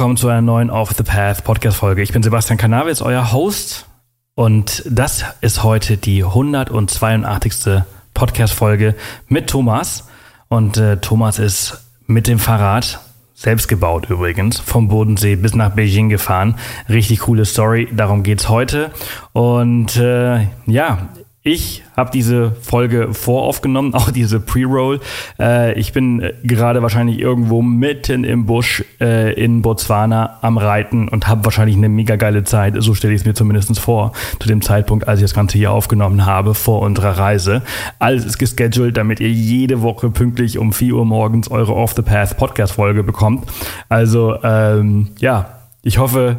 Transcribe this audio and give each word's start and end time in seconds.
willkommen 0.00 0.16
zu 0.16 0.28
einer 0.28 0.40
neuen 0.40 0.70
Off 0.70 0.94
the 0.96 1.02
Path 1.02 1.44
Podcast 1.44 1.76
Folge. 1.76 2.00
Ich 2.00 2.10
bin 2.10 2.22
Sebastian 2.22 2.56
Cannabis, 2.56 3.02
euer 3.02 3.32
Host 3.32 3.84
und 4.34 4.82
das 4.88 5.26
ist 5.42 5.62
heute 5.62 5.98
die 5.98 6.24
182. 6.24 7.82
Podcast 8.14 8.54
Folge 8.54 8.94
mit 9.28 9.50
Thomas 9.50 10.08
und 10.48 10.78
äh, 10.78 10.96
Thomas 10.96 11.38
ist 11.38 11.84
mit 12.06 12.28
dem 12.28 12.38
Fahrrad 12.38 12.98
selbst 13.34 13.68
gebaut 13.68 14.08
übrigens, 14.08 14.58
vom 14.58 14.88
Bodensee 14.88 15.36
bis 15.36 15.54
nach 15.54 15.72
Beijing 15.72 16.08
gefahren. 16.08 16.54
Richtig 16.88 17.20
coole 17.20 17.44
Story, 17.44 17.86
darum 17.92 18.22
geht's 18.22 18.48
heute. 18.48 18.92
Und 19.34 19.98
äh, 19.98 20.46
ja, 20.64 21.10
ich 21.42 21.82
habe 21.96 22.10
diese 22.12 22.52
Folge 22.52 23.14
voraufgenommen, 23.14 23.94
auch 23.94 24.10
diese 24.10 24.40
Pre-Roll. 24.40 25.00
Äh, 25.38 25.78
ich 25.78 25.94
bin 25.94 26.20
äh, 26.20 26.34
gerade 26.42 26.82
wahrscheinlich 26.82 27.18
irgendwo 27.18 27.62
mitten 27.62 28.24
im 28.24 28.44
Busch 28.44 28.84
äh, 29.00 29.32
in 29.32 29.62
Botswana 29.62 30.38
am 30.42 30.58
Reiten 30.58 31.08
und 31.08 31.28
habe 31.28 31.44
wahrscheinlich 31.44 31.76
eine 31.76 31.88
mega 31.88 32.16
geile 32.16 32.44
Zeit. 32.44 32.74
So 32.78 32.94
stelle 32.94 33.14
ich 33.14 33.22
es 33.22 33.26
mir 33.26 33.32
zumindest 33.32 33.78
vor, 33.78 34.12
zu 34.38 34.48
dem 34.48 34.60
Zeitpunkt, 34.60 35.08
als 35.08 35.20
ich 35.20 35.24
das 35.24 35.34
Ganze 35.34 35.56
hier 35.56 35.72
aufgenommen 35.72 36.26
habe, 36.26 36.54
vor 36.54 36.82
unserer 36.82 37.16
Reise. 37.16 37.62
Alles 37.98 38.26
ist 38.26 38.38
gescheduled, 38.38 38.96
damit 38.96 39.20
ihr 39.20 39.30
jede 39.30 39.80
Woche 39.80 40.10
pünktlich 40.10 40.58
um 40.58 40.72
4 40.74 40.94
Uhr 40.94 41.06
morgens 41.06 41.50
eure 41.50 41.74
Off 41.74 41.94
the 41.94 42.02
Path 42.02 42.36
Podcast-Folge 42.36 43.02
bekommt. 43.02 43.48
Also, 43.88 44.36
ähm, 44.42 45.08
ja, 45.18 45.60
ich 45.82 45.96
hoffe, 45.96 46.36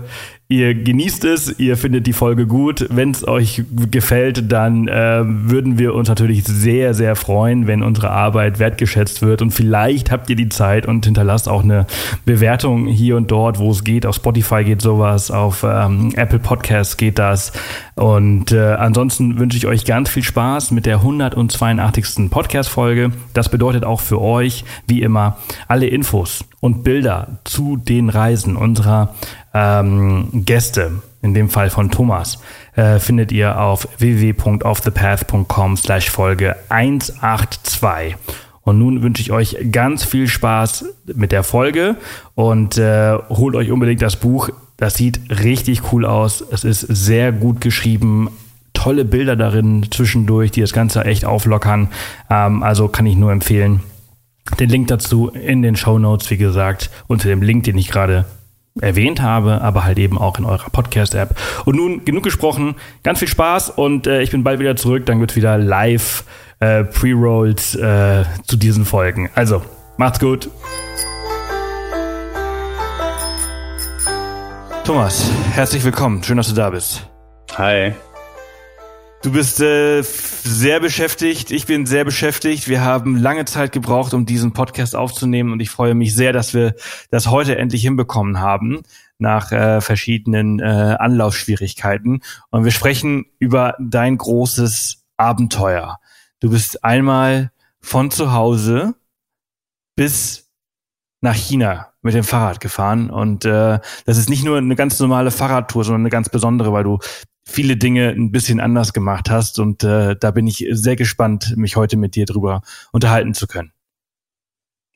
Ihr 0.51 0.73
genießt 0.73 1.23
es, 1.23 1.59
ihr 1.59 1.77
findet 1.77 2.07
die 2.07 2.11
Folge 2.11 2.45
gut. 2.45 2.85
Wenn 2.89 3.11
es 3.11 3.25
euch 3.25 3.63
gefällt, 3.89 4.51
dann 4.51 4.89
äh, 4.89 5.21
würden 5.23 5.79
wir 5.79 5.95
uns 5.95 6.09
natürlich 6.09 6.43
sehr, 6.43 6.93
sehr 6.93 7.15
freuen, 7.15 7.67
wenn 7.67 7.81
unsere 7.81 8.09
Arbeit 8.09 8.59
wertgeschätzt 8.59 9.21
wird. 9.21 9.41
Und 9.41 9.51
vielleicht 9.51 10.11
habt 10.11 10.29
ihr 10.29 10.35
die 10.35 10.49
Zeit 10.49 10.85
und 10.85 11.05
hinterlasst 11.05 11.47
auch 11.47 11.63
eine 11.63 11.87
Bewertung 12.25 12.87
hier 12.87 13.15
und 13.15 13.31
dort, 13.31 13.59
wo 13.59 13.71
es 13.71 13.85
geht. 13.85 14.05
Auf 14.05 14.15
Spotify 14.15 14.65
geht 14.65 14.81
sowas, 14.81 15.31
auf 15.31 15.63
ähm, 15.63 16.11
Apple 16.17 16.39
Podcasts 16.39 16.97
geht 16.97 17.17
das. 17.17 17.53
Und 18.01 18.51
äh, 18.51 18.73
ansonsten 18.73 19.37
wünsche 19.37 19.59
ich 19.59 19.67
euch 19.67 19.85
ganz 19.85 20.09
viel 20.09 20.23
Spaß 20.23 20.71
mit 20.71 20.87
der 20.87 20.95
182. 20.95 22.31
Podcast-Folge. 22.31 23.11
Das 23.35 23.49
bedeutet 23.49 23.85
auch 23.85 23.99
für 23.99 24.19
euch, 24.19 24.65
wie 24.87 25.03
immer, 25.03 25.37
alle 25.67 25.85
Infos 25.85 26.43
und 26.61 26.83
Bilder 26.83 27.37
zu 27.43 27.77
den 27.77 28.09
Reisen 28.09 28.55
unserer 28.55 29.13
ähm, 29.53 30.29
Gäste, 30.33 30.93
in 31.21 31.35
dem 31.35 31.47
Fall 31.47 31.69
von 31.69 31.91
Thomas, 31.91 32.39
äh, 32.75 32.97
findet 32.97 33.31
ihr 33.31 33.61
auf 33.61 33.87
www.offthepath.com 33.99 35.77
slash 35.77 36.09
Folge 36.09 36.55
182. 36.69 38.15
Und 38.63 38.79
nun 38.79 39.03
wünsche 39.03 39.21
ich 39.21 39.31
euch 39.31 39.57
ganz 39.71 40.03
viel 40.03 40.27
Spaß 40.27 40.85
mit 41.05 41.31
der 41.31 41.43
Folge 41.43 41.97
und 42.33 42.79
äh, 42.79 43.15
holt 43.29 43.55
euch 43.55 43.69
unbedingt 43.69 44.01
das 44.01 44.15
Buch. 44.15 44.49
Das 44.81 44.95
sieht 44.95 45.21
richtig 45.29 45.93
cool 45.93 46.07
aus. 46.07 46.41
Es 46.41 46.63
ist 46.63 46.79
sehr 46.79 47.31
gut 47.31 47.61
geschrieben. 47.61 48.31
Tolle 48.73 49.05
Bilder 49.05 49.35
darin 49.35 49.85
zwischendurch, 49.91 50.49
die 50.49 50.61
das 50.61 50.73
Ganze 50.73 51.05
echt 51.05 51.23
auflockern. 51.23 51.89
Ähm, 52.31 52.63
also 52.63 52.87
kann 52.87 53.05
ich 53.05 53.15
nur 53.15 53.31
empfehlen. 53.31 53.81
Den 54.59 54.69
Link 54.69 54.87
dazu 54.87 55.27
in 55.27 55.61
den 55.61 55.75
Show 55.75 55.99
Notes, 55.99 56.31
wie 56.31 56.37
gesagt, 56.37 56.89
unter 57.05 57.29
dem 57.29 57.43
Link, 57.43 57.65
den 57.65 57.77
ich 57.77 57.89
gerade 57.89 58.25
erwähnt 58.79 59.21
habe, 59.21 59.61
aber 59.61 59.83
halt 59.83 59.99
eben 59.99 60.17
auch 60.17 60.39
in 60.39 60.45
eurer 60.45 60.71
Podcast-App. 60.71 61.37
Und 61.65 61.75
nun 61.75 62.03
genug 62.03 62.23
gesprochen, 62.23 62.73
ganz 63.03 63.19
viel 63.19 63.27
Spaß 63.27 63.69
und 63.69 64.07
äh, 64.07 64.23
ich 64.23 64.31
bin 64.31 64.43
bald 64.43 64.59
wieder 64.59 64.75
zurück. 64.75 65.05
Dann 65.05 65.19
wird 65.19 65.35
wieder 65.35 65.59
live 65.59 66.23
äh, 66.59 66.85
Pre-Rolls 66.85 67.75
äh, 67.75 68.23
zu 68.47 68.57
diesen 68.57 68.85
Folgen. 68.85 69.29
Also, 69.35 69.61
macht's 69.97 70.19
gut. 70.19 70.49
Thomas, 74.91 75.31
herzlich 75.53 75.85
willkommen. 75.85 76.21
Schön, 76.21 76.35
dass 76.35 76.49
du 76.49 76.53
da 76.53 76.69
bist. 76.69 77.07
Hi. 77.57 77.93
Du 79.23 79.31
bist 79.31 79.61
äh, 79.61 80.01
sehr 80.01 80.81
beschäftigt, 80.81 81.51
ich 81.51 81.65
bin 81.65 81.85
sehr 81.85 82.03
beschäftigt. 82.03 82.67
Wir 82.67 82.83
haben 82.83 83.15
lange 83.15 83.45
Zeit 83.45 83.71
gebraucht, 83.71 84.13
um 84.13 84.25
diesen 84.25 84.51
Podcast 84.51 84.93
aufzunehmen 84.97 85.53
und 85.53 85.61
ich 85.61 85.69
freue 85.69 85.95
mich 85.95 86.13
sehr, 86.13 86.33
dass 86.33 86.53
wir 86.53 86.75
das 87.09 87.27
heute 87.27 87.57
endlich 87.57 87.83
hinbekommen 87.83 88.41
haben 88.41 88.81
nach 89.17 89.53
äh, 89.53 89.79
verschiedenen 89.79 90.59
äh, 90.59 90.97
Anlaufschwierigkeiten. 90.99 92.21
Und 92.49 92.65
wir 92.65 92.71
sprechen 92.71 93.27
über 93.39 93.77
dein 93.79 94.17
großes 94.17 95.05
Abenteuer. 95.15 96.01
Du 96.41 96.49
bist 96.49 96.83
einmal 96.83 97.53
von 97.79 98.11
zu 98.11 98.33
Hause 98.33 98.95
bis 99.95 100.51
nach 101.21 101.35
China 101.35 101.90
mit 102.01 102.13
dem 102.13 102.23
Fahrrad 102.23 102.59
gefahren 102.59 103.09
und 103.09 103.45
äh, 103.45 103.79
das 104.05 104.17
ist 104.17 104.29
nicht 104.29 104.43
nur 104.43 104.57
eine 104.57 104.75
ganz 104.75 104.99
normale 104.99 105.31
Fahrradtour, 105.31 105.83
sondern 105.83 106.01
eine 106.01 106.09
ganz 106.09 106.29
besondere, 106.29 106.73
weil 106.73 106.83
du 106.83 106.99
viele 107.43 107.77
Dinge 107.77 108.09
ein 108.09 108.31
bisschen 108.31 108.59
anders 108.59 108.93
gemacht 108.93 109.29
hast. 109.29 109.59
Und 109.59 109.83
äh, 109.83 110.15
da 110.19 110.31
bin 110.31 110.47
ich 110.47 110.65
sehr 110.71 110.95
gespannt, 110.95 111.53
mich 111.57 111.75
heute 111.75 111.97
mit 111.97 112.15
dir 112.15 112.25
drüber 112.25 112.61
unterhalten 112.91 113.33
zu 113.33 113.47
können. 113.47 113.71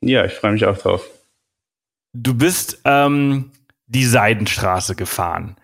Ja, 0.02 0.26
ich 0.26 0.34
freue 0.34 0.52
mich 0.54 0.66
auch 0.66 0.78
drauf. 0.78 1.06
Du 2.14 2.34
bist 2.34 2.82
ähm, 2.86 3.52
die 3.88 4.06
Seidenstraße 4.06 4.96
gefahren. 4.96 5.58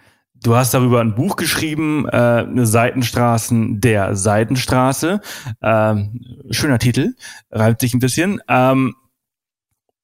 Du 0.43 0.55
hast 0.55 0.73
darüber 0.73 1.01
ein 1.01 1.13
Buch 1.13 1.35
geschrieben, 1.35 2.07
äh, 2.07 2.17
eine 2.17 2.65
Seitenstraßen 2.65 3.79
der 3.79 4.15
Seidenstraße. 4.15 5.21
Ähm, 5.61 6.39
schöner 6.49 6.79
Titel, 6.79 7.13
reimt 7.51 7.79
sich 7.79 7.93
ein 7.93 7.99
bisschen. 7.99 8.41
Ähm, 8.47 8.95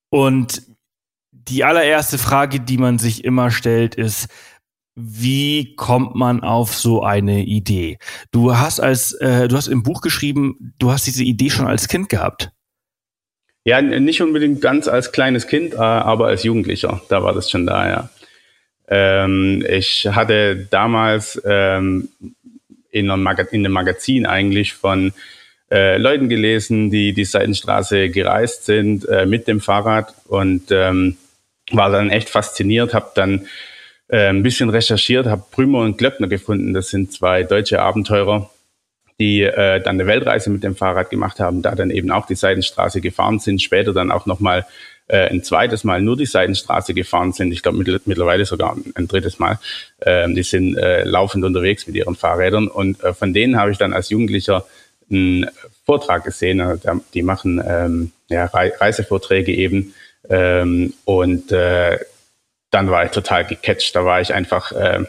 und 0.10 0.62
die 1.48 1.64
allererste 1.64 2.18
Frage, 2.18 2.60
die 2.60 2.78
man 2.78 3.00
sich 3.00 3.24
immer 3.24 3.52
stellt, 3.52 3.96
ist, 3.96 4.28
wie 4.96 5.76
kommt 5.76 6.16
man 6.16 6.42
auf 6.42 6.74
so 6.74 7.04
eine 7.04 7.44
Idee? 7.44 8.00
Du 8.32 8.58
hast 8.58 8.80
als, 8.80 9.14
äh, 9.14 9.48
du 9.48 9.56
hast 9.56 9.68
im 9.68 9.84
Buch 9.84 10.02
geschrieben, 10.02 10.74
du 10.80 10.92
hast 10.92 11.06
diese 11.06 11.24
Idee 11.24 11.52
schon 11.52 11.68
als 11.68 11.88
Kind 11.88 12.10
gehabt. 12.10 12.52
Ja, 13.64 13.82
nicht 13.82 14.22
unbedingt 14.22 14.62
ganz 14.62 14.88
als 14.88 15.12
kleines 15.12 15.48
Kind, 15.48 15.74
äh, 15.74 15.78
aber 15.78 16.28
als 16.28 16.44
Jugendlicher. 16.44 17.02
Da 17.10 17.22
war 17.22 17.34
das 17.34 17.52
schon 17.52 17.66
da, 17.66 17.88
ja. 17.88 18.10
Ähm, 18.88 19.64
ich 19.70 20.08
hatte 20.08 20.68
damals 20.70 21.40
ähm, 21.46 22.10
in, 22.90 23.12
einem 23.12 23.28
in 23.52 23.66
einem 23.66 23.74
Magazin 23.74 24.26
eigentlich 24.26 24.74
von 24.74 25.14
äh, 25.70 25.98
Leuten 25.98 26.30
gelesen, 26.30 26.90
die 26.90 27.14
die 27.14 27.26
Seitenstraße 27.26 28.10
gereist 28.10 28.66
sind 28.66 29.08
äh, 29.10 29.26
mit 29.26 29.48
dem 29.48 29.60
Fahrrad 29.60 30.14
und 30.28 30.72
ähm, 30.72 31.18
war 31.72 31.90
dann 31.90 32.10
echt 32.10 32.30
fasziniert, 32.30 32.94
habe 32.94 33.12
dann 33.16 33.48
äh, 34.08 34.30
ein 34.30 34.44
bisschen 34.44 34.70
recherchiert, 34.70 35.26
habe 35.26 35.44
Prümer 35.52 35.80
und 35.80 35.98
Glöckner 35.98 36.28
gefunden. 36.28 36.74
Das 36.74 36.90
sind 36.90 37.12
zwei 37.12 37.44
deutsche 37.44 37.82
Abenteurer, 37.82 38.50
die 39.20 39.42
äh, 39.42 39.82
dann 39.82 39.96
eine 39.96 40.08
Weltreise 40.08 40.50
mit 40.50 40.64
dem 40.64 40.76
Fahrrad 40.76 41.10
gemacht 41.10 41.40
haben, 41.40 41.62
da 41.62 41.76
dann 41.76 41.90
eben 41.90 42.12
auch 42.12 42.26
die 42.26 42.36
Seidenstraße 42.36 43.02
gefahren 43.02 43.40
sind, 43.40 43.62
später 43.62 43.94
dann 43.94 44.12
auch 44.12 44.26
nochmal 44.26 44.66
äh, 45.08 45.30
ein 45.30 45.44
zweites 45.44 45.84
Mal 45.84 46.02
nur 46.02 46.18
die 46.18 46.26
Seidenstraße 46.26 46.94
gefahren 46.94 47.32
sind, 47.32 47.52
ich 47.52 47.64
glaube 47.64 47.78
mittlerweile 47.78 48.46
sogar 48.46 48.78
ein 48.96 49.08
drittes 49.08 49.40
Mal. 49.40 49.60
Ähm, 50.06 50.36
die 50.36 50.44
sind 50.44 50.78
äh, 50.78 51.04
laufend 51.04 51.46
unterwegs 51.46 51.88
mit 51.88 51.96
ihren 51.96 52.16
Fahrrädern 52.16 52.68
und 52.68 53.02
äh, 53.04 53.14
von 53.14 53.34
denen 53.34 53.58
habe 53.58 53.72
ich 53.72 53.78
dann 53.78 53.94
als 53.94 54.10
Jugendlicher 54.10 54.66
einen 55.10 55.50
Vortrag 55.86 56.26
gesehen. 56.26 56.60
Also, 56.60 57.02
die 57.14 57.24
machen 57.24 57.64
ähm, 57.66 58.12
ja, 58.28 58.46
Reisevorträge 58.46 59.54
eben 59.54 59.94
ähm, 60.30 60.94
und 61.06 61.52
äh, 61.52 62.00
dann 62.72 62.90
war 62.90 63.06
ich 63.06 63.12
total 63.12 63.46
gecatcht. 63.46 63.96
Da 63.96 64.06
war 64.06 64.22
ich 64.22 64.34
einfach 64.34 64.72
ähm, 64.78 65.08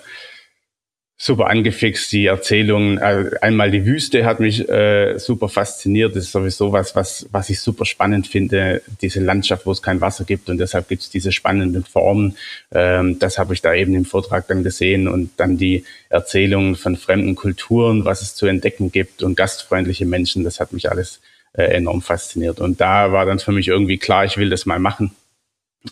super 1.21 1.49
angefixt. 1.49 2.13
Die 2.13 2.27
Erzählung, 2.27 2.99
äh, 2.99 3.31
einmal 3.41 3.73
die 3.73 3.85
Wüste 3.85 4.25
hat 4.25 4.39
mich 4.39 4.69
äh, 4.69 5.19
super 5.19 5.49
fasziniert. 5.49 6.15
Das 6.15 6.25
ist 6.25 6.33
sowieso 6.33 6.73
was, 6.73 6.95
was, 6.95 7.27
was 7.33 7.51
ich 7.51 7.61
super 7.61 7.85
spannend 7.85 8.29
finde. 8.29 8.83
Diese 9.03 9.21
Landschaft, 9.21 9.67
wo 9.67 9.73
es 9.73 9.83
kein 9.83 10.01
Wasser 10.01 10.25
gibt 10.25 10.49
und 10.49 10.59
deshalb 10.59 10.89
gibt 10.89 11.03
es 11.03 11.11
diese 11.11 11.33
spannenden 11.33 11.85
Formen. 11.85 12.37
Ähm, 12.73 13.19
das 13.19 13.37
habe 13.39 13.53
ich 13.53 13.61
da 13.61 13.75
eben 13.75 13.95
im 13.95 14.05
Vortrag 14.05 14.47
dann 14.47 14.63
gesehen 14.63 15.09
und 15.09 15.31
dann 15.39 15.59
die 15.59 15.85
Erzählungen 16.09 16.77
von 16.77 16.97
fremden 16.97 17.35
Kulturen, 17.35 18.05
was 18.05 18.23
es 18.23 18.37
zu 18.37 18.47
entdecken 18.47 18.93
gibt 18.93 19.25
und 19.25 19.37
gastfreundliche 19.37 20.07
Menschen. 20.07 20.45
Das 20.45 20.61
hat 20.61 20.73
mich 20.73 20.89
alles 20.89 21.21
äh, 21.59 21.65
enorm 21.65 22.03
fasziniert. 22.03 22.61
Und 22.61 22.81
da 22.81 23.11
war 23.13 23.27
dann 23.27 23.41
für 23.41 23.51
mich 23.51 23.67
irgendwie 23.67 23.99
klar, 23.99 24.25
ich 24.25 24.37
will 24.37 24.49
das 24.49 24.65
mal 24.65 24.79
machen. 24.79 25.11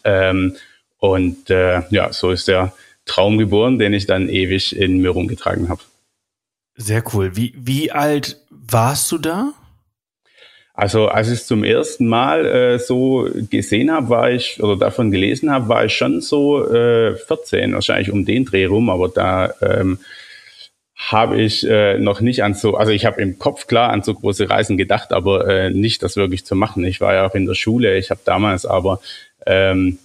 Ähm, 0.05 0.57
und 0.99 1.51
äh, 1.51 1.83
ja, 1.91 2.13
so 2.13 2.31
ist 2.31 2.47
der 2.47 2.73
Traum 3.05 3.37
geboren, 3.37 3.79
den 3.79 3.93
ich 3.93 4.07
dann 4.07 4.29
ewig 4.29 4.77
in 4.77 4.99
mir 4.99 5.11
rumgetragen 5.11 5.69
habe. 5.69 5.81
Sehr 6.77 7.03
cool. 7.13 7.37
Wie, 7.37 7.53
wie 7.57 7.91
alt 7.91 8.41
warst 8.51 9.11
du 9.11 9.19
da? 9.19 9.53
Also 10.73 11.09
als 11.09 11.29
ich 11.29 11.41
es 11.41 11.47
zum 11.47 11.65
ersten 11.65 12.07
Mal 12.07 12.45
äh, 12.47 12.79
so 12.79 13.29
gesehen 13.51 13.91
habe, 13.91 14.09
war 14.11 14.31
ich, 14.31 14.63
oder 14.63 14.77
davon 14.77 15.11
gelesen 15.11 15.51
habe, 15.51 15.69
war 15.69 15.87
ich 15.87 15.95
schon 15.95 16.21
so 16.21 16.65
äh, 16.71 17.17
14, 17.17 17.73
wahrscheinlich 17.73 18.13
um 18.13 18.25
den 18.25 18.45
Dreh 18.45 18.67
rum, 18.67 18.91
aber 18.91 19.09
da 19.09 19.55
ähm, 19.63 19.99
habe 20.97 21.41
ich 21.41 21.69
äh, 21.69 21.99
noch 21.99 22.21
nicht 22.21 22.43
an 22.43 22.55
so, 22.55 22.75
also 22.75 22.91
ich 22.91 23.05
habe 23.05 23.21
im 23.21 23.39
Kopf 23.39 23.67
klar 23.67 23.91
an 23.91 24.03
so 24.03 24.15
große 24.15 24.49
Reisen 24.49 24.79
gedacht, 24.79 25.13
aber 25.13 25.47
äh, 25.47 25.71
nicht 25.71 26.03
das 26.03 26.17
wirklich 26.17 26.47
zu 26.47 26.57
machen. 26.57 26.85
Ich 26.85 27.01
war 27.03 27.15
ja 27.15 27.27
auch 27.27 27.35
in 27.35 27.47
der 27.47 27.55
Schule, 27.55 27.99
ich 27.99 28.11
habe 28.11 28.21
damals 28.25 28.65
aber 28.65 29.01
ähm, 29.45 29.99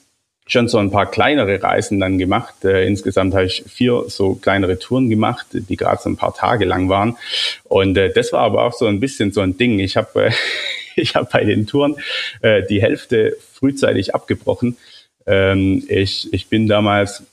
schon 0.48 0.68
so 0.68 0.80
ein 0.80 0.92
paar 0.92 1.10
kleinere 1.10 1.64
Reisen 1.64 2.00
dann 2.00 2.18
gemacht. 2.18 2.66
Äh, 2.66 2.86
insgesamt 2.86 3.34
habe 3.34 3.46
ich 3.46 3.64
vier 3.68 4.04
so 4.08 4.36
kleinere 4.36 4.80
Touren 4.80 5.10
gemacht, 5.10 5.48
die 5.54 5.78
gerade 5.78 6.02
so 6.02 6.10
ein 6.10 6.18
paar 6.18 6.36
Tage 6.36 6.66
lang 6.66 6.90
waren. 6.90 7.18
Und 7.64 7.98
äh, 7.98 8.12
das 8.12 8.34
war 8.34 8.42
aber 8.42 8.66
auch 8.66 8.74
so 8.74 8.86
ein 8.86 9.00
bisschen 9.00 9.32
so 9.32 9.40
ein 9.40 9.58
Ding. 9.58 9.80
Ich 9.80 9.96
habe 9.96 10.26
äh, 10.26 10.32
ich 10.98 11.16
hab 11.16 11.32
bei 11.32 11.46
den 11.46 11.68
Touren 11.68 11.96
äh, 12.42 12.64
die 12.64 12.82
Hälfte 12.82 13.38
frühzeitig 13.54 14.14
abgebrochen. 14.14 14.78
Ähm, 15.26 15.84
ich, 15.88 16.34
ich 16.34 16.48
bin 16.48 16.68
damals 16.68 17.24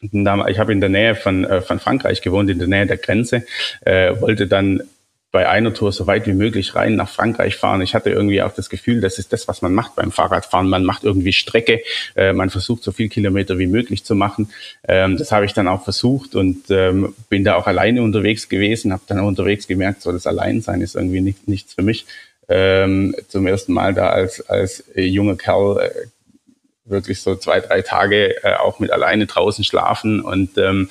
ich 0.00 0.58
habe 0.58 0.72
in 0.72 0.80
der 0.80 0.88
Nähe 0.88 1.14
von, 1.14 1.44
äh, 1.44 1.60
von 1.60 1.78
Frankreich 1.78 2.22
gewohnt, 2.22 2.50
in 2.50 2.58
der 2.58 2.68
Nähe 2.68 2.86
der 2.86 2.96
Grenze, 2.96 3.44
äh, 3.82 4.20
wollte 4.20 4.46
dann 4.46 4.82
bei 5.32 5.48
einer 5.48 5.72
Tour 5.72 5.92
so 5.92 6.06
weit 6.06 6.26
wie 6.26 6.32
möglich 6.32 6.74
rein 6.74 6.96
nach 6.96 7.08
Frankreich 7.08 7.56
fahren. 7.56 7.82
Ich 7.82 7.94
hatte 7.94 8.10
irgendwie 8.10 8.42
auch 8.42 8.52
das 8.52 8.68
Gefühl, 8.68 9.00
das 9.00 9.18
ist 9.18 9.32
das, 9.32 9.46
was 9.46 9.62
man 9.62 9.72
macht 9.72 9.94
beim 9.94 10.10
Fahrradfahren. 10.10 10.68
Man 10.68 10.84
macht 10.84 11.04
irgendwie 11.04 11.32
Strecke, 11.32 11.82
äh, 12.16 12.32
man 12.32 12.50
versucht 12.50 12.82
so 12.82 12.90
viel 12.90 13.08
Kilometer 13.08 13.58
wie 13.58 13.68
möglich 13.68 14.04
zu 14.04 14.16
machen. 14.16 14.50
Ähm, 14.88 15.16
das 15.16 15.30
habe 15.30 15.44
ich 15.44 15.52
dann 15.52 15.68
auch 15.68 15.84
versucht 15.84 16.34
und 16.34 16.64
ähm, 16.70 17.14
bin 17.28 17.44
da 17.44 17.54
auch 17.54 17.68
alleine 17.68 18.02
unterwegs 18.02 18.48
gewesen, 18.48 18.92
habe 18.92 19.02
dann 19.06 19.20
unterwegs 19.20 19.68
gemerkt, 19.68 20.02
so 20.02 20.10
das 20.10 20.26
Alleinsein 20.26 20.80
ist 20.80 20.96
irgendwie 20.96 21.20
nicht, 21.20 21.46
nichts 21.46 21.74
für 21.74 21.82
mich. 21.82 22.06
Ähm, 22.48 23.14
zum 23.28 23.46
ersten 23.46 23.72
Mal 23.72 23.94
da 23.94 24.08
als, 24.08 24.40
als 24.48 24.82
junger 24.96 25.36
Kerl 25.36 25.78
äh, 25.78 25.90
wirklich 26.84 27.20
so 27.20 27.36
zwei, 27.36 27.60
drei 27.60 27.82
Tage 27.82 28.42
äh, 28.44 28.54
auch 28.54 28.78
mit 28.78 28.90
alleine 28.90 29.26
draußen 29.26 29.64
schlafen. 29.64 30.20
Und 30.20 30.58
ähm, 30.58 30.88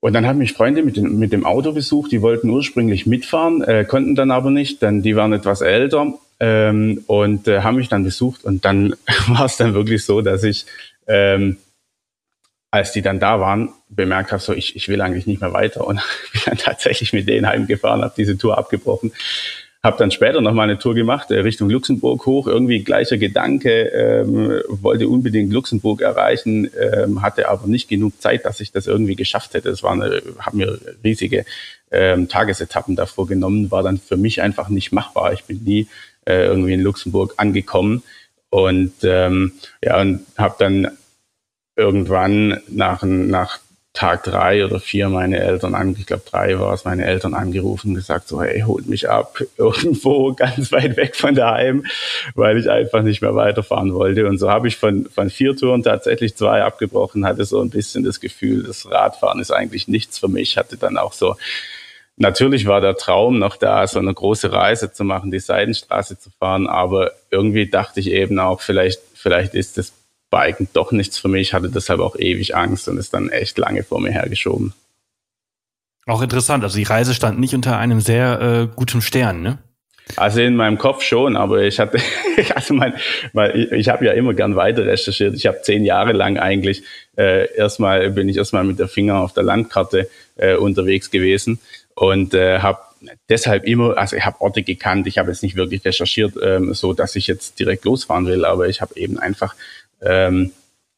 und 0.00 0.14
dann 0.14 0.26
haben 0.26 0.38
mich 0.38 0.54
Freunde 0.54 0.82
mit 0.82 0.96
dem, 0.96 1.18
mit 1.18 1.30
dem 1.30 1.44
Auto 1.44 1.72
besucht, 1.72 2.10
die 2.10 2.22
wollten 2.22 2.48
ursprünglich 2.48 3.04
mitfahren, 3.04 3.62
äh, 3.62 3.84
konnten 3.84 4.14
dann 4.14 4.30
aber 4.30 4.50
nicht, 4.50 4.80
denn 4.80 5.02
die 5.02 5.14
waren 5.14 5.34
etwas 5.34 5.60
älter 5.60 6.14
ähm, 6.40 7.04
und 7.06 7.46
äh, 7.46 7.60
haben 7.60 7.76
mich 7.76 7.90
dann 7.90 8.02
besucht. 8.02 8.44
Und 8.44 8.64
dann 8.64 8.96
war 9.28 9.44
es 9.44 9.58
dann 9.58 9.74
wirklich 9.74 10.04
so, 10.06 10.22
dass 10.22 10.42
ich, 10.42 10.64
ähm, 11.06 11.58
als 12.70 12.92
die 12.92 13.02
dann 13.02 13.20
da 13.20 13.40
waren, 13.40 13.70
bemerkt 13.90 14.32
habe, 14.32 14.40
so 14.40 14.54
ich, 14.54 14.74
ich 14.74 14.88
will 14.88 15.02
eigentlich 15.02 15.26
nicht 15.26 15.42
mehr 15.42 15.52
weiter. 15.52 15.86
Und 15.86 16.00
bin 16.32 16.42
dann 16.46 16.56
tatsächlich 16.56 17.12
mit 17.12 17.28
denen 17.28 17.46
heimgefahren, 17.46 18.02
habe 18.02 18.14
diese 18.16 18.38
Tour 18.38 18.56
abgebrochen 18.56 19.12
habe 19.82 19.96
dann 19.98 20.10
später 20.10 20.40
noch 20.40 20.52
mal 20.52 20.64
eine 20.64 20.78
Tour 20.78 20.94
gemacht, 20.94 21.30
äh, 21.30 21.40
Richtung 21.40 21.70
Luxemburg 21.70 22.26
hoch, 22.26 22.46
irgendwie 22.46 22.84
gleicher 22.84 23.16
Gedanke, 23.16 23.88
ähm, 23.88 24.60
wollte 24.68 25.08
unbedingt 25.08 25.52
Luxemburg 25.52 26.02
erreichen, 26.02 26.70
ähm, 26.78 27.22
hatte 27.22 27.48
aber 27.48 27.66
nicht 27.66 27.88
genug 27.88 28.20
Zeit, 28.20 28.44
dass 28.44 28.60
ich 28.60 28.72
das 28.72 28.86
irgendwie 28.86 29.16
geschafft 29.16 29.54
hätte. 29.54 29.70
Es 29.70 29.82
waren, 29.82 30.02
haben 30.38 30.58
mir 30.58 30.78
riesige 31.02 31.46
ähm, 31.90 32.28
Tagesetappen 32.28 32.94
davor 32.94 33.26
genommen, 33.26 33.70
war 33.70 33.82
dann 33.82 33.98
für 33.98 34.18
mich 34.18 34.42
einfach 34.42 34.68
nicht 34.68 34.92
machbar. 34.92 35.32
Ich 35.32 35.44
bin 35.44 35.62
nie 35.64 35.88
äh, 36.26 36.44
irgendwie 36.44 36.74
in 36.74 36.82
Luxemburg 36.82 37.34
angekommen 37.38 38.02
und 38.50 38.92
ähm, 39.02 39.52
ja 39.82 40.00
und 40.00 40.26
habe 40.36 40.56
dann 40.58 40.88
irgendwann 41.76 42.60
nach 42.68 43.02
nach 43.02 43.60
Tag 43.92 44.22
drei 44.22 44.64
oder 44.64 44.78
vier 44.78 45.08
meine 45.08 45.40
Eltern 45.40 45.74
an, 45.74 45.96
ich 45.98 46.06
glaube 46.06 46.22
drei 46.24 46.60
war 46.60 46.72
es, 46.72 46.84
meine 46.84 47.04
Eltern 47.04 47.34
angerufen 47.34 47.94
gesagt 47.94 48.28
so, 48.28 48.40
hey, 48.40 48.60
holt 48.60 48.86
mich 48.86 49.10
ab, 49.10 49.40
irgendwo 49.56 50.32
ganz 50.32 50.70
weit 50.70 50.96
weg 50.96 51.16
von 51.16 51.34
daheim, 51.34 51.84
weil 52.36 52.56
ich 52.56 52.70
einfach 52.70 53.02
nicht 53.02 53.20
mehr 53.20 53.34
weiterfahren 53.34 53.92
wollte. 53.92 54.26
Und 54.28 54.38
so 54.38 54.48
habe 54.48 54.68
ich 54.68 54.76
von, 54.76 55.06
von 55.06 55.28
vier 55.28 55.56
Touren 55.56 55.82
tatsächlich 55.82 56.36
zwei 56.36 56.62
abgebrochen, 56.62 57.26
hatte 57.26 57.44
so 57.44 57.60
ein 57.60 57.70
bisschen 57.70 58.04
das 58.04 58.20
Gefühl, 58.20 58.62
das 58.62 58.88
Radfahren 58.88 59.40
ist 59.40 59.50
eigentlich 59.50 59.88
nichts 59.88 60.18
für 60.20 60.28
mich, 60.28 60.56
hatte 60.56 60.76
dann 60.76 60.96
auch 60.96 61.12
so, 61.12 61.36
natürlich 62.16 62.66
war 62.66 62.80
der 62.80 62.96
Traum 62.96 63.40
noch 63.40 63.56
da, 63.56 63.84
so 63.88 63.98
eine 63.98 64.14
große 64.14 64.52
Reise 64.52 64.92
zu 64.92 65.02
machen, 65.02 65.32
die 65.32 65.40
Seidenstraße 65.40 66.16
zu 66.16 66.30
fahren, 66.38 66.68
aber 66.68 67.10
irgendwie 67.32 67.68
dachte 67.68 67.98
ich 67.98 68.12
eben 68.12 68.38
auch, 68.38 68.60
vielleicht, 68.60 69.00
vielleicht 69.14 69.54
ist 69.54 69.78
das 69.78 69.92
Biken 70.30 70.68
doch 70.72 70.92
nichts 70.92 71.18
für 71.18 71.28
mich, 71.28 71.52
hatte 71.52 71.70
deshalb 71.70 72.00
auch 72.00 72.16
ewig 72.16 72.54
Angst 72.56 72.88
und 72.88 72.98
ist 72.98 73.12
dann 73.14 73.28
echt 73.28 73.58
lange 73.58 73.82
vor 73.82 74.00
mir 74.00 74.12
hergeschoben. 74.12 74.72
Auch 76.06 76.22
interessant, 76.22 76.64
also 76.64 76.76
die 76.76 76.84
Reise 76.84 77.14
stand 77.14 77.38
nicht 77.38 77.54
unter 77.54 77.78
einem 77.78 78.00
sehr 78.00 78.40
äh, 78.40 78.68
guten 78.74 79.02
Stern, 79.02 79.42
ne? 79.42 79.58
Also 80.16 80.40
in 80.40 80.56
meinem 80.56 80.78
Kopf 80.78 81.02
schon, 81.02 81.36
aber 81.36 81.62
ich 81.62 81.78
hatte, 81.78 81.98
also 82.54 82.74
mein, 82.74 82.94
mein 83.32 83.54
ich, 83.54 83.70
ich 83.72 83.88
habe 83.88 84.04
ja 84.04 84.12
immer 84.12 84.34
gern 84.34 84.56
weiter 84.56 84.84
recherchiert. 84.84 85.34
Ich 85.34 85.46
habe 85.46 85.62
zehn 85.62 85.84
Jahre 85.84 86.12
lang 86.12 86.38
eigentlich 86.38 86.82
äh, 87.16 87.54
erstmal 87.54 88.10
bin 88.10 88.28
ich 88.28 88.36
erstmal 88.36 88.64
mit 88.64 88.78
der 88.78 88.88
Finger 88.88 89.20
auf 89.20 89.32
der 89.32 89.44
Landkarte 89.44 90.08
äh, 90.36 90.56
unterwegs 90.56 91.10
gewesen 91.10 91.60
und 91.94 92.34
äh, 92.34 92.58
habe 92.58 92.80
deshalb 93.28 93.64
immer, 93.64 93.96
also 93.96 94.16
ich 94.16 94.24
habe 94.24 94.40
Orte 94.40 94.62
gekannt, 94.62 95.06
ich 95.06 95.18
habe 95.18 95.30
jetzt 95.30 95.42
nicht 95.42 95.56
wirklich 95.56 95.84
recherchiert, 95.84 96.34
ähm, 96.42 96.74
so 96.74 96.92
dass 96.92 97.16
ich 97.16 97.26
jetzt 97.26 97.58
direkt 97.58 97.84
losfahren 97.84 98.26
will, 98.26 98.44
aber 98.44 98.68
ich 98.68 98.80
habe 98.80 98.96
eben 98.96 99.18
einfach 99.18 99.54
ähm, 100.02 100.52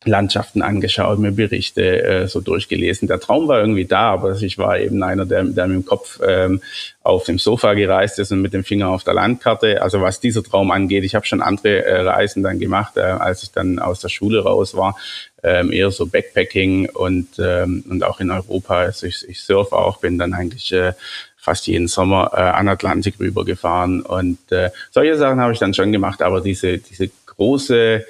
Landschaften 0.04 0.62
angeschaut, 0.62 1.18
mir 1.18 1.32
Berichte 1.32 2.02
äh, 2.02 2.28
so 2.28 2.40
durchgelesen. 2.40 3.08
Der 3.08 3.20
Traum 3.20 3.48
war 3.48 3.60
irgendwie 3.60 3.84
da, 3.84 4.12
aber 4.12 4.40
ich 4.40 4.58
war 4.58 4.78
eben 4.78 5.02
einer, 5.02 5.26
der, 5.26 5.44
der 5.44 5.66
mit 5.66 5.76
dem 5.76 5.86
Kopf 5.86 6.20
ähm, 6.26 6.60
auf 7.02 7.24
dem 7.24 7.38
Sofa 7.38 7.74
gereist 7.74 8.18
ist 8.18 8.32
und 8.32 8.42
mit 8.42 8.52
dem 8.52 8.64
Finger 8.64 8.88
auf 8.88 9.04
der 9.04 9.14
Landkarte. 9.14 9.82
Also 9.82 10.00
was 10.00 10.20
dieser 10.20 10.42
Traum 10.42 10.70
angeht, 10.70 11.04
ich 11.04 11.14
habe 11.14 11.26
schon 11.26 11.42
andere 11.42 11.84
äh, 11.84 12.00
Reisen 12.02 12.42
dann 12.42 12.58
gemacht, 12.58 12.96
äh, 12.96 13.00
als 13.00 13.42
ich 13.42 13.52
dann 13.52 13.78
aus 13.78 14.00
der 14.00 14.08
Schule 14.08 14.42
raus 14.42 14.74
war, 14.76 14.96
ähm, 15.42 15.72
eher 15.72 15.90
so 15.90 16.06
Backpacking 16.06 16.88
und 16.90 17.28
ähm, 17.38 17.84
und 17.88 18.04
auch 18.04 18.20
in 18.20 18.30
Europa. 18.30 18.78
Also 18.78 19.06
ich, 19.06 19.24
ich 19.28 19.40
surfe 19.42 19.76
auch, 19.76 19.98
bin 19.98 20.18
dann 20.18 20.34
eigentlich 20.34 20.72
äh, 20.72 20.92
fast 21.36 21.66
jeden 21.66 21.88
Sommer 21.88 22.30
äh, 22.34 22.40
an 22.40 22.68
Atlantik 22.68 23.18
rübergefahren 23.18 24.02
und 24.02 24.38
äh, 24.52 24.70
solche 24.90 25.16
Sachen 25.16 25.40
habe 25.40 25.52
ich 25.52 25.58
dann 25.58 25.74
schon 25.74 25.92
gemacht, 25.92 26.22
aber 26.22 26.40
diese 26.40 26.78
diese 26.78 27.10
große 27.26 28.04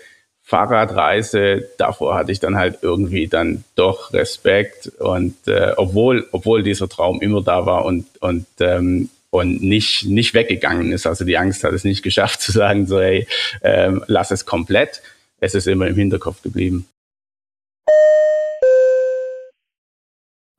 Fahrradreise, 0.53 1.67
davor 1.79 2.15
hatte 2.15 2.31
ich 2.31 2.39
dann 2.39 2.57
halt 2.57 2.81
irgendwie 2.83 3.27
dann 3.27 3.65
doch 3.75 4.13
Respekt 4.13 4.89
und 4.99 5.35
äh, 5.49 5.73
obwohl 5.79 6.29
obwohl 6.31 6.63
dieser 6.63 6.91
Traum 6.91 7.23
immer 7.23 7.43
da 7.43 7.65
war 7.65 7.87
und 7.87 8.05
und 8.21 8.45
ähm, 8.61 9.09
und 9.31 9.63
nicht 9.63 10.05
nicht 10.05 10.35
weggegangen 10.35 10.93
ist, 10.93 11.07
also 11.07 11.25
die 11.25 11.39
Angst 11.39 11.65
hat 11.65 11.73
es 11.73 11.85
nicht 11.85 12.03
geschafft 12.03 12.43
zu 12.43 12.53
sagen 12.53 12.87
so 12.87 13.01
hey 13.01 13.27
ähm, 13.63 14.05
lass 14.09 14.31
es 14.31 14.45
komplett, 14.45 15.01
es 15.41 15.55
ist 15.55 15.67
immer 15.67 15.87
im 15.87 15.97
Hinterkopf 15.97 16.43
geblieben. 16.43 16.87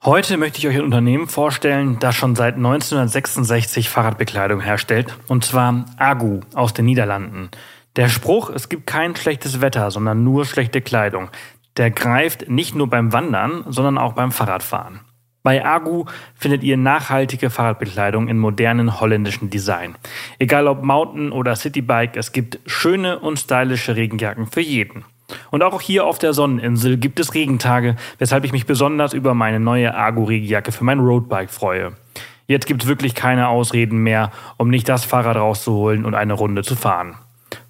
Heute 0.03 0.37
möchte 0.37 0.57
ich 0.57 0.67
euch 0.67 0.75
ein 0.75 0.85
Unternehmen 0.85 1.27
vorstellen, 1.27 1.97
das 1.99 2.15
schon 2.15 2.35
seit 2.35 2.55
1966 2.55 3.89
Fahrradbekleidung 3.89 4.59
herstellt, 4.59 5.15
und 5.27 5.45
zwar 5.45 5.85
Agu 5.97 6.41
aus 6.55 6.73
den 6.73 6.85
Niederlanden. 6.85 7.51
Der 7.95 8.09
Spruch, 8.09 8.49
es 8.49 8.69
gibt 8.69 8.87
kein 8.87 9.15
schlechtes 9.15 9.61
Wetter, 9.61 9.91
sondern 9.91 10.23
nur 10.23 10.45
schlechte 10.45 10.81
Kleidung, 10.81 11.29
der 11.77 11.91
greift 11.91 12.49
nicht 12.49 12.73
nur 12.73 12.89
beim 12.89 13.13
Wandern, 13.13 13.65
sondern 13.67 13.99
auch 13.99 14.13
beim 14.13 14.31
Fahrradfahren. 14.31 15.01
Bei 15.43 15.63
Agu 15.63 16.05
findet 16.33 16.63
ihr 16.63 16.75
nachhaltige 16.75 17.51
Fahrradbekleidung 17.51 18.29
in 18.29 18.39
modernen 18.39 18.99
holländischen 18.99 19.51
Design. 19.51 19.93
Egal 20.39 20.67
ob 20.67 20.81
Mountain- 20.81 21.31
oder 21.31 21.55
Citybike, 21.55 22.17
es 22.17 22.31
gibt 22.31 22.59
schöne 22.65 23.19
und 23.19 23.37
stylische 23.37 23.95
Regenjacken 23.95 24.47
für 24.47 24.61
jeden. 24.61 25.05
Und 25.51 25.61
auch 25.61 25.79
hier 25.79 26.05
auf 26.05 26.17
der 26.17 26.33
Sonneninsel 26.33 26.97
gibt 26.97 27.19
es 27.19 27.35
Regentage, 27.35 27.95
weshalb 28.17 28.43
ich 28.43 28.53
mich 28.53 28.65
besonders 28.65 29.13
über 29.13 29.35
meine 29.35 29.59
neue 29.59 29.93
Agu-Regenjacke 29.93 30.71
für 30.71 30.83
mein 30.83 30.99
Roadbike 30.99 31.51
freue. 31.51 31.91
Jetzt 32.47 32.65
gibt 32.65 32.83
es 32.83 32.89
wirklich 32.89 33.13
keine 33.13 33.49
Ausreden 33.49 34.01
mehr, 34.01 34.31
um 34.57 34.69
nicht 34.69 34.89
das 34.89 35.05
Fahrrad 35.05 35.37
rauszuholen 35.37 36.05
und 36.05 36.15
eine 36.15 36.33
Runde 36.33 36.63
zu 36.63 36.75
fahren. 36.75 37.17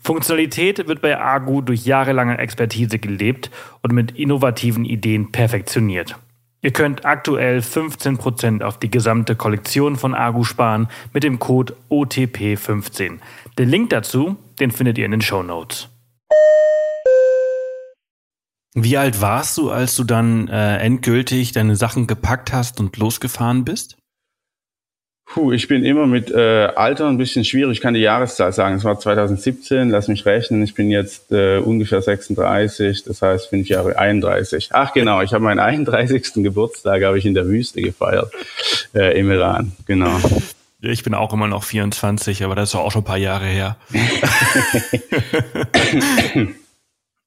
Funktionalität 0.04 0.86
wird 0.88 1.02
bei 1.02 1.18
Agu 1.18 1.62
durch 1.62 1.86
jahrelange 1.86 2.38
Expertise 2.38 3.00
gelebt 3.00 3.50
und 3.82 3.94
mit 3.94 4.12
innovativen 4.12 4.84
Ideen 4.84 5.32
perfektioniert. 5.32 6.18
Ihr 6.62 6.72
könnt 6.72 7.06
aktuell 7.06 7.60
15% 7.60 8.64
auf 8.64 8.80
die 8.80 8.90
gesamte 8.90 9.36
Kollektion 9.36 9.96
von 9.96 10.14
Agu 10.14 10.44
sparen 10.44 10.88
mit 11.14 11.24
dem 11.24 11.40
Code 11.40 11.76
OTP15. 11.90 13.20
Den 13.58 13.70
Link 13.70 13.90
dazu, 13.90 14.38
den 14.60 14.72
findet 14.72 14.98
ihr 14.98 15.06
in 15.06 15.12
den 15.12 15.22
Show 15.22 15.44
Notes. 15.44 15.90
Wie 18.76 18.98
alt 18.98 19.22
warst 19.22 19.58
du, 19.58 19.70
als 19.70 19.96
du 19.96 20.04
dann 20.04 20.48
äh, 20.48 20.78
endgültig 20.78 21.52
deine 21.52 21.76
Sachen 21.76 22.08
gepackt 22.08 22.52
hast 22.52 22.80
und 22.80 22.98
losgefahren 22.98 23.66
bist? 23.66 23.98
Puh, 25.26 25.52
ich 25.52 25.68
bin 25.68 25.84
immer 25.84 26.06
mit 26.06 26.30
äh, 26.32 26.68
Alter 26.76 27.08
ein 27.08 27.18
bisschen 27.18 27.46
schwierig. 27.46 27.78
Ich 27.78 27.82
kann 27.82 27.94
die 27.94 28.02
Jahreszahl 28.02 28.54
sagen. 28.54 28.76
Es 28.76 28.84
war 28.84 29.00
2017, 29.00 29.90
lass 29.90 30.08
mich 30.08 30.26
rechnen. 30.26 30.62
Ich 30.64 30.76
bin 30.76 30.92
jetzt 30.92 31.32
äh, 31.32 31.58
ungefähr 31.58 32.02
36, 32.02 33.04
das 33.04 33.22
heißt 33.22 33.48
fünf 33.48 33.70
Jahre 33.70 33.98
31. 33.98 34.70
Ach 34.74 34.94
genau, 34.94 35.22
ich 35.22 35.34
habe 35.34 35.44
meinen 35.44 35.60
31. 35.60 36.44
Geburtstag 36.44 37.04
habe 37.04 37.18
ich 37.18 37.26
in 37.26 37.34
der 37.34 37.48
Wüste 37.48 37.82
gefeiert 37.82 38.32
äh, 38.94 39.18
im 39.18 39.32
Iran. 39.32 39.72
Genau. 39.88 40.18
Ich 40.82 41.04
bin 41.04 41.14
auch 41.14 41.32
immer 41.32 41.48
noch 41.48 41.64
24, 41.64 42.44
aber 42.44 42.56
das 42.56 42.70
ist 42.70 42.76
auch 42.76 42.92
schon 42.92 43.04
ein 43.04 43.06
paar 43.06 43.18
Jahre 43.18 43.46
her. 43.46 43.78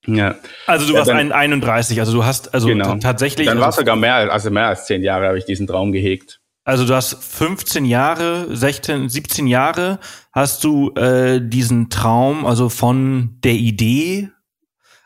ja. 0.06 0.34
Also 0.66 0.86
du 0.86 0.92
warst 0.92 1.08
ja, 1.08 1.16
dann, 1.16 1.32
31, 1.32 1.98
also 1.98 2.12
du 2.12 2.24
hast 2.24 2.52
also 2.52 2.68
genau. 2.68 2.96
tatsächlich. 2.96 3.46
Dann 3.46 3.58
war 3.58 3.70
es 3.70 3.76
sogar 3.76 3.96
mehr, 3.96 4.30
also 4.30 4.50
mehr 4.50 4.66
als 4.66 4.84
zehn 4.84 5.02
Jahre 5.02 5.28
habe 5.28 5.38
ich 5.38 5.46
diesen 5.46 5.66
Traum 5.66 5.90
gehegt. 5.90 6.40
Also 6.66 6.84
du 6.84 6.96
hast 6.96 7.22
15 7.22 7.84
Jahre, 7.84 8.48
16, 8.54 9.08
17 9.08 9.46
Jahre 9.46 10.00
hast 10.32 10.64
du 10.64 10.90
äh, 10.96 11.40
diesen 11.40 11.90
Traum, 11.90 12.44
also 12.44 12.68
von 12.68 13.38
der 13.44 13.52
Idee, 13.52 14.30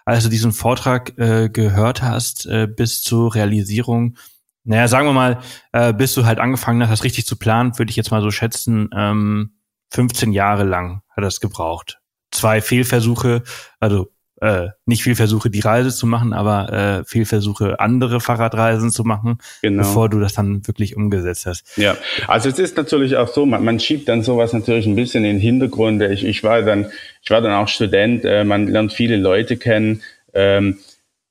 als 0.06 0.24
du 0.24 0.30
diesen 0.30 0.52
Vortrag 0.52 1.18
äh, 1.18 1.50
gehört 1.50 2.00
hast, 2.00 2.46
äh, 2.46 2.66
bis 2.66 3.02
zur 3.02 3.34
Realisierung? 3.34 4.16
Naja, 4.64 4.88
sagen 4.88 5.06
wir 5.06 5.12
mal, 5.12 5.40
äh, 5.72 5.92
bis 5.92 6.14
du 6.14 6.24
halt 6.24 6.38
angefangen 6.38 6.80
hast, 6.80 6.90
das 6.90 7.04
richtig 7.04 7.26
zu 7.26 7.36
planen, 7.36 7.78
würde 7.78 7.90
ich 7.90 7.96
jetzt 7.96 8.10
mal 8.10 8.22
so 8.22 8.30
schätzen, 8.30 8.88
ähm, 8.96 9.58
15 9.90 10.32
Jahre 10.32 10.64
lang 10.64 11.02
hat 11.14 11.24
das 11.24 11.40
gebraucht. 11.40 12.00
Zwei 12.30 12.62
Fehlversuche, 12.62 13.42
also 13.80 14.10
äh, 14.40 14.68
nicht 14.86 15.02
viel 15.02 15.14
Versuche, 15.14 15.50
die 15.50 15.60
Reise 15.60 15.90
zu 15.90 16.06
machen, 16.06 16.32
aber 16.32 16.72
äh, 17.00 17.04
viel 17.04 17.26
Versuche, 17.26 17.78
andere 17.78 18.20
Fahrradreisen 18.20 18.90
zu 18.90 19.04
machen, 19.04 19.38
genau. 19.62 19.82
bevor 19.82 20.08
du 20.08 20.18
das 20.18 20.32
dann 20.32 20.66
wirklich 20.66 20.96
umgesetzt 20.96 21.46
hast. 21.46 21.76
Ja, 21.76 21.96
also 22.26 22.48
es 22.48 22.58
ist 22.58 22.76
natürlich 22.76 23.16
auch 23.16 23.28
so, 23.28 23.46
man, 23.46 23.62
man 23.64 23.78
schiebt 23.80 24.08
dann 24.08 24.22
sowas 24.22 24.52
natürlich 24.52 24.86
ein 24.86 24.96
bisschen 24.96 25.24
in 25.24 25.36
den 25.36 25.40
Hintergrund. 25.40 26.02
Ich, 26.02 26.24
ich 26.24 26.42
war 26.42 26.62
dann, 26.62 26.86
ich 27.22 27.30
war 27.30 27.40
dann 27.40 27.52
auch 27.52 27.68
Student, 27.68 28.24
äh, 28.24 28.44
man 28.44 28.66
lernt 28.66 28.92
viele 28.92 29.16
Leute 29.16 29.56
kennen. 29.56 30.02
Ähm, 30.32 30.78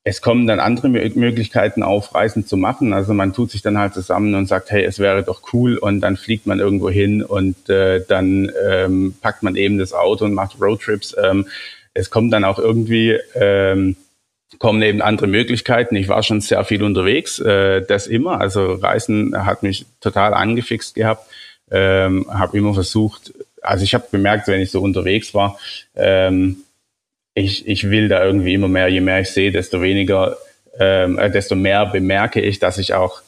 es 0.02 0.22
kommen 0.22 0.46
dann 0.46 0.60
andere 0.60 0.88
Möglichkeiten 0.88 1.82
auf, 1.82 2.14
Reisen 2.14 2.46
zu 2.46 2.56
machen. 2.56 2.94
Also 2.94 3.12
man 3.12 3.34
tut 3.34 3.50
sich 3.50 3.60
dann 3.60 3.76
halt 3.76 3.92
zusammen 3.92 4.34
und 4.34 4.46
sagt, 4.46 4.70
hey, 4.70 4.82
es 4.82 4.98
wäre 4.98 5.22
doch 5.22 5.52
cool 5.52 5.76
und 5.76 6.00
dann 6.00 6.16
fliegt 6.16 6.46
man 6.46 6.58
irgendwo 6.58 6.88
hin 6.88 7.22
und 7.22 7.68
äh, 7.68 8.02
dann 8.08 8.50
ähm, 8.66 9.14
packt 9.20 9.42
man 9.42 9.56
eben 9.56 9.78
das 9.78 9.92
Auto 9.92 10.24
und 10.24 10.32
macht 10.32 10.58
Roadtrips. 10.58 11.14
Ähm, 11.22 11.46
es 11.94 12.10
kommt 12.10 12.32
dann 12.32 12.44
auch 12.44 12.58
irgendwie, 12.58 13.18
ähm, 13.34 13.96
kommen 14.58 14.82
eben 14.82 15.00
andere 15.00 15.26
Möglichkeiten. 15.26 15.96
Ich 15.96 16.08
war 16.08 16.22
schon 16.22 16.40
sehr 16.40 16.64
viel 16.64 16.82
unterwegs, 16.82 17.38
äh, 17.38 17.82
das 17.82 18.06
immer. 18.06 18.40
Also 18.40 18.74
Reisen 18.74 19.46
hat 19.46 19.62
mich 19.62 19.86
total 20.00 20.34
angefixt 20.34 20.94
gehabt. 20.94 21.26
Ähm, 21.70 22.26
habe 22.28 22.58
immer 22.58 22.74
versucht, 22.74 23.32
also 23.62 23.84
ich 23.84 23.94
habe 23.94 24.06
bemerkt, 24.10 24.48
wenn 24.48 24.60
ich 24.60 24.70
so 24.70 24.80
unterwegs 24.80 25.34
war, 25.34 25.58
ähm, 25.94 26.56
ich, 27.34 27.66
ich 27.68 27.90
will 27.90 28.08
da 28.08 28.24
irgendwie 28.24 28.54
immer 28.54 28.68
mehr, 28.68 28.88
je 28.88 29.00
mehr 29.00 29.20
ich 29.20 29.30
sehe, 29.30 29.52
desto 29.52 29.80
weniger, 29.80 30.36
ähm, 30.78 31.18
äh, 31.18 31.30
desto 31.30 31.54
mehr 31.54 31.86
bemerke 31.86 32.40
ich, 32.40 32.58
dass 32.58 32.78
ich 32.78 32.94
auch 32.94 33.22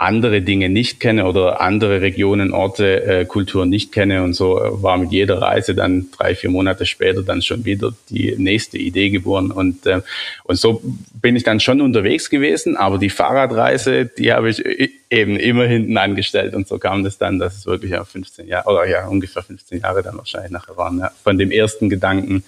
andere 0.00 0.40
Dinge 0.40 0.70
nicht 0.70 0.98
kenne 0.98 1.26
oder 1.26 1.60
andere 1.60 2.00
Regionen, 2.00 2.54
Orte, 2.54 3.04
äh, 3.04 3.24
Kulturen 3.26 3.68
nicht 3.68 3.92
kenne. 3.92 4.24
Und 4.24 4.32
so 4.32 4.58
war 4.58 4.96
mit 4.96 5.12
jeder 5.12 5.42
Reise 5.42 5.74
dann 5.74 6.06
drei, 6.16 6.34
vier 6.34 6.48
Monate 6.48 6.86
später 6.86 7.22
dann 7.22 7.42
schon 7.42 7.66
wieder 7.66 7.92
die 8.08 8.34
nächste 8.38 8.78
Idee 8.78 9.10
geboren. 9.10 9.50
Und, 9.50 9.84
äh, 9.84 10.00
und 10.44 10.56
so 10.56 10.80
bin 11.20 11.36
ich 11.36 11.42
dann 11.42 11.60
schon 11.60 11.82
unterwegs 11.82 12.30
gewesen, 12.30 12.78
aber 12.78 12.96
die 12.96 13.10
Fahrradreise, 13.10 14.06
die 14.06 14.32
habe 14.32 14.48
ich 14.48 14.64
eben 15.10 15.36
immer 15.36 15.66
hinten 15.66 15.98
angestellt. 15.98 16.54
Und 16.54 16.66
so 16.66 16.78
kam 16.78 17.04
das 17.04 17.18
dann, 17.18 17.38
dass 17.38 17.58
es 17.58 17.66
wirklich 17.66 17.90
ja 17.90 18.02
15 18.02 18.48
Jahre, 18.48 18.70
oder 18.70 18.88
ja, 18.88 19.06
ungefähr 19.06 19.42
15 19.42 19.80
Jahre 19.80 20.02
dann 20.02 20.16
wahrscheinlich 20.16 20.50
nachher 20.50 20.78
waren. 20.78 20.98
Ja, 20.98 21.10
von 21.22 21.36
dem 21.36 21.50
ersten 21.50 21.90
Gedanken, 21.90 22.42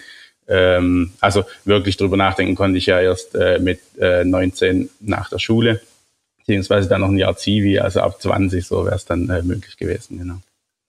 ähm, 0.47 1.11
also 1.19 1.43
wirklich 1.65 1.97
drüber 1.97 2.17
nachdenken 2.17 2.55
konnte 2.55 2.79
ich 2.79 2.87
ja 2.87 2.99
erst 2.99 3.35
äh, 3.35 3.59
mit 3.59 3.79
äh, 3.99 4.25
19 4.25 4.89
nach 5.01 5.29
der 5.29 5.37
Schule 5.37 5.81
beziehungsweise 6.45 6.89
dann 6.89 7.01
noch 7.01 7.09
ein 7.09 7.17
Jahr 7.17 7.37
Zivi, 7.37 7.79
also 7.79 8.01
ab 8.01 8.21
20, 8.21 8.65
so 8.65 8.85
wäre 8.85 8.95
es 8.95 9.05
dann 9.05 9.29
äh, 9.29 9.41
möglich 9.41 9.77
gewesen, 9.77 10.17
genau. 10.17 10.39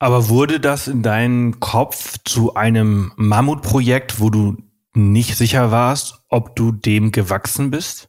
Aber 0.00 0.28
wurde 0.28 0.61
das 0.61 0.88
in 0.88 1.02
deinem 1.02 1.61
Kopf 1.61 2.18
zu 2.25 2.54
einem 2.54 3.12
Mammutprojekt, 3.16 4.20
wo 4.20 4.28
du 4.28 4.56
nicht 4.92 5.37
sicher 5.37 5.70
warst, 5.70 6.20
ob 6.28 6.56
du 6.56 6.73
dem 6.73 7.12
gewachsen 7.12 7.70
bist? 7.70 8.08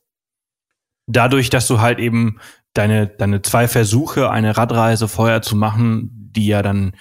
Dadurch, 1.07 1.49
dass 1.49 1.67
du 1.67 1.79
halt 1.79 1.99
eben 1.99 2.39
deine, 2.73 3.07
deine 3.07 3.41
zwei 3.43 3.67
Versuche, 3.67 4.29
eine 4.29 4.57
Radreise 4.57 5.07
vorher 5.07 5.41
zu 5.41 5.55
machen, 5.55 6.09
die 6.11 6.47
ja 6.47 6.63
dann 6.63 6.95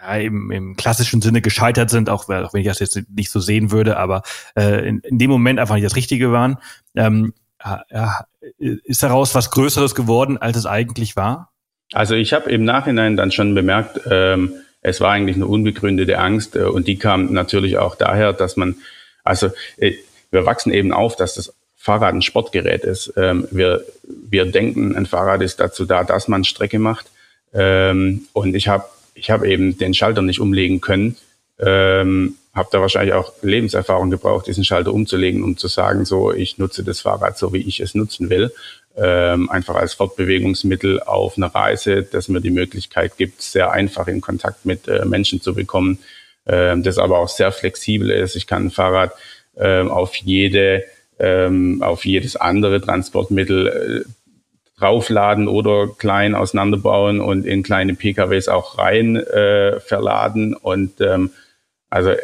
ja, 0.00 0.16
im, 0.16 0.50
im 0.50 0.76
klassischen 0.76 1.20
Sinne 1.20 1.42
gescheitert 1.42 1.90
sind, 1.90 2.08
auch, 2.08 2.28
auch 2.28 2.54
wenn 2.54 2.62
ich 2.62 2.66
das 2.66 2.80
jetzt 2.80 3.00
nicht 3.14 3.30
so 3.30 3.40
sehen 3.40 3.70
würde, 3.70 3.98
aber 3.98 4.22
äh, 4.56 4.88
in, 4.88 5.00
in 5.00 5.18
dem 5.18 5.30
Moment 5.30 5.60
einfach 5.60 5.74
nicht 5.74 5.84
das 5.84 5.96
Richtige 5.96 6.32
waren. 6.32 6.56
Ähm, 6.96 7.34
ist 8.58 9.02
daraus 9.02 9.34
was 9.34 9.50
Größeres 9.50 9.94
geworden, 9.94 10.38
als 10.38 10.56
es 10.56 10.66
eigentlich 10.66 11.16
war? 11.16 11.50
Also 11.92 12.14
ich 12.14 12.32
habe 12.32 12.50
im 12.50 12.64
Nachhinein 12.64 13.16
dann 13.16 13.32
schon 13.32 13.54
bemerkt, 13.54 14.00
ähm, 14.10 14.54
es 14.80 15.00
war 15.00 15.12
eigentlich 15.12 15.36
eine 15.36 15.46
unbegründete 15.46 16.18
Angst 16.18 16.56
äh, 16.56 16.64
und 16.64 16.86
die 16.86 16.96
kam 16.96 17.32
natürlich 17.32 17.78
auch 17.78 17.94
daher, 17.96 18.32
dass 18.32 18.56
man, 18.56 18.76
also 19.24 19.50
äh, 19.78 19.94
wir 20.30 20.44
wachsen 20.46 20.72
eben 20.72 20.92
auf, 20.92 21.16
dass 21.16 21.34
das 21.34 21.54
Fahrrad 21.76 22.14
ein 22.14 22.22
Sportgerät 22.22 22.84
ist. 22.84 23.12
Ähm, 23.16 23.46
wir, 23.50 23.84
wir 24.02 24.46
denken, 24.46 24.96
ein 24.96 25.06
Fahrrad 25.06 25.42
ist 25.42 25.60
dazu 25.60 25.84
da, 25.84 26.04
dass 26.04 26.28
man 26.28 26.44
Strecke 26.44 26.78
macht. 26.78 27.10
Ähm, 27.52 28.26
und 28.32 28.54
ich 28.54 28.68
habe 28.68 28.84
ich 29.14 29.30
hab 29.30 29.44
eben 29.44 29.78
den 29.78 29.94
Schalter 29.94 30.22
nicht 30.22 30.40
umlegen 30.40 30.80
können. 30.80 31.16
Ähm, 31.58 32.36
habe 32.54 32.68
da 32.70 32.80
wahrscheinlich 32.80 33.14
auch 33.14 33.32
Lebenserfahrung 33.42 34.10
gebraucht, 34.10 34.46
diesen 34.46 34.64
Schalter 34.64 34.92
umzulegen, 34.92 35.42
um 35.42 35.56
zu 35.56 35.66
sagen, 35.66 36.04
so, 36.04 36.32
ich 36.32 36.58
nutze 36.58 36.84
das 36.84 37.00
Fahrrad 37.00 37.36
so, 37.36 37.52
wie 37.52 37.62
ich 37.62 37.80
es 37.80 37.94
nutzen 37.94 38.30
will. 38.30 38.52
Ähm, 38.96 39.50
einfach 39.50 39.74
als 39.74 39.94
Fortbewegungsmittel 39.94 41.00
auf 41.00 41.36
einer 41.36 41.52
Reise, 41.52 42.04
das 42.04 42.28
mir 42.28 42.40
die 42.40 42.52
Möglichkeit 42.52 43.16
gibt, 43.16 43.42
sehr 43.42 43.72
einfach 43.72 44.06
in 44.06 44.20
Kontakt 44.20 44.64
mit 44.66 44.86
äh, 44.86 45.04
Menschen 45.04 45.40
zu 45.40 45.52
bekommen, 45.52 45.98
ähm, 46.46 46.84
das 46.84 46.98
aber 46.98 47.18
auch 47.18 47.28
sehr 47.28 47.50
flexibel 47.50 48.10
ist. 48.10 48.36
Ich 48.36 48.46
kann 48.46 48.66
ein 48.66 48.70
Fahrrad 48.70 49.12
ähm, 49.56 49.90
auf 49.90 50.14
jede, 50.14 50.84
ähm, 51.18 51.82
auf 51.82 52.04
jedes 52.04 52.36
andere 52.36 52.80
Transportmittel 52.80 54.04
äh, 54.06 54.10
draufladen 54.78 55.48
oder 55.48 55.88
klein 55.88 56.36
auseinanderbauen 56.36 57.20
und 57.20 57.46
in 57.46 57.64
kleine 57.64 57.94
PKWs 57.94 58.46
auch 58.46 58.78
rein 58.78 59.16
äh, 59.16 59.80
verladen 59.80 60.54
und 60.54 61.00
ähm, 61.00 61.30
also 61.94 62.10
äh, 62.10 62.18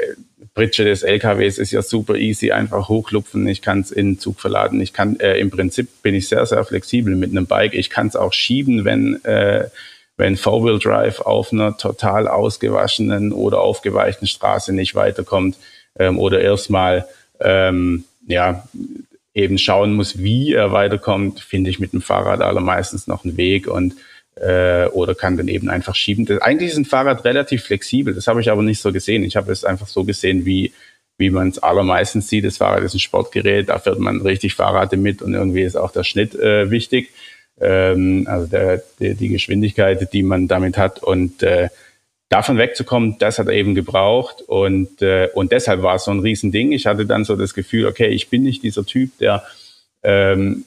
Britsche 0.52 0.84
des 0.84 1.04
LKWs 1.04 1.58
ist 1.58 1.70
ja 1.70 1.80
super 1.80 2.16
easy, 2.16 2.50
einfach 2.50 2.88
hochlupfen. 2.88 3.46
Ich 3.46 3.62
kann 3.62 3.80
es 3.80 3.92
in 3.92 4.14
den 4.14 4.18
Zug 4.18 4.40
verladen. 4.40 4.80
Ich 4.80 4.92
kann 4.92 5.20
äh, 5.20 5.38
im 5.38 5.50
Prinzip 5.50 6.02
bin 6.02 6.16
ich 6.16 6.28
sehr 6.28 6.44
sehr 6.44 6.64
flexibel 6.64 7.14
mit 7.14 7.30
einem 7.30 7.46
Bike. 7.46 7.74
Ich 7.74 7.88
kann 7.88 8.08
es 8.08 8.16
auch 8.16 8.32
schieben, 8.32 8.84
wenn 8.84 9.24
äh, 9.24 9.68
wenn 10.16 10.36
Four-Wheel 10.36 10.80
Drive 10.80 11.20
auf 11.20 11.52
einer 11.52 11.76
total 11.76 12.26
ausgewaschenen 12.26 13.32
oder 13.32 13.60
aufgeweichten 13.60 14.26
Straße 14.26 14.72
nicht 14.72 14.96
weiterkommt 14.96 15.56
ähm, 15.96 16.18
oder 16.18 16.40
erstmal 16.40 17.06
ähm, 17.40 18.04
ja 18.26 18.68
eben 19.34 19.56
schauen 19.56 19.94
muss, 19.94 20.18
wie 20.18 20.52
er 20.52 20.72
weiterkommt, 20.72 21.38
finde 21.38 21.70
ich 21.70 21.78
mit 21.78 21.92
dem 21.92 22.02
Fahrrad 22.02 22.42
allermeistens 22.42 23.06
noch 23.06 23.24
einen 23.24 23.36
Weg 23.36 23.68
und 23.68 23.94
äh, 24.40 24.86
oder 24.86 25.14
kann 25.14 25.36
dann 25.36 25.48
eben 25.48 25.68
einfach 25.68 25.94
schieben. 25.94 26.24
Das, 26.24 26.40
eigentlich 26.40 26.70
ist 26.70 26.78
ein 26.78 26.84
Fahrrad 26.84 27.24
relativ 27.24 27.64
flexibel, 27.64 28.14
das 28.14 28.26
habe 28.26 28.40
ich 28.40 28.50
aber 28.50 28.62
nicht 28.62 28.80
so 28.80 28.92
gesehen. 28.92 29.22
Ich 29.22 29.36
habe 29.36 29.52
es 29.52 29.64
einfach 29.64 29.86
so 29.86 30.04
gesehen, 30.04 30.44
wie, 30.46 30.72
wie 31.18 31.30
man 31.30 31.48
es 31.48 31.58
allermeistens 31.58 32.28
sieht. 32.28 32.44
Das 32.44 32.56
Fahrrad 32.56 32.82
ist 32.82 32.94
ein 32.94 33.00
Sportgerät, 33.00 33.68
da 33.68 33.78
fährt 33.78 33.98
man 33.98 34.22
richtig 34.22 34.54
Fahrrad 34.54 34.92
mit 34.92 35.20
und 35.22 35.34
irgendwie 35.34 35.62
ist 35.62 35.76
auch 35.76 35.92
der 35.92 36.04
Schnitt 36.04 36.34
äh, 36.34 36.70
wichtig. 36.70 37.10
Ähm, 37.60 38.26
also 38.28 38.46
der, 38.46 38.82
der, 38.98 39.14
die 39.14 39.28
Geschwindigkeit, 39.28 40.12
die 40.12 40.22
man 40.22 40.48
damit 40.48 40.78
hat 40.78 41.02
und 41.02 41.42
äh, 41.42 41.68
davon 42.30 42.56
wegzukommen, 42.56 43.16
das 43.18 43.38
hat 43.38 43.48
er 43.48 43.52
eben 43.52 43.74
gebraucht 43.74 44.40
und, 44.46 45.02
äh, 45.02 45.28
und 45.34 45.52
deshalb 45.52 45.82
war 45.82 45.96
es 45.96 46.04
so 46.04 46.12
ein 46.12 46.20
Riesending. 46.20 46.72
Ich 46.72 46.86
hatte 46.86 47.04
dann 47.04 47.24
so 47.24 47.36
das 47.36 47.52
Gefühl, 47.52 47.86
okay, 47.86 48.08
ich 48.08 48.30
bin 48.30 48.44
nicht 48.44 48.62
dieser 48.62 48.86
Typ, 48.86 49.18
der 49.18 49.44
ähm, 50.02 50.64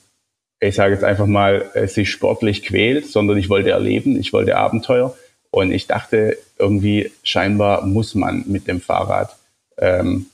ich 0.68 0.76
sage 0.76 0.94
jetzt 0.94 1.04
einfach 1.04 1.26
mal, 1.26 1.70
äh, 1.74 1.88
sich 1.88 2.10
sportlich 2.10 2.64
quält, 2.64 3.08
sondern 3.08 3.38
ich 3.38 3.50
wollte 3.50 3.72
erleben, 3.72 4.20
ich 4.20 4.34
wollte 4.34 4.58
Abenteuer. 4.58 5.16
Und 5.52 5.72
ich 5.72 5.86
dachte, 5.86 6.38
irgendwie 6.58 7.12
scheinbar 7.24 7.86
muss 7.86 8.16
man 8.16 8.44
mit 8.48 8.68
dem 8.68 8.82
Fahrrad 8.82 9.36
ähm, 9.78 10.28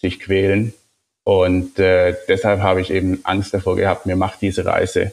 sich 0.00 0.18
quälen. 0.18 0.72
Und 1.24 1.78
äh, 1.78 2.14
deshalb 2.28 2.60
habe 2.60 2.80
ich 2.80 2.90
eben 2.90 3.20
Angst 3.24 3.52
davor 3.52 3.76
gehabt, 3.76 4.06
mir 4.06 4.16
macht 4.16 4.40
diese 4.40 4.64
Reise 4.64 5.12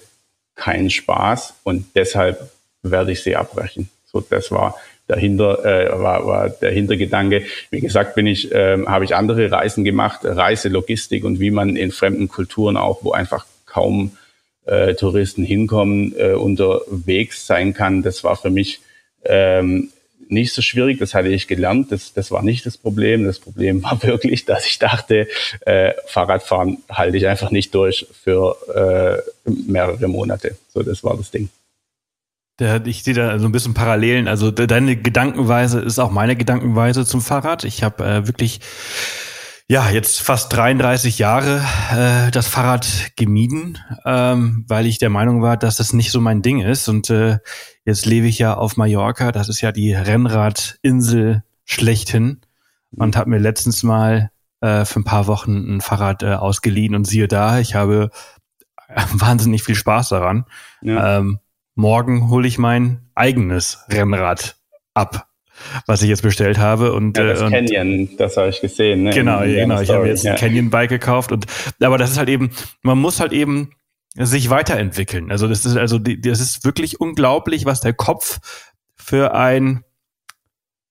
keinen 0.55 0.89
Spaß 0.89 1.55
und 1.63 1.87
deshalb 1.95 2.51
werde 2.83 3.11
ich 3.11 3.23
sie 3.23 3.35
abbrechen. 3.35 3.89
So, 4.05 4.21
das 4.21 4.51
war 4.51 4.75
dahinter, 5.07 5.65
äh, 5.65 5.99
war, 5.99 6.25
war 6.27 6.49
der 6.49 6.71
Hintergedanke. 6.71 7.45
Wie 7.71 7.81
gesagt, 7.81 8.13
bin 8.15 8.27
ich, 8.27 8.51
äh, 8.51 8.77
habe 8.85 9.03
ich 9.03 9.15
andere 9.15 9.51
Reisen 9.51 9.83
gemacht, 9.83 10.19
Reiselogistik 10.23 11.23
und 11.25 11.39
wie 11.39 11.51
man 11.51 11.75
in 11.75 11.91
fremden 11.91 12.27
Kulturen 12.27 12.77
auch, 12.77 13.03
wo 13.03 13.11
einfach 13.11 13.45
kaum 13.65 14.11
äh, 14.65 14.95
Touristen 14.95 15.43
hinkommen, 15.43 16.13
äh, 16.17 16.33
unterwegs 16.33 17.45
sein 17.45 17.73
kann. 17.73 18.01
Das 18.01 18.23
war 18.23 18.35
für 18.35 18.49
mich 18.49 18.79
ähm, 19.25 19.89
nicht 20.29 20.53
so 20.53 20.61
schwierig, 20.61 20.99
das 20.99 21.13
hatte 21.13 21.29
ich 21.29 21.47
gelernt, 21.47 21.91
das, 21.91 22.13
das 22.13 22.31
war 22.31 22.41
nicht 22.41 22.65
das 22.65 22.77
Problem. 22.77 23.23
Das 23.25 23.39
Problem 23.39 23.83
war 23.83 24.01
wirklich, 24.03 24.45
dass 24.45 24.65
ich 24.65 24.79
dachte, 24.79 25.27
äh, 25.61 25.93
Fahrradfahren 26.07 26.79
halte 26.89 27.17
ich 27.17 27.27
einfach 27.27 27.51
nicht 27.51 27.73
durch 27.75 28.07
für 28.23 28.57
äh, 29.45 29.49
mehrere 29.49 30.07
Monate. 30.07 30.57
So, 30.73 30.83
das 30.83 31.03
war 31.03 31.15
das 31.15 31.31
Ding. 31.31 31.49
Ich 32.85 33.03
sehe 33.03 33.15
da 33.15 33.39
so 33.39 33.47
ein 33.47 33.51
bisschen 33.51 33.73
Parallelen. 33.73 34.27
Also 34.27 34.51
deine 34.51 34.95
Gedankenweise 34.95 35.79
ist 35.79 35.97
auch 35.97 36.11
meine 36.11 36.35
Gedankenweise 36.35 37.03
zum 37.03 37.19
Fahrrad. 37.19 37.63
Ich 37.63 37.83
habe 37.83 38.05
äh, 38.05 38.27
wirklich 38.27 38.59
ja, 39.67 39.89
jetzt 39.89 40.21
fast 40.21 40.51
33 40.53 41.19
Jahre 41.19 41.63
äh, 41.91 42.31
das 42.31 42.47
Fahrrad 42.47 43.11
gemieden, 43.15 43.77
ähm, 44.05 44.65
weil 44.67 44.85
ich 44.85 44.97
der 44.97 45.09
Meinung 45.09 45.41
war, 45.41 45.57
dass 45.57 45.77
das 45.77 45.93
nicht 45.93 46.11
so 46.11 46.19
mein 46.19 46.41
Ding 46.41 46.59
ist. 46.59 46.89
Und 46.89 47.09
äh, 47.09 47.37
jetzt 47.85 48.05
lebe 48.05 48.27
ich 48.27 48.39
ja 48.39 48.55
auf 48.55 48.77
Mallorca, 48.77 49.31
das 49.31 49.49
ist 49.49 49.61
ja 49.61 49.71
die 49.71 49.93
Rennradinsel 49.93 51.43
schlechthin. 51.65 52.41
Und 52.95 53.17
habe 53.17 53.31
mir 53.31 53.39
letztens 53.39 53.81
mal 53.81 54.29
äh, 54.61 54.85
für 54.85 54.99
ein 54.99 55.03
paar 55.03 55.25
Wochen 55.25 55.75
ein 55.77 55.81
Fahrrad 55.81 56.21
äh, 56.21 56.35
ausgeliehen 56.35 56.93
und 56.93 57.07
siehe 57.07 57.27
da, 57.27 57.59
ich 57.59 57.73
habe 57.73 58.11
wahnsinnig 59.13 59.63
viel 59.63 59.75
Spaß 59.75 60.09
daran. 60.09 60.45
Ja. 60.81 61.17
Ähm, 61.17 61.39
morgen 61.73 62.29
hole 62.29 62.47
ich 62.47 62.59
mein 62.59 63.09
eigenes 63.15 63.79
Rennrad 63.89 64.57
ab, 64.93 65.27
was 65.85 66.01
ich 66.01 66.09
jetzt 66.09 66.21
bestellt 66.21 66.57
habe. 66.57 66.93
Und, 66.93 67.17
ja, 67.17 67.25
das 67.25 67.41
äh, 67.41 67.45
und, 67.45 67.51
Canyon, 67.51 68.09
das 68.17 68.37
habe 68.37 68.49
ich 68.49 68.61
gesehen. 68.61 69.03
Ne? 69.03 69.11
Genau, 69.11 69.41
genau. 69.41 69.81
Ich 69.81 69.89
habe 69.89 70.07
jetzt 70.07 70.23
ja. 70.23 70.33
ein 70.33 70.37
Canyon-Bike 70.37 70.89
gekauft. 70.89 71.31
Und, 71.31 71.45
aber 71.81 71.97
das 71.97 72.11
ist 72.11 72.17
halt 72.17 72.29
eben, 72.29 72.51
man 72.81 72.97
muss 72.97 73.19
halt 73.19 73.33
eben 73.33 73.71
sich 74.15 74.49
weiterentwickeln. 74.49 75.31
Also 75.31 75.47
das 75.47 75.65
ist 75.65 75.75
also 75.75 75.97
das 75.97 76.39
ist 76.39 76.65
wirklich 76.65 76.99
unglaublich, 76.99 77.65
was 77.65 77.81
der 77.81 77.93
Kopf 77.93 78.39
für 78.95 79.33
ein 79.33 79.83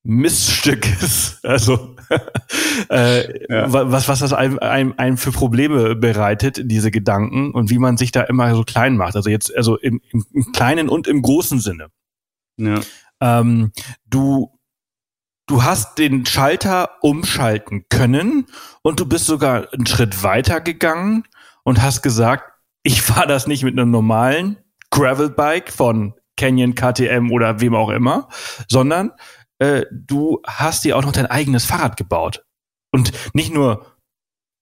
Missstück 0.03 0.87
ist. 1.03 1.45
Also 1.45 1.97
äh, 2.91 3.47
ja. 3.49 3.73
was, 3.73 4.09
was 4.09 4.19
das 4.19 4.33
einem, 4.33 4.59
einem, 4.59 4.95
einem 4.97 5.17
für 5.17 5.33
Probleme 5.33 5.95
bereitet, 5.95 6.61
diese 6.65 6.91
Gedanken 6.91 7.53
und 7.53 7.71
wie 7.71 7.79
man 7.79 7.97
sich 7.97 8.13
da 8.13 8.23
immer 8.23 8.55
so 8.55 8.65
klein 8.65 8.97
macht. 8.97 9.17
Also 9.17 9.31
jetzt, 9.31 9.57
also 9.57 9.79
im, 9.79 10.01
im, 10.11 10.25
im 10.33 10.53
kleinen 10.53 10.89
und 10.89 11.07
im 11.07 11.23
großen 11.23 11.61
Sinne. 11.61 11.89
Ja. 12.57 12.81
Ähm, 13.21 13.73
du, 14.07 14.52
du 15.47 15.63
hast 15.63 15.99
den 15.99 16.25
Schalter 16.27 16.91
umschalten 17.01 17.87
können 17.89 18.47
und 18.83 19.01
du 19.01 19.07
bist 19.07 19.27
sogar 19.27 19.73
einen 19.73 19.87
Schritt 19.87 20.23
weiter 20.23 20.61
gegangen 20.61 21.25
und 21.65 21.83
hast 21.83 22.03
gesagt, 22.03 22.53
ich 22.83 23.03
fahre 23.03 23.27
das 23.27 23.47
nicht 23.47 23.63
mit 23.63 23.79
einem 23.79 23.91
normalen 23.91 24.59
Gravelbike 24.91 25.73
von 25.73 26.15
Canyon, 26.37 26.75
KTM 26.75 27.31
oder 27.31 27.61
wem 27.61 27.75
auch 27.75 27.91
immer, 27.91 28.29
sondern 28.69 29.13
äh, 29.59 29.87
du 29.93 30.41
hast 30.47 30.85
dir 30.85 30.97
auch 30.97 31.03
noch 31.03 31.13
dein 31.13 31.27
eigenes 31.27 31.65
Fahrrad 31.65 31.97
gebaut. 31.97 32.45
Und 32.91 33.13
nicht 33.35 33.55
nur 33.55 33.87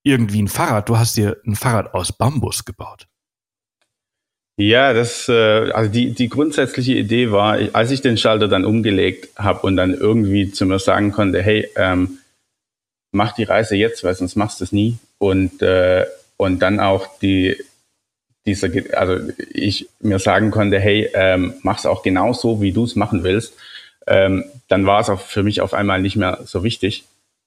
irgendwie 0.03 0.43
ein 0.43 0.49
Fahrrad, 0.49 0.89
du 0.89 0.99
hast 0.99 1.17
dir 1.17 1.41
ein 1.47 1.57
Fahrrad 1.57 1.95
aus 1.95 2.17
Bambus 2.17 2.65
gebaut. 2.65 3.10
Ja, 4.61 4.93
das, 4.93 5.29
äh, 5.29 5.71
also 5.73 5.91
die, 5.91 6.13
die 6.13 6.29
grundsätzliche 6.29 6.95
Idee 6.95 7.31
war, 7.31 7.59
als 7.73 7.91
ich 7.91 8.03
den 8.03 8.19
Schalter 8.19 8.49
dann 8.49 8.65
umgelegt 8.65 9.29
habe 9.37 9.67
und 9.67 9.77
dann 9.77 9.95
irgendwie 9.95 10.51
zu 10.51 10.67
mir 10.67 10.79
sagen 10.79 11.13
konnte, 11.13 11.43
hey, 11.43 11.69
ähm, 11.77 12.19
mach 13.13 13.33
die 13.33 13.45
Reise 13.45 13.77
jetzt, 13.77 14.05
weil 14.05 14.15
sonst 14.15 14.37
machst 14.37 14.61
du 14.61 14.65
es 14.65 14.73
nie. 14.73 14.99
Und, 15.19 15.63
äh, 15.63 16.07
und 16.37 16.61
dann 16.61 16.81
auch 16.81 17.19
die, 17.21 17.57
dieser, 18.47 18.69
also 18.93 19.31
ich 19.53 19.89
mir 20.01 20.19
sagen 20.19 20.51
konnte, 20.51 20.79
hey, 20.79 21.09
ähm, 21.15 21.55
mach's 21.63 21.87
auch 21.87 22.03
genau 22.03 22.33
so, 22.33 22.61
wie 22.61 22.73
du 22.73 22.85
es 22.85 22.97
machen 22.97 23.23
willst 23.23 23.55
ähm, 24.11 24.45
dann 24.69 24.87
war 24.87 25.01
es 25.01 25.09
auch 25.09 25.21
für 25.21 25.43
mich 25.43 25.61
auf 25.61 25.73
einmal 25.73 26.03
nicht 26.03 26.17
mehr 26.17 26.41
so 26.45 26.65
wichtig, 26.65 27.05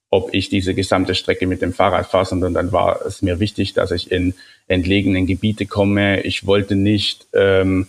ob 0.10 0.34
ich 0.34 0.50
diese 0.50 0.74
gesamte 0.74 1.13
Strecke 1.13 1.46
mit 1.46 1.62
dem 1.62 1.74
Fahrrad 1.74 2.08
fahre, 2.08 2.25
sondern 2.25 2.53
dann 2.53 2.72
war 2.72 3.05
es 3.05 3.22
mir 3.22 3.39
wichtig, 3.39 3.74
dass 3.74 3.91
ich 3.91 4.12
in 4.12 4.34
entlegenen 4.67 5.27
Gebiete 5.27 5.65
komme. 5.65 6.22
Ich 6.22 6.46
wollte 6.46 6.75
nicht 6.75 7.27
ähm, 7.34 7.88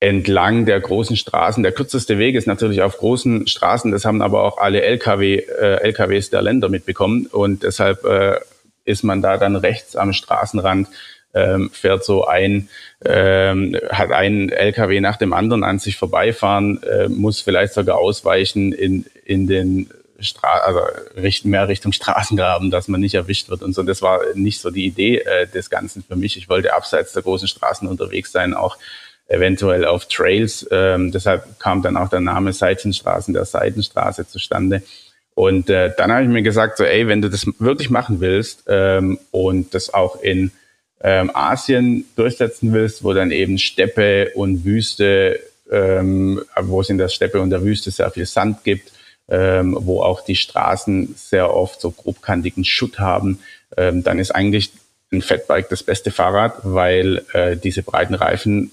entlang 0.00 0.66
der 0.66 0.80
großen 0.80 1.16
Straßen. 1.16 1.62
Der 1.62 1.72
kürzeste 1.72 2.18
Weg 2.18 2.34
ist 2.34 2.46
natürlich 2.46 2.82
auf 2.82 2.98
großen 2.98 3.46
Straßen. 3.46 3.90
Das 3.90 4.04
haben 4.04 4.22
aber 4.22 4.42
auch 4.42 4.58
alle 4.58 4.82
LKW, 4.82 5.36
äh, 5.36 5.82
LKWs 5.82 6.30
der 6.30 6.42
Länder 6.42 6.68
mitbekommen. 6.68 7.26
Und 7.26 7.62
deshalb 7.62 8.04
äh, 8.04 8.38
ist 8.84 9.02
man 9.02 9.22
da 9.22 9.38
dann 9.38 9.56
rechts 9.56 9.96
am 9.96 10.12
Straßenrand 10.12 10.88
ähm, 11.34 11.70
fährt 11.72 12.04
so 12.04 12.26
ein, 12.26 12.68
ähm, 13.04 13.76
hat 13.90 14.12
einen 14.12 14.50
LKW 14.50 15.00
nach 15.00 15.16
dem 15.16 15.32
anderen 15.32 15.64
an 15.64 15.78
sich 15.78 15.96
vorbeifahren, 15.96 16.82
äh, 16.84 17.08
muss 17.08 17.40
vielleicht 17.40 17.74
sogar 17.74 17.98
ausweichen 17.98 18.72
in, 18.72 19.04
in 19.24 19.46
den 19.46 19.90
Stra 20.20 20.58
also 20.58 20.80
richten 21.16 21.50
mehr 21.50 21.68
Richtung 21.68 21.92
Straßengraben, 21.92 22.70
dass 22.70 22.88
man 22.88 23.00
nicht 23.00 23.14
erwischt 23.14 23.48
wird 23.48 23.62
und 23.62 23.74
so. 23.74 23.82
Das 23.82 24.02
war 24.02 24.20
nicht 24.34 24.60
so 24.60 24.70
die 24.70 24.86
Idee 24.86 25.18
äh, 25.18 25.46
des 25.46 25.70
Ganzen 25.70 26.02
für 26.02 26.16
mich. 26.16 26.36
Ich 26.36 26.48
wollte 26.48 26.74
abseits 26.74 27.12
der 27.12 27.22
großen 27.22 27.48
Straßen 27.48 27.88
unterwegs 27.88 28.32
sein, 28.32 28.54
auch 28.54 28.78
eventuell 29.26 29.84
auf 29.84 30.06
Trails. 30.06 30.66
Ähm, 30.70 31.10
deshalb 31.10 31.58
kam 31.58 31.82
dann 31.82 31.96
auch 31.96 32.08
der 32.08 32.20
Name 32.20 32.52
Seitenstraßen 32.52 33.34
der 33.34 33.44
Seitenstraße 33.44 34.26
zustande. 34.26 34.82
Und 35.34 35.68
äh, 35.68 35.92
dann 35.96 36.12
habe 36.12 36.22
ich 36.22 36.28
mir 36.28 36.42
gesagt, 36.42 36.78
so, 36.78 36.84
ey, 36.84 37.08
wenn 37.08 37.22
du 37.22 37.28
das 37.28 37.46
wirklich 37.58 37.90
machen 37.90 38.20
willst 38.20 38.64
ähm, 38.68 39.18
und 39.32 39.74
das 39.74 39.92
auch 39.92 40.22
in 40.22 40.52
ähm, 41.00 41.30
Asien 41.34 42.04
durchsetzen 42.16 42.72
willst, 42.72 43.02
wo 43.02 43.12
dann 43.12 43.30
eben 43.30 43.58
Steppe 43.58 44.30
und 44.34 44.64
Wüste, 44.64 45.40
ähm, 45.70 46.42
wo 46.60 46.80
es 46.80 46.90
in 46.90 46.98
der 46.98 47.08
Steppe 47.08 47.40
und 47.40 47.50
der 47.50 47.64
Wüste 47.64 47.90
sehr 47.90 48.10
viel 48.10 48.26
Sand 48.26 48.62
gibt, 48.62 48.92
ähm, 49.28 49.76
wo 49.80 50.02
auch 50.02 50.20
die 50.22 50.36
Straßen 50.36 51.14
sehr 51.16 51.52
oft 51.52 51.80
so 51.80 51.90
grobkantigen 51.90 52.64
Schutt 52.64 52.98
haben, 52.98 53.40
ähm, 53.76 54.02
dann 54.02 54.18
ist 54.18 54.30
eigentlich 54.30 54.72
ein 55.12 55.22
Fatbike 55.22 55.68
das 55.68 55.82
beste 55.82 56.10
Fahrrad, 56.10 56.54
weil 56.62 57.22
äh, 57.32 57.56
diese 57.56 57.82
breiten 57.82 58.14
Reifen 58.14 58.70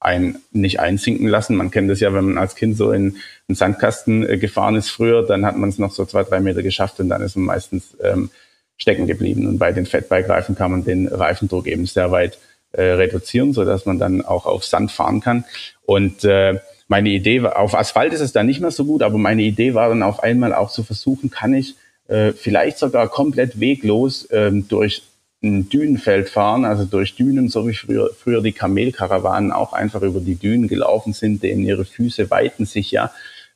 einen 0.00 0.38
nicht 0.52 0.80
einsinken 0.80 1.26
lassen. 1.26 1.56
Man 1.56 1.70
kennt 1.70 1.90
das 1.90 2.00
ja, 2.00 2.12
wenn 2.12 2.26
man 2.26 2.38
als 2.38 2.54
Kind 2.54 2.76
so 2.76 2.92
in 2.92 3.16
einen 3.48 3.56
Sandkasten 3.56 4.28
äh, 4.28 4.38
gefahren 4.38 4.76
ist 4.76 4.90
früher, 4.90 5.26
dann 5.26 5.46
hat 5.46 5.56
man 5.56 5.70
es 5.70 5.78
noch 5.78 5.92
so 5.92 6.04
zwei, 6.04 6.22
drei 6.22 6.40
Meter 6.40 6.62
geschafft 6.62 7.00
und 7.00 7.08
dann 7.08 7.22
ist 7.22 7.36
man 7.36 7.46
meistens 7.46 7.96
ähm, 8.02 8.30
stecken 8.76 9.06
geblieben. 9.06 9.46
Und 9.46 9.58
bei 9.58 9.72
den 9.72 9.86
Fatbike-Reifen 9.86 10.54
kann 10.54 10.70
man 10.70 10.84
den 10.84 11.08
Reifendruck 11.08 11.66
eben 11.66 11.86
sehr 11.86 12.10
weit 12.10 12.38
äh, 12.72 12.82
reduzieren, 12.82 13.52
so 13.52 13.64
dass 13.64 13.86
man 13.86 13.98
dann 13.98 14.22
auch 14.22 14.44
auf 14.44 14.64
Sand 14.64 14.92
fahren 14.92 15.20
kann. 15.20 15.44
Und 15.86 16.24
äh, 16.24 16.60
meine 16.88 17.08
Idee 17.10 17.42
war, 17.42 17.58
auf 17.58 17.74
Asphalt 17.74 18.12
ist 18.12 18.20
es 18.20 18.32
dann 18.32 18.46
nicht 18.46 18.60
mehr 18.60 18.70
so 18.70 18.84
gut, 18.84 19.02
aber 19.02 19.18
meine 19.18 19.42
Idee 19.42 19.74
war 19.74 19.88
dann 19.88 20.02
auf 20.02 20.22
einmal 20.22 20.54
auch 20.54 20.70
zu 20.70 20.82
versuchen, 20.82 21.30
kann 21.30 21.54
ich 21.54 21.74
äh, 22.08 22.32
vielleicht 22.32 22.78
sogar 22.78 23.08
komplett 23.08 23.58
weglos 23.58 24.28
ähm, 24.30 24.68
durch 24.68 25.02
ein 25.42 25.68
Dünenfeld 25.68 26.28
fahren, 26.28 26.64
also 26.64 26.84
durch 26.84 27.14
Dünen, 27.14 27.48
so 27.48 27.68
wie 27.68 27.74
früher, 27.74 28.10
früher 28.18 28.42
die 28.42 28.52
Kamelkarawanen 28.52 29.52
auch 29.52 29.72
einfach 29.72 30.02
über 30.02 30.20
die 30.20 30.36
Dünen 30.36 30.68
gelaufen 30.68 31.12
sind, 31.12 31.42
denen 31.42 31.64
ihre 31.64 31.84
Füße 31.84 32.30
weiten 32.30 32.64
sich 32.64 32.90
ja, 32.90 33.12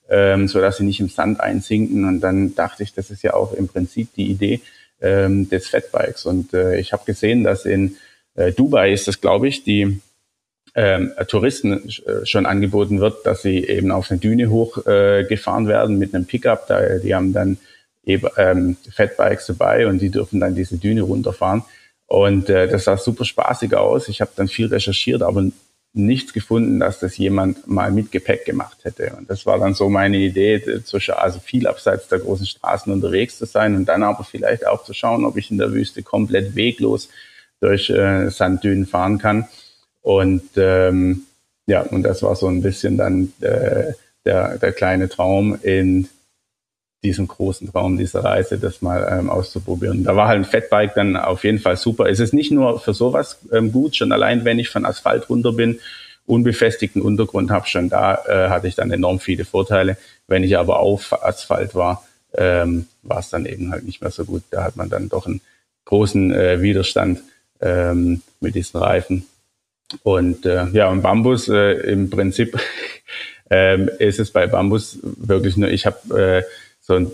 ähm, 0.09 0.47
so 0.47 0.61
dass 0.61 0.77
sie 0.77 0.85
nicht 0.85 1.01
im 1.01 1.09
Sand 1.09 1.40
einsinken. 1.40 2.05
Und 2.05 2.21
dann 2.21 2.55
dachte 2.55 2.83
ich, 2.83 2.93
das 2.93 3.11
ist 3.11 3.23
ja 3.23 3.35
auch 3.35 3.53
im 3.53 3.69
Prinzip 3.69 4.12
die 4.14 4.31
Idee, 4.31 4.61
ähm, 5.01 5.49
des 5.49 5.69
Fatbikes. 5.69 6.27
Und 6.27 6.53
äh, 6.53 6.79
ich 6.79 6.93
habe 6.93 7.05
gesehen, 7.05 7.45
dass 7.45 7.64
in 7.64 7.97
äh, 8.35 8.53
Dubai 8.53 8.93
ist 8.93 9.09
das, 9.09 9.21
glaube 9.21 9.49
ich, 9.49 9.64
die 9.64 10.01
ähm, 10.74 11.12
Touristen 11.28 11.88
äh, 11.88 12.24
schon 12.24 12.46
angeboten 12.46 13.00
wird, 13.00 13.26
dass 13.26 13.42
sie 13.42 13.64
eben 13.64 13.90
auf 13.90 14.11
eine 14.11 14.20
Düne 14.20 14.50
hochgefahren 14.50 15.66
äh, 15.66 15.68
werden 15.68 15.98
mit 15.98 16.14
einem 16.14 16.26
Pickup. 16.26 16.66
Da, 16.68 16.98
die 16.98 17.14
haben 17.14 17.33
dann 17.33 17.59
eben 18.04 18.28
ähm, 18.37 18.76
Fatbikes 18.94 19.46
dabei 19.46 19.87
und 19.87 20.00
die 20.00 20.11
dürfen 20.11 20.40
dann 20.40 20.54
diese 20.54 20.78
Düne 20.78 21.02
runterfahren. 21.02 21.64
Und 22.06 22.48
äh, 22.48 22.68
das 22.68 22.85
sah 22.85 22.96
super 22.96 23.24
spaßig 23.24 23.74
aus. 23.74 24.09
Ich 24.09 24.20
habe 24.20 24.30
dann 24.37 24.48
viel 24.48 24.66
recherchiert, 24.66 25.22
aber 25.22 25.44
nichts 25.92 26.33
gefunden, 26.33 26.78
dass 26.78 27.00
das 27.00 27.16
jemand 27.18 27.66
mal 27.66 27.90
mit 27.90 28.12
Gepäck 28.12 28.44
gemacht 28.44 28.78
hätte. 28.85 29.12
Und 29.16 29.28
das 29.28 29.44
war 29.46 29.59
dann 29.59 29.74
so 29.74 29.88
meine 29.88 30.18
Idee, 30.18 30.62
also 31.16 31.40
viel 31.40 31.66
abseits 31.66 32.09
der 32.09 32.20
großen 32.20 32.46
Straßen 32.46 32.92
unterwegs 32.92 33.38
zu 33.38 33.46
sein 33.46 33.74
und 33.74 33.87
dann 33.87 34.02
aber 34.02 34.24
vielleicht 34.24 34.66
auch 34.66 34.85
zu 34.85 34.92
schauen, 34.92 35.24
ob 35.24 35.37
ich 35.37 35.50
in 35.50 35.59
der 35.59 35.72
Wüste 35.72 36.02
komplett 36.02 36.54
weglos 36.54 37.09
durch 37.61 37.90
äh, 37.90 38.30
Sanddünen 38.30 38.87
fahren 38.87 39.18
kann. 39.18 39.48
Und 40.02 40.42
ähm, 40.56 41.22
ja, 41.66 41.82
und 41.82 42.02
das 42.02 42.22
war 42.22 42.34
so 42.36 42.46
ein 42.48 42.62
bisschen 42.62 42.96
dann 42.96 43.32
äh, 43.40 43.92
der, 44.24 44.58
der 44.58 44.72
kleine 44.72 45.08
Traum 45.08 45.58
in 45.62 46.08
diesem 47.02 47.28
großen 47.28 47.70
Traum 47.72 47.96
dieser 47.96 48.24
Reise, 48.24 48.58
das 48.58 48.82
mal 48.82 49.08
ähm, 49.10 49.30
auszuprobieren. 49.30 50.04
Da 50.04 50.16
war 50.16 50.28
halt 50.28 50.38
ein 50.38 50.44
Fatbike 50.44 50.94
dann 50.94 51.16
auf 51.16 51.44
jeden 51.44 51.58
Fall 51.58 51.76
super. 51.76 52.06
Es 52.06 52.20
ist 52.20 52.34
nicht 52.34 52.52
nur 52.52 52.78
für 52.78 52.92
sowas 52.92 53.38
ähm, 53.52 53.72
gut, 53.72 53.96
schon 53.96 54.12
allein 54.12 54.44
wenn 54.44 54.58
ich 54.58 54.68
von 54.68 54.84
Asphalt 54.84 55.30
runter 55.30 55.52
bin, 55.52 55.80
unbefestigten 56.26 57.00
Untergrund 57.00 57.50
habe, 57.50 57.66
schon 57.66 57.88
da 57.88 58.22
äh, 58.26 58.50
hatte 58.50 58.68
ich 58.68 58.74
dann 58.74 58.90
enorm 58.90 59.18
viele 59.18 59.44
Vorteile. 59.44 59.96
Wenn 60.26 60.44
ich 60.44 60.58
aber 60.58 60.80
auf 60.80 61.24
Asphalt 61.24 61.74
war, 61.74 62.04
ähm, 62.34 62.86
war 63.02 63.20
es 63.20 63.30
dann 63.30 63.46
eben 63.46 63.72
halt 63.72 63.84
nicht 63.84 64.02
mehr 64.02 64.10
so 64.10 64.24
gut. 64.24 64.42
Da 64.50 64.62
hat 64.62 64.76
man 64.76 64.90
dann 64.90 65.08
doch 65.08 65.26
einen 65.26 65.40
großen 65.86 66.32
äh, 66.32 66.60
Widerstand 66.60 67.20
ähm, 67.60 68.22
mit 68.40 68.54
diesen 68.54 68.78
Reifen. 68.78 69.26
Und 70.03 70.46
äh, 70.46 70.66
ja, 70.68 70.88
und 70.88 71.03
Bambus 71.03 71.48
äh, 71.48 71.72
im 71.90 72.11
Prinzip 72.11 72.59
ähm, 73.50 73.90
ist 73.98 74.20
es 74.20 74.31
bei 74.31 74.46
Bambus 74.46 74.98
wirklich 75.03 75.57
nur, 75.57 75.68
ich 75.68 75.87
habe 75.87 76.20
äh, 76.20 76.42
so 76.81 76.94
ein, 76.94 77.11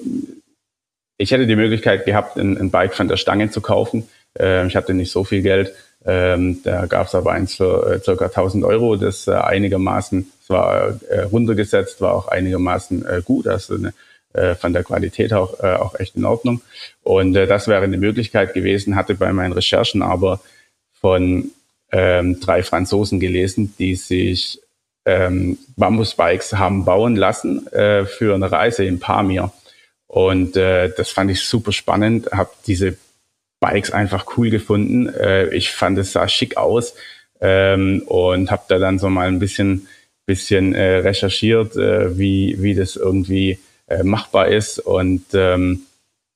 ich 1.18 1.30
hätte 1.30 1.46
die 1.46 1.56
Möglichkeit 1.56 2.04
gehabt, 2.04 2.36
ein, 2.36 2.58
ein 2.58 2.70
Bike 2.70 2.94
von 2.94 3.08
der 3.08 3.16
Stange 3.16 3.50
zu 3.50 3.60
kaufen. 3.60 4.08
Ähm, 4.38 4.68
ich 4.68 4.76
hatte 4.76 4.94
nicht 4.94 5.10
so 5.10 5.24
viel 5.24 5.42
Geld. 5.42 5.72
Ähm, 6.04 6.62
da 6.62 6.86
gab 6.86 7.08
es 7.08 7.14
aber 7.14 7.32
eins 7.32 7.56
für 7.56 8.00
äh, 8.06 8.16
ca. 8.16 8.26
1000 8.26 8.64
Euro, 8.64 8.96
das 8.96 9.26
äh, 9.26 9.32
einigermaßen, 9.32 10.30
es 10.40 10.50
war 10.50 11.00
äh, 11.08 11.22
runtergesetzt, 11.22 12.00
war 12.00 12.12
auch 12.12 12.28
einigermaßen 12.28 13.04
äh, 13.06 13.22
gut, 13.24 13.48
also 13.48 13.74
eine, 13.74 13.92
äh, 14.32 14.54
von 14.54 14.72
der 14.72 14.84
Qualität 14.84 15.32
auch, 15.32 15.58
äh, 15.60 15.74
auch 15.74 15.98
echt 15.98 16.14
in 16.14 16.24
Ordnung. 16.24 16.60
Und 17.02 17.34
äh, 17.34 17.48
das 17.48 17.66
wäre 17.66 17.82
eine 17.82 17.96
Möglichkeit 17.96 18.54
gewesen, 18.54 18.94
hatte 18.94 19.14
bei 19.14 19.32
meinen 19.32 19.52
Recherchen 19.52 20.02
aber 20.02 20.40
von 21.00 21.50
ähm, 21.96 22.40
drei 22.40 22.62
Franzosen 22.62 23.20
gelesen, 23.20 23.74
die 23.78 23.94
sich 23.94 24.60
ähm, 25.06 25.56
Bambusbikes 25.76 26.52
haben 26.52 26.84
bauen 26.84 27.16
lassen 27.16 27.66
äh, 27.68 28.04
für 28.04 28.34
eine 28.34 28.52
Reise 28.52 28.84
in 28.84 29.00
Pamir. 29.00 29.50
Und 30.06 30.56
äh, 30.56 30.90
das 30.94 31.08
fand 31.08 31.30
ich 31.30 31.40
super 31.40 31.72
spannend, 31.72 32.30
habe 32.32 32.50
diese 32.66 32.98
Bikes 33.60 33.92
einfach 33.92 34.36
cool 34.36 34.50
gefunden. 34.50 35.08
Äh, 35.08 35.54
ich 35.54 35.70
fand 35.70 35.96
es 35.96 36.12
sah 36.12 36.28
schick 36.28 36.58
aus 36.58 36.94
ähm, 37.40 38.02
und 38.06 38.50
habe 38.50 38.64
da 38.68 38.78
dann 38.78 38.98
so 38.98 39.08
mal 39.08 39.28
ein 39.28 39.38
bisschen 39.38 39.88
bisschen 40.26 40.74
äh, 40.74 40.98
recherchiert, 40.98 41.76
äh, 41.76 42.18
wie 42.18 42.60
wie 42.60 42.74
das 42.74 42.96
irgendwie 42.96 43.58
äh, 43.86 44.02
machbar 44.02 44.48
ist 44.48 44.80
und 44.80 45.22
ähm, 45.32 45.82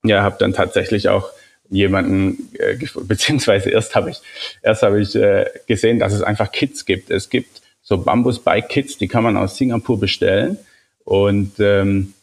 ja, 0.04 0.22
habe 0.22 0.36
dann 0.38 0.54
tatsächlich 0.54 1.10
auch 1.10 1.28
jemanden, 1.70 2.50
äh, 2.58 2.76
beziehungsweise 3.02 3.70
erst 3.70 3.94
habe 3.94 4.10
ich 4.10 4.20
erst 4.62 4.82
habe 4.82 5.00
ich 5.00 5.14
äh, 5.14 5.46
gesehen, 5.66 5.98
dass 5.98 6.12
es 6.12 6.22
einfach 6.22 6.52
Kits 6.52 6.84
gibt. 6.84 7.10
Es 7.10 7.30
gibt 7.30 7.62
so 7.82 7.98
Bambus 7.98 8.40
Bike 8.40 8.68
Kits, 8.68 8.98
die 8.98 9.08
kann 9.08 9.24
man 9.24 9.36
aus 9.36 9.56
Singapur 9.56 9.98
bestellen 9.98 10.58
und 11.04 11.52
ähm, 11.60 12.14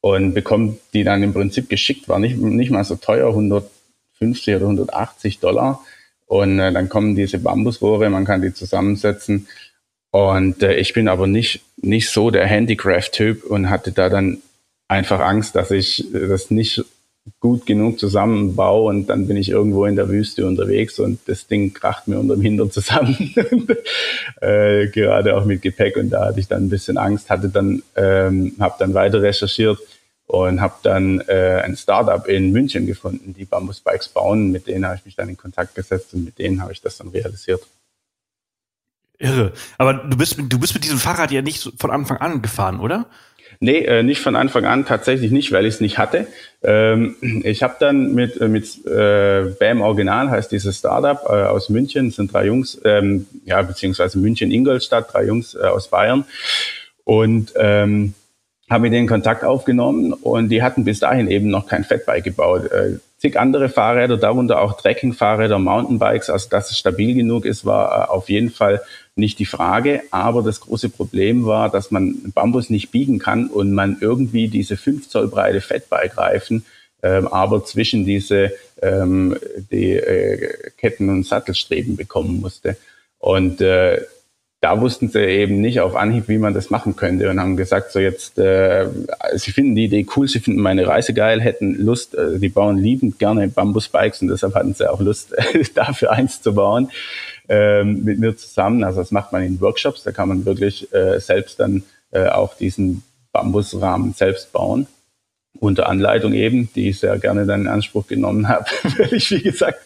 und 0.00 0.34
bekommt 0.34 0.80
die 0.94 1.04
dann 1.04 1.22
im 1.22 1.32
Prinzip 1.32 1.68
geschickt. 1.68 2.08
War 2.08 2.18
nicht 2.18 2.36
nicht 2.36 2.70
mal 2.70 2.84
so 2.84 2.96
teuer, 2.96 3.28
150 3.28 4.56
oder 4.56 4.64
180 4.64 5.38
Dollar. 5.38 5.80
Und 6.26 6.58
äh, 6.58 6.72
dann 6.72 6.88
kommen 6.88 7.14
diese 7.14 7.38
Bambusrohre, 7.38 8.10
man 8.10 8.24
kann 8.24 8.42
die 8.42 8.52
zusammensetzen. 8.52 9.48
Und 10.10 10.62
äh, 10.62 10.74
ich 10.74 10.92
bin 10.92 11.08
aber 11.08 11.26
nicht 11.26 11.62
nicht 11.76 12.10
so 12.10 12.30
der 12.30 12.46
Handicraft-Typ 12.46 13.44
und 13.44 13.70
hatte 13.70 13.92
da 13.92 14.08
dann 14.08 14.38
einfach 14.88 15.20
Angst, 15.20 15.54
dass 15.56 15.70
ich 15.70 16.04
das 16.12 16.50
nicht 16.50 16.84
gut 17.38 17.66
genug 17.66 17.98
zusammenbaue 17.98 18.88
und 18.88 19.06
dann 19.06 19.28
bin 19.28 19.36
ich 19.36 19.48
irgendwo 19.48 19.84
in 19.84 19.96
der 19.96 20.08
Wüste 20.08 20.46
unterwegs 20.46 20.98
und 20.98 21.20
das 21.26 21.46
Ding 21.46 21.72
kracht 21.72 22.08
mir 22.08 22.18
unterm 22.18 22.40
Hintern 22.40 22.70
zusammen. 22.70 23.34
äh, 24.40 24.88
gerade 24.88 25.36
auch 25.36 25.44
mit 25.44 25.62
Gepäck 25.62 25.96
und 25.96 26.10
da 26.10 26.26
hatte 26.26 26.40
ich 26.40 26.48
dann 26.48 26.64
ein 26.64 26.68
bisschen 26.68 26.98
Angst, 26.98 27.30
hatte 27.30 27.48
dann, 27.48 27.82
ähm, 27.94 28.54
habe 28.58 28.74
dann 28.78 28.94
weiter 28.94 29.22
recherchiert 29.22 29.78
und 30.26 30.60
habe 30.60 30.74
dann 30.82 31.20
äh, 31.28 31.62
ein 31.64 31.76
Startup 31.76 32.26
in 32.26 32.52
München 32.52 32.86
gefunden, 32.86 33.34
die 33.34 33.44
Bambus-Bikes 33.44 34.08
bauen. 34.08 34.50
Mit 34.50 34.66
denen 34.66 34.86
habe 34.86 34.96
ich 34.96 35.04
mich 35.04 35.14
dann 35.14 35.28
in 35.28 35.36
Kontakt 35.36 35.74
gesetzt 35.74 36.14
und 36.14 36.24
mit 36.24 36.38
denen 36.38 36.62
habe 36.62 36.72
ich 36.72 36.80
das 36.80 36.96
dann 36.96 37.08
realisiert. 37.08 37.62
Irre. 39.18 39.52
Aber 39.78 39.94
du 39.94 40.16
bist, 40.16 40.36
du 40.38 40.58
bist 40.58 40.74
mit 40.74 40.84
diesem 40.84 40.98
Fahrrad 40.98 41.30
ja 41.30 41.42
nicht 41.42 41.70
von 41.78 41.90
Anfang 41.90 42.16
an 42.16 42.42
gefahren, 42.42 42.80
oder? 42.80 43.06
Nee, 43.64 43.84
äh, 43.84 44.02
nicht 44.02 44.20
von 44.20 44.34
Anfang 44.34 44.64
an, 44.64 44.86
tatsächlich 44.86 45.30
nicht, 45.30 45.52
weil 45.52 45.66
ich 45.66 45.74
es 45.74 45.80
nicht 45.80 45.96
hatte. 45.96 46.26
Ähm, 46.64 47.14
ich 47.44 47.62
habe 47.62 47.76
dann 47.78 48.12
mit, 48.12 48.40
äh, 48.40 48.48
mit 48.48 48.84
äh, 48.84 49.54
BAM 49.56 49.82
Original, 49.82 50.30
heißt 50.30 50.50
dieses 50.50 50.78
Startup 50.78 51.20
äh, 51.28 51.44
aus 51.44 51.68
München, 51.68 52.10
sind 52.10 52.32
drei 52.32 52.46
Jungs, 52.46 52.80
ähm, 52.84 53.28
ja, 53.44 53.62
beziehungsweise 53.62 54.18
München-Ingolstadt, 54.18 55.14
drei 55.14 55.26
Jungs 55.26 55.54
äh, 55.54 55.60
aus 55.60 55.86
Bayern. 55.86 56.24
Und 57.04 57.52
ähm, 57.54 58.14
haben 58.68 58.82
mit 58.82 58.92
denen 58.92 59.06
Kontakt 59.06 59.44
aufgenommen 59.44 60.12
und 60.12 60.48
die 60.48 60.64
hatten 60.64 60.84
bis 60.84 60.98
dahin 60.98 61.30
eben 61.30 61.48
noch 61.48 61.68
kein 61.68 61.84
Fatbike 61.84 62.24
gebaut. 62.24 62.68
Äh, 62.72 62.98
zig 63.22 63.38
andere 63.38 63.68
Fahrräder, 63.68 64.18
darunter 64.18 64.60
auch 64.60 64.76
Trekking-Fahrräder, 64.80 65.58
Mountainbikes, 65.58 66.28
also 66.28 66.48
dass 66.50 66.70
es 66.70 66.78
stabil 66.78 67.14
genug 67.14 67.46
ist, 67.46 67.64
war 67.64 68.08
äh, 68.08 68.10
auf 68.10 68.28
jeden 68.28 68.50
Fall 68.50 68.82
nicht 69.14 69.38
die 69.38 69.46
Frage. 69.46 70.02
Aber 70.10 70.42
das 70.42 70.60
große 70.60 70.88
Problem 70.88 71.46
war, 71.46 71.70
dass 71.70 71.90
man 71.90 72.32
Bambus 72.34 72.68
nicht 72.68 72.90
biegen 72.90 73.18
kann 73.18 73.46
und 73.46 73.72
man 73.72 73.96
irgendwie 74.00 74.48
diese 74.48 74.76
5 74.76 75.08
Zoll 75.08 75.28
breite 75.28 75.60
Fatbike-Reifen 75.60 76.64
ähm, 77.02 77.26
aber 77.26 77.64
zwischen 77.64 78.04
diese 78.04 78.52
ähm, 78.80 79.36
die 79.70 79.92
äh, 79.92 80.70
Ketten 80.78 81.08
und 81.08 81.26
Sattelstreben 81.26 81.96
bekommen 81.96 82.40
musste. 82.40 82.76
Und 83.18 83.60
äh, 83.60 84.02
da 84.62 84.80
wussten 84.80 85.08
sie 85.08 85.18
eben 85.18 85.60
nicht 85.60 85.80
auf 85.80 85.96
Anhieb, 85.96 86.28
wie 86.28 86.38
man 86.38 86.54
das 86.54 86.70
machen 86.70 86.94
könnte 86.94 87.28
und 87.28 87.40
haben 87.40 87.56
gesagt, 87.56 87.90
so 87.90 87.98
jetzt, 87.98 88.38
äh, 88.38 88.86
sie 89.34 89.50
finden 89.50 89.74
die 89.74 89.86
Idee 89.86 90.06
cool, 90.16 90.28
sie 90.28 90.38
finden 90.38 90.60
meine 90.60 90.86
Reise 90.86 91.12
geil, 91.14 91.40
hätten 91.40 91.74
Lust, 91.74 92.14
äh, 92.14 92.38
die 92.38 92.48
bauen 92.48 92.78
liebend 92.78 93.18
gerne 93.18 93.48
Bambusbikes 93.48 94.22
und 94.22 94.28
deshalb 94.28 94.54
hatten 94.54 94.72
sie 94.72 94.88
auch 94.88 95.00
Lust, 95.00 95.34
dafür 95.74 96.12
eins 96.12 96.40
zu 96.40 96.54
bauen 96.54 96.92
ähm, 97.48 98.04
mit 98.04 98.20
mir 98.20 98.36
zusammen. 98.36 98.84
Also 98.84 99.00
das 99.00 99.10
macht 99.10 99.32
man 99.32 99.42
in 99.42 99.60
Workshops, 99.60 100.04
da 100.04 100.12
kann 100.12 100.28
man 100.28 100.46
wirklich 100.46 100.92
äh, 100.94 101.18
selbst 101.18 101.58
dann 101.58 101.82
äh, 102.12 102.28
auch 102.28 102.54
diesen 102.56 103.02
Bambusrahmen 103.32 104.12
selbst 104.12 104.52
bauen 104.52 104.86
unter 105.62 105.88
Anleitung 105.88 106.32
eben, 106.32 106.68
die 106.74 106.88
ich 106.88 106.98
sehr 106.98 107.18
gerne 107.18 107.46
dann 107.46 107.62
in 107.62 107.68
Anspruch 107.68 108.08
genommen 108.08 108.48
habe, 108.48 108.66
weil 108.98 109.14
ich, 109.14 109.30
wie 109.30 109.42
gesagt, 109.42 109.78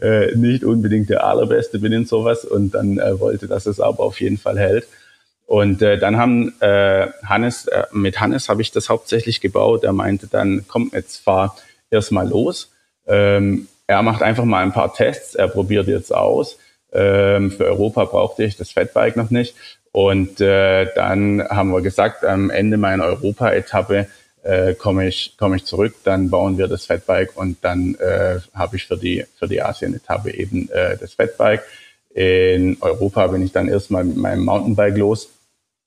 äh, 0.00 0.34
nicht 0.34 0.64
unbedingt 0.64 1.10
der 1.10 1.24
Allerbeste 1.24 1.78
bin 1.80 1.92
in 1.92 2.06
sowas 2.06 2.46
und 2.46 2.74
dann 2.74 2.98
äh, 2.98 3.20
wollte, 3.20 3.46
dass 3.46 3.66
es 3.66 3.78
aber 3.78 4.04
auf 4.04 4.20
jeden 4.22 4.38
Fall 4.38 4.58
hält. 4.58 4.88
Und 5.44 5.82
äh, 5.82 5.98
dann 5.98 6.16
haben 6.16 6.54
äh, 6.60 7.08
Hannes, 7.26 7.66
äh, 7.66 7.84
mit 7.92 8.20
Hannes 8.20 8.48
habe 8.48 8.62
ich 8.62 8.70
das 8.70 8.88
hauptsächlich 8.88 9.42
gebaut. 9.42 9.84
Er 9.84 9.92
meinte 9.92 10.28
dann, 10.28 10.64
komm, 10.66 10.90
jetzt 10.94 11.18
fahr 11.18 11.56
erstmal 11.90 12.26
los. 12.26 12.72
Ähm, 13.06 13.68
er 13.86 14.02
macht 14.02 14.22
einfach 14.22 14.44
mal 14.44 14.62
ein 14.62 14.72
paar 14.72 14.94
Tests, 14.94 15.34
er 15.34 15.48
probiert 15.48 15.88
jetzt 15.88 16.14
aus. 16.14 16.58
Ähm, 16.90 17.50
für 17.50 17.66
Europa 17.66 18.04
brauchte 18.06 18.44
ich 18.44 18.56
das 18.56 18.72
Fatbike 18.72 19.16
noch 19.16 19.30
nicht. 19.30 19.54
Und 19.92 20.40
äh, 20.40 20.86
dann 20.94 21.46
haben 21.48 21.70
wir 21.70 21.82
gesagt, 21.82 22.24
am 22.24 22.48
Ende 22.48 22.78
meiner 22.78 23.04
Europa-Etappe 23.04 24.06
äh, 24.42 24.74
komme 24.74 25.08
ich, 25.08 25.36
komme 25.38 25.56
ich 25.56 25.64
zurück, 25.64 25.94
dann 26.04 26.30
bauen 26.30 26.58
wir 26.58 26.68
das 26.68 26.86
Fatbike 26.86 27.36
und 27.36 27.58
dann 27.62 27.94
äh, 27.96 28.38
habe 28.54 28.76
ich 28.76 28.86
für 28.86 28.96
die, 28.96 29.24
für 29.38 29.48
die 29.48 29.62
Asien-Etappe 29.62 30.32
eben 30.34 30.68
äh, 30.70 30.96
das 30.96 31.14
Fatbike. 31.14 31.62
In 32.14 32.78
Europa 32.80 33.26
bin 33.28 33.42
ich 33.42 33.52
dann 33.52 33.68
erstmal 33.68 34.04
mit 34.04 34.16
meinem 34.16 34.44
Mountainbike 34.44 34.96
los. 34.96 35.28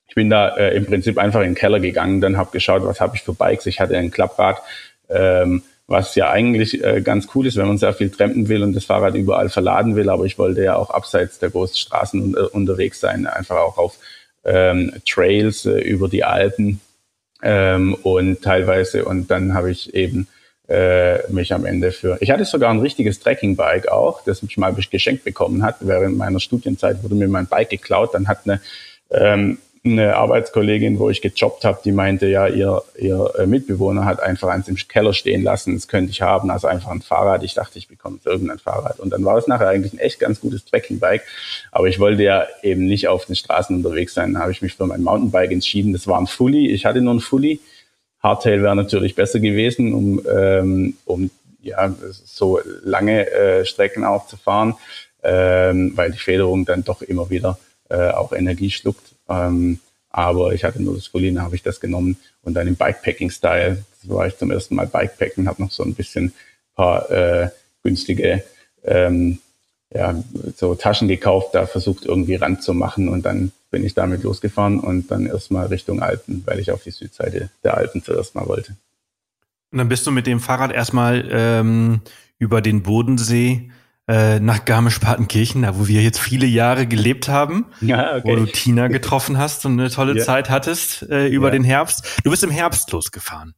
Ich 0.07 0.15
bin 0.15 0.29
da 0.29 0.55
äh, 0.57 0.75
im 0.75 0.85
Prinzip 0.85 1.17
einfach 1.17 1.39
in 1.41 1.47
den 1.47 1.55
Keller 1.55 1.79
gegangen, 1.79 2.21
dann 2.21 2.37
habe 2.37 2.51
geschaut, 2.51 2.83
was 2.83 2.99
habe 2.99 3.15
ich 3.15 3.23
für 3.23 3.33
Bikes. 3.33 3.65
Ich 3.65 3.79
hatte 3.79 3.97
ein 3.97 4.11
Klapprad, 4.11 4.61
ähm, 5.09 5.63
was 5.87 6.15
ja 6.15 6.29
eigentlich 6.29 6.83
äh, 6.83 7.01
ganz 7.01 7.27
cool 7.33 7.47
ist, 7.47 7.57
wenn 7.57 7.67
man 7.67 7.77
sehr 7.77 7.93
viel 7.93 8.09
trampen 8.09 8.47
will 8.49 8.63
und 8.63 8.73
das 8.73 8.85
Fahrrad 8.85 9.15
überall 9.15 9.49
verladen 9.49 9.95
will. 9.95 10.09
Aber 10.09 10.25
ich 10.25 10.37
wollte 10.37 10.63
ja 10.63 10.75
auch 10.75 10.89
abseits 10.89 11.39
der 11.39 11.49
großen 11.49 11.77
Straßen 11.77 12.21
un 12.21 12.35
unterwegs 12.47 12.99
sein, 12.99 13.25
einfach 13.25 13.57
auch 13.57 13.77
auf 13.77 13.97
ähm, 14.43 14.93
Trails 15.07 15.65
äh, 15.65 15.79
über 15.79 16.09
die 16.09 16.23
Alpen 16.23 16.81
ähm, 17.41 17.95
und 18.03 18.41
teilweise, 18.41 19.05
und 19.05 19.29
dann 19.31 19.53
habe 19.53 19.71
ich 19.71 19.93
eben 19.93 20.27
äh, 20.67 21.29
mich 21.31 21.53
am 21.53 21.65
Ende 21.65 21.91
für. 21.91 22.17
Ich 22.21 22.31
hatte 22.31 22.45
sogar 22.45 22.71
ein 22.71 22.79
richtiges 22.79 23.19
Trekking-Bike 23.19 23.89
auch, 23.89 24.23
das 24.23 24.41
mich 24.41 24.57
mal 24.57 24.73
geschenkt 24.73 25.23
bekommen 25.23 25.63
hat. 25.63 25.77
Während 25.81 26.17
meiner 26.17 26.39
Studienzeit 26.39 27.03
wurde 27.03 27.15
mir 27.15 27.27
mein 27.27 27.47
Bike 27.47 27.69
geklaut. 27.69 28.13
Dann 28.13 28.27
hat 28.27 28.39
eine 28.45 28.61
ähm, 29.09 29.57
eine 29.83 30.15
Arbeitskollegin, 30.15 30.99
wo 30.99 31.09
ich 31.09 31.21
gejobbt 31.21 31.65
habe, 31.65 31.79
die 31.83 31.91
meinte, 31.91 32.27
ja, 32.27 32.47
ihr, 32.47 32.83
ihr 32.99 33.33
äh, 33.39 33.47
Mitbewohner 33.47 34.05
hat 34.05 34.21
einfach 34.21 34.49
eins 34.49 34.67
im 34.67 34.75
Keller 34.75 35.13
stehen 35.13 35.41
lassen, 35.41 35.73
das 35.73 35.87
könnte 35.87 36.11
ich 36.11 36.21
haben, 36.21 36.51
also 36.51 36.67
einfach 36.67 36.91
ein 36.91 37.01
Fahrrad. 37.01 37.41
Ich 37.41 37.55
dachte, 37.55 37.79
ich 37.79 37.87
bekomme 37.87 38.19
irgendein 38.23 38.59
Fahrrad. 38.59 38.99
Und 38.99 39.09
dann 39.09 39.25
war 39.25 39.37
es 39.37 39.47
nachher 39.47 39.69
eigentlich 39.69 39.93
ein 39.93 39.99
echt 39.99 40.19
ganz 40.19 40.39
gutes 40.39 40.65
Trekkingbike. 40.65 41.23
Aber 41.71 41.87
ich 41.87 41.99
wollte 41.99 42.21
ja 42.21 42.45
eben 42.61 42.85
nicht 42.85 43.07
auf 43.07 43.25
den 43.25 43.35
Straßen 43.35 43.75
unterwegs 43.75 44.13
sein. 44.13 44.33
Dann 44.33 44.43
habe 44.43 44.51
ich 44.51 44.61
mich 44.61 44.75
für 44.75 44.85
mein 44.85 45.01
Mountainbike 45.01 45.51
entschieden. 45.51 45.93
Das 45.93 46.05
war 46.05 46.19
ein 46.19 46.27
Fully. 46.27 46.69
Ich 46.69 46.85
hatte 46.85 47.01
nur 47.01 47.15
ein 47.15 47.19
Fully. 47.19 47.59
Hardtail 48.21 48.61
wäre 48.61 48.75
natürlich 48.75 49.15
besser 49.15 49.39
gewesen, 49.39 49.93
um, 49.93 50.21
ähm, 50.31 50.97
um 51.05 51.31
ja, 51.63 51.93
so 52.11 52.59
lange 52.83 53.31
äh, 53.31 53.65
Strecken 53.65 54.03
auch 54.03 54.27
zu 54.27 54.37
fahren, 54.37 54.75
ähm, 55.23 55.93
weil 55.95 56.11
die 56.11 56.19
Federung 56.19 56.65
dann 56.65 56.83
doch 56.83 57.01
immer 57.01 57.31
wieder 57.31 57.57
äh, 57.89 58.09
auch 58.09 58.31
Energie 58.31 58.69
schluckt. 58.69 59.10
Ähm, 59.31 59.79
aber 60.09 60.53
ich 60.53 60.63
hatte 60.63 60.81
nur 60.81 60.95
das 60.95 61.07
Fully, 61.07 61.33
habe 61.35 61.55
ich 61.55 61.63
das 61.63 61.79
genommen 61.79 62.17
und 62.43 62.53
dann 62.53 62.67
im 62.67 62.75
Bikepacking-Style. 62.75 63.85
War 64.03 64.27
ich 64.27 64.37
zum 64.37 64.51
ersten 64.51 64.75
Mal 64.75 64.87
Bikepacken, 64.87 65.47
habe 65.47 65.61
noch 65.61 65.71
so 65.71 65.83
ein 65.83 65.93
bisschen 65.93 66.33
paar 66.75 67.09
äh, 67.11 67.49
günstige 67.83 68.43
ähm, 68.83 69.39
ja, 69.93 70.23
so 70.55 70.75
Taschen 70.75 71.07
gekauft, 71.07 71.53
da 71.53 71.65
versucht 71.65 72.05
irgendwie 72.05 72.35
Rand 72.35 72.63
zu 72.63 72.73
machen 72.73 73.09
und 73.09 73.25
dann 73.25 73.51
bin 73.71 73.85
ich 73.85 73.93
damit 73.93 74.23
losgefahren 74.23 74.79
und 74.79 75.11
dann 75.11 75.25
erstmal 75.25 75.67
Richtung 75.67 76.01
Alpen, 76.01 76.43
weil 76.45 76.59
ich 76.59 76.71
auf 76.71 76.83
die 76.83 76.91
Südseite 76.91 77.49
der 77.63 77.77
Alpen 77.77 78.03
zuerst 78.03 78.35
mal 78.35 78.47
wollte. 78.47 78.75
Und 79.71 79.77
dann 79.77 79.89
bist 79.89 80.05
du 80.07 80.11
mit 80.11 80.27
dem 80.27 80.39
Fahrrad 80.39 80.71
erstmal 80.71 81.27
ähm, 81.31 82.01
über 82.37 82.61
den 82.61 82.83
Bodensee 82.83 83.69
äh, 84.11 84.41
nach 84.41 84.65
Garmisch-Partenkirchen, 84.65 85.61
da 85.61 85.79
wo 85.79 85.87
wir 85.87 86.01
jetzt 86.01 86.19
viele 86.19 86.45
Jahre 86.45 86.85
gelebt 86.85 87.29
haben, 87.29 87.67
ja, 87.79 88.17
okay. 88.17 88.21
wo 88.25 88.35
du 88.35 88.45
Tina 88.45 88.89
getroffen 88.89 89.37
hast 89.37 89.65
und 89.65 89.79
eine 89.79 89.89
tolle 89.89 90.17
ja. 90.17 90.23
Zeit 90.25 90.49
hattest 90.49 91.03
äh, 91.03 91.27
über 91.27 91.47
ja. 91.47 91.51
den 91.51 91.63
Herbst. 91.63 92.19
Du 92.25 92.29
bist 92.29 92.43
im 92.43 92.51
Herbst 92.51 92.91
losgefahren. 92.91 93.55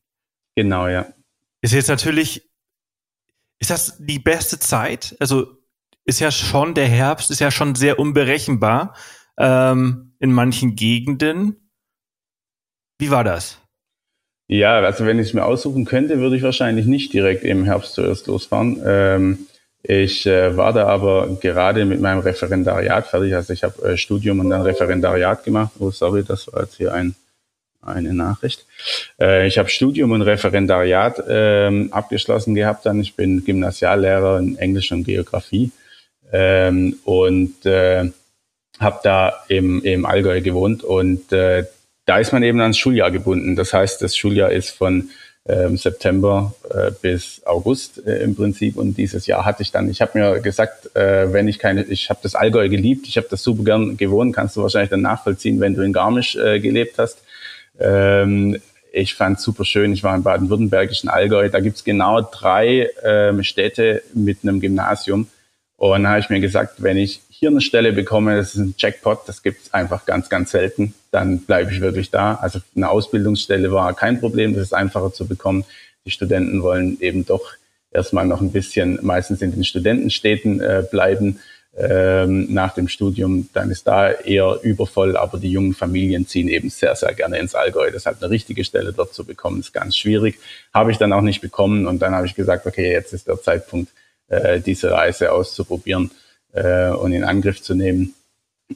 Genau, 0.56 0.88
ja. 0.88 1.08
Ist 1.62 1.74
jetzt 1.74 1.88
natürlich, 1.88 2.48
ist 3.58 3.72
das 3.72 3.98
die 3.98 4.20
beste 4.20 4.60
Zeit? 4.60 5.16
Also 5.20 5.58
ist 6.06 6.20
ja 6.20 6.30
schon 6.30 6.76
der 6.76 6.88
Herbst, 6.88 7.32
ist 7.32 7.40
ja 7.40 7.50
schon 7.50 7.74
sehr 7.74 7.98
unberechenbar 7.98 8.96
ähm, 9.40 10.14
in 10.20 10.32
manchen 10.32 10.76
Gegenden. 10.76 11.72
Wie 13.00 13.10
war 13.10 13.24
das? 13.24 13.58
Ja, 14.48 14.76
also 14.82 15.08
wenn 15.08 15.18
ich 15.18 15.30
es 15.30 15.34
mir 15.34 15.46
aussuchen 15.46 15.86
könnte, 15.86 16.20
würde 16.20 16.36
ich 16.36 16.44
wahrscheinlich 16.44 16.86
nicht 16.86 17.12
direkt 17.12 17.44
im 17.44 17.64
Herbst 17.64 17.96
zuerst 17.96 18.28
losfahren. 18.28 18.80
Ähm, 18.86 19.48
ich 19.84 20.26
äh, 20.26 20.56
war 20.56 20.72
da 20.72 20.88
aber 20.88 21.38
gerade 21.42 21.84
mit 21.84 22.00
meinem 22.00 22.20
Referendariat 22.20 23.06
fertig. 23.08 23.36
Also 23.36 23.52
ich 23.52 23.64
habe 23.64 23.84
äh, 23.86 23.98
Studium 23.98 24.40
und 24.40 24.50
dann 24.50 24.62
Referendariat 24.62 25.44
gemacht. 25.44 25.74
Oh, 25.80 25.92
sorry, 25.92 26.24
das 26.24 26.52
war 26.52 26.64
jetzt 26.64 26.78
hier 26.78 26.94
ein, 26.94 27.16
eine 27.82 28.14
Nachricht. 28.14 28.66
Äh, 29.20 29.46
ich 29.46 29.58
habe 29.58 29.68
Studium 29.68 30.12
und 30.12 30.22
Referendariat 30.22 31.22
ähm, 31.28 31.92
abgeschlossen 31.92 32.56
gehabt. 32.56 32.86
Dann 32.86 33.02
ich 33.02 33.16
bin 33.16 33.44
Gymnasiallehrer 33.44 34.40
in 34.40 34.58
Englisch 34.58 34.94
und 34.94 35.04
Geografie 35.04 35.72
ähm, 36.32 36.96
und 37.04 37.66
äh, 37.66 38.10
habe 38.80 39.00
da 39.04 39.34
im, 39.50 39.84
im 39.84 40.06
Allgäu 40.06 40.42
gewohnt 40.42 40.84
und 40.84 41.32
äh, 41.34 41.66
da 42.06 42.18
ist 42.18 42.34
man 42.34 42.44
eben 42.44 42.60
ans 42.60 42.78
Schuljahr 42.78 43.12
gebunden. 43.12 43.56
Das 43.56 43.74
heißt, 43.74 44.02
das 44.02 44.16
Schuljahr 44.16 44.52
ist 44.52 44.72
von 44.72 45.10
September 45.46 46.54
äh, 46.70 46.92
bis 47.02 47.42
August 47.46 48.06
äh, 48.08 48.24
im 48.24 48.34
Prinzip 48.34 48.78
und 48.78 48.98
dieses 48.98 49.28
Jahr 49.28 49.44
hatte 49.44 49.62
ich 49.62 49.72
dann, 49.72 49.90
ich 49.90 50.02
habe 50.02 50.18
mir 50.18 50.40
gesagt, 50.40 50.96
äh, 50.96 51.34
wenn 51.34 51.50
ich 51.50 51.60
keine, 51.60 51.84
ich 51.84 52.10
habe 52.10 52.22
das 52.24 52.34
Allgäu 52.34 52.70
geliebt, 52.70 53.08
ich 53.08 53.18
habe 53.18 53.28
das 53.30 53.44
super 53.44 53.64
gern 53.64 53.98
gewohnt, 53.98 54.34
kannst 54.34 54.56
du 54.56 54.62
wahrscheinlich 54.62 54.90
dann 54.90 55.02
nachvollziehen, 55.02 55.60
wenn 55.60 55.76
du 55.76 55.82
in 55.82 55.92
Garmisch 55.92 56.34
gelebt 56.34 56.98
hast. 56.98 57.24
Ähm, 57.78 58.58
ich 58.94 59.16
fand 59.16 59.40
super 59.40 59.66
schön, 59.66 59.92
ich 59.92 60.04
war 60.04 60.16
im 60.16 60.24
baden-württembergischen 60.24 61.10
Allgäu, 61.10 61.50
da 61.50 61.60
gibt's 61.60 61.84
genau 61.84 62.22
drei 62.22 62.90
ähm, 63.04 63.44
Städte 63.44 64.02
mit 64.14 64.40
einem 64.44 64.62
Gymnasium 64.62 65.28
und 65.76 66.04
da 66.04 66.12
habe 66.12 66.20
ich 66.20 66.30
mir 66.30 66.40
gesagt, 66.40 66.82
wenn 66.82 66.96
ich 66.96 67.22
hier 67.44 67.50
eine 67.50 67.60
Stelle 67.60 67.92
bekomme, 67.92 68.38
das 68.38 68.56
ist 68.56 68.62
ein 68.62 68.74
Jackpot, 68.78 69.28
das 69.28 69.44
gibt 69.44 69.64
es 69.64 69.74
einfach 69.74 70.06
ganz, 70.06 70.30
ganz 70.30 70.52
selten, 70.52 70.94
dann 71.12 71.40
bleibe 71.40 71.74
ich 71.74 71.82
wirklich 71.82 72.10
da. 72.10 72.36
Also 72.36 72.60
eine 72.74 72.88
Ausbildungsstelle 72.90 73.70
war 73.70 73.94
kein 73.94 74.22
Problem, 74.22 74.54
das 74.54 74.64
ist 74.64 74.74
einfacher 74.74 75.12
zu 75.12 75.28
bekommen. 75.28 75.66
Die 76.06 76.12
Studenten 76.12 76.64
wollen 76.64 77.02
eben 77.02 77.26
doch 77.26 77.52
erstmal 77.92 78.26
noch 78.28 78.40
ein 78.40 78.54
bisschen 78.54 78.98
meistens 79.02 79.42
in 79.42 79.52
den 79.52 79.66
Studentenstädten 79.66 80.62
äh, 80.62 80.86
bleiben 80.90 81.42
ähm, 81.76 82.48
nach 82.54 82.76
dem 82.76 82.88
Studium. 82.88 83.50
Dann 83.52 83.72
ist 83.72 83.88
da 83.88 84.10
eher 84.10 84.60
übervoll, 84.64 85.18
aber 85.18 85.38
die 85.38 85.52
jungen 85.52 85.74
Familien 85.74 86.26
ziehen 86.26 86.48
eben 86.48 86.70
sehr, 86.70 86.96
sehr 86.96 87.14
gerne 87.14 87.40
ins 87.40 87.56
Allgäu. 87.56 87.92
Deshalb 87.92 88.24
eine 88.24 88.32
richtige 88.32 88.64
Stelle 88.64 88.94
dort 88.94 89.14
zu 89.14 89.26
bekommen, 89.26 89.60
ist 89.60 89.74
ganz 89.74 89.98
schwierig. 89.98 90.40
Habe 90.74 90.92
ich 90.92 90.98
dann 90.98 91.12
auch 91.12 91.20
nicht 91.20 91.42
bekommen 91.42 91.88
und 91.88 92.02
dann 92.02 92.16
habe 92.16 92.26
ich 92.26 92.36
gesagt, 92.36 92.66
okay, 92.66 92.94
jetzt 92.94 93.12
ist 93.12 93.28
der 93.28 93.42
Zeitpunkt, 93.42 93.92
äh, 94.30 94.62
diese 94.62 94.92
Reise 94.92 95.34
auszuprobieren 95.34 96.10
äh, 96.54 96.90
und 96.90 97.12
in 97.14 97.24
Angriff 97.24 97.62
zu 97.62 97.76
nehmen. 97.76 98.14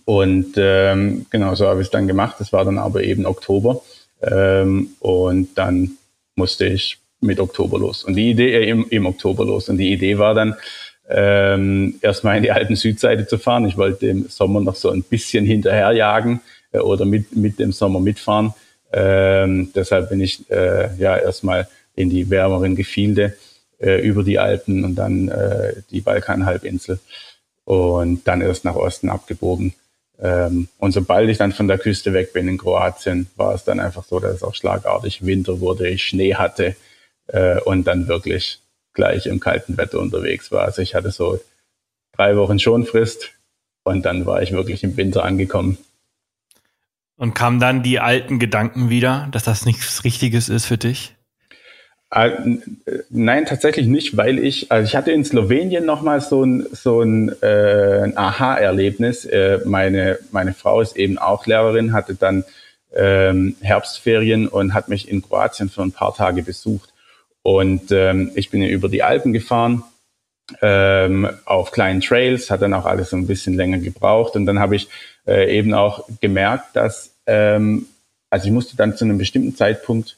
Und 0.05 0.53
ähm, 0.57 1.25
genau 1.29 1.55
so 1.55 1.67
habe 1.67 1.81
ich 1.81 1.87
es 1.87 1.91
dann 1.91 2.07
gemacht. 2.07 2.35
Das 2.39 2.53
war 2.53 2.65
dann 2.65 2.77
aber 2.77 3.03
eben 3.03 3.25
Oktober. 3.25 3.81
Ähm, 4.21 4.89
und 4.99 5.57
dann 5.57 5.91
musste 6.35 6.65
ich 6.65 6.97
mit 7.21 7.39
Oktober 7.39 7.79
los. 7.79 8.03
Und 8.03 8.15
die 8.15 8.31
Idee 8.31 8.51
äh, 8.51 8.69
im, 8.69 8.85
im 8.89 9.05
Oktober 9.05 9.45
los. 9.45 9.69
Und 9.69 9.77
die 9.77 9.91
Idee 9.91 10.17
war 10.17 10.33
dann, 10.33 10.55
ähm, 11.09 11.95
erstmal 12.01 12.37
in 12.37 12.43
die 12.43 12.51
alten 12.51 12.75
Südseite 12.75 13.27
zu 13.27 13.37
fahren. 13.37 13.65
Ich 13.65 13.77
wollte 13.77 14.07
im 14.07 14.27
Sommer 14.27 14.59
noch 14.59 14.75
so 14.75 14.89
ein 14.89 15.03
bisschen 15.03 15.45
hinterherjagen 15.45 16.41
äh, 16.71 16.79
oder 16.79 17.05
mit, 17.05 17.35
mit 17.35 17.59
dem 17.59 17.71
Sommer 17.71 17.99
mitfahren. 17.99 18.53
Ähm, 18.91 19.71
deshalb 19.73 20.09
bin 20.09 20.21
ich 20.21 20.49
äh, 20.49 20.89
ja 20.97 21.17
erstmal 21.17 21.67
in 21.95 22.09
die 22.09 22.29
wärmeren 22.29 22.75
Gefilde 22.75 23.37
äh, 23.79 24.01
über 24.01 24.23
die 24.23 24.39
Alpen 24.39 24.83
und 24.83 24.95
dann 24.95 25.29
äh, 25.29 25.73
die 25.91 26.01
Balkanhalbinsel 26.01 26.99
und 27.67 28.25
dann 28.29 28.39
erst 28.39 28.63
nach 28.63 28.75
Osten 28.75 29.09
abgebogen. 29.09 29.73
Ähm, 30.19 30.69
und 30.77 30.93
sobald 30.93 31.29
ich 31.29 31.37
dann 31.37 31.51
von 31.51 31.67
der 31.67 31.77
Küste 31.77 32.13
weg 32.13 32.31
bin 32.31 32.47
in 32.47 32.57
Kroatien, 32.57 33.27
war 33.35 33.53
es 33.53 33.65
dann 33.65 33.81
einfach 33.81 34.05
so, 34.05 34.21
dass 34.21 34.35
es 34.35 34.43
auch 34.43 34.55
schlagartig 34.55 35.25
Winter 35.25 35.59
wurde, 35.59 35.89
ich 35.89 36.05
Schnee 36.05 36.35
hatte 36.35 36.77
äh, 37.27 37.59
und 37.59 37.83
dann 37.85 38.07
wirklich 38.07 38.61
gleich 38.93 39.25
im 39.25 39.41
kalten 39.41 39.75
Wetter 39.75 39.99
unterwegs 39.99 40.49
war. 40.49 40.63
Also 40.63 40.81
ich 40.81 40.95
hatte 40.95 41.11
so 41.11 41.41
drei 42.13 42.37
Wochen 42.37 42.57
Schonfrist 42.57 43.31
und 43.83 44.05
dann 44.05 44.25
war 44.25 44.41
ich 44.41 44.53
wirklich 44.53 44.81
im 44.85 44.95
Winter 44.95 45.25
angekommen. 45.25 45.77
Und 47.17 47.33
kamen 47.33 47.59
dann 47.59 47.83
die 47.83 47.99
alten 47.99 48.39
Gedanken 48.39 48.89
wieder, 48.89 49.27
dass 49.33 49.43
das 49.43 49.65
nichts 49.65 50.05
Richtiges 50.05 50.47
ist 50.47 50.65
für 50.65 50.77
dich? 50.77 51.16
Äh, 52.09 52.31
nein, 53.09 53.45
tatsächlich 53.45 53.87
nicht, 53.87 54.15
weil 54.15 54.39
ich, 54.39 54.71
also 54.71 54.85
ich 54.85 54.95
hatte 54.95 55.11
in 55.11 55.25
Slowenien 55.25 55.85
nochmal 55.85 56.21
so 56.21 56.43
ein, 56.43 56.65
so 56.71 57.01
ein, 57.01 57.35
äh, 57.41 58.01
ein 58.03 58.17
Aha-Erlebnis. 58.17 59.25
Äh, 59.25 59.59
meine, 59.65 60.17
meine 60.31 60.53
Frau 60.53 60.79
ist 60.81 60.95
eben 60.95 61.17
auch 61.17 61.45
Lehrerin, 61.45 61.93
hatte 61.93 62.15
dann 62.15 62.45
ähm, 62.95 63.55
Herbstferien 63.61 64.47
und 64.47 64.73
hat 64.73 64.87
mich 64.87 65.09
in 65.09 65.21
Kroatien 65.21 65.69
für 65.69 65.81
ein 65.81 65.91
paar 65.91 66.15
Tage 66.15 66.43
besucht. 66.43 66.93
Und 67.43 67.91
ähm, 67.91 68.31
ich 68.35 68.49
bin 68.49 68.63
über 68.63 68.87
die 68.87 69.03
Alpen 69.03 69.33
gefahren, 69.33 69.83
ähm, 70.61 71.29
auf 71.45 71.71
kleinen 71.71 71.99
Trails, 71.99 72.49
hat 72.49 72.61
dann 72.61 72.73
auch 72.73 72.85
alles 72.85 73.09
so 73.09 73.17
ein 73.17 73.27
bisschen 73.27 73.55
länger 73.55 73.79
gebraucht. 73.79 74.35
Und 74.35 74.45
dann 74.45 74.59
habe 74.59 74.77
ich 74.77 74.87
äh, 75.25 75.57
eben 75.57 75.73
auch 75.73 76.07
gemerkt, 76.21 76.75
dass, 76.75 77.13
ähm, 77.25 77.87
also 78.29 78.47
ich 78.47 78.51
musste 78.51 78.77
dann 78.77 78.95
zu 78.95 79.03
einem 79.03 79.17
bestimmten 79.17 79.55
Zeitpunkt 79.55 80.17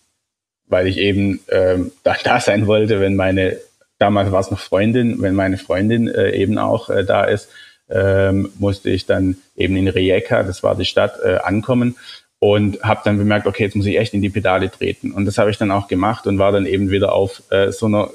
weil 0.70 0.88
ich 0.88 0.98
eben 0.98 1.42
ähm, 1.50 1.92
da, 2.04 2.16
da 2.24 2.40
sein 2.40 2.68
wollte, 2.68 3.02
wenn 3.02 3.16
meine, 3.16 3.58
damals 3.98 4.32
war 4.32 4.40
es 4.40 4.52
noch 4.52 4.60
Freundin, 4.60 5.22
wenn 5.22 5.36
meine 5.36 5.58
Freundin 5.58 6.08
äh, 6.08 6.32
eben 6.32 6.58
auch 6.58 6.90
äh, 6.90 7.04
da 7.04 7.26
ist, 7.26 7.50
ähm, 7.90 8.50
musste 8.60 8.90
ich 8.90 9.06
dann 9.06 9.38
eben 9.56 9.76
in 9.76 9.88
Rijeka, 9.88 10.44
das 10.44 10.64
war 10.64 10.76
die 10.76 10.86
Stadt, 10.86 11.20
äh, 11.24 11.38
ankommen 11.38 11.98
und 12.38 12.82
habe 12.84 13.02
dann 13.04 13.18
bemerkt, 13.18 13.48
okay, 13.48 13.64
jetzt 13.64 13.76
muss 13.76 13.86
ich 13.86 13.98
echt 13.98 14.14
in 14.14 14.22
die 14.22 14.30
Pedale 14.30 14.72
treten. 14.72 15.12
Und 15.12 15.26
das 15.26 15.38
habe 15.38 15.50
ich 15.50 15.58
dann 15.58 15.72
auch 15.72 15.88
gemacht 15.88 16.26
und 16.28 16.40
war 16.40 16.52
dann 16.52 16.66
eben 16.66 16.90
wieder 16.90 17.12
auf 17.14 17.44
äh, 17.50 17.72
so 17.72 17.88
einer 17.88 18.10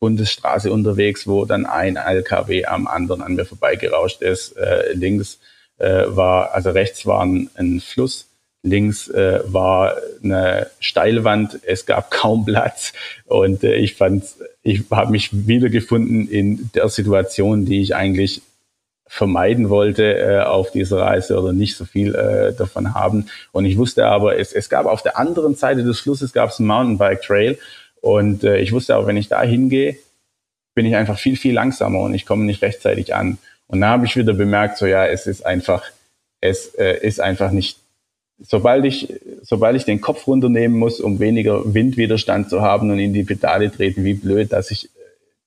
Bundesstraße 0.00 0.72
unterwegs, 0.72 1.26
wo 1.26 1.44
dann 1.44 1.64
ein 1.64 1.96
LKW 1.96 2.64
am 2.64 2.86
anderen 2.86 3.22
an 3.22 3.34
mir 3.34 3.44
vorbeigerauscht 3.44 4.20
ist. 4.20 4.56
Äh, 4.56 4.92
links 4.94 5.38
äh, 5.78 6.04
war, 6.08 6.54
also 6.54 6.70
rechts 6.70 7.06
war 7.06 7.24
ein, 7.24 7.50
ein 7.54 7.80
Fluss 7.80 8.25
Links 8.66 9.08
äh, 9.08 9.40
war 9.44 9.96
eine 10.22 10.68
Steilwand, 10.80 11.60
es 11.62 11.86
gab 11.86 12.10
kaum 12.10 12.44
Platz 12.44 12.92
und 13.24 13.62
äh, 13.64 13.74
ich 13.76 13.94
fand, 13.94 14.24
ich 14.62 14.84
habe 14.90 15.12
mich 15.12 15.30
wiedergefunden 15.32 16.28
in 16.28 16.70
der 16.74 16.88
Situation, 16.88 17.64
die 17.64 17.80
ich 17.80 17.94
eigentlich 17.94 18.42
vermeiden 19.08 19.68
wollte 19.68 20.18
äh, 20.18 20.40
auf 20.40 20.72
dieser 20.72 20.98
Reise 20.98 21.38
oder 21.38 21.52
nicht 21.52 21.76
so 21.76 21.84
viel 21.84 22.14
äh, 22.14 22.52
davon 22.52 22.94
haben. 22.94 23.26
Und 23.52 23.64
ich 23.64 23.78
wusste 23.78 24.06
aber, 24.06 24.38
es, 24.38 24.52
es 24.52 24.68
gab 24.68 24.86
auf 24.86 25.02
der 25.02 25.16
anderen 25.16 25.54
Seite 25.54 25.84
des 25.84 26.00
Flusses 26.00 26.32
gab 26.32 26.50
es 26.50 26.58
einen 26.58 26.66
Mountainbike 26.66 27.22
Trail 27.22 27.58
und 28.00 28.42
äh, 28.44 28.58
ich 28.58 28.72
wusste 28.72 28.96
auch, 28.96 29.06
wenn 29.06 29.16
ich 29.16 29.28
da 29.28 29.42
hingehe, 29.42 29.96
bin 30.74 30.86
ich 30.86 30.96
einfach 30.96 31.18
viel, 31.18 31.36
viel 31.36 31.54
langsamer 31.54 32.00
und 32.00 32.14
ich 32.14 32.26
komme 32.26 32.44
nicht 32.44 32.62
rechtzeitig 32.62 33.14
an. 33.14 33.38
Und 33.68 33.80
da 33.80 33.88
habe 33.88 34.06
ich 34.06 34.16
wieder 34.16 34.34
bemerkt, 34.34 34.76
so 34.78 34.86
ja, 34.86 35.06
es 35.06 35.26
ist 35.26 35.46
einfach, 35.46 35.84
es 36.40 36.74
äh, 36.74 36.98
ist 36.98 37.20
einfach 37.20 37.50
nicht 37.50 37.78
sobald 38.38 38.84
ich, 38.84 39.12
sobald 39.42 39.76
ich 39.76 39.84
den 39.84 40.00
Kopf 40.00 40.26
runternehmen 40.26 40.78
muss, 40.78 41.00
um 41.00 41.18
weniger 41.18 41.72
Windwiderstand 41.72 42.50
zu 42.50 42.60
haben 42.60 42.90
und 42.90 42.98
in 42.98 43.12
die 43.12 43.24
Pedale 43.24 43.70
treten, 43.70 44.04
wie 44.04 44.14
blöd, 44.14 44.52
dass 44.52 44.70
ich 44.70 44.90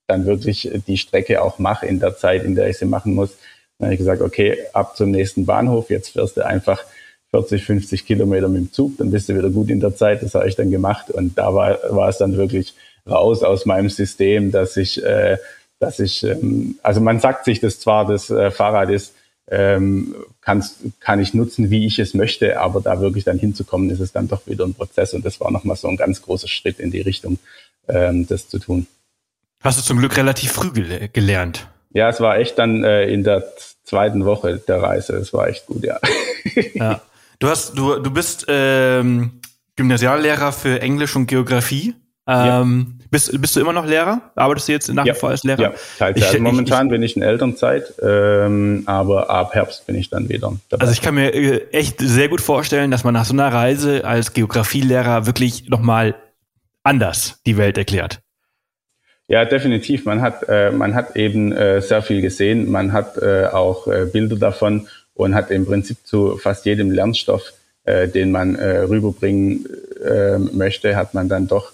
dann 0.06 0.26
wirklich 0.26 0.70
die 0.86 0.96
Strecke 0.96 1.40
auch 1.42 1.58
mache 1.58 1.86
in 1.86 2.00
der 2.00 2.16
Zeit, 2.16 2.44
in 2.44 2.54
der 2.54 2.68
ich 2.68 2.78
sie 2.78 2.86
machen 2.86 3.14
muss. 3.14 3.36
Dann 3.78 3.86
habe 3.86 3.94
ich 3.94 3.98
gesagt, 3.98 4.22
okay, 4.22 4.58
ab 4.72 4.96
zum 4.96 5.10
nächsten 5.10 5.46
Bahnhof, 5.46 5.88
jetzt 5.88 6.10
fährst 6.10 6.36
du 6.36 6.44
einfach 6.44 6.82
40, 7.30 7.64
50 7.64 8.06
Kilometer 8.06 8.48
mit 8.48 8.60
dem 8.60 8.72
Zug, 8.72 8.98
dann 8.98 9.12
bist 9.12 9.28
du 9.28 9.36
wieder 9.36 9.50
gut 9.50 9.70
in 9.70 9.78
der 9.78 9.94
Zeit. 9.94 10.22
Das 10.22 10.34
habe 10.34 10.48
ich 10.48 10.56
dann 10.56 10.70
gemacht 10.70 11.10
und 11.10 11.38
da 11.38 11.54
war, 11.54 11.78
war 11.90 12.08
es 12.08 12.18
dann 12.18 12.36
wirklich 12.36 12.74
raus 13.08 13.42
aus 13.42 13.66
meinem 13.66 13.88
System, 13.88 14.50
dass 14.50 14.76
ich, 14.76 15.02
äh, 15.04 15.38
dass 15.78 16.00
ich, 16.00 16.24
ähm, 16.24 16.78
also 16.82 17.00
man 17.00 17.20
sagt 17.20 17.44
sich 17.44 17.60
das 17.60 17.78
zwar, 17.78 18.04
das 18.06 18.30
äh, 18.30 18.50
Fahrrad 18.50 18.90
ist 18.90 19.14
ähm, 19.50 20.14
kann 20.40 21.20
ich 21.20 21.34
nutzen, 21.34 21.70
wie 21.70 21.86
ich 21.86 21.98
es 21.98 22.14
möchte, 22.14 22.60
aber 22.60 22.80
da 22.80 23.00
wirklich 23.00 23.24
dann 23.24 23.38
hinzukommen, 23.38 23.90
ist 23.90 24.00
es 24.00 24.12
dann 24.12 24.28
doch 24.28 24.46
wieder 24.46 24.64
ein 24.64 24.74
Prozess 24.74 25.12
und 25.12 25.24
das 25.24 25.40
war 25.40 25.50
nochmal 25.50 25.76
so 25.76 25.88
ein 25.88 25.96
ganz 25.96 26.22
großer 26.22 26.48
Schritt 26.48 26.78
in 26.78 26.90
die 26.90 27.00
Richtung, 27.00 27.38
ähm, 27.88 28.26
das 28.26 28.48
zu 28.48 28.58
tun. 28.58 28.86
Hast 29.62 29.78
du 29.78 29.82
zum 29.82 29.98
Glück 29.98 30.16
relativ 30.16 30.52
früh 30.52 30.70
gel 30.70 31.08
gelernt? 31.12 31.66
Ja, 31.92 32.08
es 32.08 32.20
war 32.20 32.38
echt 32.38 32.58
dann 32.58 32.84
äh, 32.84 33.06
in 33.06 33.24
der 33.24 33.44
zweiten 33.84 34.24
Woche 34.24 34.58
der 34.58 34.82
Reise, 34.82 35.16
es 35.16 35.32
war 35.32 35.48
echt 35.48 35.66
gut, 35.66 35.84
ja. 35.84 35.98
ja. 36.74 37.02
Du 37.40 37.48
hast, 37.48 37.76
du, 37.76 37.98
du 37.98 38.10
bist 38.10 38.46
ähm, 38.48 39.40
Gymnasiallehrer 39.76 40.52
für 40.52 40.80
Englisch 40.80 41.16
und 41.16 41.26
Geografie. 41.26 41.94
Ähm, 42.26 42.98
ja. 42.98 42.99
Bist, 43.10 43.40
bist 43.40 43.56
du 43.56 43.60
immer 43.60 43.72
noch 43.72 43.86
Lehrer? 43.86 44.20
Arbeitest 44.34 44.68
du 44.68 44.72
jetzt 44.72 44.92
nach 44.92 45.04
ja. 45.04 45.14
wie 45.14 45.18
vor 45.18 45.30
als 45.30 45.42
Lehrer? 45.42 45.60
Ja, 45.60 45.72
Teilzeit. 45.98 46.24
Also 46.24 46.38
momentan 46.40 46.86
ich, 46.86 46.92
bin 46.92 47.02
ich 47.02 47.16
in 47.16 47.22
Elternzeit, 47.22 47.92
ähm, 48.02 48.82
aber 48.86 49.30
ab 49.30 49.54
Herbst 49.54 49.86
bin 49.86 49.96
ich 49.96 50.10
dann 50.10 50.28
wieder 50.28 50.52
dabei. 50.68 50.82
Also 50.82 50.92
ich 50.92 51.02
kann 51.02 51.14
mir 51.14 51.34
äh, 51.34 51.66
echt 51.72 52.00
sehr 52.00 52.28
gut 52.28 52.40
vorstellen, 52.40 52.90
dass 52.90 53.04
man 53.04 53.14
nach 53.14 53.24
so 53.24 53.32
einer 53.32 53.52
Reise 53.52 54.04
als 54.04 54.32
Geografielehrer 54.32 55.26
wirklich 55.26 55.68
nochmal 55.68 56.14
anders 56.82 57.40
die 57.46 57.56
Welt 57.56 57.76
erklärt. 57.78 58.20
Ja, 59.30 59.44
definitiv. 59.44 60.06
Man 60.06 60.22
hat, 60.22 60.48
äh, 60.48 60.72
man 60.72 60.94
hat 60.94 61.16
eben 61.16 61.52
äh, 61.52 61.80
sehr 61.80 62.02
viel 62.02 62.20
gesehen. 62.20 62.70
Man 62.70 62.92
hat 62.92 63.16
äh, 63.16 63.46
auch 63.46 63.86
äh, 63.86 64.06
Bilder 64.06 64.36
davon 64.36 64.88
und 65.14 65.34
hat 65.34 65.52
im 65.52 65.66
Prinzip 65.66 65.98
zu 66.04 66.36
fast 66.36 66.66
jedem 66.66 66.90
Lernstoff, 66.90 67.52
äh, 67.84 68.08
den 68.08 68.32
man 68.32 68.56
rüberbringen 68.56 69.66
möchte, 70.52 70.96
hat 70.96 71.12
man 71.12 71.28
dann 71.28 71.46
doch 71.46 71.72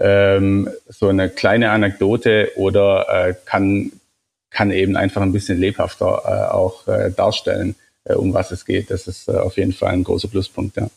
ähm, 0.00 0.70
so 0.88 1.08
eine 1.08 1.28
kleine 1.28 1.70
Anekdote 1.70 2.52
oder 2.56 3.06
äh, 3.08 3.34
kann, 3.44 3.92
kann 4.50 4.70
eben 4.70 4.96
einfach 4.96 5.20
ein 5.20 5.32
bisschen 5.32 5.58
lebhafter 5.58 6.22
äh, 6.24 6.52
auch 6.52 6.88
äh, 6.88 7.10
darstellen, 7.10 7.76
äh, 8.04 8.14
um 8.14 8.32
was 8.32 8.50
es 8.50 8.64
geht. 8.64 8.90
Das 8.90 9.06
ist 9.06 9.28
äh, 9.28 9.32
auf 9.32 9.58
jeden 9.58 9.72
Fall 9.72 9.92
ein 9.92 10.04
großer 10.04 10.28
Pluspunkt, 10.28 10.76
ja. 10.76 10.88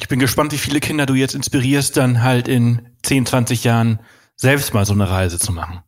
Ich 0.00 0.08
bin 0.08 0.18
gespannt, 0.18 0.52
wie 0.52 0.58
viele 0.58 0.80
Kinder 0.80 1.06
du 1.06 1.14
jetzt 1.14 1.34
inspirierst, 1.34 1.96
dann 1.96 2.22
halt 2.22 2.48
in 2.48 2.80
10, 3.02 3.26
20 3.26 3.64
Jahren 3.64 4.00
selbst 4.36 4.74
mal 4.74 4.84
so 4.84 4.94
eine 4.94 5.10
Reise 5.10 5.38
zu 5.38 5.52
machen. 5.52 5.80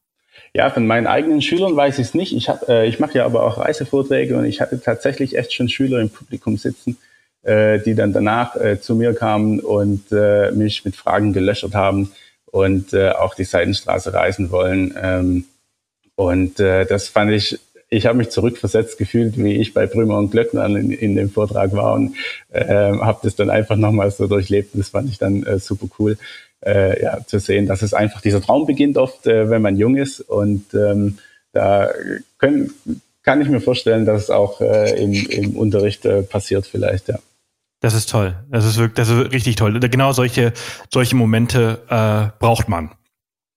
Ja, 0.53 0.71
von 0.71 0.87
meinen 0.87 1.07
eigenen 1.07 1.43
Schülern 1.43 1.75
weiß 1.75 1.99
ich 1.99 2.09
es 2.09 2.15
nicht. 2.15 2.35
Ich, 2.35 2.49
hab, 2.49 2.69
äh, 2.69 2.87
ich 2.87 3.01
mache 3.01 3.19
ja 3.19 3.25
aber 3.25 3.45
auch 3.45 3.59
Reisevorträge 3.59 4.37
und 4.37 4.45
ich 4.45 4.61
hatte 4.61 4.81
tatsächlich 4.81 5.37
echt 5.37 5.53
schon 5.53 5.69
Schüler 5.69 6.01
im 6.01 6.11
Publikum 6.11 6.57
sitzen, 6.57 6.97
äh, 7.43 7.81
die 7.81 7.95
dann 7.95 8.13
danach 8.13 8.55
äh, 8.57 8.81
zu 8.81 8.95
mir 8.95 9.15
kamen 9.15 9.59
und 9.59 10.13
äh, 10.13 10.53
mich 10.53 10.85
mit 10.85 10.95
Fragen 10.95 11.33
gelöchert 11.33 11.75
haben 11.75 12.13
und 12.55 12.93
äh, 12.93 13.11
auch 13.11 13.35
die 13.35 13.43
Seidenstraße 13.43 14.15
reisen 14.15 14.53
wollen. 14.53 14.95
Ähm, 15.01 15.45
und 16.15 16.61
äh, 16.61 16.87
das 16.87 17.09
fand 17.09 17.33
ich 17.33 17.59
ich 17.91 18.07
habe 18.07 18.19
mich 18.19 18.31
zurückversetzt 18.31 18.99
gefühlt, 18.99 19.37
wie 19.37 19.55
ich 19.55 19.73
bei 19.73 19.87
Brümmer 19.87 20.19
und 20.19 20.31
Glöckner 20.31 20.67
in, 20.67 20.91
in 20.91 21.15
dem 21.15 21.31
Vortrag 21.31 21.73
war 21.75 21.95
und 21.95 22.17
äh, 22.51 22.65
habe 22.65 23.21
das 23.23 23.37
dann 23.37 23.51
einfach 23.51 23.77
nochmal 23.77 24.11
so 24.11 24.27
durchlebt. 24.27 24.71
Das 24.75 24.89
fand 24.89 25.09
ich 25.11 25.19
dann 25.19 25.45
äh, 25.45 25.59
super 25.59 25.87
cool, 25.99 26.17
äh, 26.65 27.01
ja, 27.03 27.25
zu 27.25 27.39
sehen, 27.39 27.67
dass 27.67 27.83
es 27.83 27.95
einfach 27.95 28.21
dieser 28.21 28.41
Traum 28.41 28.67
beginnt 28.67 28.97
oft, 28.99 29.27
äh, 29.27 29.49
wenn 29.49 29.63
man 29.63 29.77
jung 29.77 29.97
ist 29.97 30.21
und 30.21 30.75
ähm, 30.75 31.19
da 31.53 31.91
können, 32.39 32.73
kann 33.23 33.41
ich 33.41 33.49
mir 33.49 33.61
vorstellen, 33.61 34.07
dass 34.07 34.25
es 34.25 34.31
auch 34.31 34.61
äh, 34.61 35.01
im, 35.01 35.13
im 35.13 35.57
Unterricht 35.57 36.05
äh, 36.05 36.23
passiert 36.23 36.67
vielleicht, 36.67 37.09
ja. 37.09 37.19
Das 37.85 37.93
ist 37.93 38.09
toll. 38.09 38.35
Das 38.49 38.65
ist 38.65 38.79
wirklich, 38.79 38.95
das 38.95 39.11
ist 39.11 39.31
richtig 39.31 39.57
toll. 39.57 39.79
Genau 39.79 40.15
solche, 40.15 40.55
solche 40.91 41.17
Momente 41.17 41.83
äh, 41.91 42.35
braucht 42.39 42.67
man 42.67 42.93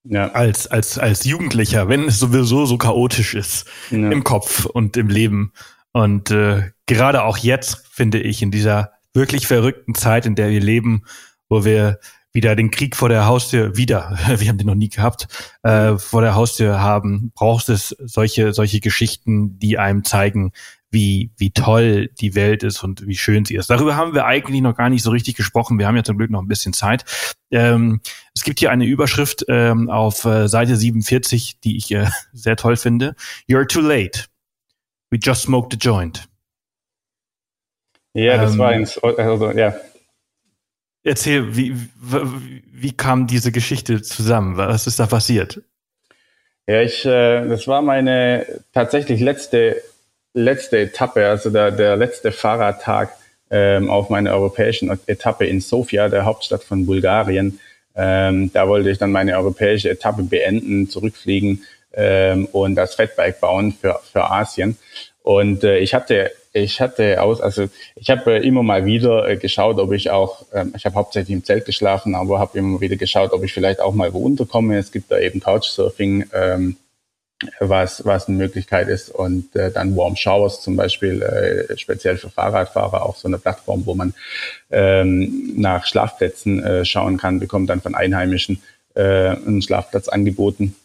ja. 0.04 0.34
als, 0.34 0.68
als, 0.68 1.00
als 1.00 1.24
Jugendlicher, 1.24 1.88
wenn 1.88 2.10
es 2.10 2.20
sowieso 2.20 2.66
so 2.66 2.78
chaotisch 2.78 3.36
ist 3.36 3.70
ja. 3.90 4.12
im 4.12 4.26
Kopf 4.26 4.66
und 4.66 4.98
im 4.98 5.08
Leben. 5.08 5.54
Und 5.94 6.30
äh, 6.30 6.72
gerade 6.88 7.24
auch 7.24 7.38
jetzt, 7.38 7.88
finde 7.90 8.20
ich, 8.20 8.42
in 8.42 8.52
dieser 8.52 8.92
wirklich 9.14 9.48
verrückten 9.48 9.96
Zeit, 9.96 10.26
in 10.26 10.36
der 10.36 10.50
wir 10.50 10.60
leben, 10.60 11.04
wo 11.48 11.64
wir 11.64 11.98
wieder 12.34 12.58
den 12.58 12.70
Krieg 12.70 12.98
vor 12.98 13.08
der 13.08 13.28
Haustür 13.28 13.78
wieder, 13.78 14.20
wir 14.28 14.50
haben 14.50 14.58
den 14.58 14.68
noch 14.68 14.76
nie 14.76 14.90
gehabt, 14.90 15.30
äh, 15.64 15.98
vor 15.98 16.22
der 16.22 16.36
Haustür 16.36 16.82
haben, 16.82 17.32
braucht 17.34 17.70
es 17.70 17.96
solche, 17.98 18.52
solche 18.52 18.82
Geschichten, 18.82 19.58
die 19.58 19.78
einem 19.78 20.04
zeigen, 20.04 20.52
wie, 20.90 21.32
wie 21.38 21.52
toll 21.52 22.10
die 22.20 22.36
Welt 22.36 22.64
ist 22.64 22.84
und 22.84 23.06
wie 23.06 23.16
schön 23.16 23.46
sie 23.46 23.56
ist. 23.56 23.70
Darüber 23.70 23.96
haben 23.96 24.14
wir 24.14 24.26
eigentlich 24.26 24.62
noch 24.62 24.76
gar 24.76 24.90
nicht 24.90 25.04
so 25.04 25.12
richtig 25.12 25.36
gesprochen. 25.36 25.80
Wir 25.80 25.88
haben 25.88 25.96
ja 25.96 26.04
zum 26.04 26.18
Glück 26.18 26.32
noch 26.32 26.42
ein 26.42 26.48
bisschen 26.48 26.74
Zeit. 26.74 27.04
Ähm, 27.52 28.02
es 28.34 28.44
gibt 28.44 28.60
hier 28.60 28.72
eine 28.72 28.86
Überschrift 28.86 29.46
ähm, 29.50 29.90
auf 29.90 30.24
äh, 30.26 30.48
Seite 30.48 30.76
47, 30.76 31.60
die 31.60 31.78
ich 31.78 31.92
äh, 31.92 32.08
sehr 32.34 32.56
toll 32.56 32.78
finde. 32.78 33.16
You're 33.50 33.68
too 33.68 33.82
late. 33.82 34.26
We 35.10 35.18
just 35.22 35.44
smoked 35.44 35.74
a 35.74 35.78
joint. 35.78 36.28
Ja, 38.14 38.38
das 38.38 38.54
ähm, 38.54 38.60
war 38.60 38.70
ein, 38.70 38.88
also, 39.04 39.52
ja. 39.52 39.76
Erzähl, 41.04 41.56
wie, 41.56 41.76
wie, 41.76 42.64
wie 42.72 42.92
kam 42.92 43.28
diese 43.28 43.52
Geschichte 43.52 44.02
zusammen? 44.02 44.58
Was 44.58 44.88
ist 44.88 45.00
da 45.00 45.06
passiert? 45.06 45.62
Ja, 46.66 46.82
ich, 46.82 47.06
äh, 47.06 47.48
das 47.48 47.68
war 47.68 47.82
meine 47.82 48.46
tatsächlich 48.74 49.22
letzte 49.22 49.82
letzte 50.38 50.80
Etappe, 50.80 51.28
also 51.28 51.50
der, 51.50 51.72
der 51.72 51.98
letzte 51.98 52.32
Fahrradtag 52.32 53.12
ähm, 53.50 53.90
auf 53.90 54.10
meiner 54.10 54.34
europäischen 54.34 54.98
Etappe 55.08 55.46
in 55.46 55.62
Sofia, 55.62 56.10
der 56.10 56.26
Hauptstadt 56.26 56.64
von 56.64 56.86
Bulgarien. 56.86 57.60
Ähm, 57.96 58.52
da 58.54 58.68
wollte 58.68 58.90
ich 58.90 59.00
dann 59.00 59.12
meine 59.12 59.36
europäische 59.36 59.90
Etappe 59.90 60.24
beenden, 60.24 60.90
zurückfliegen 60.90 61.64
ähm, 61.94 62.46
und 62.52 62.76
das 62.76 62.96
Fatbike 62.96 63.40
bauen 63.40 63.74
für, 63.74 64.00
für 64.12 64.30
Asien. 64.30 64.78
Und 65.24 65.64
äh, 65.64 65.80
ich 65.80 65.94
hatte 65.94 66.32
ich 66.54 66.82
hatte 66.82 67.22
aus, 67.22 67.42
also 67.42 67.68
ich 67.96 68.10
habe 68.10 68.38
äh, 68.38 68.48
immer 68.48 68.64
mal 68.64 68.86
wieder 68.86 69.28
äh, 69.28 69.38
geschaut, 69.38 69.80
ob 69.80 69.92
ich 69.92 70.10
auch, 70.10 70.46
ähm, 70.54 70.74
ich 70.76 70.86
habe 70.86 70.96
hauptsächlich 70.96 71.36
im 71.36 71.44
Zelt 71.44 71.66
geschlafen, 71.66 72.16
aber 72.16 72.40
habe 72.40 72.58
immer 72.58 72.82
wieder 72.82 72.96
geschaut, 72.96 73.32
ob 73.34 73.44
ich 73.44 73.54
vielleicht 73.54 73.80
auch 73.80 73.94
mal 73.94 74.14
wo 74.14 74.20
unterkomme. 74.20 74.78
Es 74.78 74.92
gibt 74.92 75.12
da 75.12 75.20
eben 75.20 75.40
Couchsurfing. 75.40 76.26
Ähm, 76.34 76.78
was, 77.60 78.04
was 78.06 78.28
eine 78.28 78.38
Möglichkeit 78.38 78.88
ist. 78.88 79.10
Und 79.10 79.56
äh, 79.56 79.72
dann 79.72 79.96
Warm 79.96 80.16
Showers 80.16 80.62
zum 80.62 80.76
Beispiel, 80.76 81.22
äh, 81.22 81.78
speziell 81.78 82.18
für 82.18 82.30
Fahrradfahrer, 82.30 83.06
auch 83.06 83.16
so 83.16 83.28
eine 83.28 83.38
Plattform, 83.38 83.86
wo 83.86 83.94
man 83.94 84.14
ähm, 84.72 85.54
nach 85.56 85.86
Schlafplätzen 85.86 86.64
äh, 86.64 86.86
schauen 86.86 87.18
kann, 87.18 87.40
bekommt 87.40 87.70
dann 87.70 87.82
von 87.82 87.96
Einheimischen 87.96 88.62
äh, 88.96 89.02
einen 89.02 89.62
Schlafplatz 89.62 90.08
angeboten. 90.08 90.76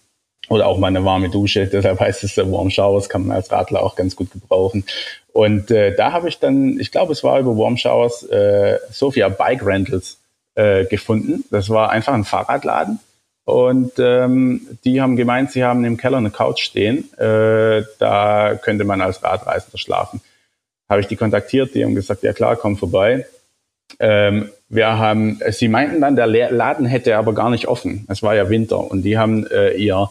Oder 0.48 0.66
auch 0.66 0.76
mal 0.76 0.88
eine 0.88 1.04
warme 1.04 1.30
Dusche, 1.30 1.66
deshalb 1.72 2.00
heißt 2.00 2.24
es 2.24 2.36
äh, 2.36 2.50
Warm 2.50 2.70
Showers, 2.70 3.08
kann 3.08 3.26
man 3.26 3.36
als 3.36 3.50
Radler 3.50 3.82
auch 3.82 3.96
ganz 3.96 4.16
gut 4.16 4.30
gebrauchen. 4.30 4.84
Und 5.32 5.70
äh, 5.70 5.94
da 5.96 6.12
habe 6.12 6.28
ich 6.28 6.38
dann, 6.38 6.78
ich 6.78 6.90
glaube, 6.90 7.12
es 7.12 7.24
war 7.24 7.40
über 7.40 7.56
Warm 7.56 7.78
Showers, 7.78 8.24
äh, 8.24 8.78
Sophia 8.90 9.30
Bike 9.30 9.64
Rentals 9.64 10.18
äh, 10.54 10.84
gefunden. 10.84 11.44
Das 11.50 11.70
war 11.70 11.90
einfach 11.90 12.12
ein 12.12 12.24
Fahrradladen 12.24 12.98
und 13.44 13.92
ähm, 13.98 14.60
die 14.84 15.00
haben 15.00 15.16
gemeint, 15.16 15.50
sie 15.50 15.64
haben 15.64 15.84
im 15.84 15.96
Keller 15.96 16.18
eine 16.18 16.30
Couch 16.30 16.60
stehen. 16.60 17.12
Äh, 17.18 17.82
da 17.98 18.58
könnte 18.62 18.84
man 18.84 19.00
als 19.00 19.22
Radreisender 19.22 19.78
schlafen. 19.78 20.20
Habe 20.88 21.00
ich 21.00 21.08
die 21.08 21.16
kontaktiert, 21.16 21.74
die 21.74 21.84
haben 21.84 21.94
gesagt, 21.94 22.22
ja 22.22 22.32
klar, 22.32 22.56
komm 22.56 22.76
vorbei. 22.76 23.26
Ähm, 23.98 24.50
wir 24.68 24.98
haben, 24.98 25.40
sie 25.50 25.68
meinten 25.68 26.00
dann, 26.00 26.16
der 26.16 26.26
Laden 26.26 26.86
hätte 26.86 27.16
aber 27.16 27.34
gar 27.34 27.50
nicht 27.50 27.66
offen. 27.66 28.06
Es 28.08 28.22
war 28.22 28.34
ja 28.34 28.48
Winter 28.48 28.90
und 28.90 29.02
die 29.02 29.18
haben 29.18 29.46
äh, 29.48 29.72
ihr, 29.72 30.10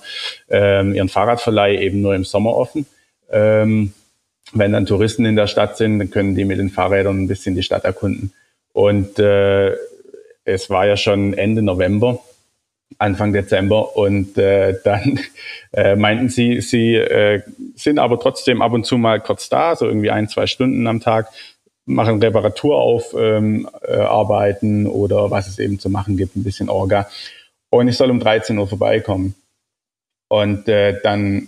ähm, 0.50 0.94
ihren 0.94 1.10
Fahrradverleih 1.10 1.78
eben 1.78 2.02
nur 2.02 2.14
im 2.14 2.26
Sommer 2.26 2.56
offen. 2.56 2.86
Ähm, 3.32 3.94
wenn 4.54 4.74
dann 4.74 4.86
Touristen 4.86 5.26
in 5.26 5.38
der 5.38 5.48
Stadt 5.48 5.78
sind, 5.78 6.00
dann 6.00 6.12
können 6.12 6.36
die 6.36 6.46
mit 6.46 6.60
den 6.60 6.70
Fahrrädern 6.70 7.24
ein 7.24 7.28
bisschen 7.28 7.56
die 7.56 7.64
Stadt 7.64 7.86
erkunden. 7.86 8.34
Und 8.74 9.18
äh, 9.20 9.76
es 10.44 10.70
war 10.70 10.86
ja 10.86 10.98
schon 10.98 11.34
Ende 11.34 11.62
November 11.62 12.20
Anfang 12.98 13.34
Dezember 13.34 13.98
und 13.98 14.38
äh, 14.38 14.78
dann 14.84 15.20
äh, 15.74 15.96
meinten 15.96 16.30
sie, 16.30 16.62
sie 16.62 16.96
äh, 16.96 17.42
sind 17.76 18.00
aber 18.00 18.20
trotzdem 18.20 18.62
ab 18.62 18.74
und 18.74 18.86
zu 18.86 18.98
mal 18.98 19.20
kurz 19.20 19.50
da, 19.50 19.76
so 19.76 19.86
irgendwie 19.86 20.12
ein, 20.12 20.28
zwei 20.28 20.48
Stunden 20.48 20.88
am 20.88 21.02
Tag, 21.02 21.30
machen 21.86 22.22
Reparaturaufarbeiten 22.22 24.82
ähm, 24.82 24.86
äh, 24.86 24.90
oder 24.90 25.32
was 25.32 25.48
es 25.48 25.60
eben 25.60 25.80
zu 25.80 25.90
machen 25.90 26.18
gibt, 26.18 26.36
ein 26.36 26.44
bisschen 26.44 26.70
Orga. 26.70 27.08
Und 27.70 27.88
ich 27.88 27.98
soll 27.98 28.12
um 28.12 28.20
13 28.20 28.58
Uhr 28.58 28.68
vorbeikommen. 28.68 29.36
Und 30.28 30.68
äh, 30.68 31.00
dann 31.02 31.48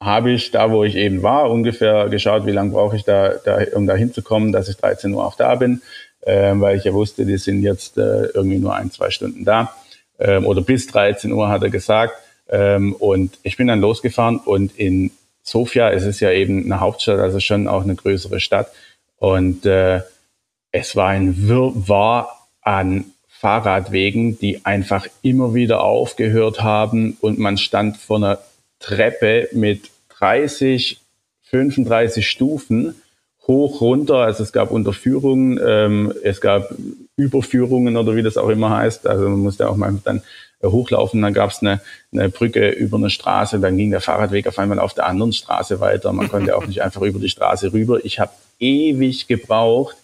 habe 0.00 0.32
ich 0.32 0.50
da, 0.50 0.70
wo 0.70 0.84
ich 0.84 0.96
eben 0.96 1.22
war, 1.22 1.50
ungefähr 1.50 2.08
geschaut, 2.08 2.46
wie 2.46 2.52
lange 2.52 2.70
brauche 2.70 2.96
ich 2.96 3.04
da, 3.04 3.34
da, 3.44 3.58
um 3.74 3.86
da 3.86 3.94
hinzukommen, 3.94 4.52
dass 4.52 4.68
ich 4.68 4.76
13 4.76 5.12
Uhr 5.12 5.24
auch 5.24 5.36
da 5.36 5.54
bin, 5.54 5.82
äh, 6.20 6.52
weil 6.54 6.76
ich 6.76 6.84
ja 6.84 6.92
wusste, 6.92 7.26
die 7.26 7.38
sind 7.38 7.62
jetzt 7.62 7.98
äh, 7.98 8.26
irgendwie 8.26 8.58
nur 8.58 8.74
ein, 8.74 8.90
zwei 8.90 9.10
Stunden 9.10 9.44
da 9.44 9.74
ähm, 10.24 10.46
oder 10.46 10.62
bis 10.62 10.86
13 10.86 11.32
Uhr 11.32 11.48
hat 11.48 11.62
er 11.62 11.70
gesagt. 11.70 12.14
Ähm, 12.48 12.94
und 12.94 13.38
ich 13.42 13.56
bin 13.56 13.68
dann 13.68 13.80
losgefahren 13.80 14.38
und 14.38 14.76
in 14.78 15.10
Sofia, 15.42 15.90
es 15.90 16.04
ist 16.04 16.20
ja 16.20 16.30
eben 16.30 16.64
eine 16.64 16.80
Hauptstadt, 16.80 17.20
also 17.20 17.38
schon 17.38 17.68
auch 17.68 17.82
eine 17.82 17.94
größere 17.94 18.40
Stadt. 18.40 18.70
Und 19.18 19.66
äh, 19.66 20.00
es 20.72 20.96
war 20.96 21.08
ein 21.08 21.46
Wirrwarr 21.46 22.48
an 22.62 23.04
Fahrradwegen, 23.28 24.38
die 24.38 24.64
einfach 24.64 25.06
immer 25.22 25.52
wieder 25.52 25.82
aufgehört 25.82 26.62
haben 26.62 27.18
und 27.20 27.38
man 27.38 27.58
stand 27.58 27.98
vor 27.98 28.16
einer 28.16 28.38
Treppe 28.80 29.48
mit 29.52 29.90
30, 30.18 31.00
35 31.42 32.26
Stufen 32.26 32.94
hoch, 33.46 33.82
runter. 33.82 34.16
Also 34.16 34.42
es 34.42 34.52
gab 34.52 34.70
Unterführungen, 34.70 35.60
ähm, 35.62 36.12
es 36.22 36.40
gab 36.40 36.74
Überführungen 37.16 37.96
oder 37.96 38.16
wie 38.16 38.22
das 38.22 38.36
auch 38.36 38.48
immer 38.48 38.70
heißt. 38.70 39.06
Also 39.06 39.28
man 39.28 39.40
musste 39.40 39.68
auch 39.68 39.76
mal 39.76 39.94
dann 40.04 40.22
hochlaufen. 40.62 41.22
Dann 41.22 41.34
gab 41.34 41.50
es 41.50 41.60
eine, 41.60 41.80
eine 42.12 42.28
Brücke 42.28 42.70
über 42.70 42.96
eine 42.96 43.10
Straße. 43.10 43.60
Dann 43.60 43.76
ging 43.76 43.90
der 43.90 44.00
Fahrradweg 44.00 44.46
auf 44.46 44.58
einmal 44.58 44.78
auf 44.78 44.94
der 44.94 45.06
anderen 45.06 45.32
Straße 45.32 45.80
weiter. 45.80 46.12
Man 46.12 46.28
konnte 46.28 46.56
auch 46.56 46.66
nicht 46.66 46.82
einfach 46.82 47.02
über 47.02 47.18
die 47.18 47.28
Straße 47.28 47.72
rüber. 47.72 48.04
Ich 48.04 48.18
habe 48.18 48.32
ewig 48.58 49.26
gebraucht, 49.26 49.96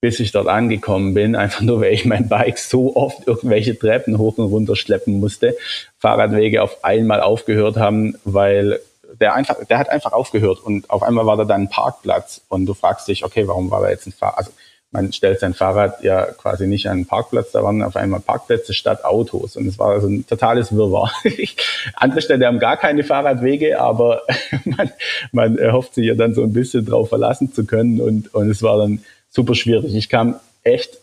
bis 0.00 0.20
ich 0.20 0.30
dort 0.30 0.46
angekommen 0.46 1.14
bin, 1.14 1.34
einfach 1.34 1.60
nur, 1.60 1.80
weil 1.80 1.92
ich 1.92 2.04
mein 2.04 2.28
Bike 2.28 2.58
so 2.58 2.94
oft 2.94 3.26
irgendwelche 3.26 3.76
Treppen 3.76 4.18
hoch 4.18 4.38
und 4.38 4.46
runter 4.46 4.76
schleppen 4.76 5.18
musste. 5.18 5.56
Fahrradwege 5.98 6.62
auf 6.62 6.84
einmal 6.84 7.20
aufgehört 7.20 7.76
haben, 7.76 8.16
weil 8.24 8.78
der 9.20 9.34
einfach, 9.34 9.56
der 9.64 9.78
hat 9.78 9.88
einfach 9.88 10.12
aufgehört 10.12 10.60
und 10.60 10.88
auf 10.90 11.02
einmal 11.02 11.26
war 11.26 11.36
da 11.36 11.44
dann 11.44 11.62
ein 11.62 11.70
Parkplatz 11.70 12.42
und 12.48 12.66
du 12.66 12.74
fragst 12.74 13.08
dich, 13.08 13.24
okay, 13.24 13.48
warum 13.48 13.70
war 13.70 13.82
da 13.82 13.90
jetzt 13.90 14.06
ein 14.06 14.12
Fahrrad? 14.12 14.38
Also 14.38 14.50
man 14.90 15.12
stellt 15.12 15.40
sein 15.40 15.54
Fahrrad 15.54 16.02
ja 16.02 16.24
quasi 16.24 16.66
nicht 16.66 16.86
an 16.86 16.98
einen 16.98 17.06
Parkplatz, 17.06 17.52
da 17.52 17.62
waren 17.62 17.82
auf 17.82 17.96
einmal 17.96 18.20
Parkplätze 18.20 18.72
statt 18.72 19.04
Autos 19.04 19.56
und 19.56 19.66
es 19.66 19.78
war 19.78 19.90
also 19.90 20.08
ein 20.08 20.26
totales 20.26 20.74
Wirrwarr. 20.74 21.12
Andere 21.94 22.22
Städte 22.22 22.46
haben 22.46 22.58
gar 22.58 22.78
keine 22.78 23.04
Fahrradwege, 23.04 23.80
aber 23.80 24.22
man, 24.64 24.90
man 25.32 25.72
hofft 25.72 25.94
sich 25.94 26.06
ja 26.06 26.14
dann 26.14 26.34
so 26.34 26.42
ein 26.42 26.52
bisschen 26.52 26.86
drauf 26.86 27.10
verlassen 27.10 27.52
zu 27.52 27.66
können 27.66 28.00
und, 28.00 28.34
und 28.34 28.48
es 28.50 28.62
war 28.62 28.78
dann 28.78 29.04
super 29.28 29.54
schwierig. 29.54 29.94
Ich 29.94 30.08
kam 30.08 30.36
echt 30.62 30.98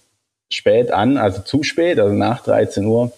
spät 0.50 0.92
an, 0.92 1.18
also 1.18 1.42
zu 1.42 1.64
spät, 1.64 2.00
also 2.00 2.14
nach 2.14 2.44
13 2.44 2.86
Uhr 2.86 3.12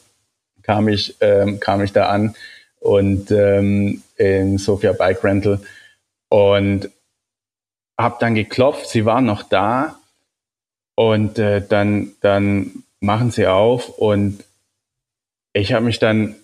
kam 0.64 0.90
ich, 0.90 1.16
ähm, 1.22 1.62
kam 1.62 1.82
ich 1.82 1.94
da 1.94 2.08
an 2.08 2.36
und 2.80 3.32
ähm, 3.32 4.04
in 4.18 4.58
Sophia 4.58 4.92
Bike 4.92 5.24
Rental 5.24 5.62
und 6.30 6.90
habe 7.98 8.18
dann 8.20 8.36
geklopft, 8.36 8.90
sie 8.90 9.06
waren 9.06 9.26
noch 9.26 9.44
da 9.44 9.98
Und 11.00 11.38
äh, 11.38 11.62
dann, 11.62 12.14
dann 12.22 12.84
machen 13.00 13.30
sie 13.30 13.46
auf 13.46 13.90
und 13.90 14.44
ich 15.54 15.72
habe 15.72 15.86
mich 15.86 16.00
dann, 16.00 16.36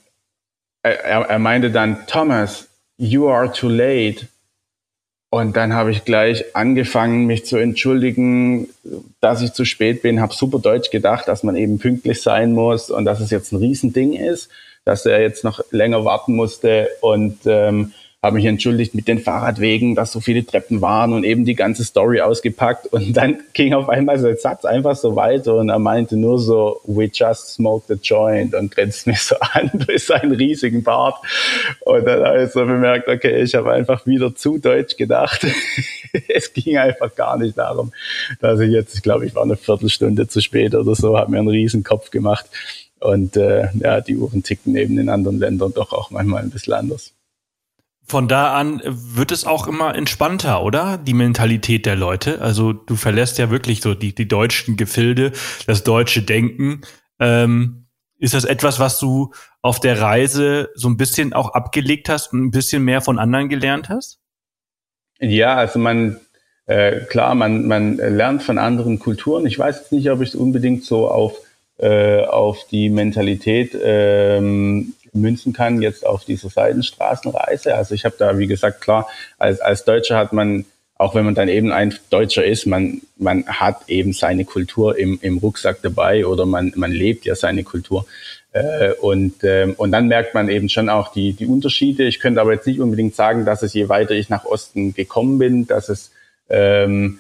er, 0.83 1.21
er 1.21 1.39
meinte 1.39 1.71
dann, 1.71 2.05
Thomas, 2.05 2.67
you 2.97 3.27
are 3.29 3.51
too 3.51 3.67
late. 3.67 4.27
Und 5.31 5.57
dann 5.57 5.73
habe 5.73 5.89
ich 5.89 6.05
gleich 6.05 6.55
angefangen, 6.55 7.25
mich 7.25 7.47
zu 7.47 7.57
entschuldigen, 7.57 8.69
dass 9.21 9.41
ich 9.41 9.53
zu 9.53 9.65
spät 9.65 10.03
bin. 10.03 10.21
Habe 10.21 10.35
super 10.35 10.59
Deutsch 10.59 10.91
gedacht, 10.91 11.27
dass 11.27 11.41
man 11.41 11.55
eben 11.55 11.79
pünktlich 11.79 12.21
sein 12.21 12.53
muss 12.53 12.91
und 12.91 13.05
dass 13.05 13.21
es 13.21 13.31
jetzt 13.31 13.51
ein 13.51 13.57
Riesending 13.57 14.13
ist, 14.13 14.49
dass 14.85 15.07
er 15.07 15.19
jetzt 15.19 15.43
noch 15.43 15.61
länger 15.71 16.05
warten 16.05 16.35
musste. 16.35 16.89
Und 17.01 17.39
ähm, 17.45 17.93
habe 18.23 18.35
mich 18.35 18.45
entschuldigt 18.45 18.95
mit 18.95 19.09
den 19.09 19.19
Fahrradwegen, 19.19 19.95
dass 19.95 20.13
so 20.13 20.21
viele 20.21 20.45
Treppen 20.45 20.79
waren 20.79 21.11
und 21.11 21.25
eben 21.25 21.43
die 21.43 21.55
ganze 21.55 21.83
Story 21.83 22.21
ausgepackt. 22.21 22.87
Und 22.87 23.17
dann 23.17 23.39
ging 23.53 23.73
auf 23.73 23.89
einmal 23.89 24.17
so 24.17 24.29
ein 24.29 24.37
Satz 24.37 24.63
einfach 24.63 24.95
so 24.95 25.17
weiter 25.17 25.55
und 25.55 25.67
er 25.67 25.77
meinte 25.77 26.15
nur 26.15 26.39
so, 26.39 26.79
we 26.85 27.09
just 27.13 27.55
smoked 27.55 27.91
a 27.91 27.95
joint 28.01 28.55
und 28.55 28.71
grenzt 28.71 29.07
mich 29.07 29.19
so 29.19 29.35
an 29.53 29.69
durch 29.73 30.05
seinen 30.05 30.31
riesigen 30.31 30.83
Bart. 30.83 31.15
Und 31.81 32.05
dann 32.05 32.23
habe 32.23 32.43
ich 32.43 32.51
so 32.51 32.65
bemerkt, 32.65 33.09
okay, 33.09 33.41
ich 33.41 33.55
habe 33.55 33.73
einfach 33.73 34.05
wieder 34.05 34.33
zu 34.33 34.57
deutsch 34.57 34.95
gedacht. 34.95 35.45
es 36.29 36.53
ging 36.53 36.77
einfach 36.77 37.13
gar 37.15 37.37
nicht 37.37 37.57
darum, 37.57 37.91
dass 38.39 38.61
ich 38.61 38.71
jetzt, 38.71 38.95
ich 38.95 39.01
glaube, 39.01 39.25
ich 39.25 39.35
war 39.35 39.43
eine 39.43 39.57
Viertelstunde 39.57 40.29
zu 40.29 40.39
spät 40.39 40.73
oder 40.75 40.95
so, 40.95 41.17
habe 41.17 41.29
mir 41.29 41.39
einen 41.39 41.49
riesen 41.49 41.83
Kopf 41.83 42.09
gemacht. 42.09 42.45
Und 43.01 43.35
äh, 43.35 43.67
ja, 43.73 43.99
die 43.99 44.15
Uhren 44.15 44.43
ticken 44.43 44.77
eben 44.77 44.97
in 44.97 45.09
anderen 45.09 45.39
Ländern 45.39 45.73
doch 45.73 45.91
auch 45.91 46.09
manchmal 46.09 46.43
ein 46.43 46.51
bisschen 46.51 46.71
anders 46.71 47.11
von 48.05 48.27
da 48.27 48.53
an 48.53 48.81
wird 48.85 49.31
es 49.31 49.45
auch 49.45 49.67
immer 49.67 49.95
entspannter, 49.95 50.61
oder? 50.61 50.97
Die 50.97 51.13
Mentalität 51.13 51.85
der 51.85 51.95
Leute. 51.95 52.41
Also 52.41 52.73
du 52.73 52.95
verlässt 52.95 53.37
ja 53.37 53.49
wirklich 53.49 53.81
so 53.81 53.95
die, 53.95 54.13
die 54.13 54.27
deutschen 54.27 54.77
Gefilde, 54.77 55.31
das 55.67 55.83
deutsche 55.83 56.21
Denken. 56.21 56.81
Ähm, 57.19 57.87
ist 58.19 58.33
das 58.33 58.45
etwas, 58.45 58.79
was 58.79 58.99
du 58.99 59.33
auf 59.61 59.79
der 59.79 59.99
Reise 59.99 60.69
so 60.75 60.89
ein 60.89 60.97
bisschen 60.97 61.33
auch 61.33 61.53
abgelegt 61.53 62.09
hast 62.09 62.33
und 62.33 62.43
ein 62.43 62.51
bisschen 62.51 62.83
mehr 62.83 63.01
von 63.01 63.19
anderen 63.19 63.49
gelernt 63.49 63.89
hast? 63.89 64.19
Ja, 65.19 65.55
also 65.55 65.79
man, 65.79 66.19
äh, 66.65 67.01
klar, 67.01 67.35
man, 67.35 67.67
man 67.67 67.97
lernt 67.97 68.43
von 68.43 68.57
anderen 68.57 68.99
Kulturen. 68.99 69.45
Ich 69.45 69.57
weiß 69.57 69.79
jetzt 69.79 69.91
nicht, 69.91 70.09
ob 70.11 70.21
ich 70.21 70.29
es 70.29 70.35
unbedingt 70.35 70.83
so 70.83 71.07
auf, 71.09 71.37
äh, 71.77 72.23
auf 72.25 72.67
die 72.69 72.89
Mentalität 72.89 73.77
ähm, 73.81 74.93
münzen 75.13 75.53
kann 75.53 75.81
jetzt 75.81 76.05
auf 76.05 76.25
diese 76.25 76.49
Seidenstraßenreise. 76.49 77.75
Also 77.75 77.95
ich 77.95 78.05
habe 78.05 78.15
da, 78.17 78.37
wie 78.37 78.47
gesagt, 78.47 78.81
klar, 78.81 79.07
als, 79.37 79.59
als 79.59 79.85
Deutscher 79.85 80.17
hat 80.17 80.33
man, 80.33 80.65
auch 80.95 81.15
wenn 81.15 81.25
man 81.25 81.35
dann 81.35 81.49
eben 81.49 81.71
ein 81.71 81.93
Deutscher 82.09 82.45
ist, 82.45 82.65
man, 82.65 83.01
man 83.17 83.45
hat 83.45 83.81
eben 83.87 84.13
seine 84.13 84.45
Kultur 84.45 84.97
im, 84.97 85.19
im 85.21 85.37
Rucksack 85.37 85.79
dabei 85.81 86.25
oder 86.25 86.45
man, 86.45 86.71
man 86.75 86.91
lebt 86.91 87.25
ja 87.25 87.35
seine 87.35 87.63
Kultur. 87.63 88.05
Äh, 88.51 88.93
und, 88.93 89.43
äh, 89.43 89.73
und 89.77 89.91
dann 89.91 90.07
merkt 90.07 90.35
man 90.35 90.47
eben 90.47 90.69
schon 90.69 90.89
auch 90.89 91.11
die, 91.11 91.33
die 91.33 91.47
Unterschiede. 91.47 92.03
Ich 92.03 92.19
könnte 92.19 92.39
aber 92.39 92.53
jetzt 92.53 92.67
nicht 92.67 92.79
unbedingt 92.79 93.15
sagen, 93.15 93.45
dass 93.45 93.63
es 93.63 93.73
je 93.73 93.89
weiter 93.89 94.11
ich 94.11 94.29
nach 94.29 94.45
Osten 94.45 94.93
gekommen 94.93 95.39
bin, 95.39 95.65
dass 95.65 95.89
es 95.89 96.11
ähm, 96.49 97.19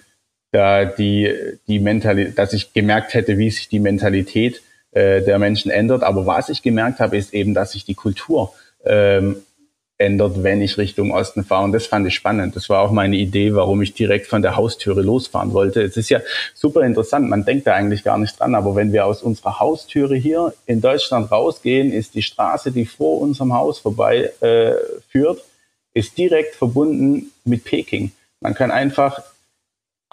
da 0.51 0.85
die, 0.85 1.33
die 1.67 1.79
Mentalität, 1.79 2.37
dass 2.37 2.53
ich 2.53 2.73
gemerkt 2.73 3.15
hätte, 3.15 3.39
wie 3.39 3.49
sich 3.49 3.67
die 3.67 3.79
Mentalität 3.79 4.61
äh, 4.93 5.21
der 5.21 5.39
Menschen 5.39 5.71
ändert. 5.71 6.03
Aber 6.03 6.25
was 6.25 6.49
ich 6.49 6.61
gemerkt 6.61 6.99
habe, 6.99 7.17
ist 7.17 7.33
eben, 7.33 7.53
dass 7.53 7.71
sich 7.71 7.85
die 7.85 7.95
Kultur 7.95 8.53
ähm, 8.85 9.37
ändert, 9.97 10.43
wenn 10.43 10.61
ich 10.61 10.77
Richtung 10.77 11.11
Osten 11.11 11.43
fahre. 11.43 11.63
Und 11.63 11.71
das 11.71 11.85
fand 11.85 12.07
ich 12.07 12.13
spannend. 12.13 12.55
Das 12.55 12.69
war 12.69 12.81
auch 12.81 12.91
meine 12.91 13.15
Idee, 13.15 13.55
warum 13.55 13.81
ich 13.81 13.93
direkt 13.93 14.27
von 14.27 14.41
der 14.41 14.55
Haustüre 14.55 15.01
losfahren 15.01 15.53
wollte. 15.53 15.81
Es 15.81 15.97
ist 15.97 16.09
ja 16.09 16.19
super 16.53 16.81
interessant. 16.81 17.29
Man 17.29 17.45
denkt 17.45 17.67
da 17.67 17.73
eigentlich 17.73 18.03
gar 18.03 18.17
nicht 18.17 18.39
dran. 18.39 18.55
Aber 18.55 18.75
wenn 18.75 18.91
wir 18.91 19.05
aus 19.05 19.21
unserer 19.21 19.59
Haustüre 19.59 20.15
hier 20.15 20.53
in 20.65 20.81
Deutschland 20.81 21.31
rausgehen, 21.31 21.91
ist 21.91 22.15
die 22.15 22.23
Straße, 22.23 22.71
die 22.71 22.85
vor 22.85 23.21
unserem 23.21 23.53
Haus 23.53 23.79
vorbei 23.79 24.31
äh, 24.41 24.73
führt, 25.09 25.41
ist 25.93 26.17
direkt 26.17 26.55
verbunden 26.55 27.31
mit 27.45 27.63
Peking. 27.63 28.11
Man 28.41 28.55
kann 28.55 28.71
einfach 28.71 29.21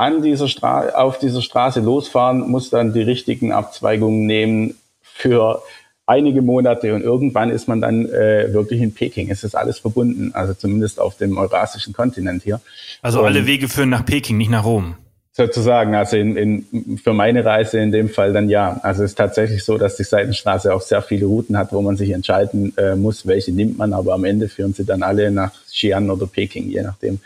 an 0.00 0.22
dieser 0.22 0.48
Straße, 0.48 0.96
auf 0.96 1.18
dieser 1.18 1.42
Straße 1.42 1.80
losfahren, 1.80 2.48
muss 2.50 2.70
dann 2.70 2.94
die 2.94 3.02
richtigen 3.02 3.52
Abzweigungen 3.52 4.24
nehmen 4.24 4.74
für 5.02 5.62
einige 6.06 6.40
Monate 6.40 6.94
und 6.94 7.02
irgendwann 7.02 7.50
ist 7.50 7.68
man 7.68 7.82
dann 7.82 8.06
äh, 8.06 8.52
wirklich 8.52 8.80
in 8.80 8.94
Peking. 8.94 9.30
Es 9.30 9.44
ist 9.44 9.54
alles 9.54 9.78
verbunden, 9.78 10.30
also 10.32 10.54
zumindest 10.54 10.98
auf 10.98 11.18
dem 11.18 11.36
eurasischen 11.36 11.92
Kontinent 11.92 12.42
hier. 12.44 12.62
Also 13.02 13.20
und 13.20 13.26
alle 13.26 13.46
Wege 13.46 13.68
führen 13.68 13.90
nach 13.90 14.06
Peking, 14.06 14.38
nicht 14.38 14.50
nach 14.50 14.64
Rom. 14.64 14.94
Sozusagen, 15.32 15.94
also 15.94 16.16
in, 16.16 16.36
in, 16.36 16.98
für 16.98 17.12
meine 17.12 17.44
Reise 17.44 17.78
in 17.78 17.92
dem 17.92 18.08
Fall 18.08 18.32
dann 18.32 18.48
ja. 18.48 18.80
Also 18.82 19.04
es 19.04 19.10
ist 19.10 19.18
tatsächlich 19.18 19.64
so, 19.64 19.76
dass 19.76 19.96
die 19.96 20.04
Seitenstraße 20.04 20.74
auch 20.74 20.80
sehr 20.80 21.02
viele 21.02 21.26
Routen 21.26 21.58
hat, 21.58 21.72
wo 21.72 21.82
man 21.82 21.98
sich 21.98 22.10
entscheiden 22.10 22.76
äh, 22.78 22.96
muss, 22.96 23.26
welche 23.26 23.52
nimmt 23.52 23.76
man, 23.76 23.92
aber 23.92 24.14
am 24.14 24.24
Ende 24.24 24.48
führen 24.48 24.72
sie 24.72 24.86
dann 24.86 25.02
alle 25.02 25.30
nach 25.30 25.52
Xi'an 25.70 26.10
oder 26.10 26.26
Peking, 26.26 26.70
je 26.70 26.82
nachdem, 26.82 27.20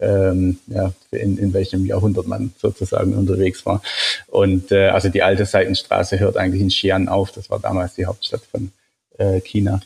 ähm, 0.00 0.58
ja, 0.66 0.92
in, 1.10 1.38
in 1.38 1.52
welchem 1.52 1.86
Jahrhundert 1.86 2.26
man 2.26 2.52
sozusagen 2.58 3.14
unterwegs 3.14 3.64
war. 3.64 3.82
Und 4.28 4.72
äh, 4.72 4.88
also 4.88 5.08
die 5.08 5.22
alte 5.22 5.46
Seitenstraße 5.46 6.18
hört 6.18 6.36
eigentlich 6.36 6.62
in 6.62 6.68
Xi'an 6.68 7.08
auf. 7.08 7.32
Das 7.32 7.50
war 7.50 7.60
damals 7.60 7.94
die 7.94 8.06
Hauptstadt 8.06 8.42
von 8.50 8.72
äh, 9.18 9.40
China. 9.40 9.80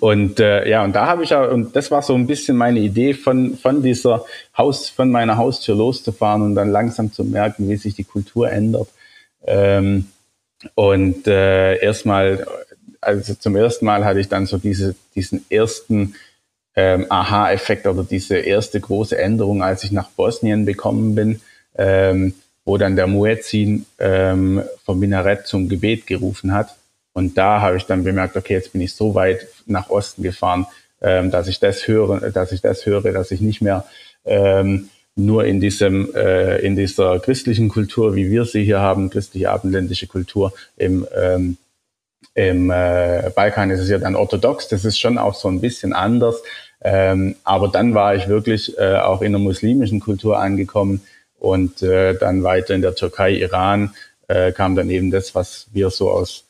Und 0.00 0.40
äh, 0.40 0.68
ja, 0.68 0.82
und 0.82 0.94
da 0.94 1.06
habe 1.06 1.22
ich 1.22 1.32
auch, 1.34 1.50
und 1.50 1.76
das 1.76 1.90
war 1.90 2.02
so 2.02 2.14
ein 2.14 2.26
bisschen 2.26 2.56
meine 2.56 2.80
Idee 2.80 3.14
von, 3.14 3.56
von 3.56 3.82
dieser 3.82 4.24
Haus, 4.56 4.88
von 4.88 5.10
meiner 5.10 5.36
Haustür 5.36 5.76
loszufahren 5.76 6.42
und 6.42 6.54
dann 6.56 6.70
langsam 6.70 7.12
zu 7.12 7.22
merken, 7.22 7.68
wie 7.68 7.76
sich 7.76 7.94
die 7.94 8.04
Kultur 8.04 8.50
ändert. 8.50 8.88
Ähm, 9.46 10.06
und 10.74 11.28
äh, 11.28 11.76
erstmal, 11.78 12.46
also 13.00 13.34
zum 13.34 13.54
ersten 13.54 13.84
Mal 13.84 14.04
hatte 14.04 14.18
ich 14.18 14.28
dann 14.28 14.46
so 14.46 14.58
diese, 14.58 14.96
diesen 15.14 15.44
ersten 15.50 16.14
ähm, 16.76 17.06
Aha-Effekt 17.08 17.86
oder 17.86 18.04
diese 18.04 18.36
erste 18.36 18.80
große 18.80 19.18
Änderung, 19.18 19.62
als 19.62 19.82
ich 19.82 19.92
nach 19.92 20.10
Bosnien 20.10 20.66
gekommen 20.66 21.14
bin, 21.14 21.40
ähm, 21.76 22.34
wo 22.64 22.76
dann 22.76 22.96
der 22.96 23.06
Muezzin 23.06 23.86
ähm, 23.98 24.62
vom 24.84 24.98
Minarett 24.98 25.46
zum 25.46 25.68
Gebet 25.68 26.06
gerufen 26.06 26.52
hat. 26.52 26.76
Und 27.12 27.38
da 27.38 27.62
habe 27.62 27.78
ich 27.78 27.86
dann 27.86 28.04
bemerkt, 28.04 28.36
okay, 28.36 28.52
jetzt 28.52 28.72
bin 28.72 28.82
ich 28.82 28.94
so 28.94 29.14
weit 29.14 29.46
nach 29.64 29.88
Osten 29.88 30.22
gefahren, 30.22 30.66
ähm, 31.00 31.30
dass 31.30 31.48
ich 31.48 31.60
das 31.60 31.88
höre, 31.88 32.30
dass 32.30 32.52
ich 32.52 32.60
das 32.60 32.84
höre, 32.84 33.12
dass 33.12 33.30
ich 33.30 33.40
nicht 33.40 33.62
mehr 33.62 33.86
ähm, 34.24 34.90
nur 35.14 35.46
in 35.46 35.60
diesem 35.60 36.14
äh, 36.14 36.58
in 36.58 36.76
dieser 36.76 37.18
christlichen 37.20 37.70
Kultur, 37.70 38.14
wie 38.14 38.30
wir 38.30 38.44
sie 38.44 38.64
hier 38.64 38.80
haben, 38.80 39.08
christliche 39.08 39.50
abendländische 39.50 40.06
Kultur 40.06 40.52
im 40.76 41.06
ähm, 41.16 41.56
im 42.34 42.70
äh, 42.70 43.30
Balkan 43.34 43.70
ist 43.70 43.80
es 43.80 43.88
ja 43.88 43.96
dann 43.96 44.14
orthodox, 44.14 44.68
das 44.68 44.84
ist 44.84 44.98
schon 44.98 45.16
auch 45.16 45.34
so 45.34 45.48
ein 45.48 45.62
bisschen 45.62 45.94
anders, 45.94 46.42
ähm, 46.82 47.36
aber 47.44 47.68
dann 47.68 47.94
war 47.94 48.14
ich 48.14 48.28
wirklich 48.28 48.78
äh, 48.78 48.96
auch 48.96 49.22
in 49.22 49.32
der 49.32 49.40
muslimischen 49.40 50.00
Kultur 50.00 50.38
angekommen 50.38 51.02
und 51.38 51.82
äh, 51.82 52.14
dann 52.14 52.42
weiter 52.42 52.74
in 52.74 52.82
der 52.82 52.94
Türkei, 52.94 53.32
Iran 53.32 53.94
äh, 54.28 54.52
kam 54.52 54.74
dann 54.74 54.90
eben 54.90 55.10
das, 55.10 55.34
was 55.34 55.66
wir 55.72 55.90
so 55.90 56.10
aus 56.10 56.44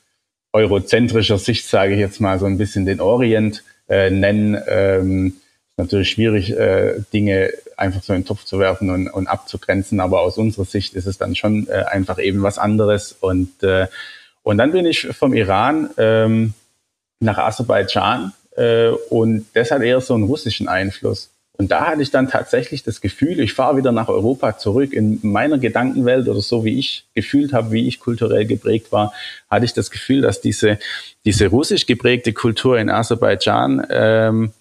eurozentrischer 0.52 1.38
Sicht, 1.38 1.66
sage 1.66 1.94
ich 1.94 2.00
jetzt 2.00 2.20
mal, 2.20 2.38
so 2.38 2.46
ein 2.46 2.58
bisschen 2.58 2.86
den 2.86 3.00
Orient 3.00 3.62
äh, 3.88 4.10
nennen. 4.10 4.60
Ähm, 4.66 5.34
natürlich 5.76 6.10
schwierig, 6.10 6.50
äh, 6.56 7.00
Dinge 7.12 7.50
einfach 7.76 8.02
so 8.02 8.14
in 8.14 8.20
den 8.20 8.26
Topf 8.26 8.44
zu 8.44 8.58
werfen 8.58 8.88
und, 8.90 9.08
und 9.08 9.26
abzugrenzen, 9.26 10.00
aber 10.00 10.22
aus 10.22 10.38
unserer 10.38 10.64
Sicht 10.64 10.94
ist 10.94 11.06
es 11.06 11.18
dann 11.18 11.34
schon 11.34 11.68
äh, 11.68 11.84
einfach 11.84 12.18
eben 12.18 12.42
was 12.42 12.58
anderes. 12.58 13.14
Und, 13.20 13.62
und 14.42 14.58
dann 14.58 14.72
bin 14.72 14.86
ich 14.86 15.08
vom 15.08 15.34
Iran 15.34 15.90
ähm, 15.98 16.54
nach 17.20 17.36
Aserbaidschan 17.36 18.32
äh, 18.56 18.88
und 19.10 19.46
das 19.54 19.70
hat 19.70 19.82
eher 19.82 20.00
so 20.00 20.14
einen 20.14 20.24
russischen 20.24 20.68
Einfluss. 20.68 21.30
Und 21.58 21.70
da 21.70 21.86
hatte 21.86 22.02
ich 22.02 22.10
dann 22.10 22.28
tatsächlich 22.28 22.82
das 22.82 23.00
Gefühl, 23.00 23.40
ich 23.40 23.54
fahre 23.54 23.78
wieder 23.78 23.92
nach 23.92 24.08
Europa 24.08 24.58
zurück. 24.58 24.92
In 24.92 25.18
meiner 25.22 25.58
Gedankenwelt 25.58 26.28
oder 26.28 26.40
so 26.40 26.64
wie 26.64 26.78
ich 26.78 27.06
gefühlt 27.14 27.52
habe, 27.54 27.70
wie 27.70 27.88
ich 27.88 27.98
kulturell 28.00 28.44
geprägt 28.44 28.92
war, 28.92 29.12
hatte 29.48 29.64
ich 29.64 29.72
das 29.72 29.90
Gefühl, 29.90 30.20
dass 30.20 30.42
diese, 30.42 30.78
diese 31.24 31.46
russisch 31.46 31.86
geprägte 31.86 32.34
Kultur 32.34 32.78
in 32.78 32.90
Aserbaidschan 32.90 33.86
ähm, 33.88 34.52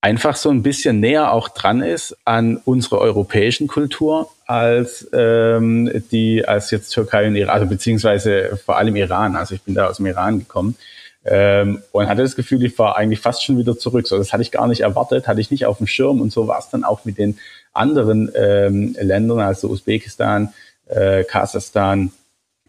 einfach 0.00 0.36
so 0.36 0.50
ein 0.50 0.62
bisschen 0.62 1.00
näher 1.00 1.32
auch 1.32 1.48
dran 1.48 1.82
ist 1.82 2.16
an 2.24 2.58
unserer 2.58 3.00
europäischen 3.00 3.66
Kultur 3.66 4.30
als 4.46 5.08
ähm, 5.12 5.90
die 6.12 6.46
als 6.46 6.70
jetzt 6.70 6.90
Türkei 6.90 7.26
und 7.26 7.34
Iran, 7.34 7.54
also 7.54 7.66
beziehungsweise 7.66 8.56
vor 8.64 8.76
allem 8.76 8.94
Iran. 8.94 9.34
Also 9.34 9.56
ich 9.56 9.62
bin 9.62 9.74
da 9.74 9.88
aus 9.88 9.96
dem 9.96 10.06
Iran 10.06 10.38
gekommen 10.38 10.76
ähm, 11.24 11.82
und 11.92 12.08
hatte 12.08 12.22
das 12.22 12.36
Gefühl, 12.36 12.64
ich 12.64 12.78
war 12.78 12.96
eigentlich 12.96 13.20
fast 13.20 13.44
schon 13.44 13.58
wieder 13.58 13.78
zurück. 13.78 14.06
So, 14.06 14.18
das 14.18 14.32
hatte 14.32 14.42
ich 14.42 14.50
gar 14.50 14.68
nicht 14.68 14.80
erwartet, 14.80 15.26
hatte 15.26 15.40
ich 15.40 15.50
nicht 15.50 15.66
auf 15.66 15.78
dem 15.78 15.86
Schirm 15.86 16.20
und 16.20 16.32
so 16.32 16.48
war 16.48 16.58
es 16.58 16.70
dann 16.70 16.84
auch 16.84 17.04
mit 17.04 17.18
den 17.18 17.38
anderen 17.72 18.30
ähm, 18.34 18.96
Ländern, 19.00 19.40
also 19.40 19.68
Usbekistan, 19.68 20.52
äh, 20.86 21.24
Kasachstan, 21.24 22.12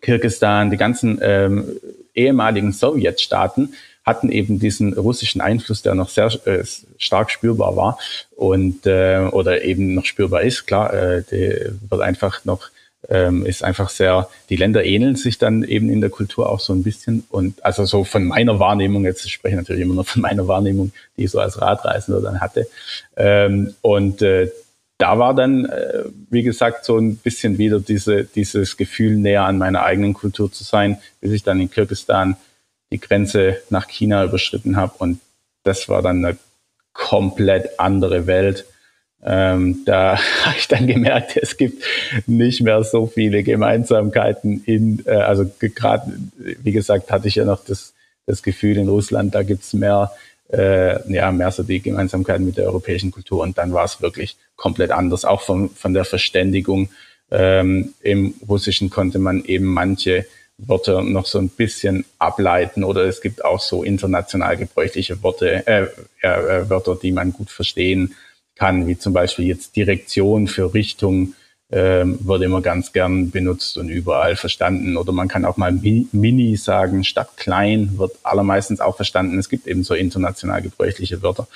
Kirgistan, 0.01 0.71
die 0.71 0.77
ganzen 0.77 1.19
ähm, 1.21 1.79
ehemaligen 2.13 2.71
Sowjetstaaten 2.71 3.73
hatten 4.05 4.31
eben 4.31 4.59
diesen 4.59 4.93
russischen 4.93 5.41
Einfluss, 5.41 5.81
der 5.81 5.93
noch 5.93 6.09
sehr 6.09 6.31
äh, 6.45 6.63
stark 6.97 7.31
spürbar 7.31 7.75
war 7.75 7.99
und 8.35 8.85
äh, 8.87 9.29
oder 9.31 9.63
eben 9.63 9.93
noch 9.93 10.05
spürbar 10.05 10.41
ist. 10.41 10.65
Klar, 10.65 10.93
äh, 10.93 11.23
der 11.23 11.71
wird 11.89 12.01
einfach 12.01 12.43
noch 12.45 12.69
ähm, 13.07 13.45
ist 13.45 13.63
einfach 13.63 13.89
sehr, 13.89 14.27
die 14.49 14.55
Länder 14.55 14.83
ähneln 14.83 15.15
sich 15.15 15.37
dann 15.37 15.63
eben 15.63 15.89
in 15.89 16.01
der 16.01 16.09
Kultur 16.09 16.49
auch 16.49 16.59
so 16.59 16.73
ein 16.73 16.83
bisschen. 16.83 17.23
Und 17.29 17.63
also 17.63 17.85
so 17.85 18.03
von 18.03 18.25
meiner 18.25 18.59
Wahrnehmung, 18.59 19.05
jetzt 19.05 19.29
spreche 19.29 19.55
ich 19.55 19.61
natürlich 19.61 19.81
immer 19.81 19.95
nur 19.95 20.05
von 20.05 20.21
meiner 20.21 20.47
Wahrnehmung, 20.47 20.91
die 21.17 21.23
ich 21.25 21.31
so 21.31 21.39
als 21.39 21.61
Radreisender 21.61 22.21
dann 22.21 22.41
hatte. 22.41 22.67
Ähm, 23.15 23.73
und 23.81 24.21
äh, 24.21 24.51
da 24.97 25.17
war 25.17 25.33
dann, 25.33 25.65
äh, 25.65 26.03
wie 26.29 26.43
gesagt, 26.43 26.83
so 26.83 26.97
ein 26.97 27.15
bisschen 27.15 27.57
wieder 27.57 27.79
diese, 27.79 28.25
dieses 28.25 28.75
Gefühl, 28.75 29.15
näher 29.15 29.45
an 29.45 29.57
meiner 29.57 29.83
eigenen 29.83 30.13
Kultur 30.13 30.51
zu 30.51 30.65
sein, 30.65 30.99
bis 31.21 31.31
ich 31.31 31.43
dann 31.43 31.61
in 31.61 31.71
Kirgistan 31.71 32.35
die 32.91 32.99
Grenze 32.99 33.57
nach 33.69 33.87
China 33.87 34.25
überschritten 34.25 34.75
habe. 34.75 34.93
Und 34.97 35.19
das 35.63 35.87
war 35.87 36.01
dann 36.01 36.25
eine 36.25 36.37
komplett 36.91 37.79
andere 37.79 38.27
Welt. 38.27 38.65
Ähm, 39.23 39.83
da 39.85 40.17
habe 40.45 40.55
ich 40.57 40.67
dann 40.67 40.87
gemerkt, 40.87 41.37
es 41.37 41.57
gibt 41.57 41.83
nicht 42.25 42.61
mehr 42.61 42.83
so 42.83 43.07
viele 43.07 43.43
Gemeinsamkeiten 43.43 44.63
in, 44.65 45.03
äh, 45.05 45.11
also 45.11 45.49
gerade, 45.59 46.13
wie 46.37 46.71
gesagt, 46.71 47.11
hatte 47.11 47.27
ich 47.27 47.35
ja 47.35 47.45
noch 47.45 47.63
das, 47.65 47.93
das 48.25 48.43
Gefühl 48.43 48.77
in 48.77 48.87
Russland, 48.87 49.35
da 49.35 49.43
gibt's 49.43 49.73
mehr, 49.73 50.11
äh, 50.51 51.11
ja, 51.11 51.31
mehr 51.31 51.51
so 51.51 51.63
die 51.63 51.81
Gemeinsamkeiten 51.81 52.45
mit 52.45 52.57
der 52.57 52.65
europäischen 52.65 53.11
Kultur 53.11 53.41
und 53.43 53.57
dann 53.57 53.73
war 53.73 53.85
es 53.85 54.01
wirklich 54.01 54.37
komplett 54.55 54.91
anders, 54.91 55.25
auch 55.25 55.41
von, 55.41 55.69
von 55.69 55.93
der 55.93 56.05
Verständigung. 56.05 56.89
Ähm, 57.31 57.93
Im 58.01 58.33
Russischen 58.47 58.89
konnte 58.89 59.19
man 59.19 59.43
eben 59.43 59.65
manche 59.65 60.25
Wörter 60.57 61.03
noch 61.03 61.25
so 61.25 61.39
ein 61.39 61.49
bisschen 61.49 62.05
ableiten 62.17 62.83
oder 62.83 63.03
es 63.03 63.21
gibt 63.21 63.45
auch 63.45 63.59
so 63.59 63.83
international 63.83 64.57
gebräuchliche 64.57 65.21
Worte, 65.23 65.67
äh, 65.67 65.87
äh, 66.21 66.69
Wörter, 66.69 66.97
die 67.01 67.11
man 67.11 67.33
gut 67.33 67.49
verstehen 67.49 68.15
kann, 68.59 68.85
wie 68.87 68.97
zum 68.97 69.13
Beispiel 69.13 69.45
jetzt 69.45 69.75
Direktion 69.75 70.47
für 70.47 70.73
Richtung 70.73 71.33
ähm, 71.71 72.19
wird 72.21 72.41
immer 72.41 72.61
ganz 72.61 72.91
gern 72.91 73.31
benutzt 73.31 73.77
und 73.77 73.89
überall 73.89 74.35
verstanden. 74.35 74.97
Oder 74.97 75.13
man 75.13 75.27
kann 75.27 75.45
auch 75.45 75.55
mal 75.55 75.71
Mini 75.71 76.57
sagen, 76.57 77.03
statt 77.03 77.31
klein 77.37 77.97
wird 77.97 78.11
allermeistens 78.23 78.81
auch 78.81 78.95
verstanden. 78.95 79.39
Es 79.39 79.49
gibt 79.49 79.65
eben 79.65 79.83
so 79.83 79.93
international 79.93 80.61
gebräuchliche 80.61 81.21
Wörter. 81.21 81.47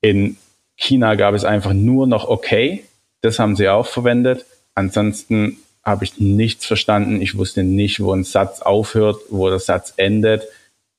In 0.00 0.36
China 0.76 1.14
gab 1.14 1.34
es 1.34 1.44
einfach 1.44 1.72
nur 1.72 2.06
noch 2.06 2.28
okay. 2.28 2.84
Das 3.20 3.38
haben 3.38 3.54
sie 3.54 3.68
auch 3.68 3.86
verwendet. 3.86 4.44
Ansonsten 4.74 5.58
habe 5.84 6.04
ich 6.04 6.18
nichts 6.18 6.66
verstanden. 6.66 7.20
Ich 7.20 7.36
wusste 7.36 7.62
nicht, 7.62 8.00
wo 8.00 8.12
ein 8.12 8.24
Satz 8.24 8.60
aufhört, 8.60 9.20
wo 9.28 9.48
der 9.50 9.60
Satz 9.60 9.92
endet. 9.96 10.42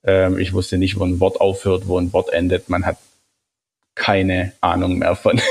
Ähm, 0.04 0.38
ich 0.38 0.54
wusste 0.54 0.78
nicht, 0.78 0.98
wo 0.98 1.04
ein 1.04 1.20
Wort 1.20 1.42
aufhört, 1.42 1.88
wo 1.88 1.98
ein 1.98 2.14
Wort 2.14 2.32
endet. 2.32 2.70
Man 2.70 2.86
hat 2.86 2.98
keine 3.96 4.52
Ahnung 4.62 4.98
mehr 4.98 5.16
von 5.16 5.42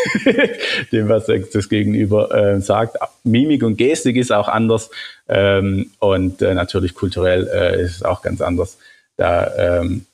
dem, 0.92 1.08
was 1.08 1.26
das 1.26 1.68
Gegenüber 1.68 2.32
äh, 2.32 2.60
sagt. 2.60 2.98
Mimik 3.24 3.62
und 3.62 3.76
Gestik 3.76 4.16
ist 4.16 4.32
auch 4.32 4.48
anders 4.48 4.90
ähm, 5.28 5.90
und 5.98 6.42
äh, 6.42 6.54
natürlich 6.54 6.94
kulturell 6.94 7.48
äh, 7.48 7.82
ist 7.82 7.96
es 7.96 8.02
auch 8.02 8.22
ganz 8.22 8.42
anders. 8.42 8.78
Da, 9.16 9.80
ähm, 9.80 10.06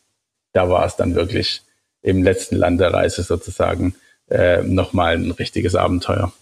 da 0.53 0.69
war 0.71 0.87
es 0.87 0.97
dann 0.97 1.15
wirklich 1.15 1.63
im 2.03 2.23
letzten 2.23 2.57
Land 2.57 2.81
der 2.81 2.95
Reise 2.95 3.23
sozusagen 3.23 3.95
äh, 4.31 4.63
nochmal 4.63 5.17
ein 5.17 5.33
richtiges 5.33 5.75
Abenteuer. 5.75 6.33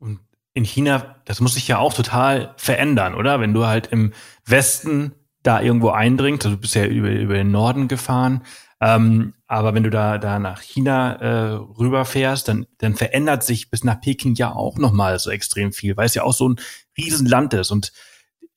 Und 0.00 0.18
in 0.52 0.64
China, 0.64 1.16
das 1.24 1.40
muss 1.40 1.54
sich 1.54 1.68
ja 1.68 1.78
auch 1.78 1.94
total 1.94 2.54
verändern, 2.56 3.14
oder? 3.14 3.40
Wenn 3.40 3.54
du 3.54 3.66
halt 3.66 3.86
im 3.86 4.12
Westen 4.44 5.12
da 5.44 5.60
irgendwo 5.60 5.90
eindringst, 5.90 6.44
also 6.44 6.56
du 6.56 6.60
bist 6.60 6.74
ja 6.74 6.86
über, 6.86 7.10
über 7.10 7.34
den 7.34 7.52
Norden 7.52 7.86
gefahren, 7.86 8.42
ähm, 8.80 9.34
aber 9.46 9.72
wenn 9.74 9.84
du 9.84 9.90
da, 9.90 10.18
da 10.18 10.38
nach 10.38 10.60
China 10.60 11.14
äh, 11.14 11.52
rüberfährst, 11.54 12.48
dann, 12.48 12.66
dann 12.78 12.96
verändert 12.96 13.44
sich 13.44 13.70
bis 13.70 13.84
nach 13.84 14.00
Peking 14.00 14.34
ja 14.34 14.52
auch 14.52 14.78
nochmal 14.78 15.18
so 15.18 15.30
extrem 15.30 15.72
viel, 15.72 15.96
weil 15.96 16.06
es 16.06 16.14
ja 16.14 16.24
auch 16.24 16.34
so 16.34 16.48
ein 16.48 16.56
Riesenland 16.98 17.54
ist. 17.54 17.70
Und 17.70 17.92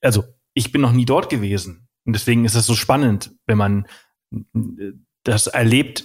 also 0.00 0.24
ich 0.54 0.72
bin 0.72 0.80
noch 0.80 0.92
nie 0.92 1.04
dort 1.04 1.30
gewesen. 1.30 1.88
Und 2.04 2.14
deswegen 2.14 2.44
ist 2.44 2.56
es 2.56 2.66
so 2.66 2.74
spannend, 2.74 3.32
wenn 3.46 3.58
man 3.58 3.86
äh, 4.32 4.92
das 5.22 5.46
erlebt, 5.46 6.04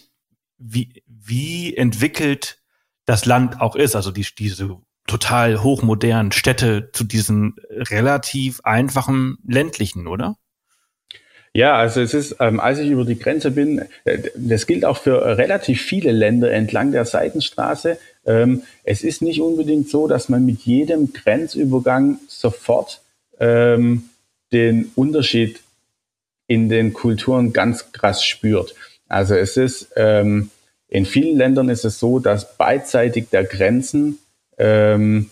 wie, 0.57 1.03
wie 1.07 1.75
entwickelt 1.75 2.61
das 3.05 3.25
Land 3.25 3.59
auch 3.61 3.75
ist. 3.75 3.95
Also 3.95 4.11
die, 4.11 4.27
diese 4.37 4.77
total 5.07 5.63
hochmodernen 5.63 6.31
Städte 6.31 6.91
zu 6.93 7.03
diesen 7.03 7.55
relativ 7.69 8.61
einfachen 8.63 9.37
ländlichen, 9.45 10.07
oder? 10.07 10.37
Ja, 11.55 11.75
also 11.75 12.01
es 12.01 12.15
ist, 12.15 12.37
ähm, 12.39 12.59
als 12.59 12.79
ich 12.79 12.89
über 12.89 13.05
die 13.05 13.19
Grenze 13.19 13.51
bin, 13.51 13.85
äh, 14.05 14.19
das 14.35 14.65
gilt 14.65 14.85
auch 14.85 14.97
für 14.97 15.37
relativ 15.37 15.81
viele 15.81 16.11
Länder 16.11 16.51
entlang 16.51 16.91
der 16.91 17.05
Seitenstraße. 17.05 17.97
Ähm, 18.25 18.63
es 18.83 19.03
ist 19.03 19.21
nicht 19.21 19.39
unbedingt 19.39 19.87
so, 19.87 20.07
dass 20.07 20.29
man 20.29 20.45
mit 20.45 20.61
jedem 20.61 21.13
Grenzübergang 21.13 22.17
sofort 22.27 23.01
ähm, 23.39 24.09
den 24.51 24.91
Unterschied 24.95 25.59
in 26.47 26.69
den 26.69 26.91
Kulturen 26.93 27.53
ganz 27.53 27.91
krass 27.91 28.25
spürt. 28.25 28.73
Also 29.07 29.35
es 29.35 29.55
ist 29.55 29.91
ähm, 29.95 30.49
in 30.87 31.05
vielen 31.05 31.37
Ländern 31.37 31.69
ist 31.69 31.85
es 31.85 31.99
so, 31.99 32.19
dass 32.19 32.57
beidseitig 32.57 33.29
der 33.29 33.43
Grenzen 33.43 34.17
ähm, 34.57 35.29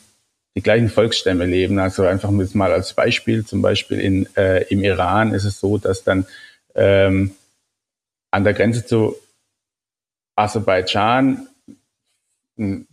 die 0.56 0.62
gleichen 0.62 0.90
Volksstämme 0.90 1.46
leben. 1.46 1.80
Also 1.80 2.04
einfach 2.04 2.32
mal 2.32 2.72
als 2.72 2.94
Beispiel, 2.94 3.46
zum 3.46 3.62
Beispiel 3.62 4.00
in, 4.00 4.28
äh, 4.36 4.64
im 4.70 4.84
Iran 4.84 5.34
ist 5.34 5.46
es 5.46 5.60
so, 5.60 5.78
dass 5.78 6.04
dann 6.04 6.26
ähm, 6.76 7.32
an 8.32 8.44
der 8.44 8.54
Grenze 8.54 8.86
zu 8.86 9.16
Aserbaidschan 10.36 11.48
ein 12.58 12.88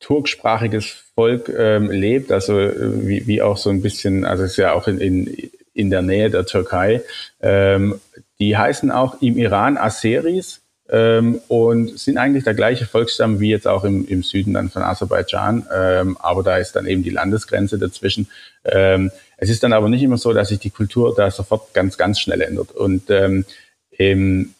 turksprachiges 0.00 0.86
Volk 1.14 1.48
ähm, 1.48 1.90
lebt, 1.90 2.30
also 2.30 2.58
äh, 2.58 3.06
wie, 3.06 3.26
wie 3.26 3.42
auch 3.42 3.56
so 3.56 3.70
ein 3.70 3.82
bisschen, 3.82 4.24
also 4.24 4.44
es 4.44 4.52
ist 4.52 4.56
ja 4.58 4.72
auch 4.72 4.88
in, 4.88 4.98
in, 4.98 5.50
in 5.72 5.90
der 5.90 6.02
Nähe 6.02 6.30
der 6.30 6.44
Türkei. 6.44 7.02
Ähm, 7.40 8.00
die 8.38 8.56
heißen 8.56 8.90
auch 8.90 9.22
im 9.22 9.38
Iran 9.38 9.78
Aseris 9.78 10.60
ähm, 10.88 11.40
und 11.48 11.98
sind 11.98 12.18
eigentlich 12.18 12.44
der 12.44 12.54
gleiche 12.54 12.86
Volksstamm 12.86 13.40
wie 13.40 13.50
jetzt 13.50 13.66
auch 13.66 13.84
im, 13.84 14.06
im 14.06 14.22
Süden 14.22 14.54
dann 14.54 14.70
von 14.70 14.82
Aserbaidschan, 14.82 15.66
ähm, 15.74 16.16
aber 16.20 16.42
da 16.42 16.56
ist 16.56 16.76
dann 16.76 16.86
eben 16.86 17.02
die 17.02 17.10
Landesgrenze 17.10 17.78
dazwischen. 17.78 18.28
Ähm, 18.64 19.10
es 19.36 19.50
ist 19.50 19.62
dann 19.62 19.72
aber 19.72 19.88
nicht 19.88 20.02
immer 20.02 20.18
so, 20.18 20.32
dass 20.32 20.48
sich 20.48 20.58
die 20.58 20.70
Kultur 20.70 21.14
da 21.16 21.30
sofort 21.30 21.74
ganz, 21.74 21.98
ganz 21.98 22.20
schnell 22.20 22.40
ändert. 22.40 22.72
Und 22.72 23.10
ähm, 23.10 23.44
im, 23.90 24.54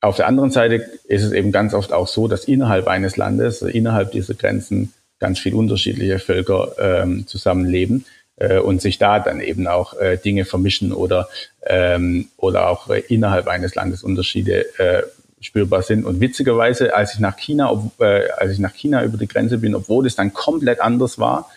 auf 0.00 0.16
der 0.16 0.26
anderen 0.26 0.50
Seite 0.50 0.86
ist 1.04 1.24
es 1.24 1.32
eben 1.32 1.52
ganz 1.52 1.74
oft 1.74 1.92
auch 1.92 2.08
so, 2.08 2.28
dass 2.28 2.44
innerhalb 2.44 2.88
eines 2.88 3.16
Landes, 3.16 3.62
innerhalb 3.62 4.12
dieser 4.12 4.34
Grenzen 4.34 4.92
ganz 5.18 5.38
viel 5.38 5.54
unterschiedliche 5.54 6.18
Völker 6.18 6.72
ähm, 6.78 7.26
zusammenleben 7.26 8.04
äh, 8.36 8.58
und 8.58 8.82
sich 8.82 8.98
da 8.98 9.18
dann 9.18 9.40
eben 9.40 9.66
auch 9.66 9.94
äh, 9.94 10.18
Dinge 10.18 10.44
vermischen 10.44 10.92
oder, 10.92 11.28
ähm, 11.64 12.28
oder 12.36 12.68
auch 12.68 12.90
äh, 12.90 13.00
innerhalb 13.08 13.48
eines 13.48 13.74
Landes 13.74 14.02
Unterschiede 14.02 14.66
äh, 14.78 15.02
spürbar 15.40 15.82
sind. 15.82 16.04
Und 16.04 16.20
witzigerweise, 16.20 16.94
als 16.94 17.14
ich 17.14 17.20
nach 17.20 17.36
China, 17.36 17.70
ob, 17.70 18.00
äh, 18.00 18.30
als 18.36 18.52
ich 18.52 18.58
nach 18.58 18.74
China 18.74 19.04
über 19.04 19.18
die 19.18 19.28
Grenze 19.28 19.58
bin, 19.58 19.74
obwohl 19.74 20.06
es 20.06 20.16
dann 20.16 20.32
komplett 20.32 20.80
anders 20.80 21.18
war, 21.18 21.50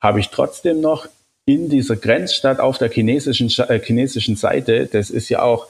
habe 0.00 0.20
ich 0.20 0.30
trotzdem 0.30 0.80
noch 0.80 1.06
in 1.44 1.68
dieser 1.68 1.96
Grenzstadt 1.96 2.60
auf 2.60 2.78
der 2.78 2.90
chinesischen, 2.90 3.50
äh, 3.68 3.80
chinesischen 3.80 4.36
Seite, 4.36 4.86
das 4.86 5.10
ist 5.10 5.28
ja 5.28 5.42
auch 5.42 5.66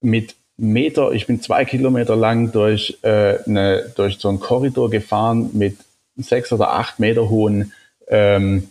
mit 0.00 0.34
Meter, 0.56 1.12
ich 1.12 1.26
bin 1.26 1.40
zwei 1.40 1.64
Kilometer 1.64 2.16
lang 2.16 2.50
durch, 2.52 2.98
äh, 3.02 3.38
eine, 3.46 3.92
durch 3.94 4.18
so 4.18 4.28
einen 4.28 4.40
Korridor 4.40 4.90
gefahren 4.90 5.50
mit 5.52 5.76
sechs 6.16 6.52
oder 6.52 6.72
acht 6.72 6.98
Meter 6.98 7.30
hohen 7.30 7.72
ähm, 8.08 8.68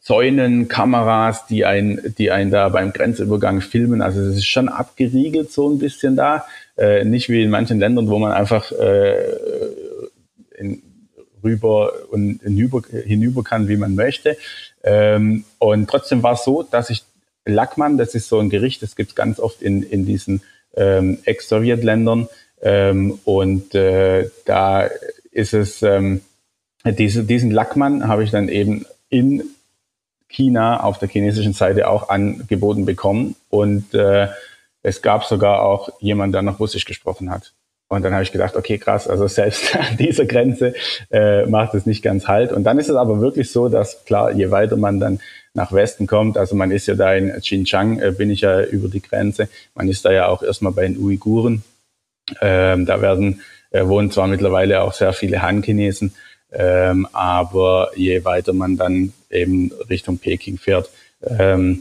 Zäunen, 0.00 0.68
Kameras, 0.68 1.46
die 1.46 1.64
einen, 1.64 2.14
die 2.18 2.30
einen 2.30 2.50
da 2.50 2.68
beim 2.68 2.92
Grenzübergang 2.92 3.60
filmen. 3.60 4.02
Also 4.02 4.20
es 4.20 4.36
ist 4.36 4.46
schon 4.46 4.68
abgeriegelt 4.68 5.52
so 5.52 5.68
ein 5.68 5.78
bisschen 5.78 6.16
da. 6.16 6.44
Äh, 6.76 7.04
nicht 7.04 7.28
wie 7.28 7.42
in 7.42 7.50
manchen 7.50 7.78
Ländern, 7.78 8.08
wo 8.08 8.18
man 8.18 8.32
einfach 8.32 8.72
äh, 8.72 9.14
in, 10.58 10.82
rüber 11.44 11.92
und 12.10 12.40
hinüber, 12.42 12.82
hinüber 12.90 13.44
kann, 13.44 13.68
wie 13.68 13.76
man 13.76 13.94
möchte. 13.94 14.36
Ähm, 14.82 15.44
und 15.58 15.88
trotzdem 15.88 16.22
war 16.22 16.32
es 16.32 16.44
so, 16.44 16.62
dass 16.62 16.90
ich 16.90 17.04
Lackmann, 17.44 17.98
das 17.98 18.14
ist 18.14 18.28
so 18.28 18.38
ein 18.38 18.50
Gericht, 18.50 18.82
das 18.82 18.96
gibt 18.96 19.10
es 19.10 19.14
ganz 19.14 19.38
oft 19.38 19.62
in, 19.62 19.82
in 19.82 20.06
diesen 20.06 20.42
ähm, 20.76 21.18
Ex-Sowjet-Ländern. 21.24 22.28
Ähm, 22.62 23.18
und 23.24 23.74
äh, 23.74 24.30
da 24.46 24.88
ist 25.30 25.52
es, 25.52 25.82
ähm, 25.82 26.22
diese, 26.84 27.24
diesen 27.24 27.50
Lackmann 27.50 28.08
habe 28.08 28.24
ich 28.24 28.30
dann 28.30 28.48
eben 28.48 28.86
in 29.10 29.44
China 30.28 30.82
auf 30.82 30.98
der 30.98 31.08
chinesischen 31.08 31.52
Seite 31.52 31.88
auch 31.88 32.08
angeboten 32.08 32.86
bekommen. 32.86 33.36
Und 33.50 33.94
äh, 33.94 34.28
es 34.84 35.02
gab 35.02 35.24
sogar 35.24 35.62
auch 35.62 35.88
jemanden, 36.00 36.32
der 36.32 36.42
noch 36.42 36.60
Russisch 36.60 36.84
gesprochen 36.84 37.30
hat. 37.30 37.52
Und 37.88 38.02
dann 38.02 38.12
habe 38.12 38.22
ich 38.22 38.32
gedacht, 38.32 38.54
okay, 38.54 38.78
krass, 38.78 39.08
also 39.08 39.26
selbst 39.26 39.74
an 39.76 39.96
dieser 39.96 40.26
Grenze 40.26 40.74
äh, 41.10 41.46
macht 41.46 41.74
es 41.74 41.86
nicht 41.86 42.02
ganz 42.02 42.28
halt. 42.28 42.52
Und 42.52 42.64
dann 42.64 42.78
ist 42.78 42.88
es 42.88 42.96
aber 42.96 43.20
wirklich 43.20 43.50
so, 43.50 43.68
dass 43.68 44.04
klar, 44.04 44.32
je 44.32 44.50
weiter 44.50 44.76
man 44.76 45.00
dann 45.00 45.20
nach 45.54 45.72
Westen 45.72 46.06
kommt, 46.06 46.36
also 46.36 46.54
man 46.54 46.70
ist 46.70 46.86
ja 46.86 46.94
da 46.94 47.14
in 47.14 47.32
Xinjiang, 47.32 47.98
äh, 47.98 48.10
bin 48.10 48.30
ich 48.30 48.42
ja 48.42 48.62
über 48.62 48.88
die 48.88 49.00
Grenze, 49.00 49.48
man 49.74 49.88
ist 49.88 50.04
da 50.04 50.12
ja 50.12 50.26
auch 50.26 50.42
erstmal 50.42 50.72
bei 50.72 50.82
den 50.82 50.98
Uiguren. 50.98 51.62
Ähm, 52.40 52.86
da 52.86 53.00
werden, 53.00 53.40
äh, 53.70 53.86
wohnen 53.86 54.10
zwar 54.10 54.26
mittlerweile 54.26 54.82
auch 54.82 54.92
sehr 54.92 55.12
viele 55.12 55.42
Han-Chinesen, 55.42 56.14
Ähm, 56.56 57.08
aber 57.12 57.90
je 57.96 58.24
weiter 58.24 58.52
man 58.52 58.76
dann 58.76 59.12
eben 59.28 59.72
Richtung 59.90 60.18
Peking 60.18 60.56
fährt, 60.56 60.88
ähm, 61.26 61.80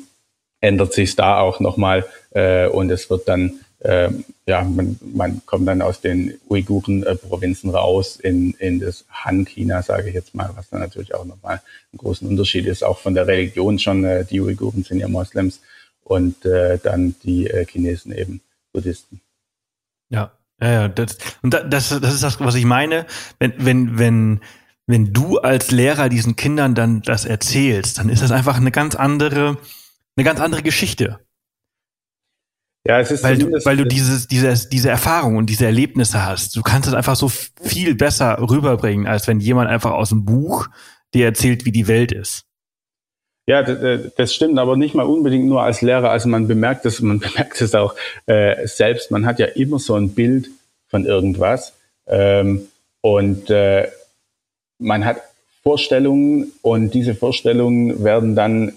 ändert 0.64 0.94
sich 0.94 1.16
da 1.16 1.40
auch 1.40 1.60
nochmal 1.60 2.06
äh, 2.32 2.68
und 2.68 2.90
es 2.90 3.10
wird 3.10 3.28
dann 3.28 3.60
äh, 3.84 4.10
ja, 4.46 4.64
man, 4.64 4.98
man 5.02 5.42
kommt 5.46 5.68
dann 5.68 5.82
aus 5.82 6.00
den 6.00 6.36
Uiguren-Provinzen 6.50 7.70
raus 7.70 8.16
in, 8.16 8.54
in 8.54 8.80
das 8.80 9.06
Han-China, 9.12 9.82
sage 9.82 10.08
ich 10.08 10.16
jetzt 10.16 10.34
mal, 10.34 10.50
was 10.56 10.70
dann 10.70 10.80
natürlich 10.80 11.14
auch 11.14 11.26
nochmal 11.26 11.62
einen 11.92 11.98
großen 11.98 12.28
Unterschied 12.28 12.66
ist, 12.66 12.84
auch 12.84 13.00
von 13.00 13.14
der 13.14 13.28
Religion 13.28 13.80
schon. 13.80 14.06
Äh, 14.06 14.26
die 14.26 14.40
Uiguren 14.40 14.84
sind 14.84 15.00
ja 15.00 15.08
Moslems 15.10 15.60
und 16.04 16.46
äh, 16.46 16.80
dann 16.82 17.16
die 17.24 17.48
äh, 17.48 17.66
Chinesen 17.66 18.14
eben 18.14 18.42
Buddhisten. 18.72 19.20
Ja, 20.10 20.32
ja, 20.62 20.72
ja 20.72 20.88
das, 20.88 21.18
und 21.42 21.54
das, 21.54 21.90
das 21.90 22.14
ist 22.14 22.24
das, 22.24 22.40
was 22.40 22.56
ich 22.56 22.66
meine. 22.66 23.06
Wenn, 23.40 23.54
wenn, 23.58 24.00
wenn, 24.00 24.42
wenn 24.88 25.14
du 25.14 25.40
als 25.40 25.72
Lehrer 25.72 26.08
diesen 26.08 26.38
Kindern 26.38 26.74
dann 26.74 27.02
das 27.02 27.26
erzählst, 27.26 27.98
dann 27.98 28.08
ist 28.08 28.24
das 28.24 28.32
einfach 28.32 28.58
eine 28.58 28.72
ganz 28.72 28.96
andere, 28.96 29.58
eine 30.16 30.24
ganz 30.24 30.40
andere 30.40 30.64
Geschichte. 30.64 31.20
Ja, 32.86 33.00
es 33.00 33.12
ist 33.12 33.24
weil 33.24 33.38
du, 33.38 33.52
weil 33.64 33.78
du 33.78 33.86
dieses, 33.86 34.28
diese, 34.28 34.68
diese 34.68 34.90
Erfahrung 34.90 35.38
und 35.38 35.50
diese 35.50 35.66
Erlebnisse 35.66 36.26
hast. 36.26 36.56
Du 36.56 36.62
kannst 36.62 36.88
es 36.88 36.94
einfach 36.94 37.16
so 37.16 37.30
viel 37.30 37.96
besser 37.96 38.38
rüberbringen, 38.42 39.08
als 39.08 39.28
wenn 39.28 39.40
jemand 39.40 39.70
einfach 39.70 39.92
aus 39.92 40.10
dem 40.10 40.26
Buch 40.26 40.68
dir 41.14 41.26
erzählt, 41.26 41.66
wie 41.66 41.72
die 41.72 41.88
Welt 41.88 42.12
ist. 42.12 42.46
Ja, 43.46 43.62
das, 43.62 44.34
stimmt, 44.34 44.58
aber 44.58 44.78
nicht 44.78 44.96
mal 44.96 45.06
unbedingt 45.06 45.46
nur 45.46 45.64
als 45.64 45.82
Lehrer. 45.82 46.10
Also 46.12 46.30
man 46.30 46.48
bemerkt 46.48 46.86
es, 46.86 47.02
man 47.02 47.20
bemerkt 47.20 47.62
es 47.62 47.74
auch 47.74 47.96
äh, 48.26 48.68
selbst. 48.68 49.12
Man 49.12 49.26
hat 49.26 49.40
ja 49.40 49.48
immer 49.48 49.80
so 49.80 49.96
ein 49.96 50.10
Bild 50.14 50.50
von 50.88 51.06
irgendwas 51.06 51.74
ähm, 52.08 52.68
und 53.02 53.50
äh, 53.50 53.88
man 54.80 55.06
hat 55.06 55.22
Vorstellungen 55.62 56.52
und 56.62 56.94
diese 56.94 57.16
Vorstellungen 57.16 58.04
werden 58.04 58.36
dann 58.36 58.74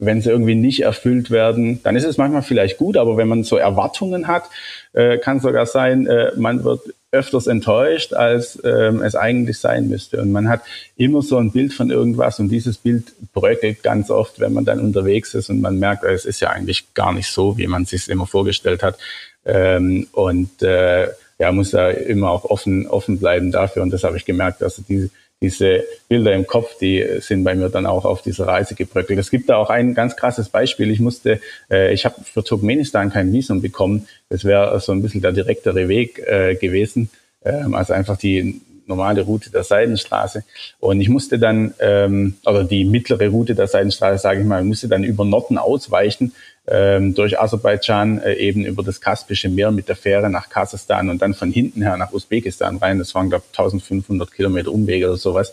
wenn 0.00 0.22
sie 0.22 0.30
irgendwie 0.30 0.54
nicht 0.54 0.80
erfüllt 0.82 1.30
werden, 1.30 1.80
dann 1.82 1.94
ist 1.94 2.04
es 2.04 2.16
manchmal 2.16 2.42
vielleicht 2.42 2.78
gut, 2.78 2.96
aber 2.96 3.16
wenn 3.16 3.28
man 3.28 3.44
so 3.44 3.56
Erwartungen 3.56 4.26
hat, 4.26 4.44
äh, 4.92 5.18
kann 5.18 5.40
sogar 5.40 5.66
sein, 5.66 6.06
äh, 6.06 6.32
man 6.36 6.64
wird 6.64 6.80
öfters 7.12 7.46
enttäuscht, 7.46 8.12
als 8.14 8.58
ähm, 8.64 9.02
es 9.02 9.14
eigentlich 9.14 9.58
sein 9.58 9.88
müsste. 9.88 10.22
Und 10.22 10.32
man 10.32 10.48
hat 10.48 10.62
immer 10.96 11.22
so 11.22 11.36
ein 11.38 11.50
Bild 11.50 11.74
von 11.74 11.90
irgendwas 11.90 12.38
und 12.38 12.48
dieses 12.48 12.78
Bild 12.78 13.12
bröckelt 13.32 13.82
ganz 13.82 14.10
oft, 14.10 14.40
wenn 14.40 14.52
man 14.52 14.64
dann 14.64 14.80
unterwegs 14.80 15.34
ist 15.34 15.50
und 15.50 15.60
man 15.60 15.78
merkt, 15.78 16.04
es 16.04 16.24
ist 16.24 16.40
ja 16.40 16.50
eigentlich 16.50 16.94
gar 16.94 17.12
nicht 17.12 17.28
so, 17.28 17.58
wie 17.58 17.66
man 17.66 17.84
sich 17.84 18.08
immer 18.08 18.26
vorgestellt 18.26 18.82
hat. 18.82 18.98
Ähm, 19.44 20.06
und 20.12 20.62
äh, 20.62 21.08
ja, 21.38 21.52
muss 21.52 21.70
da 21.70 21.90
immer 21.90 22.30
auch 22.30 22.44
offen, 22.44 22.86
offen 22.86 23.18
bleiben 23.18 23.50
dafür. 23.50 23.82
Und 23.82 23.90
das 23.90 24.04
habe 24.04 24.16
ich 24.16 24.24
gemerkt, 24.24 24.62
dass 24.62 24.80
diese, 24.88 25.10
diese 25.42 25.84
Bilder 26.08 26.34
im 26.34 26.46
Kopf, 26.46 26.76
die 26.78 27.04
sind 27.20 27.44
bei 27.44 27.54
mir 27.54 27.70
dann 27.70 27.86
auch 27.86 28.04
auf 28.04 28.20
dieser 28.20 28.46
Reise 28.46 28.74
gebröckelt. 28.74 29.18
Es 29.18 29.30
gibt 29.30 29.48
da 29.48 29.56
auch 29.56 29.70
ein 29.70 29.94
ganz 29.94 30.16
krasses 30.16 30.50
Beispiel. 30.50 30.90
Ich 30.90 31.00
musste, 31.00 31.40
äh, 31.70 31.92
ich 31.94 32.04
habe 32.04 32.16
für 32.22 32.44
Turkmenistan 32.44 33.10
kein 33.10 33.32
Visum 33.32 33.62
bekommen. 33.62 34.06
Das 34.28 34.44
wäre 34.44 34.78
so 34.80 34.92
ein 34.92 35.02
bisschen 35.02 35.22
der 35.22 35.32
direktere 35.32 35.88
Weg 35.88 36.18
äh, 36.18 36.56
gewesen. 36.56 37.08
Ähm, 37.42 37.74
also 37.74 37.94
einfach 37.94 38.18
die 38.18 38.60
normale 38.90 39.22
Route 39.22 39.50
der 39.50 39.64
Seidenstraße. 39.64 40.44
Und 40.78 41.00
ich 41.00 41.08
musste 41.08 41.38
dann, 41.38 41.72
ähm, 41.78 42.34
oder 42.44 42.64
die 42.64 42.84
mittlere 42.84 43.28
Route 43.28 43.54
der 43.54 43.68
Seidenstraße, 43.68 44.18
sage 44.18 44.40
ich 44.40 44.46
mal, 44.46 44.62
musste 44.62 44.88
dann 44.88 45.04
über 45.04 45.24
Norden 45.24 45.56
ausweichen 45.56 46.34
ähm, 46.66 47.14
durch 47.14 47.40
Aserbaidschan 47.40 48.18
äh, 48.18 48.34
eben 48.34 48.64
über 48.64 48.82
das 48.82 49.00
Kaspische 49.00 49.48
Meer 49.48 49.70
mit 49.70 49.88
der 49.88 49.96
Fähre 49.96 50.30
nach 50.30 50.48
Kasachstan 50.48 51.08
und 51.08 51.20
dann 51.22 51.34
von 51.34 51.50
hinten 51.50 51.82
her 51.82 51.96
nach 51.96 52.12
Usbekistan 52.12 52.76
rein. 52.76 52.98
Das 52.98 53.14
waren, 53.14 53.28
glaube 53.28 53.44
ich, 53.50 53.58
1500 53.58 54.32
Kilometer 54.32 54.72
Umwege 54.72 55.06
oder 55.06 55.16
sowas. 55.16 55.52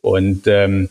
Und, 0.00 0.46
ähm, 0.46 0.88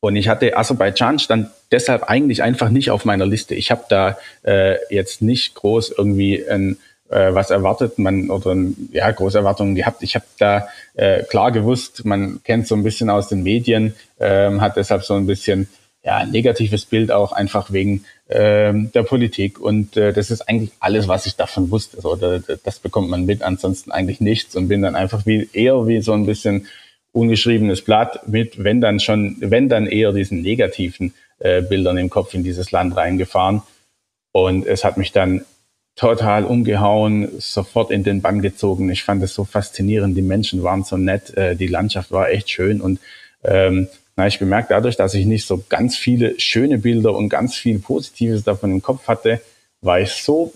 und 0.00 0.16
ich 0.16 0.28
hatte 0.28 0.56
Aserbaidschan 0.56 1.18
stand 1.18 1.50
deshalb 1.70 2.04
eigentlich 2.04 2.42
einfach 2.42 2.70
nicht 2.70 2.90
auf 2.90 3.04
meiner 3.04 3.26
Liste. 3.26 3.54
Ich 3.54 3.70
habe 3.70 3.84
da 3.88 4.16
äh, 4.42 4.76
jetzt 4.90 5.22
nicht 5.22 5.54
groß 5.54 5.92
irgendwie 5.96 6.48
ein 6.48 6.78
äh, 7.10 7.34
was 7.34 7.50
erwartet 7.50 7.98
man 7.98 8.30
oder 8.30 8.54
ja 8.92 9.10
große 9.10 9.38
Erwartungen 9.38 9.74
gehabt. 9.74 10.02
Ich 10.02 10.14
habe 10.14 10.26
da 10.38 10.68
äh, 10.94 11.22
klar 11.22 11.52
gewusst, 11.52 12.04
man 12.04 12.42
kennt 12.44 12.66
so 12.66 12.74
ein 12.74 12.82
bisschen 12.82 13.10
aus 13.10 13.28
den 13.28 13.42
Medien, 13.42 13.94
ähm, 14.20 14.60
hat 14.60 14.76
deshalb 14.76 15.04
so 15.04 15.14
ein 15.14 15.26
bisschen 15.26 15.68
ja 16.08 16.16
ein 16.16 16.30
negatives 16.30 16.86
Bild 16.86 17.12
auch 17.12 17.32
einfach 17.32 17.70
wegen 17.70 18.04
ähm, 18.30 18.90
der 18.92 19.02
Politik. 19.02 19.60
Und 19.60 19.96
äh, 19.96 20.12
das 20.14 20.30
ist 20.30 20.48
eigentlich 20.48 20.70
alles, 20.80 21.06
was 21.06 21.26
ich 21.26 21.36
davon 21.36 21.70
wusste. 21.70 21.98
Also, 21.98 22.16
da, 22.16 22.38
das 22.64 22.78
bekommt 22.78 23.10
man 23.10 23.26
mit, 23.26 23.42
ansonsten 23.42 23.92
eigentlich 23.92 24.20
nichts 24.20 24.56
und 24.56 24.68
bin 24.68 24.80
dann 24.82 24.96
einfach 24.96 25.26
wie 25.26 25.48
eher 25.52 25.86
wie 25.86 26.00
so 26.00 26.14
ein 26.14 26.24
bisschen 26.24 26.66
ungeschriebenes 27.12 27.82
Blatt 27.82 28.26
mit, 28.26 28.64
wenn 28.64 28.80
dann 28.80 29.00
schon, 29.00 29.36
wenn 29.40 29.68
dann 29.68 29.86
eher 29.86 30.12
diesen 30.12 30.40
negativen 30.40 31.12
äh, 31.40 31.60
Bildern 31.60 31.98
im 31.98 32.08
Kopf 32.08 32.32
in 32.32 32.42
dieses 32.42 32.72
Land 32.72 32.96
reingefahren. 32.96 33.62
Und 34.32 34.66
es 34.66 34.84
hat 34.84 34.96
mich 34.96 35.12
dann 35.12 35.44
total 35.94 36.44
umgehauen, 36.44 37.28
sofort 37.38 37.90
in 37.90 38.02
den 38.02 38.22
Bann 38.22 38.40
gezogen. 38.40 38.88
Ich 38.88 39.04
fand 39.04 39.22
es 39.22 39.34
so 39.34 39.44
faszinierend. 39.44 40.16
Die 40.16 40.22
Menschen 40.22 40.62
waren 40.62 40.84
so 40.84 40.96
nett, 40.96 41.36
äh, 41.36 41.54
die 41.54 41.66
Landschaft 41.66 42.12
war 42.12 42.30
echt 42.30 42.48
schön 42.48 42.80
und 42.80 42.98
ähm, 43.44 43.88
na, 44.18 44.26
ich 44.26 44.40
bemerke 44.40 44.70
dadurch, 44.70 44.96
dass 44.96 45.14
ich 45.14 45.26
nicht 45.26 45.46
so 45.46 45.62
ganz 45.68 45.96
viele 45.96 46.40
schöne 46.40 46.78
Bilder 46.78 47.14
und 47.14 47.28
ganz 47.28 47.54
viel 47.54 47.78
Positives 47.78 48.42
davon 48.42 48.72
im 48.72 48.82
Kopf 48.82 49.06
hatte, 49.06 49.40
war 49.80 50.00
ich 50.00 50.10
so 50.10 50.52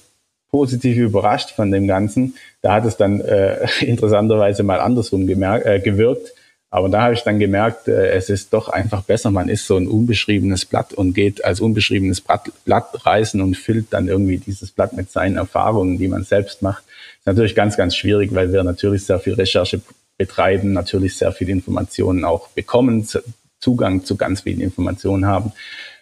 positiv 0.50 0.96
überrascht 0.96 1.50
von 1.50 1.70
dem 1.70 1.86
Ganzen. 1.86 2.34
Da 2.60 2.74
hat 2.74 2.84
es 2.86 2.96
dann 2.96 3.20
äh, 3.20 3.64
interessanterweise 3.80 4.64
mal 4.64 4.80
andersrum 4.80 5.28
gemerkt, 5.28 5.64
äh, 5.64 5.78
gewirkt. 5.78 6.34
Aber 6.70 6.88
da 6.88 7.02
habe 7.02 7.14
ich 7.14 7.22
dann 7.22 7.38
gemerkt, 7.38 7.86
äh, 7.86 8.08
es 8.08 8.30
ist 8.30 8.52
doch 8.52 8.68
einfach 8.68 9.04
besser. 9.04 9.30
Man 9.30 9.48
ist 9.48 9.64
so 9.64 9.76
ein 9.76 9.86
unbeschriebenes 9.86 10.64
Blatt 10.64 10.92
und 10.92 11.14
geht 11.14 11.44
als 11.44 11.60
unbeschriebenes 11.60 12.20
Blatt, 12.20 12.50
Blatt 12.64 13.06
reisen 13.06 13.40
und 13.40 13.56
füllt 13.56 13.92
dann 13.92 14.08
irgendwie 14.08 14.38
dieses 14.38 14.72
Blatt 14.72 14.92
mit 14.94 15.12
seinen 15.12 15.36
Erfahrungen, 15.36 15.98
die 15.98 16.08
man 16.08 16.24
selbst 16.24 16.62
macht. 16.62 16.82
Ist 17.20 17.26
natürlich 17.26 17.54
ganz, 17.54 17.76
ganz 17.76 17.94
schwierig, 17.94 18.34
weil 18.34 18.52
wir 18.52 18.64
natürlich 18.64 19.06
sehr 19.06 19.20
viel 19.20 19.34
Recherche 19.34 19.80
betreiben, 20.18 20.72
natürlich 20.72 21.16
sehr 21.16 21.30
viel 21.30 21.48
Informationen 21.48 22.24
auch 22.24 22.48
bekommen, 22.48 23.06
Zugang 23.62 24.04
zu 24.04 24.16
ganz 24.16 24.42
vielen 24.42 24.60
Informationen 24.60 25.24
haben. 25.24 25.52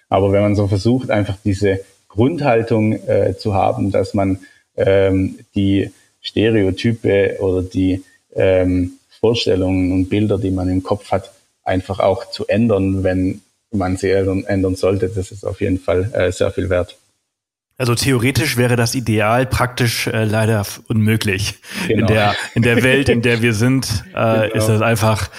Aber 0.08 0.32
wenn 0.32 0.42
man 0.42 0.56
so 0.56 0.66
versucht, 0.66 1.10
einfach 1.10 1.36
diese 1.44 1.80
Grundhaltung 2.08 2.92
äh, 2.92 3.36
zu 3.38 3.54
haben, 3.54 3.92
dass 3.92 4.14
man 4.14 4.40
ähm, 4.76 5.38
die 5.54 5.90
Stereotype 6.20 7.36
oder 7.38 7.62
die 7.62 8.02
ähm, 8.34 8.94
Vorstellungen 9.20 9.92
und 9.92 10.08
Bilder, 10.08 10.38
die 10.38 10.50
man 10.50 10.68
im 10.68 10.82
Kopf 10.82 11.12
hat, 11.12 11.30
einfach 11.62 12.00
auch 12.00 12.30
zu 12.30 12.46
ändern, 12.46 13.04
wenn 13.04 13.42
man 13.70 13.96
sie 13.96 14.10
ändern, 14.10 14.74
sollte, 14.74 15.08
das 15.08 15.30
ist 15.30 15.44
auf 15.44 15.60
jeden 15.60 15.78
Fall 15.78 16.10
äh, 16.12 16.32
sehr 16.32 16.50
viel 16.50 16.70
wert. 16.70 16.96
Also 17.76 17.94
theoretisch 17.94 18.56
wäre 18.56 18.76
das 18.76 18.94
Ideal, 18.94 19.46
praktisch 19.46 20.06
äh, 20.06 20.24
leider 20.24 20.66
unmöglich. 20.88 21.60
Genau. 21.86 22.00
In, 22.00 22.06
der, 22.08 22.34
in 22.54 22.62
der 22.62 22.82
Welt, 22.82 23.08
in 23.08 23.22
der 23.22 23.40
wir 23.40 23.54
sind, 23.54 24.04
äh, 24.14 24.48
genau. 24.48 24.54
ist 24.54 24.66
das 24.66 24.82
einfach 24.82 25.30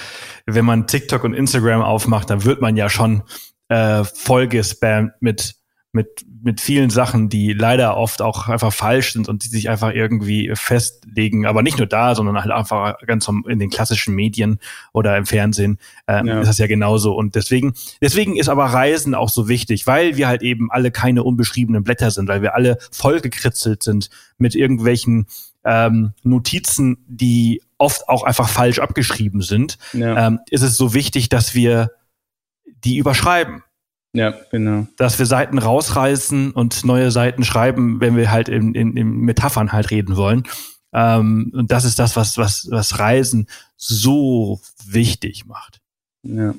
wenn 0.56 0.66
man 0.66 0.88
TikTok 0.88 1.24
und 1.24 1.34
Instagram 1.34 1.82
aufmacht, 1.82 2.30
dann 2.30 2.44
wird 2.44 2.62
man 2.62 2.78
ja 2.78 2.90
schon 2.90 3.24
äh, 3.70 4.04
vollgespammt 4.04 5.14
mit 5.22 5.56
mit 5.94 6.26
mit 6.44 6.60
vielen 6.60 6.90
Sachen, 6.90 7.30
die 7.30 7.54
leider 7.54 7.98
oft 7.98 8.22
auch 8.22 8.48
einfach 8.48 8.74
falsch 8.74 9.14
sind 9.14 9.30
und 9.30 9.44
die 9.44 9.50
sich 9.50 9.70
einfach 9.70 9.94
irgendwie 9.94 10.52
festlegen, 10.56 11.46
aber 11.46 11.62
nicht 11.62 11.78
nur 11.78 11.86
da, 11.86 12.16
sondern 12.16 12.42
halt 12.42 12.52
einfach 12.52 12.98
ganz 13.06 13.30
in 13.48 13.60
den 13.60 13.70
klassischen 13.70 14.16
Medien 14.16 14.60
oder 14.94 15.18
im 15.18 15.26
Fernsehen 15.26 15.78
äh, 16.08 16.26
ja. 16.26 16.40
ist 16.40 16.48
das 16.48 16.58
ja 16.58 16.68
genauso 16.68 17.14
und 17.14 17.36
deswegen 17.36 17.74
deswegen 18.02 18.38
ist 18.38 18.50
aber 18.50 18.66
Reisen 18.66 19.14
auch 19.14 19.30
so 19.30 19.50
wichtig, 19.50 19.86
weil 19.86 20.18
wir 20.18 20.28
halt 20.28 20.42
eben 20.42 20.72
alle 20.72 20.92
keine 20.92 21.24
unbeschriebenen 21.24 21.84
Blätter 21.84 22.10
sind, 22.10 22.28
weil 22.28 22.42
wir 22.42 22.56
alle 22.56 22.78
vollgekritzelt 22.92 23.84
sind 23.84 24.10
mit 24.38 24.56
irgendwelchen 24.56 25.28
ähm, 25.64 26.14
Notizen, 26.24 27.06
die 27.08 27.62
oft 27.78 28.08
auch 28.10 28.24
einfach 28.24 28.50
falsch 28.50 28.80
abgeschrieben 28.80 29.42
sind, 29.42 29.78
ja. 29.94 30.28
ähm, 30.28 30.40
ist 30.50 30.62
es 30.62 30.78
so 30.78 30.94
wichtig, 30.94 31.30
dass 31.30 31.54
wir 31.56 31.92
die 32.84 32.98
überschreiben. 32.98 33.64
Ja, 34.14 34.34
genau. 34.52 34.88
Dass 34.98 35.20
wir 35.20 35.26
Seiten 35.26 35.58
rausreißen 35.58 36.52
und 36.52 36.84
neue 36.84 37.12
Seiten 37.12 37.44
schreiben, 37.44 38.02
wenn 38.02 38.18
wir 38.18 38.30
halt 38.30 38.50
in, 38.50 38.76
in, 38.76 38.98
in 38.98 39.10
Metaphern 39.22 39.72
halt 39.72 39.90
reden 39.90 40.18
wollen. 40.18 40.44
Ähm, 40.94 41.52
und 41.56 41.72
das 41.72 41.86
ist 41.86 41.98
das, 42.00 42.16
was, 42.16 42.38
was, 42.38 42.68
was 42.70 43.00
Reisen 43.00 43.48
so 43.78 44.60
wichtig 44.86 45.46
macht. 45.46 45.82
Ja. 46.24 46.54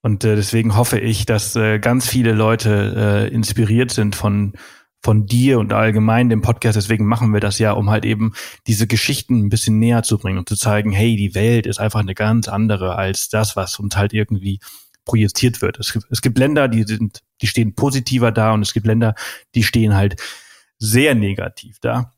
Und 0.00 0.24
äh, 0.24 0.34
deswegen 0.34 0.74
hoffe 0.74 0.98
ich, 0.98 1.26
dass 1.26 1.54
äh, 1.54 1.78
ganz 1.78 2.08
viele 2.08 2.32
Leute 2.32 3.28
äh, 3.30 3.32
inspiriert 3.32 3.92
sind 3.92 4.16
von 4.16 4.54
von 5.02 5.26
dir 5.26 5.58
und 5.58 5.72
allgemein 5.72 6.28
dem 6.28 6.42
Podcast. 6.42 6.76
Deswegen 6.76 7.06
machen 7.06 7.32
wir 7.32 7.40
das 7.40 7.58
ja, 7.58 7.72
um 7.72 7.90
halt 7.90 8.04
eben 8.04 8.34
diese 8.66 8.86
Geschichten 8.86 9.44
ein 9.44 9.48
bisschen 9.48 9.78
näher 9.78 10.02
zu 10.02 10.18
bringen 10.18 10.38
und 10.38 10.48
zu 10.48 10.56
zeigen, 10.56 10.92
hey, 10.92 11.16
die 11.16 11.34
Welt 11.34 11.66
ist 11.66 11.80
einfach 11.80 12.00
eine 12.00 12.14
ganz 12.14 12.48
andere 12.48 12.94
als 12.94 13.28
das, 13.28 13.56
was 13.56 13.78
uns 13.78 13.96
halt 13.96 14.12
irgendwie 14.12 14.60
projiziert 15.04 15.60
wird. 15.62 15.80
Es 15.80 15.92
gibt, 15.92 16.06
es 16.10 16.22
gibt 16.22 16.38
Länder, 16.38 16.68
die 16.68 16.84
sind, 16.84 17.22
die 17.40 17.48
stehen 17.48 17.74
positiver 17.74 18.30
da 18.30 18.52
und 18.52 18.62
es 18.62 18.72
gibt 18.72 18.86
Länder, 18.86 19.14
die 19.54 19.64
stehen 19.64 19.94
halt 19.94 20.20
sehr 20.78 21.14
negativ 21.14 21.78
da. 21.80 22.12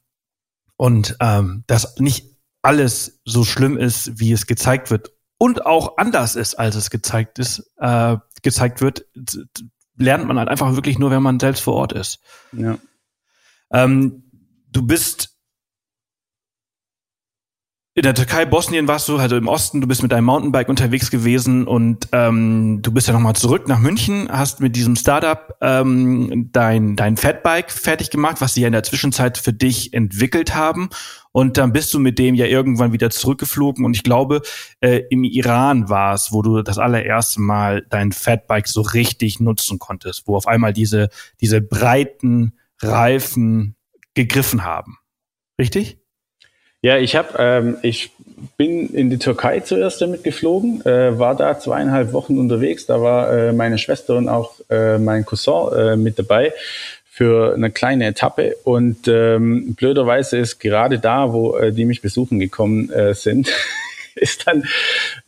Und 0.76 1.16
ähm, 1.20 1.64
dass 1.66 1.98
nicht 1.98 2.26
alles 2.60 3.20
so 3.24 3.44
schlimm 3.44 3.78
ist, 3.78 4.18
wie 4.18 4.32
es 4.32 4.46
gezeigt 4.46 4.90
wird, 4.90 5.14
und 5.38 5.66
auch 5.66 5.98
anders 5.98 6.36
ist, 6.36 6.54
als 6.54 6.74
es 6.74 6.90
gezeigt 6.90 7.38
ist, 7.38 7.70
äh, 7.78 8.16
gezeigt 8.42 8.80
wird, 8.80 9.04
lernt 9.96 10.26
man 10.26 10.38
halt 10.38 10.48
einfach 10.48 10.74
wirklich 10.74 10.98
nur, 10.98 11.10
wenn 11.10 11.22
man 11.22 11.40
selbst 11.40 11.62
vor 11.62 11.74
Ort 11.74 11.92
ist. 11.92 12.20
Ja. 12.52 12.78
Ähm, 13.72 14.24
du 14.70 14.86
bist 14.86 15.34
in 17.96 18.02
der 18.02 18.14
Türkei, 18.14 18.44
Bosnien 18.44 18.88
warst 18.88 19.08
du, 19.08 19.18
also 19.18 19.36
im 19.36 19.46
Osten, 19.46 19.80
du 19.80 19.86
bist 19.86 20.02
mit 20.02 20.10
deinem 20.10 20.24
Mountainbike 20.24 20.68
unterwegs 20.68 21.12
gewesen 21.12 21.64
und 21.68 22.08
ähm, 22.10 22.82
du 22.82 22.90
bist 22.90 23.06
ja 23.06 23.12
nochmal 23.12 23.36
zurück 23.36 23.68
nach 23.68 23.78
München, 23.78 24.28
hast 24.32 24.58
mit 24.58 24.74
diesem 24.74 24.96
Startup 24.96 25.54
ähm, 25.60 26.50
dein, 26.50 26.96
dein 26.96 27.16
Fatbike 27.16 27.70
fertig 27.70 28.10
gemacht, 28.10 28.40
was 28.40 28.54
sie 28.54 28.62
ja 28.62 28.66
in 28.66 28.72
der 28.72 28.82
Zwischenzeit 28.82 29.38
für 29.38 29.52
dich 29.52 29.92
entwickelt 29.92 30.56
haben. 30.56 30.90
Und 31.36 31.56
dann 31.56 31.72
bist 31.72 31.92
du 31.92 31.98
mit 31.98 32.20
dem 32.20 32.36
ja 32.36 32.46
irgendwann 32.46 32.92
wieder 32.92 33.10
zurückgeflogen. 33.10 33.84
Und 33.84 33.96
ich 33.96 34.04
glaube, 34.04 34.40
äh, 34.80 35.02
im 35.10 35.24
Iran 35.24 35.88
war 35.88 36.14
es, 36.14 36.30
wo 36.30 36.42
du 36.42 36.62
das 36.62 36.78
allererste 36.78 37.40
Mal 37.40 37.84
dein 37.90 38.12
Fatbike 38.12 38.68
so 38.68 38.82
richtig 38.82 39.40
nutzen 39.40 39.80
konntest, 39.80 40.28
wo 40.28 40.36
auf 40.36 40.46
einmal 40.46 40.72
diese, 40.72 41.08
diese 41.40 41.60
breiten 41.60 42.52
Reifen 42.80 43.74
gegriffen 44.14 44.64
haben. 44.64 44.98
Richtig? 45.58 45.98
Ja, 46.82 46.98
ich 46.98 47.16
habe, 47.16 47.30
ähm, 47.38 47.78
ich 47.82 48.12
bin 48.56 48.90
in 48.90 49.10
die 49.10 49.18
Türkei 49.18 49.58
zuerst 49.58 50.00
damit 50.00 50.22
geflogen, 50.22 50.86
äh, 50.86 51.18
war 51.18 51.34
da 51.34 51.58
zweieinhalb 51.58 52.12
Wochen 52.12 52.38
unterwegs. 52.38 52.86
Da 52.86 53.00
war 53.00 53.32
äh, 53.32 53.52
meine 53.52 53.78
Schwester 53.78 54.16
und 54.16 54.28
auch 54.28 54.60
äh, 54.70 54.98
mein 54.98 55.24
Cousin 55.24 55.72
äh, 55.76 55.96
mit 55.96 56.16
dabei 56.16 56.52
für 57.14 57.54
eine 57.54 57.70
kleine 57.70 58.06
Etappe. 58.06 58.56
Und 58.64 59.06
ähm, 59.06 59.76
blöderweise 59.76 60.36
ist 60.36 60.58
gerade 60.58 60.98
da, 60.98 61.32
wo 61.32 61.56
äh, 61.56 61.70
die 61.70 61.84
mich 61.84 62.02
besuchen 62.02 62.40
gekommen 62.40 62.90
äh, 62.90 63.14
sind, 63.14 63.52
ist 64.16 64.48
dann 64.48 64.64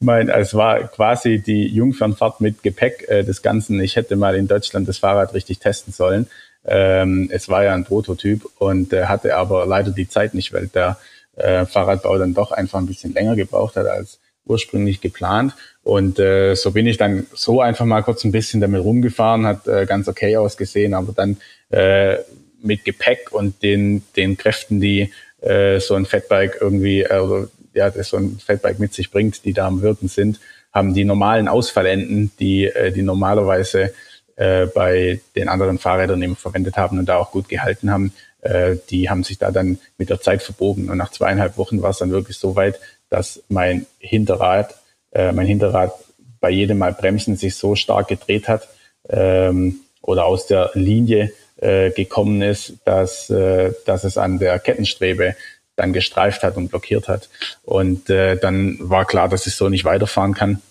mein, 0.00 0.28
es 0.28 0.52
war 0.54 0.88
quasi 0.88 1.38
die 1.38 1.68
Jungfernfahrt 1.68 2.40
mit 2.40 2.64
Gepäck 2.64 3.04
äh, 3.06 3.22
des 3.22 3.40
Ganzen. 3.40 3.78
Ich 3.78 3.94
hätte 3.94 4.16
mal 4.16 4.34
in 4.34 4.48
Deutschland 4.48 4.88
das 4.88 4.98
Fahrrad 4.98 5.32
richtig 5.32 5.60
testen 5.60 5.92
sollen. 5.92 6.26
Ähm, 6.64 7.28
es 7.30 7.48
war 7.48 7.62
ja 7.62 7.72
ein 7.72 7.84
Prototyp 7.84 8.44
und 8.58 8.92
äh, 8.92 9.04
hatte 9.04 9.36
aber 9.36 9.64
leider 9.64 9.92
die 9.92 10.08
Zeit 10.08 10.34
nicht, 10.34 10.52
weil 10.52 10.66
der 10.66 10.98
äh, 11.36 11.66
Fahrradbau 11.66 12.18
dann 12.18 12.34
doch 12.34 12.50
einfach 12.50 12.80
ein 12.80 12.86
bisschen 12.86 13.14
länger 13.14 13.36
gebraucht 13.36 13.76
hat 13.76 13.86
als 13.86 14.18
ursprünglich 14.44 15.00
geplant. 15.00 15.54
Und 15.84 16.18
äh, 16.18 16.56
so 16.56 16.72
bin 16.72 16.88
ich 16.88 16.96
dann 16.96 17.28
so 17.32 17.60
einfach 17.60 17.84
mal 17.84 18.02
kurz 18.02 18.24
ein 18.24 18.32
bisschen 18.32 18.60
damit 18.60 18.82
rumgefahren, 18.82 19.46
hat 19.46 19.68
äh, 19.68 19.86
ganz 19.86 20.08
okay 20.08 20.36
ausgesehen, 20.36 20.94
aber 20.94 21.12
dann 21.12 21.36
äh, 21.70 22.16
mit 22.62 22.84
Gepäck 22.84 23.32
und 23.32 23.62
den, 23.62 24.02
den 24.16 24.36
Kräften, 24.36 24.80
die 24.80 25.12
äh, 25.40 25.80
so 25.80 25.94
ein 25.94 26.06
Fatbike 26.06 26.58
irgendwie, 26.60 27.06
also, 27.06 27.48
ja, 27.74 27.90
das 27.90 28.08
so 28.08 28.16
ein 28.16 28.38
Fatbike 28.44 28.78
mit 28.78 28.94
sich 28.94 29.10
bringt, 29.10 29.44
die 29.44 29.52
da 29.52 29.66
am 29.66 29.82
Wirken 29.82 30.08
sind, 30.08 30.40
haben 30.72 30.94
die 30.94 31.04
normalen 31.04 31.48
Ausfallenden, 31.48 32.32
die, 32.38 32.66
äh, 32.66 32.92
die 32.92 33.02
normalerweise 33.02 33.94
äh, 34.36 34.66
bei 34.66 35.20
den 35.34 35.48
anderen 35.48 35.78
Fahrrädern 35.78 36.22
eben 36.22 36.36
verwendet 36.36 36.76
haben 36.76 36.98
und 36.98 37.06
da 37.06 37.16
auch 37.16 37.30
gut 37.30 37.48
gehalten 37.48 37.90
haben, 37.90 38.12
äh, 38.40 38.76
die 38.90 39.08
haben 39.08 39.24
sich 39.24 39.38
da 39.38 39.50
dann 39.50 39.78
mit 39.98 40.10
der 40.10 40.20
Zeit 40.20 40.42
verbogen. 40.42 40.90
Und 40.90 40.98
nach 40.98 41.10
zweieinhalb 41.10 41.56
Wochen 41.56 41.82
war 41.82 41.90
es 41.90 41.98
dann 41.98 42.10
wirklich 42.10 42.36
so 42.36 42.56
weit, 42.56 42.78
dass 43.08 43.42
mein 43.48 43.86
Hinterrad, 43.98 44.74
äh, 45.12 45.32
mein 45.32 45.46
Hinterrad 45.46 45.92
bei 46.40 46.50
jedem 46.50 46.78
Mal 46.78 46.92
Bremsen 46.92 47.36
sich 47.36 47.56
so 47.56 47.74
stark 47.76 48.08
gedreht 48.08 48.48
hat 48.48 48.68
ähm, 49.08 49.80
oder 50.02 50.26
aus 50.26 50.46
der 50.46 50.70
Linie 50.74 51.32
äh, 51.56 51.90
gekommen 51.90 52.42
ist, 52.42 52.74
dass, 52.84 53.30
äh, 53.30 53.72
dass 53.84 54.04
es 54.04 54.18
an 54.18 54.38
der 54.38 54.58
Kettenstrebe 54.58 55.36
dann 55.76 55.92
gestreift 55.92 56.42
hat 56.42 56.56
und 56.56 56.68
blockiert 56.68 57.08
hat. 57.08 57.28
Und 57.62 58.08
äh, 58.08 58.36
dann 58.36 58.78
war 58.80 59.04
klar, 59.04 59.28
dass 59.28 59.46
ich 59.46 59.54
so 59.54 59.68
nicht 59.68 59.84
weiterfahren 59.84 60.34
kann. 60.34 60.62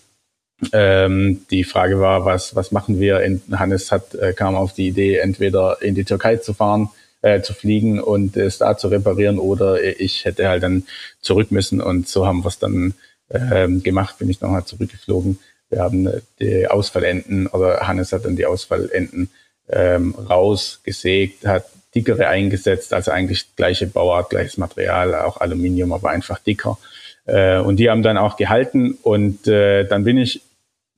Ähm, 0.72 1.46
die 1.50 1.64
Frage 1.64 2.00
war, 2.00 2.24
was, 2.24 2.56
was 2.56 2.72
machen 2.72 2.98
wir? 2.98 3.20
Hannes 3.52 3.92
hat, 3.92 4.14
äh, 4.14 4.32
kam 4.32 4.54
auf 4.56 4.72
die 4.72 4.88
Idee, 4.88 5.18
entweder 5.18 5.82
in 5.82 5.94
die 5.94 6.04
Türkei 6.04 6.36
zu 6.36 6.54
fahren 6.54 6.90
äh, 7.26 7.42
zu 7.42 7.54
fliegen 7.54 8.00
und 8.00 8.36
es 8.36 8.58
da 8.58 8.76
zu 8.76 8.88
reparieren 8.88 9.38
oder 9.38 9.82
ich 9.82 10.24
hätte 10.24 10.48
halt 10.48 10.62
dann 10.62 10.86
zurück 11.20 11.50
müssen 11.50 11.80
und 11.80 12.08
so 12.08 12.26
haben 12.26 12.44
wir 12.44 12.48
es 12.48 12.58
dann 12.58 12.94
ähm, 13.30 13.82
gemacht, 13.82 14.18
bin 14.18 14.30
ich 14.30 14.40
nochmal 14.40 14.64
zurückgeflogen. 14.64 15.38
Wir 15.68 15.80
haben 15.80 16.06
äh, 16.06 16.20
die 16.38 16.68
Ausfallenden 16.68 17.48
oder 17.48 17.86
Hannes 17.88 18.12
hat 18.12 18.24
dann 18.24 18.36
die 18.36 18.46
Ausfallenden 18.46 19.30
ähm, 19.68 20.14
rausgesägt, 20.14 21.46
hat 21.46 21.66
dickere 21.94 22.28
eingesetzt, 22.28 22.92
also 22.92 23.10
eigentlich 23.10 23.56
gleiche 23.56 23.86
Bauart, 23.86 24.30
gleiches 24.30 24.58
Material, 24.58 25.14
auch 25.14 25.40
Aluminium, 25.40 25.92
aber 25.92 26.10
einfach 26.10 26.38
dicker. 26.38 26.78
Äh, 27.24 27.58
und 27.58 27.76
die 27.76 27.90
haben 27.90 28.02
dann 28.02 28.18
auch 28.18 28.36
gehalten 28.36 28.98
und 29.02 29.48
äh, 29.48 29.84
dann 29.84 30.04
bin 30.04 30.18
ich 30.18 30.42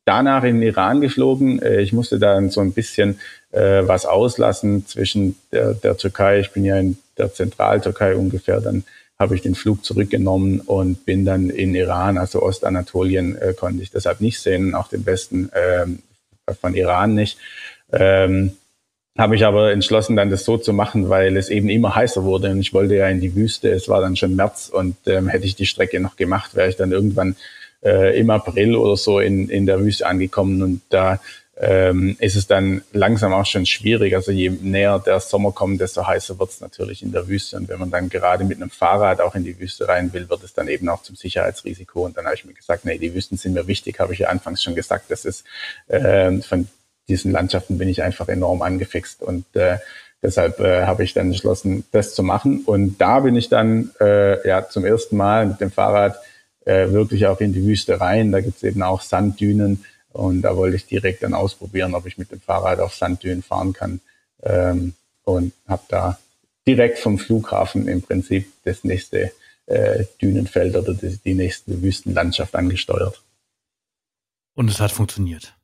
danach 0.05 0.43
in 0.43 0.61
den 0.61 0.69
Iran 0.69 1.01
geflogen. 1.01 1.63
Äh, 1.63 1.81
ich 1.81 1.93
musste 1.93 2.19
dann 2.19 2.51
so 2.51 2.61
ein 2.61 2.73
bisschen 2.73 3.21
äh, 3.53 3.87
was 3.87 4.07
auslassen 4.07 4.87
zwischen 4.87 5.37
der, 5.53 5.75
der 5.75 5.97
Türkei. 5.97 6.41
Ich 6.41 6.51
bin 6.51 6.65
ja 6.65 6.79
in 6.79 6.99
der 7.17 7.33
Zentraltürkei 7.33 8.17
ungefähr. 8.17 8.61
Dann 8.61 8.85
habe 9.19 9.35
ich 9.35 9.43
den 9.43 9.55
Flug 9.55 9.85
zurückgenommen 9.85 10.61
und 10.61 11.05
bin 11.05 11.25
dann 11.25 11.51
in 11.51 11.75
Iran, 11.75 12.19
also 12.19 12.43
Ostanatolien, 12.43 13.37
äh, 13.37 13.53
konnte 13.53 13.83
ich 13.83 13.91
deshalb 13.91 14.21
nicht 14.21 14.41
sehen, 14.41 14.75
auch 14.75 14.89
den 14.89 15.05
Westen 15.07 15.51
ähm, 15.55 16.01
von 16.61 16.75
Iran 16.75 17.15
nicht. 17.15 17.39
Ähm, 17.93 18.53
habe 19.17 19.35
ich 19.35 19.45
aber 19.45 19.73
entschlossen, 19.73 20.15
dann 20.15 20.31
das 20.31 20.45
so 20.45 20.59
zu 20.59 20.73
machen, 20.73 21.09
weil 21.09 21.37
es 21.37 21.49
eben 21.49 21.69
immer 21.69 21.95
heißer 21.95 22.23
wurde 22.23 22.51
und 22.51 22.61
ich 22.61 22.73
wollte 22.73 22.95
ja 22.95 23.09
in 23.09 23.21
die 23.21 23.35
Wüste. 23.35 23.69
Es 23.71 23.89
war 23.89 24.01
dann 24.01 24.15
schon 24.15 24.37
März 24.37 24.71
und 24.73 24.97
ähm, 25.07 25.27
hätte 25.27 25.45
ich 25.45 25.57
die 25.57 25.67
Strecke 25.67 25.99
noch 25.99 26.15
gemacht, 26.15 26.55
wäre 26.55 26.69
ich 26.69 26.77
dann 26.77 26.93
irgendwann 26.93 27.35
äh, 27.83 28.19
im 28.19 28.31
April 28.31 28.77
oder 28.77 28.97
so 28.97 29.19
in, 29.19 29.49
in 29.49 29.67
der 29.67 29.81
Wüste 29.81 30.07
angekommen 30.07 30.63
und 30.63 30.83
da 30.91 31.19
ähm, 31.61 32.17
ist 32.21 32.37
es 32.37 32.47
dann 32.47 32.83
langsam 32.93 33.33
auch 33.33 33.47
schon 33.47 33.67
schwierig. 33.67 34.15
Also 34.15 34.31
je 34.31 34.51
näher 34.51 35.01
der 35.01 35.19
Sommer 35.19 35.51
kommt, 35.51 35.81
desto 35.81 36.07
heißer 36.07 36.39
wird 36.39 36.51
es 36.51 36.61
natürlich 36.61 37.03
in 37.03 37.11
der 37.11 37.27
Wüste. 37.27 37.57
Und 37.57 37.69
wenn 37.69 37.81
man 37.81 37.91
dann 37.91 38.09
gerade 38.09 38.45
mit 38.45 38.59
einem 38.59 38.71
Fahrrad 38.71 39.21
auch 39.21 39.35
in 39.35 39.43
die 39.43 39.59
Wüste 39.59 39.89
rein 39.89 40.13
will, 40.13 40.31
wird 40.31 40.45
es 40.45 40.55
dann 40.55 40.69
eben 40.69 40.89
auch 40.89 41.03
zum 41.03 41.17
Sicherheitsrisiko. 41.17 42.05
Und 42.05 42.17
dann 42.17 42.27
habe 42.27 42.37
ich 42.37 42.45
mir 42.45 42.53
gesagt, 42.53 42.85
nee, 42.85 42.99
die 42.99 43.13
Wüsten 43.13 43.37
sind 43.37 43.55
mir 43.55 43.67
wichtig, 43.67 43.99
habe 43.99 44.13
ich 44.13 44.21
ja 44.21 44.29
anfangs 44.29 44.63
schon 44.63 44.77
gesagt. 44.77 45.07
Das 45.09 45.25
ist 45.25 45.45
äh, 45.89 46.39
von 46.43 46.69
diesen 47.09 47.33
Landschaften 47.33 47.79
bin 47.79 47.89
ich 47.89 48.03
einfach 48.03 48.29
enorm 48.29 48.63
angefixt. 48.63 49.23
Und 49.23 49.45
äh, 49.55 49.79
deshalb 50.23 50.61
äh, 50.61 50.85
habe 50.85 51.05
ich 51.05 51.15
dann 51.15 51.29
entschlossen, 51.29 51.85
das 51.93 52.15
zu 52.15 52.23
machen. 52.23 52.63
Und 52.65 53.01
da 53.01 53.21
bin 53.21 53.37
ich 53.37 53.49
dann 53.49 53.91
äh, 54.01 54.47
ja 54.47 54.69
zum 54.69 54.85
ersten 54.85 55.17
Mal 55.17 55.47
mit 55.47 55.61
dem 55.61 55.71
Fahrrad 55.71 56.17
äh, 56.65 56.91
wirklich 56.91 57.27
auch 57.27 57.41
in 57.41 57.53
die 57.53 57.65
Wüste 57.65 58.01
rein. 58.01 58.33
Da 58.33 58.41
gibt 58.41 58.59
es 58.59 58.63
eben 58.63 58.83
auch 58.83 59.01
Sanddünen 59.01 59.85
und 60.13 60.43
da 60.43 60.57
wollte 60.57 60.77
ich 60.77 60.87
direkt 60.87 61.23
dann 61.23 61.35
ausprobieren, 61.35 61.95
ob 61.95 62.07
ich 62.07 62.19
mit 62.19 62.31
dem 62.31 62.41
Fahrrad 62.41 62.81
auf 62.81 62.95
Sanddünen 62.95 63.43
fahren 63.43 63.73
kann. 63.73 64.01
Ähm, 64.43 64.95
und 65.25 65.53
habe 65.67 65.83
da 65.89 66.19
direkt 66.67 66.99
vom 66.99 67.19
Flughafen 67.19 67.89
im 67.89 68.03
Prinzip 68.03 68.51
das 68.65 68.85
nächste 68.85 69.33
äh, 69.67 70.05
Dünenfeld 70.21 70.77
oder 70.77 70.95
die, 70.95 71.19
die 71.19 71.35
nächste 71.35 71.83
Wüstenlandschaft 71.83 72.55
angesteuert. 72.55 73.23
Und 74.55 74.71
es 74.71 74.81
hat 74.81 74.91
funktioniert. 74.91 75.55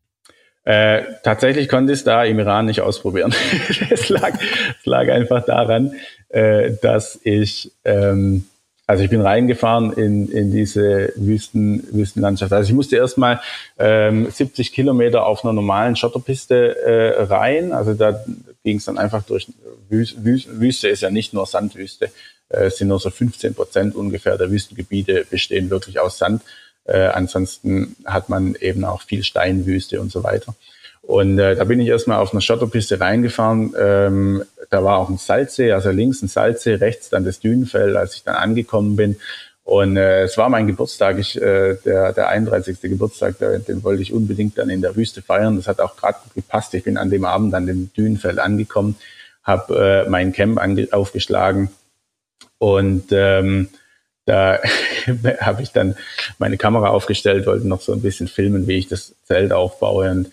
Äh, 0.65 1.03
tatsächlich 1.23 1.69
konnte 1.69 1.93
ich 1.93 2.01
es 2.01 2.05
da 2.05 2.25
im 2.25 2.39
Iran 2.39 2.67
nicht 2.67 2.81
ausprobieren. 2.81 3.35
es, 3.91 4.09
lag, 4.09 4.33
es 4.79 4.87
lag 4.87 5.09
einfach 5.11 5.45
daran, 5.45 5.95
äh, 6.31 6.73
dass 6.81 7.21
ich 7.23 7.71
ähm, 7.85 8.47
also 8.87 9.03
ich 9.03 9.09
bin 9.09 9.23
reingefahren 9.23 9.93
in, 9.95 10.31
in 10.31 10.53
diese 10.53 11.13
Wüsten, 11.17 11.87
Wüstenlandschaft. 11.91 12.53
Also 12.53 12.69
ich 12.69 12.75
musste 12.75 12.97
erstmal 12.97 13.41
ähm, 13.79 14.31
70 14.31 14.73
Kilometer 14.73 15.25
auf 15.25 15.43
einer 15.43 15.55
normalen 15.55 15.97
Schotterpiste 15.97 16.77
äh, 16.83 17.23
rein. 17.23 17.73
Also 17.73 17.95
da 17.95 18.23
ging 18.63 18.77
es 18.77 18.85
dann 18.85 18.99
einfach 18.99 19.23
durch 19.23 19.47
Wüste, 19.89 20.23
Wüste 20.61 20.89
ist 20.89 21.01
ja 21.01 21.11
nicht 21.11 21.33
nur 21.33 21.47
Sandwüste, 21.47 22.11
äh, 22.51 22.65
es 22.65 22.77
sind 22.77 22.89
nur 22.89 23.01
so 23.01 23.09
15 23.09 23.55
Prozent 23.55 23.95
ungefähr 23.95 24.37
der 24.37 24.51
Wüstengebiete 24.51 25.27
bestehen 25.31 25.71
wirklich 25.71 25.99
aus 25.99 26.19
Sand. 26.19 26.43
Äh, 26.85 27.07
ansonsten 27.07 27.97
hat 28.05 28.29
man 28.29 28.55
eben 28.57 28.85
auch 28.85 29.03
viel 29.03 29.25
Steinwüste 29.25 30.01
und 30.01 30.13
so 30.13 30.23
weiter. 30.23 30.55
Und 31.03 31.39
äh, 31.39 31.55
da 31.55 31.65
bin 31.65 31.81
ich 31.81 31.89
erstmal 31.89 32.19
auf 32.19 32.33
einer 32.33 32.41
Schotterpiste 32.41 32.99
reingefahren. 33.01 33.75
Ähm, 33.79 34.45
da 34.71 34.83
war 34.83 34.99
auch 34.99 35.11
ein 35.11 35.19
Salzsee, 35.19 35.73
also 35.73 35.91
links 35.91 36.23
ein 36.23 36.29
Salzsee, 36.29 36.75
rechts 36.75 37.11
dann 37.11 37.25
das 37.25 37.41
Dünenfeld, 37.41 37.95
als 37.97 38.17
ich 38.17 38.25
dann 38.25 38.37
angekommen 38.37 38.97
bin. 38.97 39.17
Und 39.65 39.97
äh, 39.97 40.25
es 40.25 40.37
war 40.37 40.51
mein 40.51 40.67
Geburtstag, 40.67 41.19
ich, 41.19 41.41
äh, 41.41 41.77
der, 41.85 42.13
der 42.13 42.29
31. 42.29 42.81
Geburtstag, 42.83 43.39
der, 43.39 43.59
den 43.59 43.83
wollte 43.83 44.03
ich 44.03 44.13
unbedingt 44.13 44.59
dann 44.59 44.69
in 44.69 44.83
der 44.83 44.95
Wüste 44.95 45.23
feiern. 45.23 45.57
Das 45.57 45.69
hat 45.69 45.81
auch 45.81 45.97
gerade 45.97 46.19
gepasst. 46.35 46.75
Ich 46.75 46.85
bin 46.85 46.99
an 46.99 47.11
dem 47.11 47.25
Abend 47.25 47.55
an 47.55 47.67
dem 47.67 47.91
Dünenfeld 47.95 48.39
angekommen, 48.39 48.97
habe 49.43 50.05
äh, 50.07 50.11
mein 50.11 50.33
Camp 50.33 50.61
aufgeschlagen 50.93 51.71
und 52.59 53.07
ähm, 53.11 53.69
da 54.27 54.59
habe 55.41 55.63
ich 55.63 55.73
dann 55.73 55.97
meine 56.39 56.57
Kamera 56.57 56.89
aufgestellt, 56.89 57.47
wollte 57.47 57.69
noch 57.69 57.81
so 57.81 57.93
ein 57.93 58.03
bisschen 58.03 58.29
filmen, 58.29 58.67
wie 58.67 58.79
ich 58.79 58.89
das 58.89 59.15
Zelt 59.25 59.53
aufbaue 59.53 60.11
und 60.11 60.31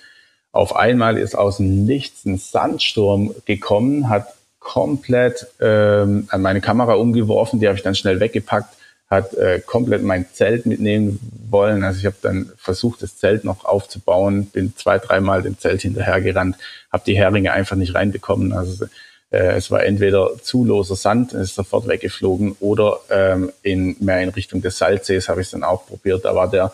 auf 0.54 0.76
einmal 0.76 1.18
ist 1.18 1.36
aus 1.36 1.58
dem 1.58 1.86
Nichts 1.86 2.26
ein 2.26 2.38
Sandsturm 2.38 3.34
gekommen, 3.46 4.10
hat 4.10 4.28
komplett 4.60 5.48
ähm, 5.60 6.28
an 6.30 6.42
meine 6.42 6.62
Kamera 6.62 6.94
umgeworfen, 6.96 7.60
die 7.60 7.68
habe 7.68 7.78
ich 7.78 7.84
dann 7.84 7.96
schnell 7.96 8.20
weggepackt, 8.20 8.76
hat 9.10 9.34
äh, 9.34 9.60
komplett 9.60 10.04
mein 10.04 10.26
Zelt 10.34 10.66
mitnehmen 10.66 11.20
wollen. 11.50 11.84
Also 11.84 12.00
ich 12.00 12.06
habe 12.06 12.16
dann 12.22 12.52
versucht, 12.58 13.02
das 13.02 13.18
Zelt 13.18 13.44
noch 13.44 13.66
aufzubauen, 13.66 14.46
bin 14.46 14.76
zwei, 14.76 15.00
dreimal 15.00 15.42
dem 15.42 15.58
Zelt 15.58 15.82
hinterhergerannt, 15.82 16.56
habe 16.92 17.04
die 17.06 17.18
Heringe 17.18 17.54
einfach 17.54 17.76
nicht 17.76 17.96
reinbekommen. 17.96 18.54
Also 18.54 18.86
äh, 19.32 19.56
es 19.56 19.72
war 19.72 19.84
entweder 19.84 20.32
zu 20.42 20.64
loser 20.64 20.96
Sand, 20.96 21.34
ist 21.34 21.56
sofort 21.56 21.88
weggeflogen, 21.88 22.56
oder 22.60 23.00
ähm, 23.10 23.52
in, 23.64 23.96
mehr 24.00 24.22
in 24.22 24.30
Richtung 24.30 24.62
des 24.62 24.78
Salzsees 24.78 25.30
habe 25.30 25.42
ich 25.42 25.48
es 25.48 25.52
dann 25.52 25.64
auch 25.64 25.88
probiert. 25.88 26.26
Da 26.26 26.36
war 26.36 26.50
der 26.50 26.72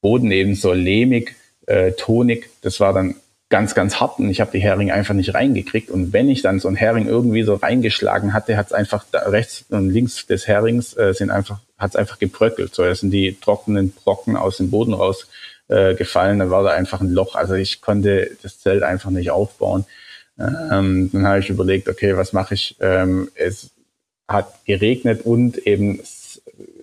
Boden 0.00 0.30
eben 0.30 0.54
so 0.54 0.72
lehmig, 0.72 1.34
äh, 1.66 1.92
tonig. 1.92 2.50
Das 2.60 2.78
war 2.78 2.92
dann 2.92 3.16
ganz, 3.48 3.74
ganz 3.74 4.00
hart 4.00 4.18
und 4.18 4.30
ich 4.30 4.40
habe 4.40 4.50
die 4.50 4.60
Heringe 4.60 4.92
einfach 4.92 5.14
nicht 5.14 5.34
reingekriegt. 5.34 5.90
Und 5.90 6.12
wenn 6.12 6.28
ich 6.28 6.42
dann 6.42 6.60
so 6.60 6.68
einen 6.68 6.76
Hering 6.76 7.06
irgendwie 7.06 7.42
so 7.42 7.54
reingeschlagen 7.54 8.32
hatte, 8.32 8.56
hat 8.56 8.66
es 8.66 8.72
einfach 8.72 9.06
rechts 9.12 9.64
und 9.70 9.90
links 9.90 10.26
des 10.26 10.46
Herings 10.46 10.96
äh, 10.96 11.14
sind 11.14 11.30
einfach, 11.30 11.60
hat 11.78 11.90
es 11.90 11.96
einfach 11.96 12.18
gebröckelt. 12.18 12.74
So, 12.74 12.84
da 12.84 12.94
sind 12.94 13.10
die 13.10 13.38
trockenen 13.40 13.92
Brocken 13.92 14.36
aus 14.36 14.58
dem 14.58 14.70
Boden 14.70 14.92
raus 14.92 15.28
äh, 15.68 15.94
gefallen. 15.94 16.40
Dann 16.40 16.50
war 16.50 16.64
da 16.64 16.70
einfach 16.70 17.00
ein 17.00 17.10
Loch. 17.10 17.34
Also 17.34 17.54
ich 17.54 17.80
konnte 17.80 18.30
das 18.42 18.60
Zelt 18.60 18.82
einfach 18.82 19.10
nicht 19.10 19.30
aufbauen. 19.30 19.86
Ähm, 20.38 21.10
dann 21.12 21.26
habe 21.26 21.40
ich 21.40 21.50
überlegt, 21.50 21.88
okay, 21.88 22.16
was 22.16 22.32
mache 22.32 22.54
ich? 22.54 22.76
Ähm, 22.80 23.28
es 23.34 23.70
hat 24.26 24.64
geregnet 24.64 25.22
und 25.24 25.58
eben 25.58 26.00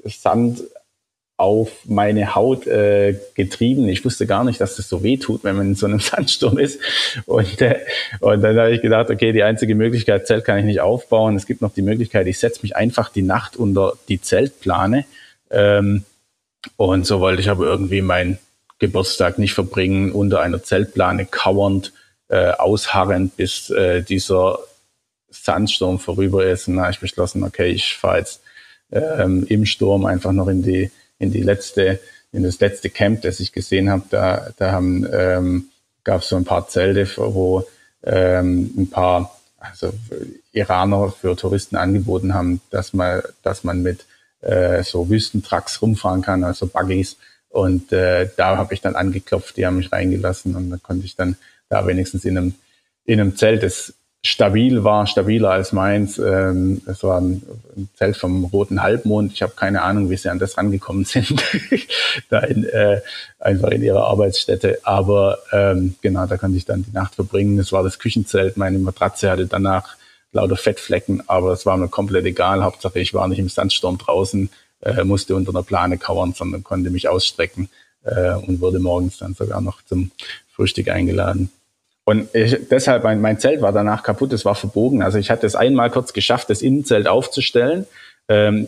Sand 0.06 0.64
auf 1.42 1.72
meine 1.86 2.36
Haut 2.36 2.68
äh, 2.68 3.20
getrieben. 3.34 3.90
Ich 3.90 4.06
wusste 4.06 4.28
gar 4.28 4.44
nicht, 4.44 4.62
dass 4.62 4.76
das 4.76 4.88
so 4.88 5.02
weh 5.02 5.18
tut, 5.18 5.44
wenn 5.44 5.56
man 5.56 5.70
in 5.70 5.76
so 5.76 5.88
einem 5.88 6.00
Sandsturm 6.00 6.60
ist. 6.60 6.80
Und, 7.26 7.60
äh, 7.62 7.80
und 8.20 8.42
dann 8.42 8.58
habe 8.58 8.72
ich 8.72 8.82
gedacht, 8.82 9.10
okay, 9.10 9.32
die 9.34 9.42
einzige 9.42 9.74
Möglichkeit, 9.74 10.28
Zelt 10.28 10.46
kann 10.46 10.60
ich 10.60 10.66
nicht 10.66 10.82
aufbauen. 10.82 11.36
Es 11.36 11.48
gibt 11.48 11.62
noch 11.62 11.74
die 11.74 11.82
Möglichkeit, 11.82 12.28
ich 12.28 12.38
setze 12.38 12.62
mich 12.62 12.76
einfach 12.76 13.10
die 13.10 13.24
Nacht 13.24 13.58
unter 13.58 13.94
die 14.08 14.22
Zeltplane. 14.22 15.06
Ähm, 15.50 16.06
und 16.78 17.08
so 17.08 17.20
wollte 17.20 17.42
ich 17.42 17.50
aber 17.50 17.66
irgendwie 17.66 18.02
meinen 18.02 18.38
Geburtstag 18.78 19.40
nicht 19.40 19.54
verbringen, 19.54 20.12
unter 20.12 20.42
einer 20.42 20.62
Zeltplane 20.62 21.26
kauernd, 21.26 21.92
äh, 22.32 22.52
ausharrend, 22.52 23.38
bis 23.38 23.70
äh, 23.70 24.02
dieser 24.02 24.60
Sandsturm 25.30 26.00
vorüber 26.00 26.46
ist. 26.46 26.68
Und 26.68 26.76
dann 26.76 26.86
habe 26.86 26.94
ich 26.94 27.00
beschlossen, 27.00 27.44
okay, 27.44 27.70
ich 27.70 27.96
fahre 27.96 28.20
jetzt 28.20 28.42
ähm, 28.92 29.46
im 29.48 29.66
Sturm 29.66 30.06
einfach 30.06 30.32
noch 30.32 30.48
in 30.48 30.64
die 30.64 30.92
in 31.22 31.32
die 31.32 31.44
letzte, 31.44 32.00
in 32.32 32.44
das 32.44 32.60
letzte 32.60 32.90
Camp, 32.90 33.22
das 33.22 33.40
ich 33.40 33.52
gesehen 33.52 33.90
habe, 33.90 34.04
da, 34.10 34.50
da 34.58 34.80
ähm, 34.80 35.66
gab 36.04 36.22
es 36.22 36.30
so 36.30 36.36
ein 36.36 36.46
paar 36.46 36.68
Zelte, 36.68 37.08
wo 37.16 37.64
ähm, 38.04 38.74
ein 38.76 38.90
paar 38.90 39.40
also 39.60 39.94
Iraner 40.52 41.12
für 41.12 41.36
Touristen 41.36 41.76
angeboten 41.76 42.34
haben, 42.34 42.62
dass 42.72 42.94
man, 42.94 43.22
dass 43.44 43.64
man 43.64 43.84
mit 43.84 44.06
äh, 44.42 44.82
so 44.84 45.08
Wüstentrucks 45.08 45.84
rumfahren 45.84 46.24
kann, 46.24 46.44
also 46.44 46.66
Buggies. 46.66 47.18
Und 47.50 47.92
äh, 47.92 48.30
da 48.36 48.58
habe 48.58 48.74
ich 48.74 48.82
dann 48.82 48.96
angeklopft, 48.96 49.58
die 49.58 49.68
haben 49.68 49.78
mich 49.78 49.92
reingelassen 49.92 50.56
und 50.56 50.72
dann 50.72 50.82
konnte 50.82 51.06
ich 51.06 51.16
dann 51.16 51.38
da 51.72 51.88
wenigstens 51.88 52.26
in 52.26 52.38
einem, 52.38 52.54
in 53.06 53.20
einem 53.20 53.36
Zelt, 53.36 53.64
das 53.64 53.94
stabil 54.24 54.84
war, 54.84 55.08
stabiler 55.08 55.50
als 55.50 55.72
meins. 55.72 56.20
Ähm, 56.20 56.82
es 56.86 57.02
war 57.02 57.20
ein, 57.20 57.42
ein, 57.76 57.90
Zelt 57.96 58.18
vom 58.18 58.46
Roten 58.46 58.84
Halbmond. 58.84 59.34
Ich 59.34 59.42
habe 59.42 59.54
keine 59.56 59.82
Ahnung, 59.82 60.10
wie 60.10 60.18
sie 60.18 60.30
an 60.30 60.38
das 60.38 60.58
rangekommen 60.58 61.06
sind, 61.06 61.44
da 62.30 62.40
in, 62.42 62.66
äh, 62.66 63.02
einfach 63.40 63.70
in 63.70 63.82
ihrer 63.82 64.06
Arbeitsstätte. 64.06 64.80
Aber 64.84 65.40
ähm, 65.52 65.96
genau, 66.02 66.28
da 66.28 66.38
konnte 66.38 66.58
ich 66.58 66.66
dann 66.66 66.84
die 66.84 66.92
Nacht 66.92 67.16
verbringen. 67.16 67.58
Es 67.58 67.72
war 67.72 67.84
das 67.84 67.98
Küchenzelt. 67.98 68.58
Meine 68.58 68.78
Matratze 68.78 69.32
hatte 69.32 69.48
danach 69.48 69.96
lauter 70.34 70.58
Fettflecken, 70.58 71.24
aber 71.28 71.54
es 71.54 71.66
war 71.66 71.78
mir 71.78 71.88
komplett 71.90 72.26
egal. 72.26 72.64
Hauptsache, 72.64 73.00
ich 73.00 73.14
war 73.14 73.28
nicht 73.28 73.40
im 73.40 73.50
Sandsturm 73.50 73.98
draußen, 73.98 74.50
äh, 74.82 75.04
musste 75.04 75.36
unter 75.36 75.50
einer 75.50 75.64
Plane 75.64 75.98
kauern, 75.98 76.34
sondern 76.34 76.64
konnte 76.64 76.90
mich 76.90 77.10
ausstrecken 77.10 77.70
äh, 78.04 78.34
und 78.34 78.62
wurde 78.62 78.80
morgens 78.80 79.18
dann 79.18 79.34
sogar 79.34 79.62
noch 79.62 79.82
zum 79.84 80.12
Frühstück 80.54 80.90
eingeladen. 80.90 81.50
Und 82.04 82.34
ich, 82.34 82.58
deshalb, 82.70 83.04
mein, 83.04 83.22
mein 83.22 83.40
Zelt 83.40 83.62
war 83.62 83.72
danach 83.72 84.04
kaputt, 84.04 84.34
es 84.34 84.46
war 84.46 84.56
verbogen. 84.56 85.04
Also 85.04 85.18
ich 85.18 85.30
hatte 85.30 85.46
es 85.46 85.56
einmal 85.56 85.92
kurz 85.92 86.14
geschafft, 86.14 86.50
das 86.50 86.62
Innenzelt 86.62 87.08
aufzustellen. 87.08 87.86
Ähm, 88.28 88.68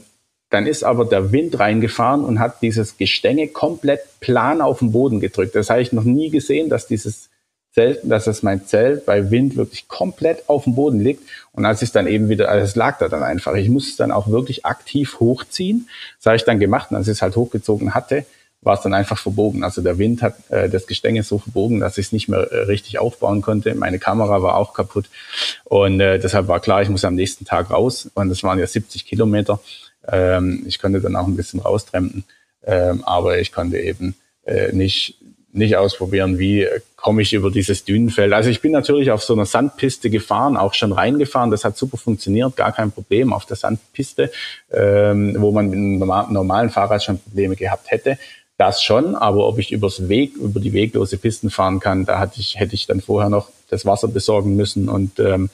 dann 0.49 0.67
ist 0.67 0.83
aber 0.83 1.05
der 1.05 1.31
Wind 1.31 1.59
reingefahren 1.59 2.23
und 2.23 2.39
hat 2.39 2.61
dieses 2.61 2.97
Gestänge 2.97 3.47
komplett 3.47 4.01
plan 4.19 4.61
auf 4.61 4.79
den 4.79 4.91
Boden 4.91 5.19
gedrückt. 5.19 5.55
Das 5.55 5.71
habe 5.71 5.81
ich 5.81 5.93
noch 5.93 6.03
nie 6.03 6.29
gesehen, 6.29 6.69
dass 6.69 6.85
dieses 6.85 7.31
Zelt, 7.71 8.01
dass 8.03 8.27
es 8.27 8.43
mein 8.43 8.67
Zelt 8.67 9.07
bei 9.07 9.31
Wind 9.31 9.55
wirklich 9.55 9.87
komplett 9.87 10.47
auf 10.47 10.65
dem 10.65 10.75
Boden 10.75 10.99
liegt. 10.99 11.23
Und 11.53 11.65
als 11.65 11.81
es 11.81 11.91
dann 11.91 12.05
eben 12.05 12.29
wieder, 12.29 12.49
also 12.49 12.63
es 12.63 12.75
lag 12.75 12.99
da 12.99 13.09
dann 13.09 13.23
einfach. 13.23 13.55
Ich 13.55 13.67
musste 13.67 13.89
es 13.89 13.95
dann 13.95 14.11
auch 14.11 14.27
wirklich 14.27 14.63
aktiv 14.63 15.19
hochziehen. 15.19 15.89
Das 16.19 16.27
habe 16.27 16.35
ich 16.35 16.43
dann 16.43 16.59
gemacht. 16.59 16.91
Und 16.91 16.97
als 16.97 17.07
ich 17.07 17.13
es 17.13 17.23
halt 17.23 17.35
hochgezogen 17.35 17.95
hatte, 17.95 18.25
war 18.63 18.75
es 18.75 18.81
dann 18.81 18.93
einfach 18.93 19.17
verbogen. 19.17 19.63
Also 19.63 19.81
der 19.81 19.97
Wind 19.97 20.21
hat 20.21 20.35
äh, 20.49 20.69
das 20.69 20.87
Gestänge 20.87 21.23
so 21.23 21.39
verbogen, 21.39 21.79
dass 21.79 21.97
ich 21.97 22.07
es 22.07 22.11
nicht 22.11 22.27
mehr 22.27 22.39
äh, 22.39 22.59
richtig 22.63 22.99
aufbauen 22.99 23.41
konnte. 23.41 23.75
Meine 23.75 23.99
Kamera 23.99 24.41
war 24.41 24.55
auch 24.55 24.73
kaputt 24.73 25.09
und 25.65 25.99
äh, 25.99 26.19
deshalb 26.19 26.47
war 26.47 26.59
klar, 26.59 26.81
ich 26.81 26.89
muss 26.89 27.05
am 27.05 27.15
nächsten 27.15 27.45
Tag 27.45 27.71
raus 27.71 28.09
und 28.13 28.29
das 28.29 28.43
waren 28.43 28.59
ja 28.59 28.67
70 28.67 29.05
Kilometer. 29.05 29.59
Ähm, 30.07 30.63
ich 30.67 30.79
konnte 30.79 31.01
dann 31.01 31.15
auch 31.15 31.27
ein 31.27 31.35
bisschen 31.35 31.59
raustrempen, 31.59 32.23
ähm, 32.65 33.03
aber 33.03 33.39
ich 33.39 33.51
konnte 33.51 33.79
eben 33.79 34.15
äh, 34.45 34.71
nicht 34.73 35.17
nicht 35.53 35.77
ausprobieren, 35.77 36.39
wie 36.39 36.67
komme 36.95 37.21
ich 37.21 37.33
über 37.33 37.51
dieses 37.51 37.85
Dünenfeld. 37.85 38.33
Also 38.33 38.49
ich 38.49 38.61
bin 38.61 38.71
natürlich 38.71 39.11
auf 39.11 39.23
so 39.23 39.33
einer 39.33 39.45
Sandpiste 39.45 40.09
gefahren, 40.09 40.57
auch 40.57 40.73
schon 40.73 40.91
reingefahren. 40.91 41.51
Das 41.51 41.63
hat 41.63 41.77
super 41.77 41.97
funktioniert, 41.97 42.55
gar 42.55 42.71
kein 42.71 42.91
Problem 42.91 43.31
auf 43.31 43.45
der 43.45 43.55
Sandpiste, 43.55 44.31
ähm, 44.71 45.35
wo 45.37 45.51
man 45.51 45.69
mit 45.69 45.77
einem 45.77 46.33
normalen 46.33 46.71
Fahrrad 46.71 47.03
schon 47.03 47.19
Probleme 47.19 47.55
gehabt 47.55 47.91
hätte 47.91 48.17
das 48.57 48.83
schon, 48.83 49.15
aber 49.15 49.47
ob 49.47 49.57
ich 49.59 49.71
übers 49.71 50.07
Weg, 50.09 50.35
über 50.35 50.59
die 50.59 50.73
weglose 50.73 51.17
Pisten 51.17 51.49
fahren 51.49 51.79
kann, 51.79 52.05
da 52.05 52.19
hatte 52.19 52.39
ich, 52.39 52.59
hätte 52.59 52.75
ich 52.75 52.85
dann 52.85 53.01
vorher 53.01 53.29
noch 53.29 53.49
das 53.69 53.85
Wasser 53.85 54.07
besorgen 54.07 54.55
müssen 54.55 54.89
und 54.89 55.19
ähm, 55.19 55.49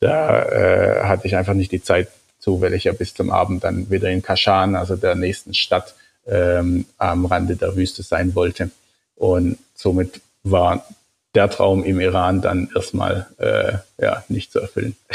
da 0.00 0.42
äh, 0.42 1.04
hatte 1.04 1.26
ich 1.26 1.36
einfach 1.36 1.54
nicht 1.54 1.72
die 1.72 1.82
Zeit 1.82 2.08
zu, 2.38 2.60
weil 2.60 2.74
ich 2.74 2.84
ja 2.84 2.92
bis 2.92 3.14
zum 3.14 3.30
Abend 3.30 3.64
dann 3.64 3.90
wieder 3.90 4.10
in 4.10 4.22
Kashan, 4.22 4.76
also 4.76 4.96
der 4.96 5.14
nächsten 5.14 5.54
Stadt, 5.54 5.94
ähm, 6.26 6.84
am 6.98 7.24
Rande 7.24 7.56
der 7.56 7.74
Wüste 7.76 8.02
sein 8.02 8.34
wollte. 8.34 8.70
Und 9.14 9.58
somit 9.74 10.20
war 10.42 10.86
der 11.34 11.48
Traum 11.50 11.84
im 11.84 12.00
Iran 12.00 12.42
dann 12.42 12.68
erstmal 12.74 13.26
äh, 13.38 13.78
ja 14.02 14.24
nicht 14.28 14.52
zu 14.52 14.60
erfüllen. 14.60 14.96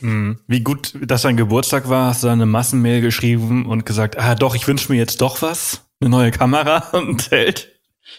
Hm. 0.00 0.38
Wie 0.46 0.60
gut, 0.60 0.94
dass 1.02 1.22
dein 1.22 1.36
Geburtstag 1.36 1.90
war, 1.90 2.08
hast 2.08 2.24
du 2.24 2.28
eine 2.28 2.46
Massenmail 2.46 3.02
geschrieben 3.02 3.66
und 3.66 3.84
gesagt, 3.84 4.18
ah 4.18 4.34
doch, 4.34 4.54
ich 4.54 4.66
wünsche 4.66 4.90
mir 4.90 4.96
jetzt 4.96 5.20
doch 5.20 5.42
was 5.42 5.82
eine 6.02 6.10
neue 6.10 6.30
Kamera 6.30 6.88
und 6.92 7.08
ein 7.08 7.18
Zelt? 7.18 7.68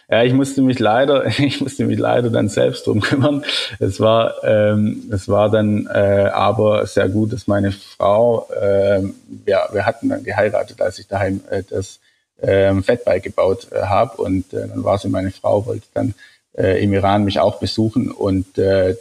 Ja, 0.10 0.24
ich 0.24 0.34
musste 0.34 0.62
mich 0.62 0.80
leider, 0.80 1.26
ich 1.40 1.62
musste 1.62 1.86
mich 1.86 2.00
leider 2.00 2.30
dann 2.30 2.50
selbst 2.50 2.88
drum 2.88 3.02
kümmern. 3.02 3.44
Es 3.80 4.00
war, 4.00 4.44
ähm, 4.44 5.10
es 5.12 5.28
war 5.28 5.50
dann 5.50 5.88
äh, 5.88 6.30
aber 6.32 6.86
sehr 6.88 7.10
gut, 7.10 7.34
dass 7.34 7.48
meine 7.48 7.72
Frau, 7.72 8.48
ähm, 8.62 9.16
ja, 9.46 9.68
wir 9.72 9.86
hatten 9.86 10.10
dann 10.10 10.24
geheiratet, 10.24 10.82
als 10.82 11.00
ich 11.00 11.08
daheim 11.08 11.42
äh, 11.50 11.64
das 11.70 12.00
ähm, 12.42 12.84
Fettbike 12.84 13.24
gebaut 13.24 13.68
äh, 13.72 13.82
habe 13.82 14.22
und 14.22 14.54
äh, 14.54 14.68
dann 14.68 14.84
war 14.84 14.98
sie 14.98 15.10
meine 15.10 15.32
Frau, 15.32 15.66
wollte 15.66 15.88
dann 15.94 16.14
äh, 16.58 16.84
im 16.84 16.94
Iran 16.94 17.24
mich 17.24 17.40
auch 17.40 17.60
besuchen 17.60 18.12
und 18.12 18.58
äh, 18.58 18.96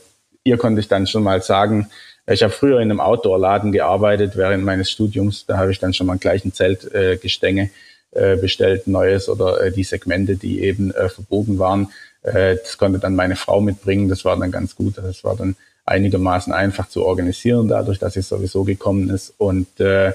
ihr 0.45 0.59
konnte 0.59 0.81
ich 0.81 0.89
dann 0.89 1.07
schon 1.07 1.23
mal 1.23 1.43
sagen, 1.43 1.89
ich 2.27 2.43
habe 2.43 2.53
früher 2.53 2.79
in 2.79 2.91
einem 2.91 3.01
Outdoor-Laden 3.01 3.73
gearbeitet 3.73 4.37
während 4.37 4.65
meines 4.65 4.91
Studiums, 4.91 5.45
da 5.47 5.59
habe 5.59 5.73
ich 5.73 5.81
dann 5.81 5.93
schon 5.93 6.07
mal 6.07 6.19
gleich 6.19 6.45
ein 6.45 6.53
Zeltgestänge 6.53 7.65
äh, 7.65 7.71
äh, 8.13 8.37
bestellt, 8.37 8.87
neues 8.87 9.29
oder 9.29 9.61
äh, 9.61 9.73
die 9.73 9.85
Segmente, 9.85 10.37
die 10.37 10.63
eben 10.63 10.91
äh, 10.93 11.09
verbogen 11.09 11.59
waren. 11.59 11.89
Äh, 12.23 12.57
das 12.57 12.79
konnte 12.79 12.99
dann 12.99 13.15
meine 13.15 13.37
Frau 13.37 13.61
mitbringen. 13.61 14.09
Das 14.09 14.25
war 14.25 14.37
dann 14.37 14.51
ganz 14.51 14.77
gut. 14.77 14.99
Das 14.99 15.25
war 15.25 15.37
dann 15.37 15.57
einigermaßen 15.85 16.53
einfach 16.53 16.89
zu 16.89 17.05
organisieren, 17.05 17.69
dadurch, 17.69 17.99
dass 17.99 18.17
es 18.17 18.29
sowieso 18.29 18.65
gekommen 18.65 19.11
ist. 19.11 19.35
Und 19.39 19.81
äh, 19.81 20.13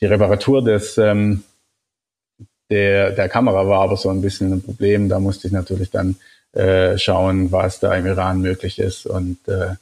die 0.00 0.06
Reparatur 0.06 0.62
des 0.62 0.96
ähm, 0.98 1.42
der, 2.70 3.10
der 3.10 3.28
Kamera 3.28 3.66
war 3.66 3.80
aber 3.80 3.96
so 3.96 4.08
ein 4.10 4.22
bisschen 4.22 4.52
ein 4.52 4.62
Problem. 4.62 5.08
Da 5.08 5.18
musste 5.18 5.48
ich 5.48 5.52
natürlich 5.52 5.90
dann 5.90 6.16
äh, 6.52 6.96
schauen, 6.98 7.52
was 7.52 7.80
da 7.80 7.94
im 7.94 8.06
Iran 8.06 8.40
möglich 8.40 8.78
ist 8.78 9.06
und 9.06 9.36
äh, 9.48 9.74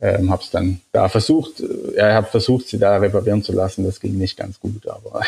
ähm, 0.00 0.30
habe 0.30 0.42
es 0.42 0.50
dann 0.50 0.80
da 0.92 1.08
versucht, 1.08 1.60
äh, 1.60 1.96
ja, 1.96 2.14
habe 2.14 2.26
versucht, 2.26 2.68
sie 2.68 2.78
da 2.78 2.96
reparieren 2.96 3.42
zu 3.42 3.52
lassen. 3.52 3.84
Das 3.84 4.00
ging 4.00 4.18
nicht 4.18 4.36
ganz 4.36 4.60
gut, 4.60 4.86
aber 4.88 5.22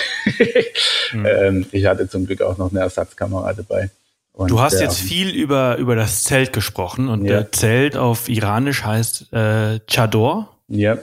mhm. 1.13 1.27
ähm, 1.27 1.67
ich 1.73 1.87
hatte 1.87 2.09
zum 2.09 2.27
Glück 2.27 2.43
auch 2.43 2.59
noch 2.59 2.71
eine 2.71 2.81
Ersatzkamera 2.81 3.53
dabei. 3.53 3.91
Und, 4.33 4.51
du 4.51 4.61
hast 4.61 4.81
jetzt 4.81 4.99
viel 4.99 5.31
über, 5.31 5.79
über 5.79 5.97
das 5.97 6.25
Zelt 6.25 6.53
gesprochen 6.53 7.09
und 7.09 7.25
ja. 7.25 7.33
der 7.33 7.53
Zelt 7.53 7.97
auf 7.97 8.29
Iranisch 8.29 8.85
heißt 8.85 9.33
äh, 9.33 9.81
Chador. 9.87 10.55
Ja. 10.69 10.99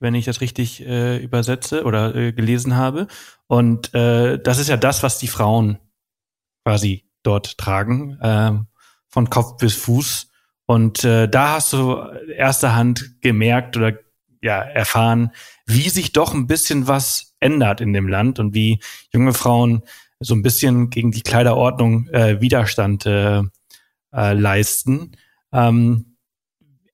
Wenn 0.00 0.14
ich 0.14 0.24
das 0.24 0.40
richtig 0.40 0.86
äh, 0.86 1.18
übersetze 1.18 1.84
oder 1.84 2.14
äh, 2.14 2.32
gelesen 2.32 2.76
habe. 2.76 3.08
Und 3.46 3.92
äh, 3.94 4.38
das 4.38 4.58
ist 4.58 4.68
ja 4.68 4.78
das, 4.78 5.02
was 5.02 5.18
die 5.18 5.28
Frauen 5.28 5.78
quasi 6.64 7.04
dort 7.22 7.58
tragen, 7.58 8.18
äh, 8.22 8.52
von 9.08 9.28
Kopf 9.28 9.58
bis 9.58 9.74
Fuß. 9.74 10.27
Und 10.70 11.02
äh, 11.02 11.30
da 11.30 11.54
hast 11.54 11.72
du 11.72 11.96
erster 12.36 12.76
Hand 12.76 13.22
gemerkt 13.22 13.74
oder 13.78 13.94
ja, 14.42 14.60
erfahren, 14.60 15.32
wie 15.64 15.88
sich 15.88 16.12
doch 16.12 16.34
ein 16.34 16.46
bisschen 16.46 16.86
was 16.86 17.34
ändert 17.40 17.80
in 17.80 17.94
dem 17.94 18.06
Land 18.06 18.38
und 18.38 18.52
wie 18.52 18.78
junge 19.10 19.32
Frauen 19.32 19.82
so 20.20 20.34
ein 20.34 20.42
bisschen 20.42 20.90
gegen 20.90 21.10
die 21.10 21.22
Kleiderordnung 21.22 22.08
äh, 22.08 22.42
Widerstand 22.42 23.06
äh, 23.06 23.38
äh, 24.12 24.34
leisten. 24.34 25.12
Ähm, 25.52 26.16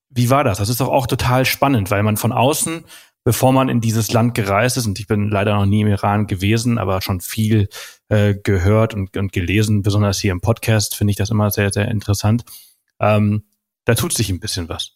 wie 0.08 0.30
war 0.30 0.44
das? 0.44 0.58
Das 0.58 0.68
ist 0.68 0.80
doch 0.80 0.88
auch 0.88 1.08
total 1.08 1.44
spannend, 1.44 1.90
weil 1.90 2.04
man 2.04 2.16
von 2.16 2.30
außen, 2.30 2.84
bevor 3.24 3.52
man 3.52 3.68
in 3.68 3.80
dieses 3.80 4.12
Land 4.12 4.36
gereist 4.36 4.76
ist, 4.76 4.86
und 4.86 5.00
ich 5.00 5.08
bin 5.08 5.30
leider 5.30 5.56
noch 5.56 5.66
nie 5.66 5.80
im 5.80 5.88
Iran 5.88 6.28
gewesen, 6.28 6.78
aber 6.78 7.02
schon 7.02 7.20
viel 7.20 7.68
äh, 8.08 8.36
gehört 8.40 8.94
und, 8.94 9.16
und 9.16 9.32
gelesen, 9.32 9.82
besonders 9.82 10.20
hier 10.20 10.30
im 10.30 10.40
Podcast 10.40 10.94
finde 10.94 11.10
ich 11.10 11.16
das 11.16 11.30
immer 11.30 11.50
sehr, 11.50 11.72
sehr 11.72 11.88
interessant. 11.88 12.44
Ähm, 13.00 13.42
da 13.84 13.94
tut 13.94 14.12
sich 14.12 14.30
ein 14.30 14.40
bisschen 14.40 14.68
was. 14.68 14.92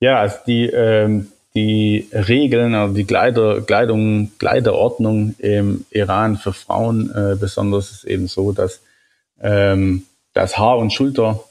Ja, 0.00 0.18
also 0.20 0.36
die, 0.46 0.66
ähm, 0.66 1.28
die 1.54 2.08
Regeln, 2.12 2.74
also 2.74 2.94
die 2.94 3.04
Kleider, 3.04 3.60
Kleidung, 3.60 4.32
Kleiderordnung 4.38 5.34
im 5.38 5.84
Iran 5.90 6.36
für 6.36 6.52
Frauen 6.52 7.10
äh, 7.10 7.36
besonders 7.38 7.90
ist 7.90 8.04
eben 8.04 8.28
so, 8.28 8.52
dass 8.52 8.80
ähm, 9.40 10.04
das 10.32 10.58
Haar 10.58 10.78
und 10.78 10.92
Schulter 10.92 11.44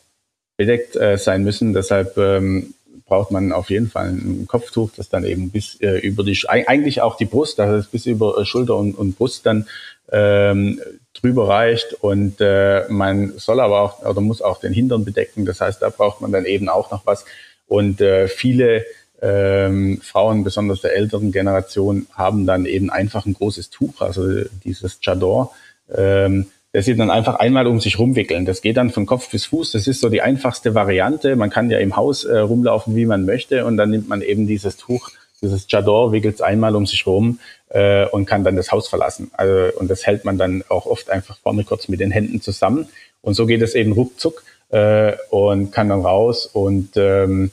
bedeckt 0.58 0.96
äh, 0.96 1.18
sein 1.18 1.44
müssen. 1.44 1.74
Deshalb 1.74 2.18
ähm, 2.18 2.74
braucht 3.06 3.32
man 3.32 3.52
auf 3.52 3.70
jeden 3.70 3.90
Fall 3.90 4.10
ein 4.10 4.46
Kopftuch, 4.48 4.92
das 4.96 5.10
dann 5.10 5.26
eben 5.26 5.50
bis 5.50 5.76
äh, 5.82 5.98
über 5.98 6.24
die, 6.24 6.38
eigentlich 6.48 7.02
auch 7.02 7.18
die 7.18 7.26
Brust, 7.26 7.60
also 7.60 7.88
bis 7.92 8.06
über 8.06 8.38
äh, 8.38 8.46
Schulter 8.46 8.78
und, 8.78 8.94
und 8.94 9.18
Brust 9.18 9.46
dann 9.46 9.68
ähm, 10.12 10.82
drüber 11.14 11.48
reicht. 11.48 11.94
Und 12.02 12.42
äh, 12.42 12.86
man 12.90 13.34
soll 13.38 13.60
aber 13.60 13.82
auch 13.82 14.06
oder 14.06 14.22
muss 14.22 14.42
auch 14.42 14.60
den 14.60 14.74
Hintern 14.74 15.06
bedecken. 15.06 15.46
Das 15.46 15.62
heißt, 15.62 15.82
da 15.82 15.90
braucht 15.90 16.22
man 16.22 16.32
dann 16.32 16.46
eben 16.46 16.70
auch 16.70 16.92
noch 16.92 17.06
was. 17.06 17.26
Und 17.68 18.02
äh, 18.02 18.28
viele 18.28 18.86
ähm, 19.22 20.00
Frauen, 20.02 20.44
besonders 20.44 20.82
der 20.82 20.96
älteren 20.96 21.32
Generation, 21.32 22.08
haben 22.14 22.46
dann 22.46 22.66
eben 22.66 22.90
einfach 22.90 23.26
ein 23.26 23.34
großes 23.34 23.70
Tuch, 23.70 24.02
also 24.02 24.44
dieses 24.64 25.00
Chador. 25.02 25.54
Ähm, 25.94 26.48
das 26.72 26.86
sie 26.86 26.96
dann 26.96 27.10
einfach 27.10 27.36
einmal 27.36 27.66
um 27.66 27.80
sich 27.80 27.98
rumwickeln. 27.98 28.46
Das 28.46 28.62
geht 28.62 28.78
dann 28.78 28.92
von 28.92 29.08
Kopf 29.08 29.32
bis 29.32 29.48
Fuß. 29.48 29.72
Das 29.72 29.88
ist 29.88 30.02
so 30.02 30.10
die 30.10 30.22
einfachste 30.22 30.76
Variante. 30.76 31.36
Man 31.36 31.50
kann 31.50 31.72
ja 31.72 31.80
im 31.80 31.96
Haus 31.96 32.26
äh, 32.26 32.38
rumlaufen, 32.38 32.96
wie 32.96 33.08
man 33.08 33.26
möchte. 33.26 33.66
Und 33.66 33.78
dann 33.78 33.90
nimmt 33.90 34.08
man 34.08 34.22
eben 34.22 34.46
dieses 34.46 34.78
Tuch, 34.78 35.10
dieses 35.42 35.68
Chador, 35.68 36.12
wickelt 36.12 36.36
es 36.36 36.42
einmal 36.42 36.76
um 36.76 36.86
sich 36.86 37.06
rum 37.06 37.40
äh, 37.70 38.06
und 38.08 38.26
kann 38.26 38.44
dann 38.44 38.56
das 38.56 38.72
Haus 38.72 38.88
verlassen. 38.88 39.32
Also, 39.34 39.78
und 39.78 39.90
das 39.90 40.06
hält 40.06 40.26
man 40.26 40.38
dann 40.38 40.64
auch 40.70 40.86
oft 40.86 41.10
einfach 41.10 41.38
vorne 41.38 41.64
kurz 41.64 41.88
mit 41.88 42.00
den 42.00 42.12
Händen 42.12 42.42
zusammen. 42.42 42.88
Und 43.22 43.34
so 43.34 43.46
geht 43.46 43.62
es 43.62 43.76
eben 43.76 43.92
ruckzuck 43.92 44.44
äh, 44.70 45.14
und 45.30 45.72
kann 45.72 45.90
dann 45.90 46.02
raus 46.02 46.46
und 46.46 46.92
ähm, 46.96 47.52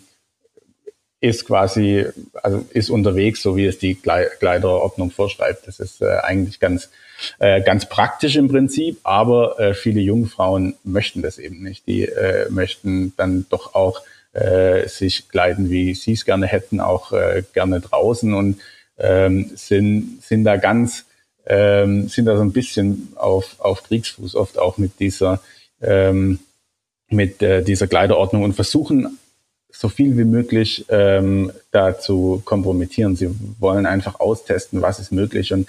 ist 1.21 1.47
quasi, 1.47 2.07
also 2.43 2.65
ist 2.71 2.91
unterwegs, 2.91 3.43
so 3.43 3.57
wie 3.57 3.67
es 3.67 3.79
die 3.79 3.95
Kleiderordnung 3.95 5.11
vorschreibt. 5.11 5.67
Das 5.67 5.81
ist 5.81 6.03
äh, 6.03 6.19
eigentlich 6.23 6.61
ganz 6.61 6.91
äh, 7.39 7.63
ganz 7.63 7.89
praktisch 7.89 8.37
im 8.37 8.49
Prinzip, 8.49 8.99
aber 9.03 9.59
äh, 9.59 9.75
viele 9.75 10.01
junge 10.01 10.27
Frauen 10.27 10.77
möchten 10.85 11.23
das 11.23 11.39
eben 11.39 11.63
nicht. 11.63 11.87
Die 11.87 12.03
äh, 12.03 12.49
möchten 12.51 13.15
dann 13.17 13.47
doch 13.49 13.75
auch 13.75 14.03
äh, 14.37 14.87
sich 14.89 15.29
kleiden, 15.29 15.71
wie 15.71 15.95
sie 15.95 16.13
es 16.13 16.25
gerne 16.25 16.47
hätten, 16.47 16.81
auch 16.81 17.13
äh, 17.13 17.43
gerne 17.55 17.81
draußen 17.81 18.35
und 18.35 18.61
ähm, 18.99 19.51
sind, 19.55 20.23
sind 20.23 20.45
da 20.45 20.57
ganz, 20.57 21.05
ähm, 21.47 22.09
sind 22.09 22.27
da 22.27 22.37
so 22.37 22.43
ein 22.43 22.53
bisschen 22.53 23.09
auf, 23.17 23.57
auf 23.59 23.83
Kriegsfuß 23.85 24.35
oft 24.35 24.59
auch 24.59 24.79
mit 24.79 25.01
dieser, 25.01 25.41
ähm, 25.81 26.39
mit 27.09 27.43
äh, 27.43 27.63
dieser 27.63 27.87
Kleiderordnung 27.87 28.43
und 28.43 28.55
versuchen 28.55 29.19
so 29.71 29.89
viel 29.89 30.17
wie 30.17 30.25
möglich 30.25 30.85
ähm, 30.89 31.53
da 31.71 31.99
zu 31.99 32.43
kompromittieren. 32.45 33.17
Sie 33.17 33.31
wollen 33.59 33.87
einfach 33.87 34.21
austesten, 34.21 34.83
was 34.83 34.99
ist 34.99 35.13
möglich 35.13 35.53
und 35.53 35.69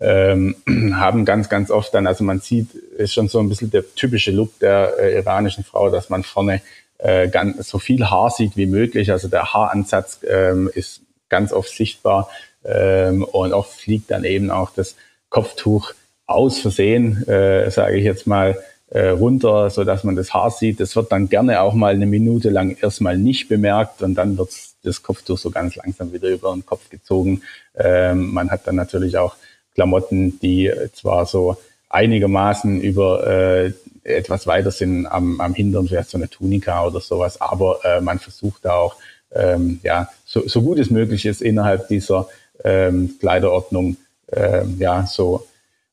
ähm, 0.00 0.56
haben 0.94 1.24
ganz, 1.24 1.48
ganz 1.48 1.70
oft 1.70 1.92
dann, 1.94 2.06
also 2.06 2.24
man 2.24 2.40
sieht, 2.40 2.74
ist 2.74 3.14
schon 3.14 3.28
so 3.28 3.40
ein 3.40 3.48
bisschen 3.48 3.70
der 3.70 3.84
typische 3.94 4.30
Look 4.30 4.58
der 4.58 4.94
äh, 4.98 5.16
iranischen 5.16 5.64
Frau, 5.64 5.90
dass 5.90 6.10
man 6.10 6.22
vorne 6.22 6.60
äh, 6.98 7.28
ganz, 7.28 7.68
so 7.68 7.78
viel 7.78 8.08
Haar 8.08 8.30
sieht 8.30 8.56
wie 8.56 8.66
möglich. 8.66 9.10
Also 9.10 9.28
der 9.28 9.52
Haaransatz 9.52 10.20
ähm, 10.28 10.70
ist 10.74 11.02
ganz 11.28 11.52
oft 11.52 11.70
sichtbar 11.70 12.28
ähm, 12.64 13.24
und 13.24 13.52
oft 13.52 13.80
fliegt 13.80 14.10
dann 14.10 14.24
eben 14.24 14.50
auch 14.50 14.70
das 14.70 14.96
Kopftuch 15.28 15.92
aus 16.26 16.58
Versehen, 16.58 17.26
äh, 17.28 17.70
sage 17.70 17.96
ich 17.96 18.04
jetzt 18.04 18.26
mal, 18.26 18.58
äh, 18.88 19.08
runter, 19.08 19.68
so 19.70 19.84
dass 19.84 20.04
man 20.04 20.16
das 20.16 20.32
Haar 20.32 20.50
sieht. 20.50 20.80
Das 20.80 20.94
wird 20.96 21.10
dann 21.12 21.28
gerne 21.28 21.60
auch 21.60 21.74
mal 21.74 21.94
eine 21.94 22.06
Minute 22.06 22.50
lang 22.50 22.76
erstmal 22.80 23.18
nicht 23.18 23.48
bemerkt 23.48 24.02
und 24.02 24.14
dann 24.14 24.38
wird 24.38 24.50
das 24.82 25.02
Kopftuch 25.02 25.38
so 25.38 25.50
ganz 25.50 25.76
langsam 25.76 26.12
wieder 26.12 26.28
über 26.28 26.52
den 26.52 26.64
Kopf 26.64 26.88
gezogen. 26.88 27.42
Ähm, 27.74 28.32
man 28.32 28.50
hat 28.50 28.66
dann 28.66 28.76
natürlich 28.76 29.18
auch 29.18 29.34
Klamotten, 29.74 30.38
die 30.40 30.72
zwar 30.92 31.26
so 31.26 31.56
einigermaßen 31.88 32.80
über 32.80 33.26
äh, 33.26 33.72
etwas 34.06 34.46
weiter 34.46 34.70
sind 34.70 35.06
am, 35.06 35.40
am 35.40 35.54
Hintern, 35.54 35.88
vielleicht 35.88 36.10
so 36.10 36.18
eine 36.18 36.28
Tunika 36.28 36.84
oder 36.86 37.00
sowas, 37.00 37.40
aber 37.40 37.80
äh, 37.84 38.00
man 38.00 38.18
versucht 38.18 38.66
auch, 38.66 38.96
ähm, 39.34 39.80
ja, 39.82 40.08
so, 40.24 40.46
so 40.46 40.62
gut 40.62 40.78
es 40.78 40.90
möglich 40.90 41.26
ist, 41.26 41.42
innerhalb 41.42 41.88
dieser 41.88 42.28
ähm, 42.64 43.16
Kleiderordnung, 43.20 43.96
ähm, 44.32 44.76
ja, 44.78 45.06
so 45.06 45.46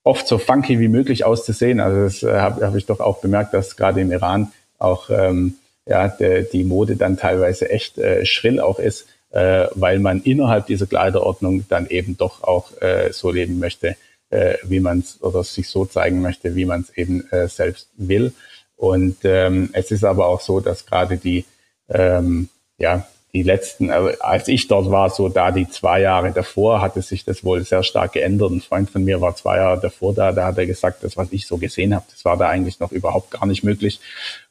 oft 0.04 0.28
so 0.28 0.38
funky 0.38 0.80
wie 0.80 0.88
möglich 0.88 1.26
auszusehen. 1.26 1.80
Also 1.80 2.04
das 2.04 2.24
äh, 2.24 2.40
habe 2.40 2.66
hab 2.66 2.76
ich 2.76 2.86
doch 2.86 3.00
auch 3.00 3.20
bemerkt, 3.20 3.54
dass 3.54 3.76
gerade 3.76 4.02
im 4.02 4.12
Iran 4.12 4.52
auch 4.80 5.10
ähm, 5.10 5.56
ja, 5.86 6.08
de, 6.08 6.48
die 6.52 6.64
Mode 6.64 6.96
dann 6.96 7.18
teilweise 7.18 7.70
echt 7.70 7.98
äh, 7.98 8.26
schrill 8.26 8.60
auch 8.60 8.80
ist 8.80 9.08
äh, 9.34 9.68
weil 9.74 10.00
man 10.00 10.22
innerhalb 10.22 10.68
dieser 10.68 10.86
Kleiderordnung 10.86 11.66
dann 11.68 11.88
eben 11.88 12.18
doch 12.18 12.44
auch 12.44 12.72
äh, 12.82 13.12
so 13.12 13.32
leben 13.32 13.60
möchte, 13.60 13.96
äh, 14.34 14.58
wie 14.64 14.80
man 14.80 15.00
es 15.00 15.22
oder 15.22 15.44
sich 15.44 15.70
so 15.70 15.86
zeigen 15.86 16.22
möchte, 16.22 16.56
wie 16.56 16.66
man 16.66 16.82
es 16.82 16.98
eben 16.98 17.30
äh, 17.32 17.48
selbst 17.48 17.90
will. 17.96 18.34
Und 18.76 19.18
ähm, 19.24 19.70
es 19.74 19.92
ist 19.92 20.04
aber 20.04 20.28
auch 20.28 20.42
so, 20.42 20.60
dass 20.60 20.86
gerade 20.86 21.18
die, 21.18 21.46
ähm, 21.88 22.50
ja, 22.78 23.08
die 23.32 23.44
letzten, 23.44 23.90
also 23.90 24.10
als 24.20 24.48
ich 24.48 24.68
dort 24.68 24.92
war, 24.92 25.10
so 25.10 25.30
da 25.30 25.52
die 25.52 25.68
zwei 25.70 26.02
Jahre 26.02 26.32
davor, 26.32 26.82
hatte 26.82 27.02
sich 27.02 27.26
das 27.26 27.44
wohl 27.44 27.64
sehr 27.64 27.84
stark 27.84 28.14
geändert. 28.14 28.52
Ein 28.52 28.62
Freund 28.62 28.90
von 28.90 29.04
mir 29.04 29.22
war 29.22 29.36
zwei 29.36 29.58
Jahre 29.58 29.80
davor 29.80 30.14
da, 30.14 30.32
da 30.32 30.46
hat 30.46 30.58
er 30.58 30.66
gesagt, 30.66 31.04
das, 31.04 31.16
was 31.18 31.32
ich 31.32 31.48
so 31.48 31.58
gesehen 31.58 31.96
habe, 31.96 32.06
das 32.10 32.26
war 32.26 32.38
da 32.38 32.50
eigentlich 32.50 32.80
noch 32.80 32.92
überhaupt 32.92 33.32
gar 33.32 33.46
nicht 33.46 33.64
möglich. 33.64 34.00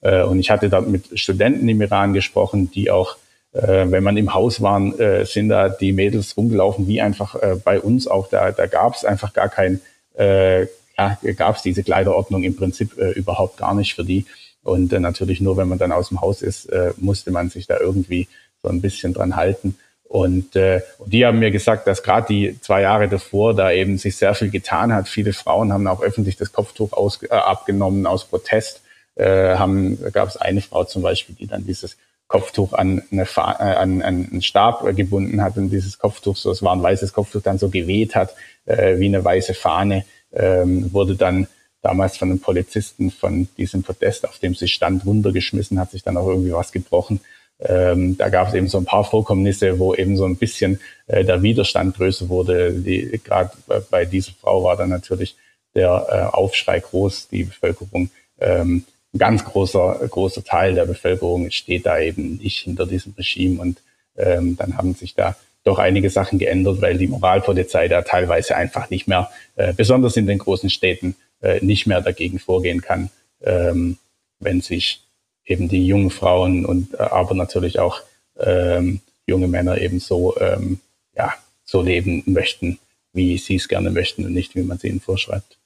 Äh, 0.00 0.22
und 0.22 0.38
ich 0.38 0.50
hatte 0.50 0.68
dort 0.68 0.88
mit 0.88 1.18
Studenten 1.18 1.68
im 1.68 1.80
Iran 1.80 2.12
gesprochen, 2.12 2.70
die 2.70 2.90
auch 2.90 3.16
äh, 3.52 3.90
wenn 3.90 4.02
man 4.02 4.16
im 4.16 4.34
Haus 4.34 4.60
waren, 4.62 4.98
äh, 4.98 5.24
sind 5.26 5.48
da 5.48 5.68
die 5.68 5.92
Mädels 5.92 6.36
rumgelaufen, 6.36 6.86
wie 6.86 7.00
einfach 7.00 7.34
äh, 7.36 7.56
bei 7.62 7.80
uns 7.80 8.06
auch. 8.06 8.28
Da, 8.28 8.50
da 8.50 8.66
gab 8.66 8.94
es 8.94 9.04
einfach 9.04 9.32
gar 9.32 9.48
kein, 9.48 9.80
äh, 10.16 10.62
ja, 10.62 11.18
gab 11.36 11.56
es 11.56 11.62
diese 11.62 11.82
Kleiderordnung 11.82 12.42
im 12.42 12.56
Prinzip 12.56 12.98
äh, 12.98 13.10
überhaupt 13.10 13.58
gar 13.58 13.74
nicht 13.74 13.94
für 13.94 14.04
die. 14.04 14.24
Und 14.62 14.92
äh, 14.92 15.00
natürlich 15.00 15.40
nur, 15.40 15.56
wenn 15.56 15.68
man 15.68 15.78
dann 15.78 15.92
aus 15.92 16.08
dem 16.08 16.20
Haus 16.20 16.42
ist, 16.42 16.66
äh, 16.66 16.92
musste 16.96 17.30
man 17.30 17.50
sich 17.50 17.66
da 17.66 17.78
irgendwie 17.78 18.28
so 18.62 18.68
ein 18.68 18.80
bisschen 18.80 19.12
dran 19.12 19.36
halten. 19.36 19.76
Und 20.04 20.56
äh, 20.56 20.82
die 21.06 21.24
haben 21.24 21.38
mir 21.38 21.50
gesagt, 21.50 21.86
dass 21.86 22.02
gerade 22.02 22.26
die 22.28 22.60
zwei 22.60 22.82
Jahre 22.82 23.08
davor 23.08 23.54
da 23.54 23.72
eben 23.72 23.96
sich 23.96 24.16
sehr 24.16 24.34
viel 24.34 24.50
getan 24.50 24.92
hat. 24.92 25.08
Viele 25.08 25.32
Frauen 25.32 25.72
haben 25.72 25.86
auch 25.86 26.02
öffentlich 26.02 26.36
das 26.36 26.52
Kopftuch 26.52 26.92
aus, 26.92 27.22
äh, 27.22 27.28
abgenommen 27.28 28.06
aus 28.06 28.26
Protest. 28.26 28.82
Äh, 29.14 29.56
haben, 29.56 29.98
da 30.00 30.10
gab 30.10 30.28
es 30.28 30.36
eine 30.36 30.60
Frau 30.60 30.84
zum 30.84 31.02
Beispiel, 31.02 31.34
die 31.34 31.46
dann 31.46 31.66
dieses 31.66 31.96
Kopftuch 32.32 32.72
an, 32.72 33.02
eine 33.12 33.26
Fa 33.26 33.52
äh, 33.60 33.74
an, 33.76 34.00
an 34.00 34.28
einen 34.30 34.40
Stab 34.40 34.84
gebunden 34.96 35.42
hat 35.42 35.58
und 35.58 35.68
dieses 35.68 35.98
Kopftuch, 35.98 36.34
so 36.34 36.50
es 36.50 36.62
war 36.62 36.74
ein 36.74 36.82
weißes 36.82 37.12
Kopftuch, 37.12 37.42
dann 37.42 37.58
so 37.58 37.68
geweht 37.68 38.14
hat 38.14 38.34
äh, 38.64 38.98
wie 38.98 39.04
eine 39.04 39.22
weiße 39.22 39.52
Fahne, 39.52 40.06
ähm, 40.32 40.90
wurde 40.94 41.14
dann 41.14 41.46
damals 41.82 42.16
von 42.16 42.30
einem 42.30 42.40
Polizisten 42.40 43.10
von 43.10 43.48
diesem 43.58 43.82
Protest, 43.82 44.26
auf 44.26 44.38
dem 44.38 44.54
sie 44.54 44.66
stand, 44.66 45.04
runtergeschmissen, 45.04 45.78
hat 45.78 45.90
sich 45.90 46.04
dann 46.04 46.16
auch 46.16 46.26
irgendwie 46.26 46.52
was 46.52 46.72
gebrochen. 46.72 47.20
Ähm, 47.60 48.16
da 48.16 48.30
gab 48.30 48.48
es 48.48 48.54
eben 48.54 48.68
so 48.68 48.78
ein 48.78 48.86
paar 48.86 49.04
Vorkommnisse, 49.04 49.78
wo 49.78 49.94
eben 49.94 50.16
so 50.16 50.24
ein 50.24 50.36
bisschen 50.36 50.80
äh, 51.08 51.26
der 51.26 51.42
Widerstand 51.42 51.96
größer 51.96 52.30
wurde. 52.30 52.72
Die, 52.72 53.20
Gerade 53.22 53.50
bei 53.90 54.06
dieser 54.06 54.32
Frau 54.40 54.64
war 54.64 54.78
dann 54.78 54.88
natürlich 54.88 55.36
der 55.74 56.06
äh, 56.08 56.34
Aufschrei 56.34 56.80
groß, 56.80 57.28
die 57.28 57.44
Bevölkerung 57.44 58.10
ähm, 58.40 58.84
ein 59.14 59.18
ganz 59.18 59.44
großer, 59.44 60.00
großer 60.08 60.44
Teil 60.44 60.74
der 60.74 60.86
Bevölkerung 60.86 61.50
steht 61.50 61.86
da 61.86 61.98
eben 61.98 62.36
nicht 62.36 62.60
hinter 62.60 62.86
diesem 62.86 63.12
Regime. 63.16 63.60
Und 63.60 63.82
ähm, 64.16 64.56
dann 64.56 64.76
haben 64.76 64.94
sich 64.94 65.14
da 65.14 65.36
doch 65.64 65.78
einige 65.78 66.10
Sachen 66.10 66.38
geändert, 66.38 66.80
weil 66.80 66.98
die 66.98 67.06
Moralpolizei 67.06 67.88
da 67.88 68.02
teilweise 68.02 68.56
einfach 68.56 68.90
nicht 68.90 69.06
mehr, 69.06 69.30
äh, 69.56 69.72
besonders 69.72 70.16
in 70.16 70.26
den 70.26 70.38
großen 70.38 70.70
Städten, 70.70 71.14
äh, 71.40 71.64
nicht 71.64 71.86
mehr 71.86 72.00
dagegen 72.00 72.38
vorgehen 72.38 72.80
kann, 72.80 73.10
ähm, 73.42 73.98
wenn 74.40 74.60
sich 74.60 75.02
eben 75.44 75.68
die 75.68 75.86
jungen 75.86 76.10
Frauen 76.10 76.64
und 76.64 76.94
äh, 76.94 76.98
aber 76.98 77.34
natürlich 77.34 77.78
auch 77.78 78.00
ähm, 78.38 79.00
junge 79.26 79.48
Männer 79.48 79.78
eben 79.78 80.00
so, 80.00 80.36
ähm, 80.40 80.80
ja, 81.16 81.34
so 81.64 81.82
leben 81.82 82.22
möchten, 82.26 82.78
wie 83.12 83.38
sie 83.38 83.56
es 83.56 83.68
gerne 83.68 83.90
möchten 83.90 84.24
und 84.24 84.32
nicht, 84.32 84.54
wie 84.54 84.62
man 84.62 84.78
sie 84.78 84.88
ihnen 84.88 85.00
vorschreibt. 85.00 85.58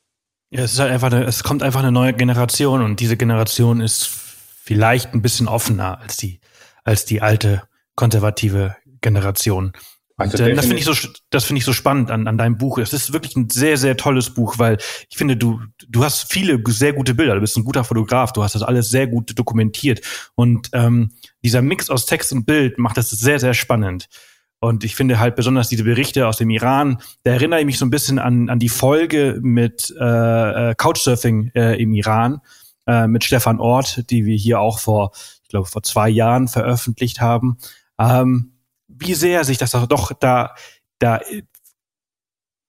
Ja, 0.50 0.62
es 0.62 0.74
ist 0.74 0.78
halt 0.78 0.92
einfach, 0.92 1.12
eine, 1.12 1.24
es 1.24 1.42
kommt 1.42 1.62
einfach 1.62 1.80
eine 1.80 1.92
neue 1.92 2.12
Generation 2.12 2.82
und 2.82 3.00
diese 3.00 3.16
Generation 3.16 3.80
ist 3.80 4.08
vielleicht 4.62 5.12
ein 5.12 5.22
bisschen 5.22 5.48
offener 5.48 6.00
als 6.00 6.16
die, 6.16 6.40
als 6.84 7.04
die 7.04 7.20
alte 7.20 7.62
konservative 7.94 8.76
Generation. 9.00 9.72
Also 10.18 10.42
und, 10.42 10.50
äh, 10.50 10.54
das 10.54 10.66
finde 10.66 10.78
ich 10.78 10.86
so, 10.86 10.94
das 11.30 11.44
finde 11.44 11.58
ich 11.58 11.64
so 11.64 11.72
spannend 11.72 12.10
an, 12.10 12.26
an 12.26 12.38
deinem 12.38 12.56
Buch. 12.56 12.78
Es 12.78 12.92
ist 12.92 13.12
wirklich 13.12 13.36
ein 13.36 13.50
sehr, 13.50 13.76
sehr 13.76 13.96
tolles 13.96 14.30
Buch, 14.30 14.58
weil 14.58 14.78
ich 15.10 15.16
finde, 15.16 15.36
du, 15.36 15.60
du 15.88 16.04
hast 16.04 16.32
viele 16.32 16.62
sehr 16.68 16.94
gute 16.94 17.14
Bilder. 17.14 17.34
Du 17.34 17.40
bist 17.40 17.56
ein 17.56 17.64
guter 17.64 17.84
Fotograf. 17.84 18.32
Du 18.32 18.42
hast 18.42 18.54
das 18.54 18.62
alles 18.62 18.88
sehr 18.88 19.06
gut 19.06 19.38
dokumentiert. 19.38 20.00
Und 20.34 20.70
ähm, 20.72 21.12
dieser 21.44 21.60
Mix 21.60 21.90
aus 21.90 22.06
Text 22.06 22.32
und 22.32 22.46
Bild 22.46 22.78
macht 22.78 22.96
das 22.96 23.10
sehr, 23.10 23.40
sehr 23.40 23.52
spannend. 23.52 24.08
Und 24.60 24.84
ich 24.84 24.96
finde 24.96 25.18
halt 25.18 25.36
besonders 25.36 25.68
diese 25.68 25.84
Berichte 25.84 26.26
aus 26.26 26.38
dem 26.38 26.50
Iran, 26.50 26.98
da 27.24 27.32
erinnere 27.32 27.60
ich 27.60 27.66
mich 27.66 27.78
so 27.78 27.84
ein 27.84 27.90
bisschen 27.90 28.18
an, 28.18 28.48
an 28.48 28.58
die 28.58 28.68
Folge 28.68 29.38
mit 29.42 29.94
äh, 30.00 30.70
äh 30.70 30.74
Couchsurfing 30.74 31.50
äh, 31.54 31.80
im 31.80 31.92
Iran, 31.92 32.40
äh, 32.86 33.06
mit 33.06 33.24
Stefan 33.24 33.60
Ort, 33.60 34.10
die 34.10 34.24
wir 34.24 34.36
hier 34.36 34.60
auch 34.60 34.78
vor, 34.78 35.12
ich 35.42 35.48
glaube, 35.48 35.66
vor 35.66 35.82
zwei 35.82 36.08
Jahren 36.08 36.48
veröffentlicht 36.48 37.20
haben. 37.20 37.58
Ähm, 37.98 38.52
wie 38.88 39.14
sehr 39.14 39.44
sich 39.44 39.58
das 39.58 39.72
doch 39.72 40.12
da, 40.18 40.54
da 40.98 41.20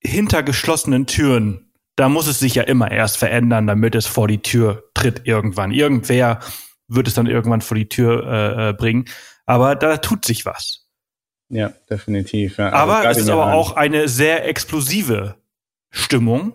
hinter 0.03 0.43
geschlossenen 0.43 1.07
Türen, 1.07 1.71
da 1.95 2.09
muss 2.09 2.27
es 2.27 2.39
sich 2.39 2.55
ja 2.55 2.63
immer 2.63 2.91
erst 2.91 3.17
verändern, 3.17 3.65
damit 3.65 3.95
es 3.95 4.05
vor 4.05 4.27
die 4.27 4.41
Tür 4.41 4.83
tritt 4.93 5.21
irgendwann. 5.25 5.71
Irgendwer 5.71 6.39
wird 6.87 7.07
es 7.07 7.13
dann 7.13 7.27
irgendwann 7.27 7.61
vor 7.61 7.75
die 7.75 7.89
Tür 7.89 8.23
äh, 8.25 8.69
äh 8.69 8.73
bringen. 8.73 9.05
Aber 9.45 9.75
da 9.75 9.97
tut 9.97 10.25
sich 10.25 10.45
was. 10.45 10.86
Ja, 11.49 11.71
definitiv. 11.89 12.57
Ja. 12.57 12.69
Also 12.69 12.77
aber 12.77 13.09
es 13.09 13.17
ist 13.17 13.29
aber 13.29 13.53
auch 13.53 13.75
eine 13.75 14.07
sehr 14.07 14.47
explosive 14.47 15.35
Stimmung, 15.89 16.53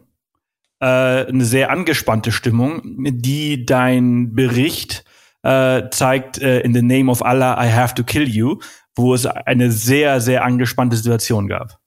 äh, 0.81 0.87
eine 0.87 1.45
sehr 1.45 1.71
angespannte 1.71 2.33
Stimmung, 2.33 2.83
die 2.85 3.65
dein 3.65 4.35
Bericht 4.35 5.05
äh, 5.43 5.89
zeigt, 5.91 6.41
äh, 6.41 6.61
in 6.61 6.75
the 6.75 6.83
name 6.83 7.11
of 7.11 7.25
Allah, 7.25 7.63
I 7.63 7.71
have 7.71 7.95
to 7.95 8.05
kill 8.05 8.29
you, 8.29 8.59
wo 8.95 9.15
es 9.15 9.27
eine 9.27 9.73
sehr, 9.73 10.21
sehr 10.21 10.45
angespannte 10.45 10.97
Situation 10.97 11.49
gab. 11.49 11.82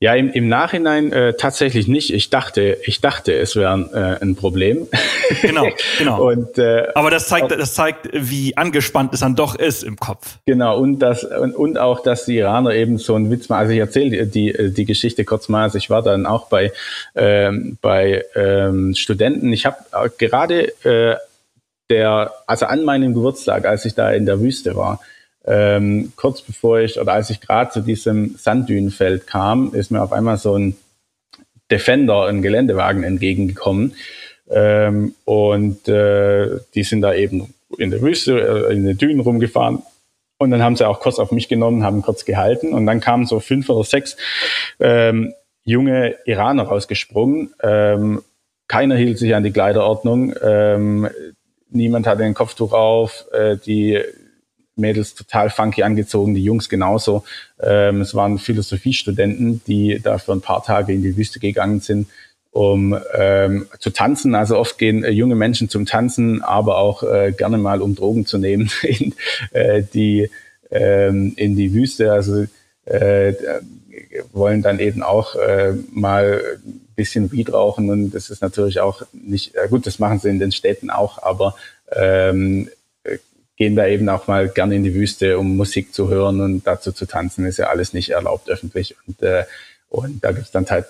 Ja, 0.00 0.14
im, 0.14 0.30
im 0.30 0.48
Nachhinein 0.48 1.12
äh, 1.12 1.34
tatsächlich 1.34 1.88
nicht. 1.88 2.12
Ich 2.12 2.28
dachte, 2.30 2.78
ich 2.84 3.00
dachte, 3.00 3.32
es 3.32 3.56
wäre 3.56 4.18
äh, 4.20 4.22
ein 4.22 4.36
Problem. 4.36 4.88
Genau, 5.40 5.66
genau. 5.98 6.28
und, 6.28 6.58
äh, 6.58 6.88
Aber 6.94 7.10
das 7.10 7.28
zeigt, 7.28 7.52
auch, 7.52 7.56
das 7.56 7.74
zeigt, 7.74 8.08
wie 8.12 8.56
angespannt 8.56 9.14
es 9.14 9.20
dann 9.20 9.36
doch 9.36 9.54
ist 9.54 9.82
im 9.82 9.96
Kopf. 9.96 10.38
Genau, 10.46 10.78
und 10.78 10.98
das 10.98 11.24
und, 11.24 11.54
und 11.54 11.78
auch, 11.78 12.02
dass 12.02 12.26
die 12.26 12.36
Iraner 12.36 12.74
eben 12.74 12.98
so 12.98 13.14
einen 13.14 13.30
Witz 13.30 13.48
machen. 13.48 13.60
Also 13.60 13.72
ich 13.72 13.78
erzähle 13.78 14.26
die, 14.26 14.52
die, 14.52 14.72
die 14.72 14.84
Geschichte 14.84 15.24
kurz 15.24 15.48
mal. 15.48 15.62
Also 15.62 15.78
ich 15.78 15.90
war 15.90 16.02
dann 16.02 16.26
auch 16.26 16.48
bei, 16.48 16.72
ähm, 17.14 17.78
bei 17.80 18.24
ähm, 18.34 18.94
Studenten. 18.94 19.52
Ich 19.52 19.66
habe 19.66 19.76
äh, 19.92 20.08
gerade 20.18 20.68
äh, 20.84 21.16
der, 21.90 22.32
also 22.46 22.66
an 22.66 22.84
meinem 22.84 23.14
Geburtstag, 23.14 23.66
als 23.66 23.84
ich 23.84 23.94
da 23.94 24.10
in 24.10 24.26
der 24.26 24.40
Wüste 24.40 24.76
war, 24.76 25.00
ähm, 25.46 26.12
kurz 26.16 26.40
bevor 26.40 26.80
ich 26.80 26.98
oder 26.98 27.12
als 27.12 27.30
ich 27.30 27.40
gerade 27.40 27.70
zu 27.70 27.80
diesem 27.80 28.36
Sanddünenfeld 28.36 29.26
kam, 29.26 29.74
ist 29.74 29.90
mir 29.90 30.02
auf 30.02 30.12
einmal 30.12 30.38
so 30.38 30.56
ein 30.56 30.76
Defender, 31.70 32.26
ein 32.26 32.42
Geländewagen 32.42 33.02
entgegengekommen. 33.02 33.94
Ähm, 34.50 35.14
und 35.24 35.88
äh, 35.88 36.60
die 36.74 36.82
sind 36.82 37.00
da 37.00 37.14
eben 37.14 37.54
in 37.78 37.90
der 37.90 38.02
Wüste, 38.02 38.68
äh, 38.68 38.74
in 38.74 38.84
den 38.84 38.98
Dünen 38.98 39.20
rumgefahren. 39.20 39.82
Und 40.38 40.50
dann 40.50 40.62
haben 40.62 40.76
sie 40.76 40.86
auch 40.86 41.00
kurz 41.00 41.18
auf 41.18 41.30
mich 41.30 41.48
genommen, 41.48 41.84
haben 41.84 42.02
kurz 42.02 42.24
gehalten. 42.24 42.72
Und 42.72 42.86
dann 42.86 43.00
kamen 43.00 43.26
so 43.26 43.40
fünf 43.40 43.68
oder 43.68 43.84
sechs 43.84 44.16
ähm, 44.80 45.32
junge 45.64 46.16
Iraner 46.26 46.64
rausgesprungen. 46.64 47.54
Ähm, 47.62 48.22
keiner 48.68 48.96
hielt 48.96 49.18
sich 49.18 49.34
an 49.34 49.44
die 49.44 49.52
Kleiderordnung. 49.52 50.34
Ähm, 50.42 51.08
niemand 51.70 52.06
hatte 52.06 52.24
ein 52.24 52.34
Kopftuch 52.34 52.72
auf. 52.72 53.26
Äh, 53.32 53.56
die 53.56 54.00
Mädels 54.76 55.14
total 55.14 55.50
funky 55.50 55.82
angezogen, 55.82 56.34
die 56.34 56.44
Jungs 56.44 56.68
genauso. 56.68 57.24
Ähm, 57.60 58.00
es 58.00 58.14
waren 58.14 58.38
Philosophiestudenten, 58.38 59.62
die 59.66 60.00
da 60.02 60.18
für 60.18 60.32
ein 60.32 60.40
paar 60.40 60.62
Tage 60.62 60.92
in 60.92 61.02
die 61.02 61.16
Wüste 61.16 61.40
gegangen 61.40 61.80
sind, 61.80 62.08
um 62.50 62.96
ähm, 63.14 63.66
zu 63.78 63.90
tanzen. 63.90 64.34
Also 64.34 64.58
oft 64.58 64.78
gehen 64.78 65.04
äh, 65.04 65.10
junge 65.10 65.34
Menschen 65.34 65.68
zum 65.68 65.86
Tanzen, 65.86 66.42
aber 66.42 66.78
auch 66.78 67.02
äh, 67.02 67.32
gerne 67.32 67.58
mal 67.58 67.82
um 67.82 67.94
Drogen 67.94 68.26
zu 68.26 68.38
nehmen 68.38 68.70
in 68.82 69.14
äh, 69.52 69.82
die 69.82 70.30
ähm, 70.70 71.34
in 71.36 71.56
die 71.56 71.72
Wüste. 71.72 72.12
Also 72.12 72.46
äh, 72.84 73.34
wollen 74.32 74.62
dann 74.62 74.78
eben 74.78 75.02
auch 75.02 75.34
äh, 75.34 75.72
mal 75.92 76.42
ein 76.64 76.80
bisschen 76.96 77.32
Weed 77.32 77.52
rauchen 77.52 77.90
und 77.90 78.10
das 78.10 78.30
ist 78.30 78.42
natürlich 78.42 78.80
auch 78.80 79.02
nicht 79.12 79.54
äh, 79.54 79.68
gut. 79.68 79.86
Das 79.86 79.98
machen 79.98 80.18
sie 80.20 80.28
in 80.28 80.38
den 80.38 80.52
Städten 80.52 80.90
auch, 80.90 81.22
aber 81.22 81.54
ähm, 81.92 82.68
gehen 83.56 83.76
da 83.76 83.86
eben 83.86 84.08
auch 84.08 84.26
mal 84.26 84.48
gerne 84.48 84.74
in 84.74 84.84
die 84.84 84.94
Wüste, 84.94 85.38
um 85.38 85.56
Musik 85.56 85.94
zu 85.94 86.08
hören 86.08 86.40
und 86.40 86.66
dazu 86.66 86.92
zu 86.92 87.06
tanzen, 87.06 87.46
ist 87.46 87.58
ja 87.58 87.68
alles 87.68 87.92
nicht 87.92 88.10
erlaubt 88.10 88.50
öffentlich. 88.50 88.96
Und, 89.06 89.22
äh, 89.22 89.44
und 89.88 90.24
da 90.24 90.32
gibt's 90.32 90.50
dann 90.50 90.66
halt 90.68 90.86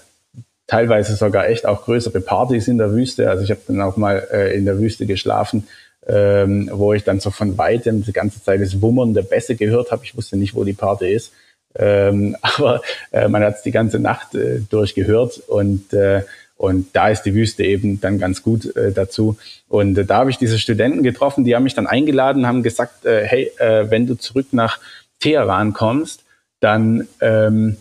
teilweise 0.67 1.15
sogar 1.17 1.49
echt 1.49 1.67
auch 1.67 1.85
größere 1.85 2.21
Partys 2.21 2.69
in 2.69 2.79
der 2.79 2.93
Wüste. 2.93 3.29
Also 3.29 3.45
ich 3.45 3.51
habe 3.51 3.61
dann 3.67 3.83
auch 3.83 3.97
mal 3.97 4.27
äh, 4.33 4.57
in 4.57 4.65
der 4.65 4.79
Wüste 4.79 5.07
geschlafen, 5.07 5.69
ähm, 6.07 6.71
wo 6.73 6.95
ich 6.95 7.05
dann 7.05 7.21
so 7.21 7.31
von 7.31 7.59
weitem 7.59 8.03
die 8.03 8.13
ganze 8.13 8.43
Zeit 8.43 8.61
das 8.61 8.81
Wummern 8.81 9.15
der 9.15 9.23
Bässe 9.23 9.57
gehört 9.57 9.91
habe. 9.91 10.05
Ich 10.05 10.17
wusste 10.17 10.37
nicht, 10.37 10.55
wo 10.55 10.65
die 10.65 10.73
Party 10.73 11.13
ist. 11.13 11.33
Ähm, 11.75 12.37
aber 12.43 12.81
äh, 13.13 13.29
man 13.29 13.43
hat 13.43 13.57
es 13.57 13.63
die 13.63 13.73
ganze 13.73 13.99
Nacht 13.99 14.35
äh, 14.35 14.61
durchgehört 14.71 15.39
und 15.47 15.93
äh, 15.93 16.23
und 16.57 16.95
da 16.95 17.09
ist 17.09 17.23
die 17.23 17.35
Wüste 17.35 17.65
eben 17.65 18.01
dann 18.01 18.19
ganz 18.19 18.43
gut 18.43 18.75
äh, 18.77 18.93
dazu. 18.93 19.37
Und 19.69 19.99
äh, 19.99 20.05
da 20.05 20.19
habe 20.19 20.31
ich 20.31 20.39
diese 20.39 20.59
Studenten 20.59 21.03
getroffen, 21.03 21.45
die 21.45 21.55
haben 21.55 21.65
mich 21.65 21.75
dann 21.75 21.87
eingeladen, 21.87 22.47
haben 22.47 22.63
gesagt, 22.63 23.05
äh, 23.05 23.25
hey, 23.25 23.51
äh, 23.59 23.91
wenn 23.91 24.07
du 24.07 24.15
zurück 24.15 24.47
nach 24.53 24.79
Teheran 25.21 25.73
kommst, 25.73 26.25
dann, 26.61 27.09
ähm, 27.21 27.77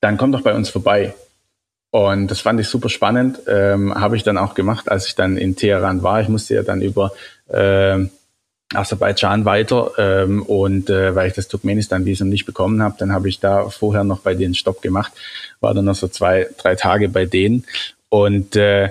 dann 0.00 0.16
komm 0.16 0.32
doch 0.32 0.42
bei 0.42 0.54
uns 0.54 0.70
vorbei. 0.70 1.14
Und 1.90 2.28
das 2.28 2.40
fand 2.40 2.60
ich 2.60 2.68
super 2.68 2.88
spannend, 2.88 3.40
ähm, 3.48 3.94
habe 3.94 4.16
ich 4.16 4.22
dann 4.22 4.38
auch 4.38 4.54
gemacht, 4.54 4.88
als 4.88 5.08
ich 5.08 5.16
dann 5.16 5.36
in 5.36 5.56
Teheran 5.56 6.04
war. 6.04 6.20
Ich 6.20 6.28
musste 6.28 6.54
ja 6.54 6.62
dann 6.62 6.82
über 6.82 7.12
äh, 7.48 8.06
Aserbaidschan 8.74 9.44
weiter 9.44 9.92
ähm, 9.98 10.42
und 10.42 10.90
äh, 10.90 11.14
weil 11.14 11.28
ich 11.28 11.34
das 11.34 11.48
Turkmenistan-Visum 11.48 12.28
nicht 12.28 12.46
bekommen 12.46 12.82
habe, 12.82 12.94
dann 12.98 13.12
habe 13.12 13.28
ich 13.28 13.40
da 13.40 13.68
vorher 13.68 14.04
noch 14.04 14.20
bei 14.20 14.34
denen 14.34 14.54
Stopp 14.54 14.80
gemacht, 14.80 15.12
war 15.60 15.74
dann 15.74 15.86
noch 15.86 15.96
so 15.96 16.08
zwei, 16.08 16.46
drei 16.56 16.76
Tage 16.76 17.08
bei 17.08 17.26
denen. 17.26 17.64
Und 18.08 18.54
äh, 18.56 18.90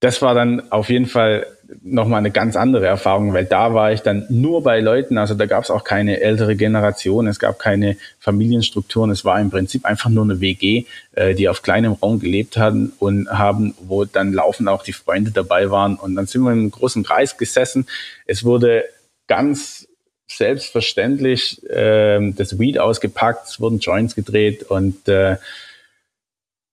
das 0.00 0.22
war 0.22 0.34
dann 0.34 0.70
auf 0.70 0.90
jeden 0.90 1.06
Fall 1.06 1.46
nochmal 1.82 2.18
eine 2.18 2.30
ganz 2.30 2.56
andere 2.56 2.86
Erfahrung, 2.86 3.34
weil 3.34 3.44
da 3.44 3.74
war 3.74 3.92
ich 3.92 4.00
dann 4.00 4.24
nur 4.30 4.62
bei 4.62 4.80
Leuten, 4.80 5.18
also 5.18 5.34
da 5.34 5.46
gab 5.46 5.64
es 5.64 5.70
auch 5.70 5.84
keine 5.84 6.20
ältere 6.20 6.56
Generation, 6.56 7.26
es 7.26 7.38
gab 7.38 7.58
keine 7.58 7.96
Familienstrukturen, 8.20 9.10
es 9.10 9.24
war 9.24 9.40
im 9.40 9.50
Prinzip 9.50 9.84
einfach 9.84 10.08
nur 10.08 10.24
eine 10.24 10.40
WG, 10.40 10.84
äh, 11.12 11.34
die 11.34 11.48
auf 11.48 11.62
kleinem 11.62 11.92
Raum 11.92 12.20
gelebt 12.20 12.56
hatten 12.56 12.92
und 12.98 13.28
haben, 13.30 13.74
wo 13.80 14.04
dann 14.04 14.32
laufend 14.32 14.68
auch 14.68 14.82
die 14.82 14.94
Freunde 14.94 15.30
dabei 15.30 15.70
waren. 15.70 15.96
Und 15.96 16.14
dann 16.14 16.26
sind 16.26 16.42
wir 16.42 16.52
in 16.52 16.60
einem 16.60 16.70
großen 16.70 17.04
Kreis 17.04 17.36
gesessen. 17.36 17.86
Es 18.26 18.44
wurde 18.44 18.84
ganz 19.26 19.86
selbstverständlich 20.26 21.62
äh, 21.68 22.32
das 22.32 22.58
Weed 22.58 22.78
ausgepackt, 22.78 23.46
es 23.48 23.60
wurden 23.60 23.78
Joints 23.78 24.14
gedreht 24.14 24.62
und 24.62 25.08
äh, 25.08 25.36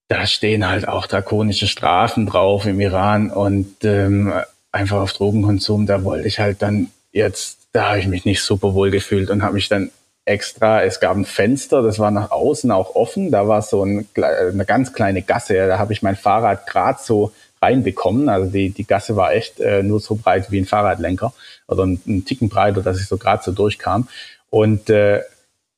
da 0.08 0.28
stehen 0.28 0.70
halt 0.70 0.88
auch 0.88 1.08
drakonische 1.08 1.68
Strafen 1.68 2.28
drauf 2.28 2.66
im 2.66 2.80
Iran. 2.80 3.32
Und 3.32 3.84
ähm, 3.84 4.34
einfach 4.76 5.00
auf 5.02 5.14
Drogenkonsum, 5.14 5.86
da 5.86 6.04
wollte 6.04 6.28
ich 6.28 6.40
halt 6.40 6.62
dann 6.62 6.92
jetzt, 7.12 7.60
da 7.72 7.90
habe 7.90 8.00
ich 8.00 8.08
mich 8.08 8.26
nicht 8.26 8.44
super 8.44 8.74
wohl 8.74 8.92
gefühlt 8.92 9.30
und 9.30 9.42
habe 9.42 9.54
mich 9.54 9.70
dann 9.70 9.90
extra, 10.26 10.84
es 10.84 11.00
gab 11.00 11.16
ein 11.16 11.26
Fenster, 11.26 11.82
das 11.82 11.98
war 11.98 12.12
nach 12.12 12.32
außen 12.32 12.72
auch 12.72 12.96
offen, 12.96 13.32
da 13.32 13.48
war 13.48 13.62
so 13.62 13.84
ein, 13.84 14.08
eine 14.16 14.66
ganz 14.66 14.92
kleine 14.92 15.22
Gasse, 15.22 15.68
da 15.68 15.80
habe 15.80 15.94
ich 15.94 16.02
mein 16.02 16.16
Fahrrad 16.16 16.68
gerade 16.68 17.00
so 17.02 17.32
reinbekommen, 17.62 18.28
also 18.28 18.52
die, 18.52 18.70
die 18.72 18.86
Gasse 18.86 19.16
war 19.16 19.34
echt 19.34 19.60
äh, 19.60 19.82
nur 19.82 20.00
so 20.00 20.16
breit 20.16 20.52
wie 20.52 20.60
ein 20.60 20.66
Fahrradlenker 20.66 21.34
oder 21.68 21.86
ein, 21.86 22.02
ein 22.06 22.26
Ticken 22.26 22.50
breiter, 22.50 22.82
dass 22.82 23.00
ich 23.00 23.08
so 23.08 23.18
gerade 23.18 23.44
so 23.44 23.54
durchkam 23.54 24.10
und 24.50 24.90
äh, 24.90 25.22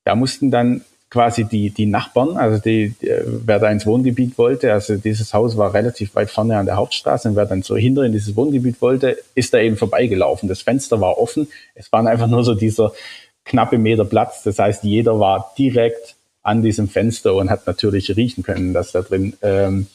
da 0.05 0.15
mussten 0.15 0.49
dann 0.49 0.81
quasi 1.09 1.45
die, 1.45 1.69
die 1.69 1.85
Nachbarn, 1.85 2.35
also 2.35 2.61
die, 2.61 2.93
die, 3.01 3.11
wer 3.25 3.59
da 3.59 3.69
ins 3.69 3.85
Wohngebiet 3.85 4.37
wollte, 4.37 4.73
also 4.73 4.97
dieses 4.97 5.33
Haus 5.33 5.55
war 5.57 5.73
relativ 5.73 6.15
weit 6.15 6.29
vorne 6.29 6.57
an 6.57 6.65
der 6.65 6.75
Hauptstraße 6.75 7.29
und 7.29 7.35
wer 7.35 7.45
dann 7.45 7.63
so 7.63 7.77
hinter 7.77 8.03
in 8.03 8.11
dieses 8.11 8.35
Wohngebiet 8.35 8.81
wollte, 8.81 9.17
ist 9.33 9.53
da 9.53 9.59
eben 9.59 9.77
vorbeigelaufen. 9.77 10.49
Das 10.49 10.61
Fenster 10.61 10.99
war 10.99 11.17
offen, 11.17 11.47
es 11.75 11.91
war 11.91 12.05
einfach 12.05 12.27
nur 12.27 12.43
so 12.43 12.55
dieser 12.55 12.91
knappe 13.45 13.77
Meter 13.77 14.03
Platz, 14.03 14.43
das 14.43 14.59
heißt, 14.59 14.83
jeder 14.83 15.19
war 15.19 15.53
direkt 15.57 16.15
an 16.43 16.61
diesem 16.61 16.89
Fenster 16.89 17.35
und 17.35 17.49
hat 17.49 17.67
natürlich 17.67 18.15
riechen 18.15 18.43
können, 18.43 18.73
dass 18.73 18.91
da 18.91 19.01
drin 19.01 19.33
ähm, 19.41 19.87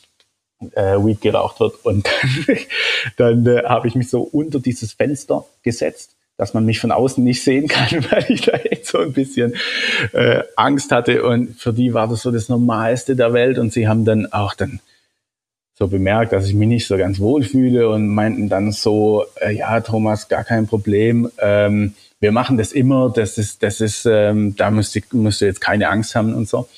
äh, 0.72 0.96
Weed 0.96 1.20
geraucht 1.20 1.60
wird. 1.60 1.84
Und 1.84 2.06
dann, 2.06 3.44
dann 3.44 3.46
äh, 3.46 3.62
habe 3.64 3.88
ich 3.88 3.94
mich 3.94 4.08
so 4.08 4.20
unter 4.20 4.60
dieses 4.60 4.92
Fenster 4.92 5.44
gesetzt 5.62 6.14
dass 6.42 6.54
man 6.54 6.66
mich 6.66 6.80
von 6.80 6.90
außen 6.90 7.22
nicht 7.22 7.44
sehen 7.44 7.68
kann, 7.68 8.04
weil 8.10 8.26
ich 8.28 8.40
da 8.40 8.52
echt 8.52 8.86
so 8.86 8.98
ein 8.98 9.12
bisschen 9.12 9.54
äh, 10.12 10.42
Angst 10.56 10.90
hatte. 10.90 11.22
Und 11.22 11.56
für 11.56 11.72
die 11.72 11.94
war 11.94 12.08
das 12.08 12.22
so 12.22 12.32
das 12.32 12.48
Normalste 12.48 13.14
der 13.14 13.32
Welt. 13.32 13.58
Und 13.58 13.72
sie 13.72 13.86
haben 13.86 14.04
dann 14.04 14.32
auch 14.32 14.54
dann 14.54 14.80
so 15.74 15.86
bemerkt, 15.86 16.32
dass 16.32 16.48
ich 16.48 16.54
mich 16.54 16.66
nicht 16.66 16.86
so 16.88 16.96
ganz 16.96 17.20
wohl 17.20 17.44
fühle 17.44 17.88
und 17.88 18.08
meinten 18.08 18.48
dann 18.48 18.72
so, 18.72 19.24
äh, 19.40 19.52
ja, 19.52 19.80
Thomas, 19.80 20.28
gar 20.28 20.42
kein 20.42 20.66
Problem. 20.66 21.30
Ähm, 21.40 21.94
wir 22.18 22.32
machen 22.32 22.58
das 22.58 22.72
immer, 22.72 23.12
das 23.14 23.38
ist, 23.38 23.62
das 23.62 23.80
ist, 23.80 24.04
ähm, 24.04 24.56
da 24.56 24.72
musst 24.72 24.96
du, 24.96 25.00
musst 25.12 25.42
du 25.42 25.44
jetzt 25.44 25.60
keine 25.60 25.90
Angst 25.90 26.16
haben 26.16 26.34
und 26.34 26.48
so. 26.48 26.68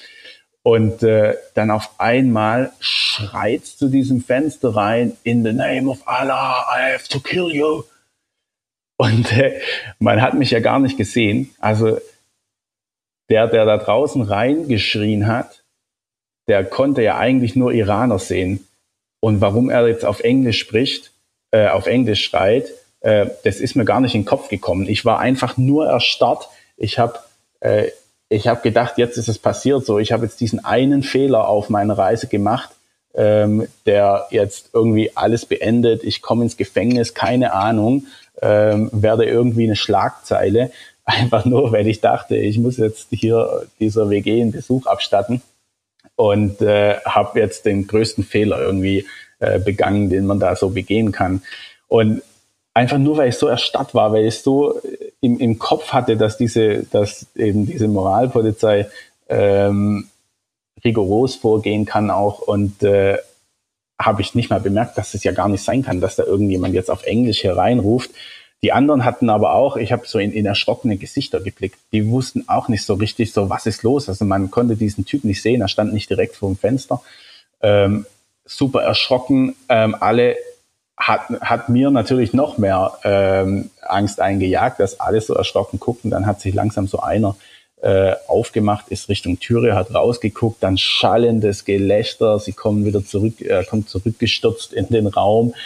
Und 0.63 1.03
äh, 1.03 1.37
dann 1.55 1.71
auf 1.71 1.91
einmal 1.99 2.71
schreit 2.81 3.65
zu 3.65 3.89
diesem 3.89 4.21
Fenster 4.21 4.77
rein, 4.77 5.15
in 5.23 5.43
the 5.43 5.53
name 5.55 5.89
of 5.89 6.07
Allah, 6.07 6.67
I 6.71 6.93
have 6.93 7.09
to 7.09 7.19
kill 7.19 7.49
you. 7.51 7.83
Und 8.97 9.33
äh, 9.33 9.61
man 9.99 10.23
hat 10.23 10.35
mich 10.35 10.51
ja 10.51 10.61
gar 10.61 10.79
nicht 10.79 10.97
gesehen. 10.97 11.55
Also 11.59 11.99
der, 13.29 13.49
der 13.49 13.65
da 13.65 13.79
draußen 13.79 14.23
reingeschrien 14.23 15.27
hat, 15.27 15.65
der 16.47 16.65
konnte 16.65 17.03
ja 17.03 17.17
eigentlich 17.17 17.57
nur 17.57 17.73
Iraner 17.73 18.19
sehen. 18.19 18.67
Und 19.21 19.41
warum 19.41 19.71
er 19.71 19.89
jetzt 19.89 20.05
auf 20.05 20.21
Englisch 20.21 20.61
spricht, 20.61 21.11
äh, 21.51 21.69
auf 21.69 21.87
Englisch 21.87 22.25
schreit, 22.25 22.67
äh, 23.01 23.27
das 23.45 23.61
ist 23.61 23.75
mir 23.75 23.85
gar 23.85 24.01
nicht 24.01 24.15
in 24.15 24.23
den 24.23 24.27
Kopf 24.27 24.49
gekommen. 24.49 24.89
Ich 24.89 25.05
war 25.05 25.19
einfach 25.19 25.57
nur 25.57 25.87
erstarrt. 25.87 26.49
Ich 26.77 26.99
habe 26.99 27.19
äh, 27.61 27.89
ich 28.29 28.49
hab 28.49 28.63
gedacht, 28.63 28.99
jetzt 28.99 29.17
ist 29.17 29.29
es 29.29 29.39
passiert 29.39 29.85
so. 29.85 29.99
Ich 29.99 30.13
habe 30.13 30.25
jetzt 30.25 30.41
diesen 30.41 30.65
einen 30.65 31.03
Fehler 31.03 31.49
auf 31.49 31.71
meiner 31.71 31.97
Reise 31.97 32.27
gemacht, 32.27 32.71
ähm, 33.15 33.69
der 33.87 34.27
jetzt 34.31 34.71
irgendwie 34.73 35.17
alles 35.17 35.47
beendet. 35.47 36.03
Ich 36.05 36.21
komme 36.21 36.45
ins 36.45 36.57
Gefängnis, 36.57 37.15
keine 37.15 37.53
Ahnung, 37.53 38.07
ähm, 38.43 38.91
werde 38.93 39.25
irgendwie 39.25 39.65
eine 39.65 39.77
Schlagzeile. 39.77 40.71
Einfach 41.05 41.45
nur, 41.45 41.73
weil 41.73 41.87
ich 41.87 42.01
dachte, 42.01 42.37
ich 42.37 42.59
muss 42.59 42.79
jetzt 42.79 43.09
hier 43.11 43.67
dieser 43.79 44.09
WG 44.09 44.41
einen 44.41 44.53
Besuch 44.53 44.87
abstatten 44.87 45.43
und 46.17 46.63
äh, 46.63 46.97
habe 47.05 47.41
jetzt 47.41 47.67
den 47.67 47.87
größten 47.87 48.25
Fehler 48.25 48.61
irgendwie 48.61 49.07
äh, 49.39 49.59
begangen, 49.59 50.09
den 50.09 50.27
man 50.27 50.41
da 50.41 50.57
so 50.57 50.71
begehen 50.71 51.13
kann. 51.13 51.43
Und 51.89 52.23
einfach 52.73 52.99
nur, 52.99 53.17
weil 53.17 53.29
ich 53.29 53.37
so 53.37 53.47
erstarrt 53.47 53.95
war, 53.95 54.13
weil 54.13 54.27
ich 54.27 54.41
so 54.41 54.81
im, 55.21 55.39
im 55.39 55.59
Kopf 55.59 55.93
hatte, 55.93 56.17
dass 56.17 56.37
diese, 56.37 56.85
dass 56.85 57.27
eben 57.35 57.67
diese 57.67 57.89
Moralpolizei 57.89 58.89
ähm, 59.29 60.09
rigoros 60.85 61.37
vorgehen 61.37 61.85
kann 61.85 62.11
auch 62.11 62.41
und 62.41 62.83
äh, 62.83 63.19
habe 63.99 64.23
ich 64.23 64.35
nicht 64.35 64.51
mal 64.51 64.61
bemerkt, 64.61 64.99
dass 64.99 65.15
es 65.15 65.25
ja 65.25 65.33
gar 65.33 65.49
nicht 65.49 65.63
sein 65.63 65.83
kann, 65.83 66.01
dass 66.01 66.17
da 66.17 66.25
irgendjemand 66.25 66.75
jetzt 66.75 66.91
auf 66.91 67.05
Englisch 67.05 67.45
hereinruft. 67.45 68.11
Die 68.63 68.73
anderen 68.73 69.05
hatten 69.05 69.29
aber 69.29 69.55
auch, 69.55 69.77
ich 69.77 69.93
habe 69.93 70.07
so 70.07 70.19
in, 70.19 70.33
in 70.33 70.47
erschrockene 70.47 70.97
Gesichter 70.97 71.41
geblickt. 71.41 71.79
Die 71.93 72.09
wussten 72.09 72.49
auch 72.49 72.69
nicht 72.69 72.85
so 72.85 72.95
richtig, 72.95 73.33
so 73.33 73.51
was 73.51 73.67
ist 73.67 73.83
los. 73.83 74.09
Also 74.09 74.25
man 74.25 74.51
konnte 74.51 74.77
diesen 74.77 75.05
Typ 75.05 75.25
nicht 75.25 75.43
sehen, 75.43 75.61
er 75.61 75.69
stand 75.69 75.93
nicht 75.93 76.09
direkt 76.09 76.37
vor 76.37 76.49
dem 76.49 76.57
Fenster. 76.57 77.03
Ähm, 77.61 78.07
super 78.45 78.83
erschrocken, 78.83 79.55
ähm, 79.69 79.95
alle 80.01 80.37
hat, 80.97 81.29
hat 81.41 81.69
mir 81.69 81.91
natürlich 81.91 82.33
noch 82.33 82.57
mehr 82.57 82.99
ähm, 83.05 83.71
Angst 83.83 84.21
eingejagt, 84.21 84.81
dass 84.81 85.01
alle 85.01 85.21
so 85.21 85.35
erschrocken 85.35 85.81
guckten. 85.81 86.11
Dann 86.11 86.27
hat 86.27 86.41
sich 86.41 86.55
langsam 86.55 86.87
so 86.87 87.01
einer 87.01 87.37
äh, 87.83 88.15
aufgemacht, 88.29 88.89
ist 88.89 89.09
Richtung 89.09 89.39
Türe, 89.39 89.75
hat 89.75 89.95
rausgeguckt, 89.95 90.63
dann 90.63 90.79
schallendes 90.79 91.65
Gelächter, 91.65 92.39
sie 92.39 92.53
kommen 92.53 92.85
wieder 92.85 93.05
zurück, 93.05 93.41
er 93.41 93.61
äh, 93.61 93.65
kommt 93.65 93.89
zurückgestürzt 93.89 94.73
in 94.73 94.89
den 94.89 95.07
Raum. 95.07 95.55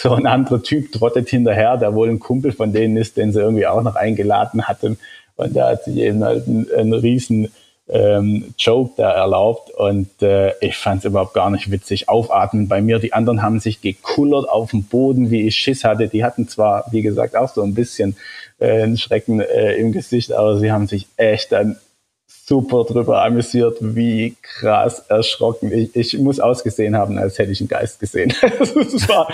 So 0.00 0.14
ein 0.14 0.28
anderer 0.28 0.62
Typ 0.62 0.92
trottet 0.92 1.28
hinterher, 1.28 1.76
der 1.76 1.92
wohl 1.92 2.08
ein 2.08 2.20
Kumpel 2.20 2.52
von 2.52 2.72
denen 2.72 2.96
ist, 2.96 3.16
den 3.16 3.32
sie 3.32 3.40
irgendwie 3.40 3.66
auch 3.66 3.82
noch 3.82 3.96
eingeladen 3.96 4.68
hatten. 4.68 4.96
Und 5.34 5.56
der 5.56 5.66
hat 5.66 5.82
sich 5.82 5.96
eben 5.96 6.22
halt 6.22 6.46
einen, 6.46 6.70
einen 6.72 6.92
riesen 6.92 7.50
ähm, 7.92 8.54
Joke 8.58 8.94
da 8.96 9.10
erlaubt 9.10 9.70
und 9.70 10.22
äh, 10.22 10.54
ich 10.60 10.76
fand 10.78 11.00
es 11.00 11.04
überhaupt 11.04 11.34
gar 11.34 11.50
nicht 11.50 11.70
witzig. 11.70 12.08
Aufatmen 12.08 12.66
bei 12.66 12.80
mir, 12.80 12.98
die 12.98 13.12
anderen 13.12 13.42
haben 13.42 13.60
sich 13.60 13.82
gekullert 13.82 14.48
auf 14.48 14.70
dem 14.70 14.84
Boden, 14.84 15.30
wie 15.30 15.46
ich 15.46 15.56
Schiss 15.56 15.84
hatte. 15.84 16.08
Die 16.08 16.24
hatten 16.24 16.48
zwar, 16.48 16.86
wie 16.90 17.02
gesagt, 17.02 17.36
auch 17.36 17.52
so 17.52 17.62
ein 17.62 17.74
bisschen 17.74 18.16
äh, 18.58 18.82
einen 18.82 18.96
Schrecken 18.96 19.40
äh, 19.40 19.74
im 19.74 19.92
Gesicht, 19.92 20.32
aber 20.32 20.58
sie 20.58 20.72
haben 20.72 20.86
sich 20.86 21.06
echt 21.16 21.52
dann 21.52 21.76
super 22.46 22.84
drüber 22.84 23.22
amüsiert, 23.22 23.76
wie 23.80 24.36
krass 24.40 25.00
erschrocken. 25.08 25.70
Ich, 25.70 25.94
ich 25.94 26.18
muss 26.18 26.40
ausgesehen 26.40 26.96
haben, 26.96 27.18
als 27.18 27.38
hätte 27.38 27.52
ich 27.52 27.60
einen 27.60 27.68
Geist 27.68 28.00
gesehen. 28.00 28.32
das 28.58 29.08
war, 29.08 29.28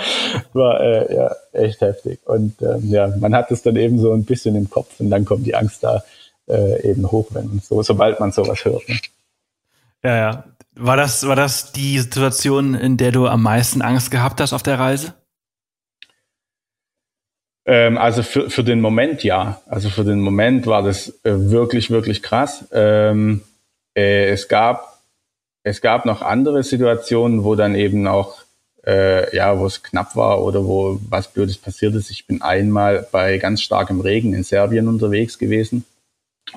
war 0.51 0.81
äh, 0.81 1.15
ja, 1.15 1.35
echt 1.53 1.79
heftig. 1.79 2.19
Und 2.25 2.61
ähm, 2.61 2.89
ja, 2.89 3.07
man 3.19 3.33
hat 3.33 3.51
es 3.51 3.61
dann 3.61 3.77
eben 3.77 3.99
so 3.99 4.11
ein 4.11 4.25
bisschen 4.25 4.55
im 4.55 4.69
Kopf 4.69 4.99
und 4.99 5.09
dann 5.09 5.23
kommt 5.23 5.45
die 5.45 5.55
Angst 5.55 5.83
da 5.83 6.03
äh, 6.49 6.89
eben 6.89 7.09
hoch, 7.11 7.27
wenn 7.31 7.59
so, 7.59 7.81
sobald 7.83 8.19
man 8.19 8.31
sowas 8.31 8.65
hört. 8.65 8.87
Ne? 8.89 8.99
Ja, 10.03 10.17
ja. 10.17 10.43
War 10.75 10.95
das, 10.95 11.27
war 11.27 11.35
das 11.35 11.71
die 11.71 11.99
Situation, 11.99 12.73
in 12.73 12.97
der 12.97 13.11
du 13.11 13.27
am 13.27 13.43
meisten 13.43 13.81
Angst 13.81 14.11
gehabt 14.11 14.39
hast 14.39 14.53
auf 14.53 14.63
der 14.63 14.79
Reise? 14.79 15.13
Ähm, 17.65 17.97
also 17.97 18.23
für, 18.23 18.49
für 18.49 18.63
den 18.63 18.79
Moment 18.79 19.23
ja. 19.23 19.61
Also 19.65 19.89
für 19.89 20.05
den 20.05 20.21
Moment 20.21 20.67
war 20.67 20.81
das 20.81 21.09
äh, 21.23 21.33
wirklich, 21.33 21.91
wirklich 21.91 22.23
krass. 22.23 22.65
Ähm, 22.71 23.41
äh, 23.95 24.29
es 24.29 24.47
gab 24.47 24.99
es 25.63 25.81
gab 25.81 26.05
noch 26.05 26.21
andere 26.21 26.63
Situationen, 26.63 27.43
wo 27.43 27.55
dann 27.55 27.75
eben 27.75 28.07
auch 28.07 28.37
äh, 28.87 29.35
ja, 29.35 29.59
wo 29.59 29.65
es 29.65 29.83
knapp 29.83 30.15
war 30.15 30.41
oder 30.41 30.65
wo 30.65 30.99
was 31.09 31.27
Blödes 31.27 31.57
passiert 31.57 31.93
ist. 31.95 32.09
Ich 32.09 32.25
bin 32.25 32.41
einmal 32.41 33.05
bei 33.11 33.37
ganz 33.37 33.61
starkem 33.61 33.99
Regen 33.99 34.33
in 34.33 34.43
Serbien 34.43 34.87
unterwegs 34.87 35.37
gewesen 35.37 35.83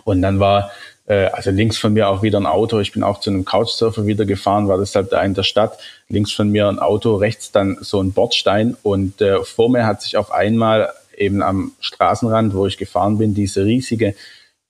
und 0.05 0.23
dann 0.23 0.41
war 0.41 0.71
äh, 1.07 1.27
also 1.27 1.51
links 1.51 1.79
von 1.79 1.93
mir 1.93 2.09
auch 2.09 2.23
wieder 2.23 2.39
ein 2.39 2.47
Auto. 2.47 2.79
Ich 2.81 2.93
bin 2.93 3.03
auch 3.03 3.21
zu 3.21 3.31
einem 3.31 3.45
Couchsurfer 3.45 4.07
wieder 4.07 4.25
gefahren, 4.25 4.69
war 4.69 4.79
deshalb 4.79 5.11
da 5.11 5.23
in 5.23 5.35
der 5.35 5.43
Stadt. 5.43 5.79
Links 6.09 6.33
von 6.33 6.51
mir 6.51 6.69
ein 6.69 6.79
Auto, 6.79 7.17
rechts 7.17 7.53
dann 7.53 7.79
so 7.81 8.01
ein 8.01 8.13
Bordstein 8.13 8.77
und 8.83 9.21
äh, 9.21 9.43
vor 9.45 9.71
mir 9.71 9.87
hat 9.87 10.03
sich 10.03 10.17
auf 10.17 10.33
einmal 10.33 10.93
eben 11.17 11.43
am 11.43 11.73
Straßenrand, 11.81 12.55
wo 12.55 12.67
ich 12.67 12.79
gefahren 12.79 13.19
bin, 13.19 13.35
diese 13.35 13.65
riesige 13.65 14.15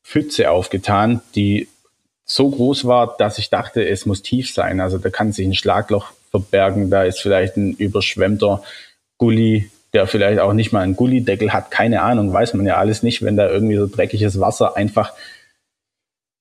Pfütze 0.02 0.50
aufgetan, 0.50 1.22
die 1.34 1.68
so 2.24 2.50
groß 2.50 2.86
war, 2.86 3.16
dass 3.18 3.38
ich 3.38 3.50
dachte, 3.50 3.86
es 3.86 4.06
muss 4.06 4.22
tief 4.22 4.52
sein. 4.52 4.80
Also 4.80 4.98
da 4.98 5.10
kann 5.10 5.32
sich 5.32 5.46
ein 5.46 5.54
Schlagloch 5.54 6.12
verbergen, 6.30 6.90
da 6.90 7.04
ist 7.04 7.20
vielleicht 7.20 7.56
ein 7.56 7.74
überschwemmter 7.74 8.62
Gully 9.18 9.70
der 9.92 10.06
vielleicht 10.06 10.40
auch 10.40 10.52
nicht 10.52 10.72
mal 10.72 10.80
einen 10.80 10.96
Gullideckel 10.96 11.52
hat, 11.52 11.70
keine 11.70 12.02
Ahnung, 12.02 12.32
weiß 12.32 12.54
man 12.54 12.66
ja 12.66 12.76
alles 12.76 13.02
nicht, 13.02 13.22
wenn 13.22 13.36
da 13.36 13.48
irgendwie 13.48 13.76
so 13.76 13.86
dreckiges 13.86 14.40
Wasser 14.40 14.76
einfach 14.76 15.12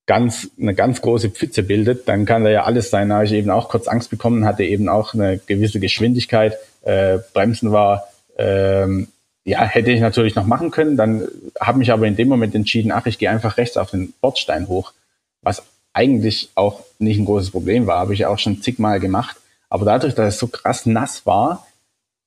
ganz, 0.06 0.50
eine 0.60 0.74
ganz 0.74 1.00
große 1.00 1.30
Pfütze 1.30 1.62
bildet, 1.62 2.08
dann 2.08 2.24
kann 2.24 2.44
da 2.44 2.50
ja 2.50 2.64
alles 2.64 2.90
sein. 2.90 3.08
Da 3.08 3.16
habe 3.16 3.24
ich 3.24 3.32
eben 3.32 3.50
auch 3.50 3.68
kurz 3.68 3.88
Angst 3.88 4.10
bekommen, 4.10 4.44
hatte 4.44 4.64
eben 4.64 4.88
auch 4.88 5.14
eine 5.14 5.38
gewisse 5.38 5.80
Geschwindigkeit. 5.80 6.56
Äh, 6.82 7.18
Bremsen 7.32 7.72
war, 7.72 8.08
ähm, 8.36 9.08
ja, 9.44 9.64
hätte 9.64 9.90
ich 9.90 10.00
natürlich 10.00 10.34
noch 10.34 10.46
machen 10.46 10.70
können. 10.70 10.96
Dann 10.96 11.28
habe 11.60 11.78
mich 11.78 11.92
aber 11.92 12.06
in 12.06 12.16
dem 12.16 12.28
Moment 12.28 12.54
entschieden, 12.54 12.92
ach, 12.92 13.06
ich 13.06 13.18
gehe 13.18 13.30
einfach 13.30 13.56
rechts 13.56 13.76
auf 13.76 13.90
den 13.90 14.12
Bordstein 14.20 14.68
hoch, 14.68 14.92
was 15.42 15.62
eigentlich 15.92 16.50
auch 16.54 16.80
nicht 16.98 17.18
ein 17.18 17.24
großes 17.24 17.50
Problem 17.50 17.86
war, 17.86 17.98
habe 17.98 18.14
ich 18.14 18.26
auch 18.26 18.38
schon 18.38 18.62
zigmal 18.62 18.98
gemacht. 18.98 19.36
Aber 19.68 19.84
dadurch, 19.84 20.14
dass 20.14 20.34
es 20.34 20.40
so 20.40 20.48
krass 20.48 20.86
nass 20.86 21.26
war, 21.26 21.66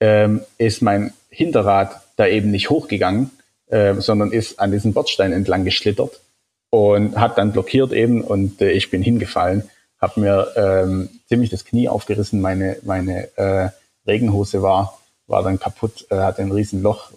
ähm, 0.06 0.42
ist 0.60 0.84
mein 0.84 1.14
Hinterrad 1.30 2.00
da 2.16 2.28
eben 2.28 2.52
nicht 2.52 2.70
hochgegangen, 2.70 3.32
äh, 3.68 3.96
sondern 3.96 4.32
ist 4.32 4.60
an 4.60 4.72
diesem 4.72 4.94
Bordstein 4.94 5.34
entlang 5.34 5.66
geschlittert 5.66 6.22
und 6.70 7.18
hat 7.18 7.40
dann 7.40 7.52
blockiert 7.52 7.92
eben 7.92 8.22
und 8.22 8.62
äh, 8.62 8.70
ich 8.70 8.92
bin 8.92 9.02
hingefallen, 9.02 9.64
habe 10.00 10.20
mir 10.20 10.48
ähm, 10.56 11.10
ziemlich 11.28 11.50
das 11.50 11.66
Knie 11.66 11.90
aufgerissen, 11.90 12.40
meine, 12.40 12.78
meine 12.84 13.36
äh, 13.36 13.70
Regenhose 14.06 14.62
war, 14.62 15.00
war 15.26 15.42
dann 15.42 15.60
kaputt, 15.60 16.06
äh, 16.12 16.18
hatte 16.18 16.44
ein 16.44 16.52
riesen 16.52 16.84
Loch, 16.84 17.10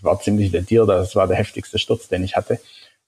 war 0.00 0.18
ziemlich 0.22 0.50
lediert, 0.50 0.88
das 0.88 1.14
war 1.14 1.28
der 1.28 1.36
heftigste 1.36 1.78
Sturz, 1.78 2.08
den 2.08 2.24
ich 2.24 2.36
hatte. 2.36 2.58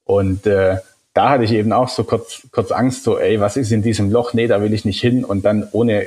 Und 0.05 0.47
äh, 0.47 0.77
da 1.15 1.31
hatte 1.31 1.45
ich 1.45 1.53
eben 1.53 1.73
auch 1.73 1.89
so 1.89 2.05
kurz, 2.05 2.43
kurz 2.51 2.71
Angst, 2.71 3.05
so, 3.05 3.19
ey, 3.19 3.41
was 3.41 3.57
ist 3.57 3.73
in 3.73 3.83
diesem 3.83 4.11
Loch? 4.11 4.35
Nee, 4.35 4.47
da 4.47 4.61
will 4.61 4.75
ich 4.75 4.85
nicht 4.85 5.01
hin. 5.01 5.25
Und 5.25 5.45
dann 5.45 5.69
ohne 5.73 6.07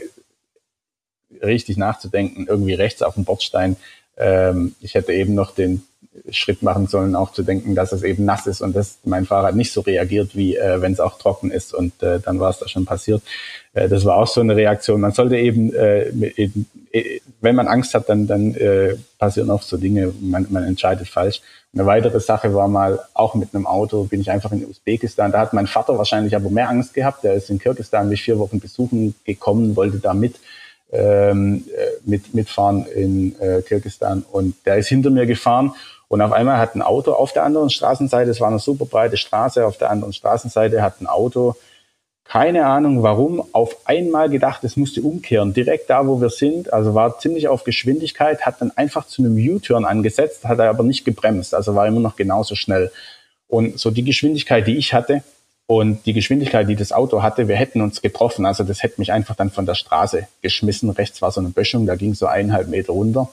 richtig 1.42 1.78
nachzudenken, 1.78 2.48
irgendwie 2.48 2.74
rechts 2.74 3.02
auf 3.02 3.16
dem 3.16 3.26
Bordstein. 3.26 3.76
Ähm, 4.18 4.76
ich 4.82 4.94
hätte 4.96 5.14
eben 5.14 5.34
noch 5.34 5.54
den 5.54 5.84
Schritt 6.30 6.64
machen 6.64 6.88
sollen, 6.88 7.16
auch 7.16 7.32
zu 7.32 7.44
denken, 7.44 7.76
dass 7.76 7.92
es 7.92 8.04
eben 8.04 8.26
nass 8.26 8.48
ist 8.48 8.62
und 8.62 8.76
dass 8.76 9.00
mein 9.04 9.26
Fahrrad 9.26 9.56
nicht 9.56 9.72
so 9.72 9.82
reagiert, 9.82 10.36
wie 10.36 10.56
äh, 10.56 10.82
wenn 10.82 10.94
es 10.94 11.00
auch 11.00 11.18
trocken 11.18 11.52
ist. 11.52 11.74
Und 11.74 12.02
äh, 12.02 12.20
dann 12.20 12.40
war 12.40 12.50
es 12.50 12.60
da 12.60 12.68
schon 12.68 12.86
passiert. 12.86 13.22
Äh, 13.74 13.90
das 13.90 14.06
war 14.06 14.18
auch 14.18 14.28
so 14.28 14.42
eine 14.42 14.56
Reaktion. 14.56 15.02
Man 15.02 15.12
sollte 15.12 15.38
eben, 15.38 15.74
äh, 15.74 16.10
eben 16.38 16.70
äh, 16.92 17.20
wenn 17.42 17.56
man 17.56 17.68
Angst 17.68 17.94
hat, 17.94 18.08
dann, 18.08 18.28
dann 18.28 18.56
äh, 18.56 18.96
passieren 19.20 19.50
oft 19.50 19.66
so 19.66 19.78
Dinge, 19.78 20.14
man, 20.22 20.48
man 20.50 20.64
entscheidet 20.64 21.08
falsch. 21.08 21.42
Eine 21.74 21.86
weitere 21.86 22.22
Sache 22.22 22.54
war 22.54 22.70
mal 22.70 23.00
auch 23.14 23.36
mit 23.36 23.54
einem 23.54 23.68
Auto, 23.68 24.06
bin 24.06 24.22
ich 24.22 24.32
einfach 24.32 24.54
in 24.54 24.66
Usbekistan. 24.66 25.34
Da 25.34 25.42
hat 25.42 25.52
mein 25.52 25.68
Vater 25.68 25.98
wahrscheinlich 25.98 26.34
aber 26.36 26.50
mehr 26.50 26.70
Angst 26.70 26.94
gehabt. 26.94 27.26
Der 27.26 27.34
ist 27.34 27.50
in 27.50 27.60
Kirgisistan 27.60 28.08
mich 28.08 28.24
vier 28.24 28.40
Wochen 28.40 28.62
besuchen 28.62 29.14
gekommen, 29.26 29.76
wollte 29.76 29.98
da 29.98 30.14
mit 30.14 30.36
ähm, 30.92 31.66
äh, 31.76 32.10
mit, 32.10 32.34
mitfahren 32.34 32.86
in 32.86 33.40
äh, 33.40 33.62
Kirgisistan. 33.62 34.24
Und 34.32 34.56
der 34.66 34.78
ist 34.78 34.88
hinter 34.88 35.10
mir 35.10 35.26
gefahren 35.26 35.74
und 36.08 36.22
auf 36.22 36.32
einmal 36.32 36.58
hat 36.58 36.76
ein 36.76 36.82
Auto 36.82 37.14
auf 37.14 37.34
der 37.34 37.44
anderen 37.44 37.70
Straßenseite, 37.70 38.30
es 38.30 38.40
war 38.40 38.50
eine 38.50 38.60
super 38.60 38.86
breite 38.86 39.18
Straße, 39.18 39.66
auf 39.66 39.78
der 39.78 39.90
anderen 39.90 40.14
Straßenseite 40.14 40.82
hat 40.82 41.02
ein 41.02 41.08
Auto 41.08 41.56
keine 42.26 42.66
Ahnung 42.66 43.04
warum, 43.04 43.44
auf 43.52 43.78
einmal 43.86 44.30
gedacht, 44.30 44.64
es 44.64 44.76
musste 44.76 45.02
umkehren, 45.02 45.54
direkt 45.54 45.92
da, 45.92 46.08
wo 46.08 46.20
wir 46.20 46.30
sind. 46.30 46.74
Also 46.74 46.96
war 46.96 47.20
ziemlich 47.20 47.48
auf 47.48 47.64
Geschwindigkeit, 47.64 48.46
hat 48.46 48.62
dann 48.62 48.72
einfach 48.76 49.06
zu 49.06 49.22
einem 49.24 49.38
U-Turn 49.38 49.86
angesetzt, 49.86 50.44
hat 50.44 50.58
er 50.58 50.70
aber 50.70 50.84
nicht 50.84 51.06
gebremst, 51.06 51.54
also 51.54 51.76
war 51.76 51.88
immer 51.88 52.00
noch 52.00 52.16
genauso 52.16 52.56
schnell. 52.56 52.92
Und 53.48 53.80
so 53.80 53.92
die 53.92 54.04
Geschwindigkeit, 54.04 54.66
die 54.66 54.76
ich 54.78 54.94
hatte 54.94 55.22
und 55.68 56.06
die 56.06 56.14
Geschwindigkeit, 56.14 56.70
die 56.70 56.76
das 56.76 56.92
Auto 56.92 57.24
hatte, 57.24 57.48
wir 57.48 57.56
hätten 57.56 57.82
uns 57.82 58.02
getroffen. 58.02 58.46
Also 58.46 58.64
das 58.64 58.84
hätte 58.84 59.00
mich 59.00 59.12
einfach 59.12 59.36
dann 59.36 59.50
von 59.50 59.66
der 59.66 59.76
Straße 59.76 60.28
geschmissen. 60.42 60.90
Rechts 60.92 61.22
war 61.22 61.32
so 61.32 61.42
eine 61.42 61.50
Böschung, 61.50 61.86
da 61.86 61.96
ging 61.96 62.14
so 62.14 62.28
eineinhalb 62.28 62.68
Meter 62.68 62.94
runter. 62.94 63.30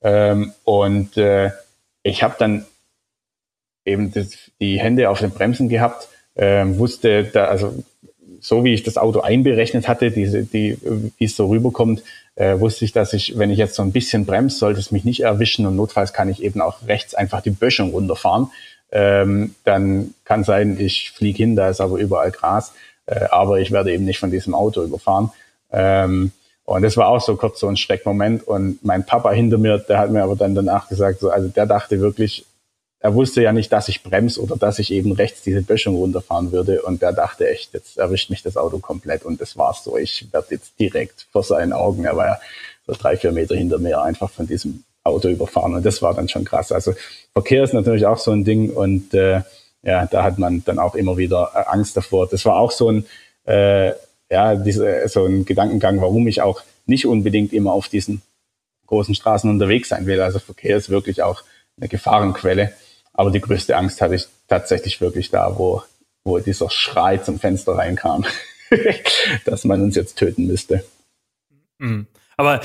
Ähm, 0.00 0.52
und 0.64 1.16
äh, 1.16 1.50
ich 2.02 2.22
habe 2.22 2.36
dann 2.38 2.66
eben 3.84 4.12
das, 4.12 4.28
die 4.60 4.78
Hände 4.78 5.10
auf 5.10 5.18
den 5.18 5.30
Bremsen 5.30 5.68
gehabt, 5.68 6.08
ähm, 6.36 6.78
wusste, 6.78 7.24
da, 7.24 7.46
also 7.46 7.74
so 8.40 8.64
wie 8.64 8.74
ich 8.74 8.82
das 8.82 8.96
Auto 8.96 9.20
einberechnet 9.20 9.88
hatte, 9.88 10.10
diese, 10.10 10.44
die, 10.44 10.78
wie 11.18 11.24
es 11.24 11.36
so 11.36 11.48
rüberkommt, 11.48 12.02
äh, 12.34 12.58
wusste 12.58 12.84
ich, 12.84 12.92
dass 12.92 13.12
ich, 13.12 13.38
wenn 13.38 13.50
ich 13.50 13.58
jetzt 13.58 13.74
so 13.74 13.82
ein 13.82 13.92
bisschen 13.92 14.24
bremse, 14.24 14.56
sollte 14.56 14.80
es 14.80 14.90
mich 14.90 15.04
nicht 15.04 15.20
erwischen 15.20 15.66
und 15.66 15.76
notfalls 15.76 16.12
kann 16.12 16.28
ich 16.28 16.42
eben 16.42 16.60
auch 16.60 16.86
rechts 16.86 17.14
einfach 17.14 17.42
die 17.42 17.50
Böschung 17.50 17.90
runterfahren. 17.90 18.50
Ähm, 18.92 19.54
dann 19.64 20.14
kann 20.24 20.44
sein, 20.44 20.78
ich 20.78 21.10
fliege 21.10 21.38
hin, 21.38 21.56
da 21.56 21.70
ist 21.70 21.80
aber 21.80 21.96
überall 21.96 22.30
Gras, 22.30 22.74
äh, 23.06 23.24
aber 23.30 23.58
ich 23.58 23.72
werde 23.72 23.92
eben 23.92 24.04
nicht 24.04 24.18
von 24.18 24.30
diesem 24.30 24.54
Auto 24.54 24.82
überfahren. 24.82 25.32
Ähm, 25.72 26.32
und 26.64 26.82
das 26.82 26.96
war 26.96 27.08
auch 27.08 27.20
so 27.20 27.36
kurz 27.36 27.58
so 27.58 27.68
ein 27.68 27.76
Schreckmoment. 27.76 28.46
Und 28.46 28.84
mein 28.84 29.04
Papa 29.04 29.32
hinter 29.32 29.58
mir, 29.58 29.78
der 29.78 29.98
hat 29.98 30.10
mir 30.10 30.22
aber 30.22 30.36
dann 30.36 30.54
danach 30.54 30.88
gesagt, 30.88 31.20
so, 31.20 31.30
also 31.30 31.48
der 31.48 31.66
dachte 31.66 32.00
wirklich, 32.00 32.46
er 33.00 33.14
wusste 33.14 33.42
ja 33.42 33.52
nicht, 33.52 33.72
dass 33.72 33.88
ich 33.88 34.04
bremse 34.04 34.40
oder 34.40 34.56
dass 34.56 34.78
ich 34.78 34.92
eben 34.92 35.10
rechts 35.10 35.42
diese 35.42 35.62
Böschung 35.62 35.96
runterfahren 35.96 36.52
würde. 36.52 36.82
Und 36.82 37.02
der 37.02 37.12
dachte 37.12 37.48
echt, 37.48 37.74
jetzt 37.74 37.98
erwischt 37.98 38.30
mich 38.30 38.42
das 38.42 38.56
Auto 38.56 38.78
komplett. 38.78 39.24
Und 39.24 39.40
das 39.40 39.56
war's 39.56 39.82
so. 39.82 39.96
Ich 39.96 40.32
werde 40.32 40.48
jetzt 40.50 40.78
direkt 40.78 41.26
vor 41.32 41.42
seinen 41.42 41.72
Augen, 41.72 42.04
er 42.04 42.16
war 42.16 42.26
ja 42.26 42.40
so 42.86 42.94
drei, 42.94 43.16
vier 43.16 43.32
Meter 43.32 43.56
hinter 43.56 43.78
mir, 43.78 44.00
einfach 44.02 44.30
von 44.30 44.46
diesem 44.46 44.84
Auto 45.04 45.28
überfahren. 45.28 45.74
Und 45.74 45.84
das 45.84 46.02
war 46.02 46.14
dann 46.14 46.28
schon 46.28 46.44
krass. 46.44 46.72
Also 46.72 46.94
Verkehr 47.32 47.64
ist 47.64 47.74
natürlich 47.74 48.06
auch 48.06 48.18
so 48.18 48.30
ein 48.30 48.44
Ding. 48.44 48.70
Und 48.70 49.14
äh, 49.14 49.42
ja, 49.82 50.06
da 50.06 50.22
hat 50.22 50.38
man 50.38 50.62
dann 50.64 50.78
auch 50.78 50.94
immer 50.94 51.16
wieder 51.16 51.50
äh, 51.54 51.58
Angst 51.70 51.96
davor. 51.96 52.28
Das 52.28 52.44
war 52.44 52.56
auch 52.56 52.70
so 52.70 52.90
ein, 52.90 53.06
äh, 53.46 53.92
ja, 54.30 54.54
diese, 54.54 55.08
so 55.08 55.26
ein 55.26 55.44
Gedankengang, 55.44 56.00
warum 56.00 56.26
ich 56.28 56.40
auch 56.42 56.62
nicht 56.86 57.06
unbedingt 57.06 57.52
immer 57.52 57.72
auf 57.72 57.88
diesen 57.88 58.22
großen 58.86 59.14
Straßen 59.14 59.50
unterwegs 59.50 59.88
sein 59.88 60.06
will. 60.06 60.20
Also 60.20 60.38
Verkehr 60.38 60.76
ist 60.76 60.90
wirklich 60.90 61.22
auch 61.22 61.42
eine 61.78 61.88
Gefahrenquelle. 61.88 62.72
Aber 63.12 63.30
die 63.30 63.40
größte 63.40 63.76
Angst 63.76 64.00
hatte 64.00 64.14
ich 64.14 64.26
tatsächlich 64.48 65.00
wirklich 65.00 65.30
da, 65.30 65.58
wo, 65.58 65.82
wo 66.24 66.38
dieser 66.38 66.70
Schrei 66.70 67.18
zum 67.18 67.38
Fenster 67.38 67.72
reinkam, 67.72 68.24
dass 69.44 69.64
man 69.64 69.82
uns 69.82 69.96
jetzt 69.96 70.16
töten 70.16 70.46
müsste. 70.46 70.84
Mhm. 71.78 72.06
Aber 72.36 72.60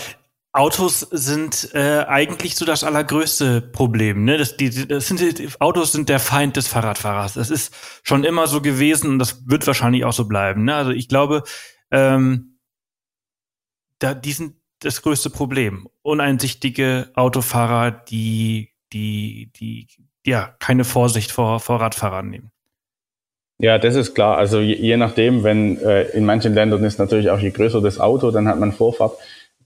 Autos 0.57 1.01
sind 1.01 1.69
äh, 1.75 2.03
eigentlich 2.07 2.55
so 2.55 2.65
das 2.65 2.83
allergrößte 2.83 3.61
Problem. 3.61 4.25
Ne? 4.25 4.39
Das, 4.39 4.57
die, 4.57 4.87
das 4.87 5.07
sind, 5.07 5.19
die 5.19 5.49
Autos 5.59 5.91
sind 5.91 6.09
der 6.09 6.19
Feind 6.19 6.55
des 6.57 6.67
Fahrradfahrers. 6.67 7.35
Das 7.35 7.51
ist 7.51 7.75
schon 8.01 8.23
immer 8.23 8.47
so 8.47 8.59
gewesen 8.59 9.11
und 9.11 9.19
das 9.19 9.47
wird 9.47 9.67
wahrscheinlich 9.67 10.03
auch 10.03 10.13
so 10.13 10.27
bleiben. 10.27 10.63
Ne? 10.65 10.73
Also 10.73 10.91
ich 10.91 11.07
glaube, 11.07 11.43
ähm, 11.91 12.57
da, 13.99 14.15
die 14.15 14.31
sind 14.31 14.55
das 14.79 15.03
größte 15.03 15.29
Problem. 15.29 15.87
Uneinsichtige 16.01 17.11
Autofahrer, 17.13 17.91
die, 17.91 18.73
die, 18.93 19.51
die 19.55 19.87
ja, 20.25 20.55
keine 20.59 20.85
Vorsicht 20.85 21.31
vor, 21.31 21.59
vor 21.59 21.81
Radfahrern 21.81 22.29
nehmen. 22.29 22.51
Ja, 23.59 23.77
das 23.77 23.95
ist 23.95 24.15
klar. 24.15 24.37
Also 24.37 24.59
je, 24.59 24.75
je 24.75 24.97
nachdem, 24.97 25.43
wenn 25.43 25.79
äh, 25.81 26.03
in 26.09 26.25
manchen 26.25 26.55
Ländern 26.55 26.83
ist 26.83 26.97
natürlich 26.97 27.29
auch 27.29 27.39
je 27.39 27.51
größer 27.51 27.79
das 27.79 27.99
Auto, 27.99 28.31
dann 28.31 28.47
hat 28.47 28.59
man 28.59 28.71
Vorfahrt 28.71 29.17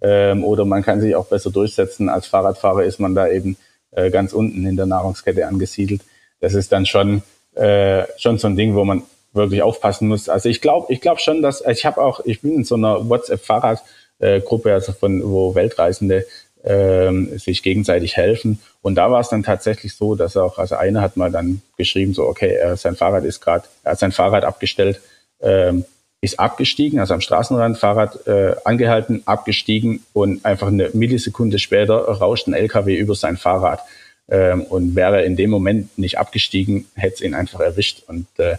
ähm, 0.01 0.43
oder 0.43 0.65
man 0.65 0.83
kann 0.83 1.01
sich 1.01 1.15
auch 1.15 1.27
besser 1.27 1.51
durchsetzen. 1.51 2.09
Als 2.09 2.27
Fahrradfahrer 2.27 2.83
ist 2.83 2.99
man 2.99 3.15
da 3.15 3.27
eben 3.27 3.57
äh, 3.91 4.09
ganz 4.09 4.33
unten 4.33 4.65
in 4.65 4.75
der 4.75 4.85
Nahrungskette 4.85 5.47
angesiedelt. 5.47 6.01
Das 6.39 6.53
ist 6.53 6.71
dann 6.71 6.85
schon 6.85 7.23
äh, 7.55 8.05
schon 8.17 8.37
so 8.37 8.47
ein 8.47 8.55
Ding, 8.55 8.75
wo 8.75 8.83
man 8.83 9.03
wirklich 9.33 9.61
aufpassen 9.61 10.07
muss. 10.07 10.29
Also 10.29 10.49
ich 10.49 10.61
glaube, 10.61 10.91
ich 10.91 11.01
glaube 11.01 11.19
schon, 11.19 11.41
dass 11.41 11.63
ich 11.65 11.85
habe 11.85 12.01
auch, 12.01 12.21
ich 12.25 12.41
bin 12.41 12.55
in 12.55 12.63
so 12.63 12.75
einer 12.75 13.07
WhatsApp-Fahrradgruppe, 13.09 14.73
also 14.73 14.93
von 14.93 15.21
wo 15.23 15.55
Weltreisende 15.55 16.25
ähm, 16.63 17.37
sich 17.39 17.63
gegenseitig 17.63 18.17
helfen. 18.17 18.59
Und 18.81 18.95
da 18.95 19.11
war 19.11 19.21
es 19.21 19.29
dann 19.29 19.43
tatsächlich 19.43 19.95
so, 19.95 20.15
dass 20.15 20.37
auch, 20.37 20.57
also 20.57 20.75
einer 20.75 21.01
hat 21.01 21.17
mal 21.17 21.31
dann 21.31 21.61
geschrieben, 21.77 22.13
so, 22.13 22.23
okay, 22.23 22.53
er, 22.53 22.77
sein 22.77 22.95
Fahrrad 22.95 23.23
ist 23.23 23.41
gerade, 23.41 23.65
er 23.83 23.93
hat 23.93 23.99
sein 23.99 24.11
Fahrrad 24.11 24.43
abgestellt, 24.43 25.01
ähm, 25.41 25.85
ist 26.21 26.39
abgestiegen, 26.39 26.99
also 26.99 27.15
am 27.15 27.21
Straßenrand 27.21 27.77
Fahrrad 27.77 28.27
äh, 28.27 28.55
angehalten, 28.63 29.23
abgestiegen 29.25 30.03
und 30.13 30.45
einfach 30.45 30.67
eine 30.67 30.89
Millisekunde 30.93 31.57
später 31.57 31.95
rauscht 31.95 32.47
ein 32.47 32.53
LKW 32.53 32.95
über 32.95 33.15
sein 33.15 33.37
Fahrrad. 33.37 33.81
Ähm, 34.29 34.61
und 34.61 34.95
wäre 34.95 35.23
in 35.23 35.35
dem 35.35 35.49
Moment 35.49 35.97
nicht 35.97 36.19
abgestiegen, 36.19 36.85
hätte 36.95 37.15
es 37.15 37.21
ihn 37.21 37.33
einfach 37.33 37.59
erwischt. 37.59 38.03
Und 38.07 38.27
äh, 38.37 38.57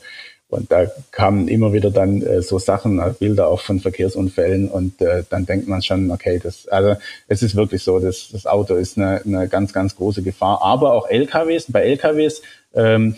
und 0.53 0.71
da 0.71 0.85
kamen 1.13 1.49
immer 1.49 1.73
wieder 1.73 1.91
dann 1.91 2.21
äh, 2.21 2.43
so 2.43 2.59
Sachen, 2.59 2.99
äh, 2.99 3.15
Bilder 3.19 3.49
auch 3.49 3.63
von 3.63 3.81
Verkehrsunfällen 3.81 4.69
und 4.69 5.01
äh, 5.01 5.25
dann 5.31 5.47
denkt 5.47 5.67
man 5.67 5.81
schon, 5.81 6.11
okay, 6.11 6.39
das, 6.43 6.69
also 6.69 6.95
es 7.27 7.43
ist 7.43 7.57
wirklich 7.57 7.83
so, 7.83 7.99
das, 7.99 8.29
das 8.31 8.45
Auto 8.45 8.75
ist 8.75 8.99
eine, 8.99 9.23
eine 9.25 9.49
ganz, 9.49 9.73
ganz 9.73 9.97
große 9.97 10.23
Gefahr. 10.23 10.61
Aber 10.63 10.93
auch 10.93 11.09
LKWs, 11.09 11.73
bei 11.73 11.85
LKWs, 11.85 12.43
ähm, 12.75 13.17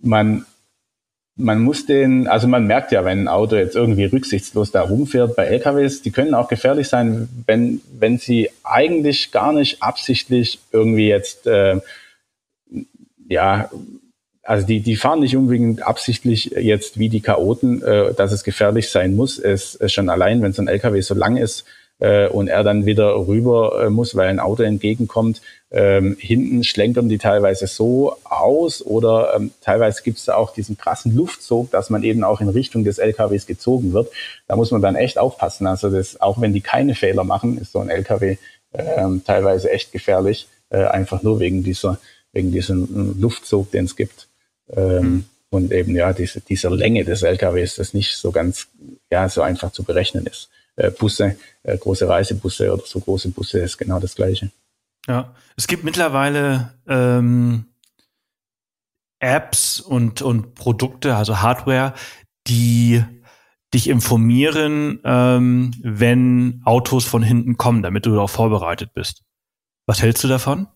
man, 0.00 0.44
man 1.36 1.60
muss 1.62 1.86
den, 1.86 2.28
also 2.28 2.46
man 2.46 2.66
merkt 2.66 2.92
ja, 2.92 3.04
wenn 3.04 3.20
ein 3.20 3.28
Auto 3.28 3.56
jetzt 3.56 3.74
irgendwie 3.74 4.04
rücksichtslos 4.04 4.70
da 4.70 4.82
rumfährt, 4.82 5.34
bei 5.34 5.46
LKWs, 5.46 6.02
die 6.02 6.10
können 6.10 6.34
auch 6.34 6.48
gefährlich 6.48 6.88
sein, 6.88 7.28
wenn, 7.46 7.80
wenn 7.98 8.18
sie 8.18 8.50
eigentlich 8.64 9.32
gar 9.32 9.52
nicht 9.52 9.82
absichtlich 9.82 10.60
irgendwie 10.72 11.08
jetzt 11.08 11.46
äh, 11.46 11.80
ja 13.28 13.70
also 14.44 14.66
die, 14.66 14.80
die 14.80 14.96
fahren 14.96 15.20
nicht 15.20 15.36
unbedingt 15.36 15.82
absichtlich 15.82 16.46
jetzt 16.46 16.98
wie 16.98 17.08
die 17.08 17.20
Chaoten, 17.20 17.82
äh, 17.82 18.12
dass 18.14 18.32
es 18.32 18.42
gefährlich 18.44 18.90
sein 18.90 19.14
muss. 19.14 19.38
Es 19.38 19.76
ist 19.76 19.92
schon 19.92 20.10
allein, 20.10 20.42
wenn 20.42 20.52
so 20.52 20.62
ein 20.62 20.68
LKW 20.68 21.00
so 21.00 21.14
lang 21.14 21.36
ist 21.36 21.64
äh, 22.02 22.26
und 22.26 22.48
er 22.48 22.64
dann 22.64 22.84
wieder 22.84 23.14
rüber 23.28 23.84
äh, 23.84 23.90
muss, 23.90 24.16
weil 24.16 24.28
ein 24.28 24.40
Auto 24.40 24.64
entgegenkommt, 24.64 25.40
ähm, 25.70 26.16
hinten 26.18 26.64
schlenkern 26.64 27.08
die 27.08 27.18
teilweise 27.18 27.68
so 27.68 28.16
aus 28.24 28.84
oder 28.84 29.34
ähm, 29.36 29.52
teilweise 29.60 30.02
gibt 30.02 30.18
es 30.18 30.24
da 30.24 30.34
auch 30.34 30.52
diesen 30.52 30.76
krassen 30.76 31.14
Luftzug, 31.14 31.70
dass 31.70 31.90
man 31.90 32.02
eben 32.02 32.24
auch 32.24 32.40
in 32.40 32.48
Richtung 32.48 32.82
des 32.82 32.98
LKWs 32.98 33.46
gezogen 33.46 33.92
wird. 33.92 34.10
Da 34.48 34.56
muss 34.56 34.72
man 34.72 34.82
dann 34.82 34.96
echt 34.96 35.16
aufpassen. 35.16 35.66
Also 35.68 35.90
das, 35.90 36.20
auch 36.20 36.40
wenn 36.40 36.52
die 36.52 36.60
keine 36.60 36.96
Fehler 36.96 37.22
machen, 37.22 37.56
ist 37.58 37.70
so 37.70 37.78
ein 37.78 37.88
LKW 37.88 38.36
ähm, 38.74 39.22
teilweise 39.24 39.70
echt 39.70 39.92
gefährlich, 39.92 40.48
äh, 40.70 40.84
einfach 40.84 41.22
nur 41.22 41.38
wegen 41.38 41.62
dieser 41.62 41.98
wegen 42.32 42.50
diesem 42.50 43.20
Luftzug, 43.20 43.70
den 43.70 43.84
es 43.84 43.94
gibt. 43.94 44.26
Ähm, 44.74 45.02
mhm. 45.02 45.24
Und 45.50 45.70
eben 45.70 45.94
ja, 45.94 46.12
diese, 46.14 46.40
diese 46.40 46.70
Länge 46.70 47.04
des 47.04 47.22
LKWs, 47.22 47.76
das 47.76 47.94
nicht 47.94 48.16
so 48.16 48.32
ganz 48.32 48.68
ja, 49.10 49.28
so 49.28 49.42
einfach 49.42 49.70
zu 49.70 49.84
berechnen 49.84 50.26
ist. 50.26 50.48
Äh, 50.82 50.90
Busse, 50.90 51.36
äh, 51.62 51.78
große 51.78 52.08
Reisebusse 52.08 52.72
oder 52.72 52.82
so 52.84 52.98
große 52.98 53.28
Busse 53.28 53.60
ist 53.60 53.78
genau 53.78 54.00
das 54.00 54.16
Gleiche. 54.16 54.50
Ja, 55.06 55.32
es 55.56 55.68
gibt 55.68 55.84
mittlerweile 55.84 56.72
ähm, 56.88 57.66
Apps 59.20 59.78
und, 59.78 60.22
und 60.22 60.56
Produkte, 60.56 61.14
also 61.14 61.40
Hardware, 61.40 61.94
die 62.48 63.04
dich 63.72 63.88
informieren, 63.88 64.98
ähm, 65.04 65.70
wenn 65.82 66.60
Autos 66.64 67.04
von 67.04 67.22
hinten 67.22 67.56
kommen, 67.56 67.82
damit 67.82 68.04
du 68.04 68.10
darauf 68.10 68.32
vorbereitet 68.32 68.90
bist. 68.92 69.22
Was 69.86 70.02
hältst 70.02 70.24
du 70.24 70.28
davon? 70.28 70.66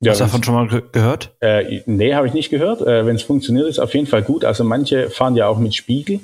Ja, 0.00 0.10
Hast 0.10 0.20
du 0.20 0.24
davon 0.24 0.42
schon 0.42 0.54
mal 0.54 0.68
ge 0.68 0.82
gehört? 0.92 1.34
Äh, 1.40 1.82
nee, 1.86 2.14
habe 2.14 2.26
ich 2.26 2.34
nicht 2.34 2.50
gehört. 2.50 2.82
Äh, 2.82 3.06
wenn 3.06 3.16
es 3.16 3.22
funktioniert, 3.22 3.66
ist 3.66 3.78
auf 3.78 3.94
jeden 3.94 4.06
Fall 4.06 4.22
gut. 4.22 4.44
Also 4.44 4.62
manche 4.62 5.08
fahren 5.08 5.36
ja 5.36 5.46
auch 5.48 5.58
mit 5.58 5.74
Spiegel. 5.74 6.20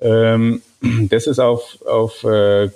Ähm, 0.00 0.62
das 1.08 1.26
ist 1.26 1.38
auf, 1.38 1.78
auf 1.86 2.24
äh, 2.24 2.70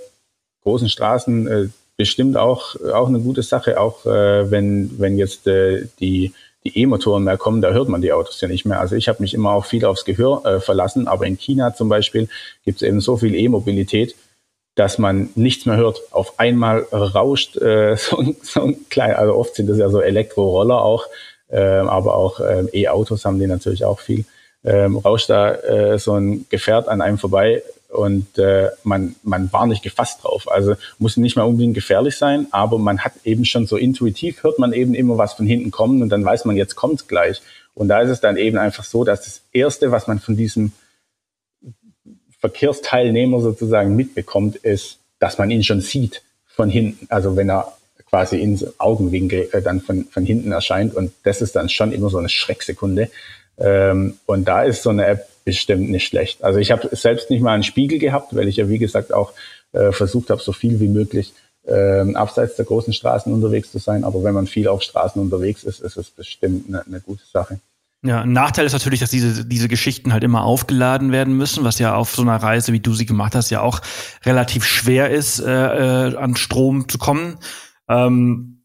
großen 0.62 0.88
Straßen 0.88 1.46
äh, 1.48 1.68
bestimmt 1.96 2.36
auch, 2.36 2.76
auch 2.92 3.08
eine 3.08 3.20
gute 3.20 3.42
Sache, 3.42 3.80
auch 3.80 4.06
äh, 4.06 4.50
wenn, 4.50 4.98
wenn 4.98 5.18
jetzt 5.18 5.46
äh, 5.46 5.86
die 6.00 6.32
die 6.64 6.78
E-Motoren 6.80 7.24
mehr 7.24 7.36
kommen, 7.36 7.62
da 7.62 7.70
hört 7.70 7.88
man 7.88 8.02
die 8.02 8.12
Autos 8.12 8.40
ja 8.40 8.48
nicht 8.48 8.64
mehr. 8.64 8.80
Also 8.80 8.96
ich 8.96 9.08
habe 9.08 9.22
mich 9.22 9.34
immer 9.34 9.52
auch 9.52 9.64
viel 9.64 9.84
aufs 9.84 10.04
Gehör 10.04 10.44
äh, 10.44 10.60
verlassen, 10.60 11.08
aber 11.08 11.26
in 11.26 11.38
China 11.38 11.74
zum 11.74 11.88
Beispiel 11.88 12.28
gibt 12.64 12.82
es 12.82 12.88
eben 12.88 13.00
so 13.00 13.16
viel 13.16 13.34
E-Mobilität, 13.34 14.16
dass 14.74 14.98
man 14.98 15.30
nichts 15.34 15.66
mehr 15.66 15.76
hört. 15.76 16.00
Auf 16.10 16.38
einmal 16.38 16.80
rauscht 16.92 17.56
äh, 17.56 17.96
so, 17.98 18.18
ein, 18.18 18.36
so 18.42 18.62
ein 18.62 18.88
klein, 18.88 19.14
also 19.14 19.34
oft 19.34 19.54
sind 19.54 19.68
das 19.68 19.78
ja 19.78 19.88
so 19.88 20.00
Elektroroller 20.00 20.82
auch, 20.82 21.06
äh, 21.48 21.58
aber 21.60 22.14
auch 22.14 22.40
äh, 22.40 22.64
E-Autos 22.72 23.24
haben 23.24 23.38
die 23.38 23.46
natürlich 23.46 23.84
auch 23.84 24.00
viel. 24.00 24.24
Ähm, 24.64 24.96
rauscht 24.96 25.30
da 25.30 25.54
äh, 25.54 25.98
so 25.98 26.14
ein 26.14 26.46
Gefährt 26.48 26.88
an 26.88 27.00
einem 27.00 27.18
vorbei 27.18 27.62
und 27.88 28.38
äh, 28.38 28.68
man, 28.82 29.14
man 29.22 29.52
war 29.52 29.66
nicht 29.66 29.82
gefasst 29.82 30.22
drauf. 30.22 30.50
Also 30.50 30.74
muss 30.98 31.16
nicht 31.16 31.36
mal 31.36 31.44
unbedingt 31.44 31.74
gefährlich 31.74 32.16
sein, 32.16 32.46
aber 32.50 32.78
man 32.78 32.98
hat 33.00 33.12
eben 33.24 33.44
schon 33.44 33.66
so 33.66 33.76
intuitiv, 33.76 34.42
hört 34.42 34.58
man 34.58 34.72
eben 34.72 34.94
immer 34.94 35.16
was 35.16 35.34
von 35.34 35.46
hinten 35.46 35.70
kommen 35.70 36.02
und 36.02 36.10
dann 36.10 36.24
weiß 36.24 36.44
man, 36.44 36.56
jetzt 36.56 36.74
kommt 36.74 37.08
gleich. 37.08 37.40
Und 37.74 37.88
da 37.88 38.00
ist 38.00 38.10
es 38.10 38.20
dann 38.20 38.36
eben 38.36 38.58
einfach 38.58 38.84
so, 38.84 39.04
dass 39.04 39.24
das 39.24 39.42
Erste, 39.52 39.92
was 39.92 40.06
man 40.06 40.18
von 40.18 40.36
diesem 40.36 40.72
Verkehrsteilnehmer 42.40 43.40
sozusagen 43.40 43.96
mitbekommt, 43.96 44.56
ist, 44.56 44.98
dass 45.18 45.38
man 45.38 45.50
ihn 45.50 45.64
schon 45.64 45.80
sieht 45.80 46.22
von 46.46 46.68
hinten. 46.68 47.06
Also 47.10 47.36
wenn 47.36 47.48
er 47.48 47.72
quasi 48.08 48.40
ins 48.40 48.80
Augenwinkel 48.80 49.48
äh, 49.52 49.62
dann 49.62 49.80
von, 49.80 50.04
von 50.04 50.24
hinten 50.24 50.52
erscheint. 50.52 50.94
Und 50.94 51.12
das 51.24 51.42
ist 51.42 51.56
dann 51.56 51.68
schon 51.68 51.92
immer 51.92 52.10
so 52.10 52.18
eine 52.18 52.28
Schrecksekunde. 52.28 53.10
Ähm, 53.58 54.18
und 54.26 54.46
da 54.46 54.62
ist 54.62 54.82
so 54.82 54.90
eine 54.90 55.06
App 55.06 55.26
bestimmt 55.44 55.90
nicht 55.90 56.06
schlecht. 56.06 56.44
Also 56.44 56.58
ich 56.58 56.70
habe 56.70 56.88
selbst 56.94 57.30
nicht 57.30 57.40
mal 57.40 57.54
einen 57.54 57.62
Spiegel 57.62 57.98
gehabt, 57.98 58.34
weil 58.36 58.48
ich 58.48 58.56
ja 58.56 58.68
wie 58.68 58.78
gesagt 58.78 59.12
auch 59.12 59.32
äh, 59.72 59.92
versucht 59.92 60.30
habe, 60.30 60.42
so 60.42 60.52
viel 60.52 60.80
wie 60.80 60.88
möglich 60.88 61.32
äh, 61.66 62.14
abseits 62.14 62.56
der 62.56 62.64
großen 62.64 62.92
Straßen 62.92 63.32
unterwegs 63.32 63.72
zu 63.72 63.78
sein. 63.78 64.04
Aber 64.04 64.22
wenn 64.24 64.34
man 64.34 64.46
viel 64.46 64.68
auf 64.68 64.82
Straßen 64.82 65.20
unterwegs 65.20 65.64
ist, 65.64 65.80
ist 65.80 65.96
es 65.96 66.10
bestimmt 66.10 66.68
eine, 66.68 66.86
eine 66.86 67.00
gute 67.00 67.24
Sache. 67.32 67.60
Ja, 68.02 68.20
ein 68.20 68.32
Nachteil 68.32 68.64
ist 68.64 68.74
natürlich, 68.74 69.00
dass 69.00 69.10
diese, 69.10 69.44
diese 69.44 69.68
Geschichten 69.68 70.12
halt 70.12 70.22
immer 70.22 70.44
aufgeladen 70.44 71.10
werden 71.10 71.36
müssen, 71.36 71.64
was 71.64 71.80
ja 71.80 71.96
auf 71.96 72.14
so 72.14 72.22
einer 72.22 72.36
Reise, 72.36 72.72
wie 72.72 72.78
du 72.78 72.94
sie 72.94 73.06
gemacht 73.06 73.34
hast, 73.34 73.50
ja 73.50 73.60
auch 73.60 73.80
relativ 74.24 74.64
schwer 74.64 75.10
ist, 75.10 75.40
äh, 75.40 76.06
äh 76.08 76.16
an 76.16 76.36
Strom 76.36 76.88
zu 76.88 76.98
kommen. 76.98 77.38
Ähm, 77.88 78.62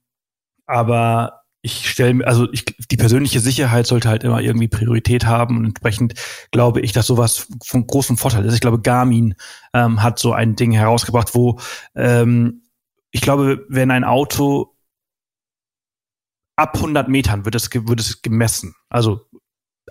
aber 0.67 1.42
ich 1.65 1.89
stelle 1.89 2.13
mir, 2.13 2.27
also 2.27 2.51
ich, 2.51 2.65
die 2.65 2.97
persönliche 2.97 3.39
Sicherheit 3.39 3.87
sollte 3.87 4.09
halt 4.09 4.25
immer 4.25 4.41
irgendwie 4.41 4.67
Priorität 4.67 5.25
haben 5.25 5.57
und 5.57 5.65
entsprechend 5.65 6.13
glaube 6.51 6.81
ich, 6.81 6.91
dass 6.91 7.07
sowas 7.07 7.47
von 7.65 7.87
großem 7.87 8.17
Vorteil 8.17 8.43
ist. 8.43 8.53
Ich 8.53 8.59
glaube, 8.59 8.81
Garmin 8.81 9.35
ähm, 9.73 10.03
hat 10.03 10.19
so 10.19 10.33
ein 10.33 10.57
Ding 10.57 10.73
herausgebracht, 10.73 11.33
wo 11.33 11.59
ähm, 11.95 12.63
ich 13.11 13.21
glaube, 13.21 13.65
wenn 13.69 13.91
ein 13.91 14.03
Auto 14.03 14.75
ab 16.57 16.75
100 16.75 17.07
Metern 17.07 17.45
wird 17.45 17.55
es, 17.55 17.73
wird 17.73 17.99
es 17.99 18.21
gemessen. 18.21 18.75
Also 18.89 19.21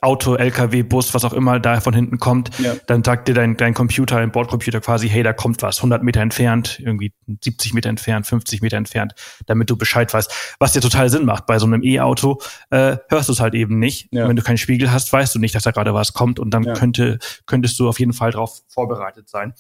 Auto, 0.01 0.37
LKW, 0.37 0.83
Bus, 0.83 1.13
was 1.13 1.25
auch 1.25 1.33
immer 1.33 1.61
da 1.61 1.81
von 1.81 1.95
hinten 1.95 2.19
kommt, 2.19 2.59
ja. 2.59 2.75
dann 2.87 3.05
sagt 3.05 3.29
dir 3.29 3.35
dein, 3.35 3.57
dein 3.57 3.75
Computer, 3.75 4.17
dein 4.17 4.33
Bordcomputer 4.33 4.81
quasi, 4.81 5.09
hey, 5.09 5.23
da 5.23 5.33
kommt 5.33 5.61
was, 5.63 5.79
100 5.79 6.03
Meter 6.03 6.21
entfernt, 6.21 6.81
irgendwie 6.81 7.13
70 7.27 7.75
Meter 7.75 7.91
entfernt, 7.91 8.27
50 8.27 8.63
Meter 8.63 8.79
entfernt, 8.79 9.15
damit 9.47 9.69
du 9.69 9.77
Bescheid 9.77 10.13
weißt. 10.13 10.57
Was 10.59 10.73
dir 10.73 10.81
total 10.81 11.11
Sinn 11.11 11.25
macht. 11.25 11.47
Bei 11.47 11.59
so 11.59 11.67
einem 11.67 11.83
E-Auto 11.83 12.41
äh, 12.71 12.97
hörst 13.09 13.29
du 13.29 13.33
es 13.33 13.41
halt 13.41 13.55
eben 13.55 13.79
nicht. 13.79 14.09
Ja. 14.13 14.29
Wenn 14.29 14.37
du 14.37 14.43
keinen 14.43 14.59
Spiegel 14.59 14.91
hast, 14.91 15.13
weißt 15.13 15.35
du 15.35 15.39
nicht, 15.39 15.55
dass 15.55 15.65
da 15.65 15.71
gerade 15.71 15.93
was 15.95 16.15
kommt 16.15 16.41
und 16.41 16.51
dann 16.53 16.65
ja. 16.65 16.73
könnte, 16.73 17.19
könntest 17.47 17.79
du 17.79 17.89
auf 17.89 18.01
jeden 18.01 18.13
Fall 18.13 18.31
darauf 18.31 18.63
vorbereitet 18.69 19.29
sein. 19.29 19.53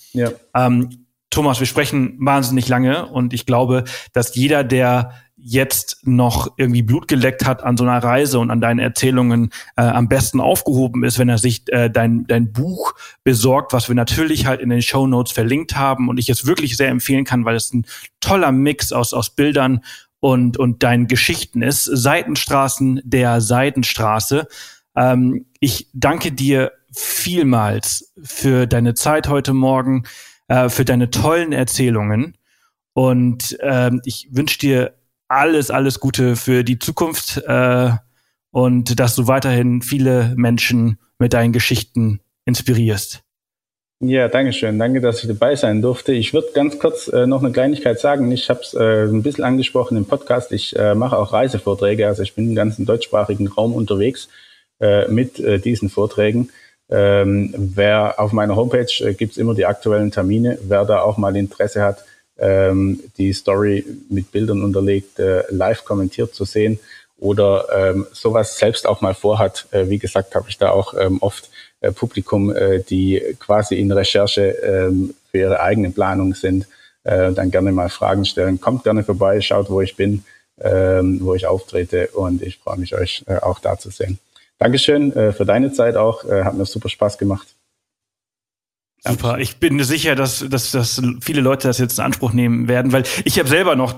Ähm, 0.55 1.07
Thomas, 1.33 1.61
wir 1.61 1.67
sprechen 1.67 2.17
wahnsinnig 2.21 2.69
lange 2.69 3.07
und 3.07 3.33
ich 3.33 3.47
glaube, 3.47 3.85
dass 4.13 4.35
jeder, 4.35 4.65
der 4.65 5.15
jetzt 5.45 6.07
noch 6.07 6.53
irgendwie 6.57 6.83
Blut 6.83 7.09
geleckt 7.09 7.45
hat 7.45 7.63
an 7.65 7.77
so 7.77 7.85
einer 7.85 8.03
Reise 8.03 8.39
und 8.39 8.51
an 8.51 8.61
deinen 8.61 8.79
Erzählungen 8.79 9.51
äh, 9.77 9.83
am 9.83 10.09
besten 10.09 10.41
aufgehoben 10.41 11.03
ist, 11.05 11.19
wenn 11.19 11.29
er 11.29 11.39
sich 11.39 11.65
äh, 11.73 11.91
dein, 11.91 12.27
dein 12.27 12.53
Buch 12.53 12.95
besorgt, 13.25 13.73
was 13.73 13.89
wir 13.89 13.97
natürlich 13.97 14.47
halt 14.47 14.61
in 14.61 14.71
den 14.71 14.83
Show 14.83 15.07
Notes 15.07 15.33
verlinkt 15.33 15.77
haben 15.77 16.09
und 16.09 16.19
ich 16.19 16.29
es 16.29 16.47
wirklich 16.47 16.77
sehr 16.77 16.89
empfehlen 16.89 17.25
kann, 17.25 17.45
weil 17.45 17.57
es 17.57 17.73
ein 17.73 17.87
toller 18.21 18.53
Mix 18.53 18.93
aus, 18.93 19.13
aus 19.13 19.31
Bildern 19.31 19.81
und, 20.21 20.59
und 20.59 20.85
deinen 20.85 21.09
Geschichten 21.09 21.63
ist. 21.63 21.85
Seitenstraßen 21.85 23.01
der 23.05 23.41
Seidenstraße. 23.41 24.47
Ähm, 24.95 25.47
ich 25.59 25.89
danke 25.93 26.31
dir 26.31 26.73
vielmals 26.93 28.13
für 28.23 28.67
deine 28.67 28.95
Zeit 28.95 29.29
heute 29.29 29.55
Morgen, 29.55 30.05
äh, 30.47 30.69
für 30.69 30.85
deine 30.85 31.11
tollen 31.11 31.53
Erzählungen 31.53 32.37
und 32.95 33.57
ähm, 33.61 34.01
ich 34.05 34.29
wünsche 34.31 34.59
dir 34.59 34.95
alles, 35.33 35.71
alles 35.71 35.99
Gute 35.99 36.37
für 36.37 36.63
die 36.63 36.79
Zukunft 36.79 37.43
äh, 37.47 37.91
und 38.51 39.01
dass 39.01 39.17
du 39.17 39.27
weiterhin 39.27 39.83
viele 39.83 40.35
Menschen 40.37 40.99
mit 41.19 41.33
deinen 41.33 41.53
Geschichten 41.53 42.21
inspirierst. 42.45 43.23
Ja, 44.01 44.29
danke 44.29 44.53
schön. 44.53 44.79
Danke, 44.79 45.01
dass 45.01 45.23
ich 45.23 45.29
dabei 45.29 45.55
sein 45.55 45.81
durfte. 45.81 46.13
Ich 46.13 46.35
würde 46.35 46.49
ganz 46.55 46.79
kurz 46.79 47.07
äh, 47.07 47.27
noch 47.27 47.43
eine 47.43 47.53
Kleinigkeit 47.53 48.01
sagen. 48.01 48.31
Ich 48.33 48.51
habe 48.51 48.61
es 48.61 48.75
äh, 48.75 49.05
ein 49.05 49.23
bisschen 49.23 49.45
angesprochen 49.45 49.97
im 49.97 50.07
Podcast. 50.07 50.51
Ich 50.51 50.77
äh, 50.77 50.95
mache 50.97 51.17
auch 51.17 51.33
Reisevorträge. 51.33 52.09
Also 52.09 52.23
ich 52.23 52.35
bin 52.35 52.49
im 52.49 52.55
ganzen 52.57 52.85
deutschsprachigen 52.85 53.47
Raum 53.47 53.75
unterwegs 53.75 54.29
äh, 54.81 55.07
mit 55.07 55.39
äh, 55.39 55.61
diesen 55.61 55.89
Vorträgen. 55.89 56.51
Ähm, 56.91 57.55
wer 57.57 58.19
auf 58.19 58.33
meiner 58.33 58.57
Homepage 58.57 58.93
äh, 59.01 59.15
gibt's 59.15 59.37
immer 59.37 59.55
die 59.55 59.67
aktuellen 59.67 60.11
Termine. 60.11 60.59
Wer 60.63 60.85
da 60.85 61.03
auch 61.03 61.17
mal 61.17 61.37
Interesse 61.37 61.83
hat, 61.83 62.05
ähm, 62.43 63.01
die 63.17 63.33
Story 63.33 63.85
mit 64.11 64.33
Bildern 64.33 64.63
unterlegt, 64.63 65.19
äh, 65.19 65.45
live 65.51 65.85
kommentiert 65.85 66.35
zu 66.35 66.45
sehen 66.45 66.79
oder 67.19 67.67
ähm, 67.73 68.07
sowas 68.13 68.59
selbst 68.59 68.87
auch 68.87 69.01
mal 69.01 69.15
vorhat. 69.15 69.67
Äh, 69.71 69.89
wie 69.89 69.99
gesagt, 69.99 70.35
habe 70.35 70.49
ich 70.49 70.59
da 70.59 70.71
auch 70.71 70.95
ähm, 70.99 71.19
oft 71.21 71.51
äh, 71.81 71.93
Publikum, 71.93 72.55
äh, 72.55 72.81
die 72.81 73.23
quasi 73.39 73.77
in 73.77 73.93
Recherche 73.93 74.43
ähm, 74.43 75.15
für 75.31 75.39
ihre 75.39 75.61
eigene 75.61 75.91
Planung 75.91 76.35
sind, 76.35 76.67
äh, 77.05 77.33
dann 77.33 77.51
gerne 77.51 77.71
mal 77.71 77.89
Fragen 77.89 78.25
stellen. 78.25 78.61
Kommt 78.61 78.83
gerne 78.83 79.05
vorbei, 79.05 79.41
schaut, 79.41 79.71
wo 79.71 79.81
ich 79.81 79.95
bin, 79.95 80.25
ähm, 80.61 81.21
wo 81.23 81.35
ich 81.35 81.47
auftrete 81.47 82.09
und 82.09 82.43
ich 82.43 82.59
freue 82.59 82.79
mich, 82.79 82.95
euch 82.95 83.25
äh, 83.29 83.37
auch 83.37 83.61
da 83.61 83.79
zu 83.79 83.91
sehen. 83.91 84.19
Dankeschön 84.59 85.13
äh, 85.15 85.33
für 85.33 85.45
deine 85.45 85.73
Zeit 85.73 85.97
auch, 85.97 86.25
äh, 86.25 86.43
hat 86.43 86.55
mir 86.55 86.67
super 86.67 86.89
Spaß 86.89 87.19
gemacht. 87.19 87.49
Super. 89.05 89.39
Ich 89.39 89.57
bin 89.57 89.83
sicher, 89.83 90.15
dass, 90.15 90.49
dass, 90.49 90.71
dass 90.71 91.03
viele 91.21 91.41
Leute 91.41 91.69
das 91.69 91.79
jetzt 91.79 91.99
in 91.99 92.05
Anspruch 92.05 92.33
nehmen 92.33 92.69
werden, 92.69 92.93
weil 92.93 93.03
ich 93.25 93.39
habe 93.39 93.49
selber 93.49 93.75
noch 93.75 93.95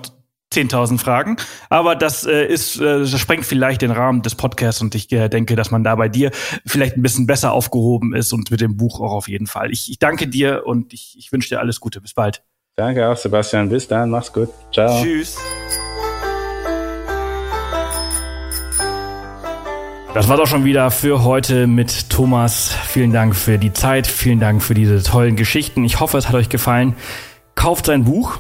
10.000 0.53 0.99
Fragen, 0.99 1.37
aber 1.69 1.97
das 1.97 2.25
äh, 2.25 2.47
ist, 2.47 2.77
äh, 2.77 3.01
das 3.01 3.19
sprengt 3.19 3.45
vielleicht 3.45 3.83
den 3.83 3.91
Rahmen 3.91 4.23
des 4.23 4.35
Podcasts 4.35 4.81
und 4.81 4.95
ich 4.95 5.11
äh, 5.13 5.29
denke, 5.29 5.57
dass 5.57 5.71
man 5.71 5.83
da 5.83 5.97
bei 5.97 6.09
dir 6.09 6.31
vielleicht 6.65 6.97
ein 6.97 7.03
bisschen 7.03 7.27
besser 7.27 7.53
aufgehoben 7.53 8.15
ist 8.15 8.33
und 8.33 8.51
mit 8.51 8.61
dem 8.61 8.77
Buch 8.77 9.01
auch 9.01 9.13
auf 9.13 9.29
jeden 9.29 9.47
Fall. 9.47 9.73
Ich, 9.73 9.91
ich 9.91 9.99
danke 9.99 10.29
dir 10.29 10.63
und 10.65 10.93
ich, 10.93 11.17
ich 11.19 11.33
wünsche 11.33 11.49
dir 11.49 11.61
alles 11.61 11.81
Gute. 11.81 12.01
Bis 12.01 12.15
bald. 12.15 12.43
Danke 12.77 13.09
auch, 13.09 13.17
Sebastian. 13.17 13.69
Bis 13.69 13.89
dann. 13.89 14.11
Mach's 14.11 14.33
gut. 14.33 14.49
Ciao. 14.73 15.03
Tschüss. 15.03 15.37
Das 20.15 20.29
war 20.29 20.37
doch 20.37 20.47
schon 20.47 20.65
wieder 20.65 20.93
für 20.93 21.25
heute 21.25 21.67
mit 21.67 22.09
Thomas. 22.09 22.73
Vielen 22.87 23.13
Dank 23.13 23.35
für 23.35 23.59
die 23.59 23.73
Zeit, 23.73 24.07
vielen 24.07 24.39
Dank 24.39 24.63
für 24.63 24.73
diese 24.73 25.03
tollen 25.03 25.35
Geschichten. 25.35 25.85
Ich 25.85 25.99
hoffe, 25.99 26.17
es 26.17 26.29
hat 26.29 26.37
euch 26.37 26.49
gefallen. 26.49 26.95
Kauft 27.57 27.87
sein 27.87 28.05
Buch. 28.05 28.39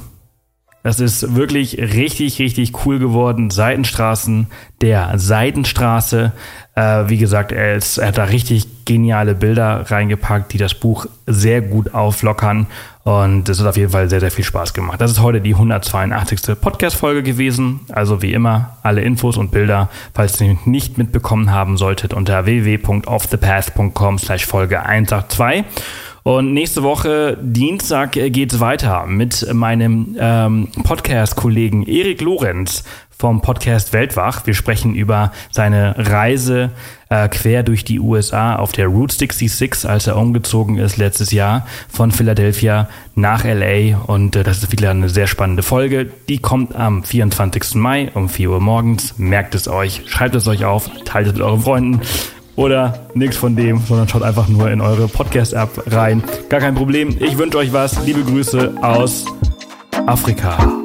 Das 0.85 1.01
ist 1.01 1.35
wirklich 1.35 1.79
richtig, 1.79 2.39
richtig 2.39 2.87
cool 2.87 3.01
geworden. 3.01 3.51
Seitenstraßen 3.51 4.47
der 4.83 5.19
Seidenstraße. 5.19 6.33
Äh, 6.75 7.09
wie 7.09 7.19
gesagt, 7.19 7.53
er, 7.53 7.77
ist, 7.77 7.99
er 7.99 8.09
hat 8.09 8.19
da 8.19 8.25
richtig 8.25 8.85
geniale 8.85 9.35
Bilder 9.35 9.85
reingepackt, 9.91 10.53
die 10.53 10.59
das 10.59 10.75
Buch 10.75 11.07
sehr 11.27 11.61
gut 11.63 11.95
auflockern. 11.95 12.67
Und 13.05 13.49
es 13.49 13.61
hat 13.61 13.67
auf 13.67 13.77
jeden 13.77 13.93
Fall 13.93 14.09
sehr, 14.09 14.21
sehr 14.21 14.31
viel 14.31 14.45
Spaß 14.45 14.73
gemacht. 14.73 15.01
Das 15.01 15.11
ist 15.11 15.21
heute 15.21 15.41
die 15.41 15.53
182. 15.53 16.59
Podcast-Folge 16.59 17.23
gewesen. 17.23 17.81
Also 17.93 18.23
wie 18.23 18.33
immer, 18.33 18.79
alle 18.83 19.03
Infos 19.03 19.37
und 19.37 19.51
Bilder, 19.51 19.91
falls 20.15 20.41
ihr 20.41 20.57
nicht 20.65 20.99
mitbekommen 20.99 21.53
haben 21.53 21.77
solltet, 21.77 22.15
unter 22.15 22.47
www.offthepath.com 22.47 24.19
slash 24.19 24.47
Folge 24.47 24.85
182. 24.85 25.65
Und 26.25 26.55
nächste 26.55 26.83
Woche, 26.83 27.37
Dienstag, 27.43 28.13
geht's 28.13 28.59
weiter 28.59 29.05
mit 29.05 29.47
meinem 29.53 30.17
ähm, 30.19 30.69
Podcast-Kollegen 30.83 31.87
Erik 31.87 32.23
Lorenz 32.23 32.83
vom 33.11 33.43
Podcast 33.43 33.93
Weltwach. 33.93 34.47
Wir 34.47 34.55
sprechen 34.55 34.95
über 34.95 35.33
seine 35.51 35.95
Reise 35.99 36.71
äh, 37.11 37.29
quer 37.29 37.63
durch 37.63 37.85
die 37.85 38.01
USA 38.01 38.57
auf 38.57 38.73
der 38.73 38.87
Route 38.87 39.15
66, 39.15 39.87
als 39.87 40.07
er 40.07 40.17
umgezogen 40.17 40.79
ist 40.79 40.97
letztes 40.97 41.31
Jahr 41.31 41.67
von 41.91 42.11
Philadelphia 42.11 42.89
nach 43.15 43.45
LA. 43.45 43.99
Und 44.07 44.35
äh, 44.35 44.45
das 44.45 44.63
ist 44.63 44.73
wieder 44.73 44.93
eine 44.93 45.11
sehr 45.11 45.27
spannende 45.27 45.63
Folge. 45.63 46.07
Die 46.31 46.39
kommt 46.39 46.75
am 46.75 47.05
24. 47.05 47.75
Mai 47.75 48.11
um 48.15 48.31
4 48.31 48.49
Uhr 48.49 48.61
morgens. 48.61 49.19
Merkt 49.19 49.55
es 49.55 49.69
euch, 49.69 50.05
schreibt 50.07 50.35
es 50.35 50.49
euch 50.49 50.65
auf, 50.65 50.89
teilt 51.05 51.27
es 51.27 51.35
mit 51.35 51.43
euren 51.43 51.61
Freunden 51.61 52.01
oder 52.57 53.07
nichts 53.15 53.37
von 53.37 53.57
dem, 53.57 53.81
sondern 53.87 54.09
schaut 54.09 54.23
einfach 54.23 54.49
nur 54.49 54.71
in 54.71 54.81
eure 54.81 55.09
Podcast-App 55.09 55.93
rein. 55.93 56.23
Gar 56.49 56.61
kein 56.61 56.75
Problem. 56.75 57.17
Ich 57.21 57.39
wünsche 57.39 57.59
euch 57.59 57.73
was. 57.73 58.05
Liebe 58.05 58.23
Grüße 58.23 58.75
aus 58.81 59.25
Afrika. 60.07 60.84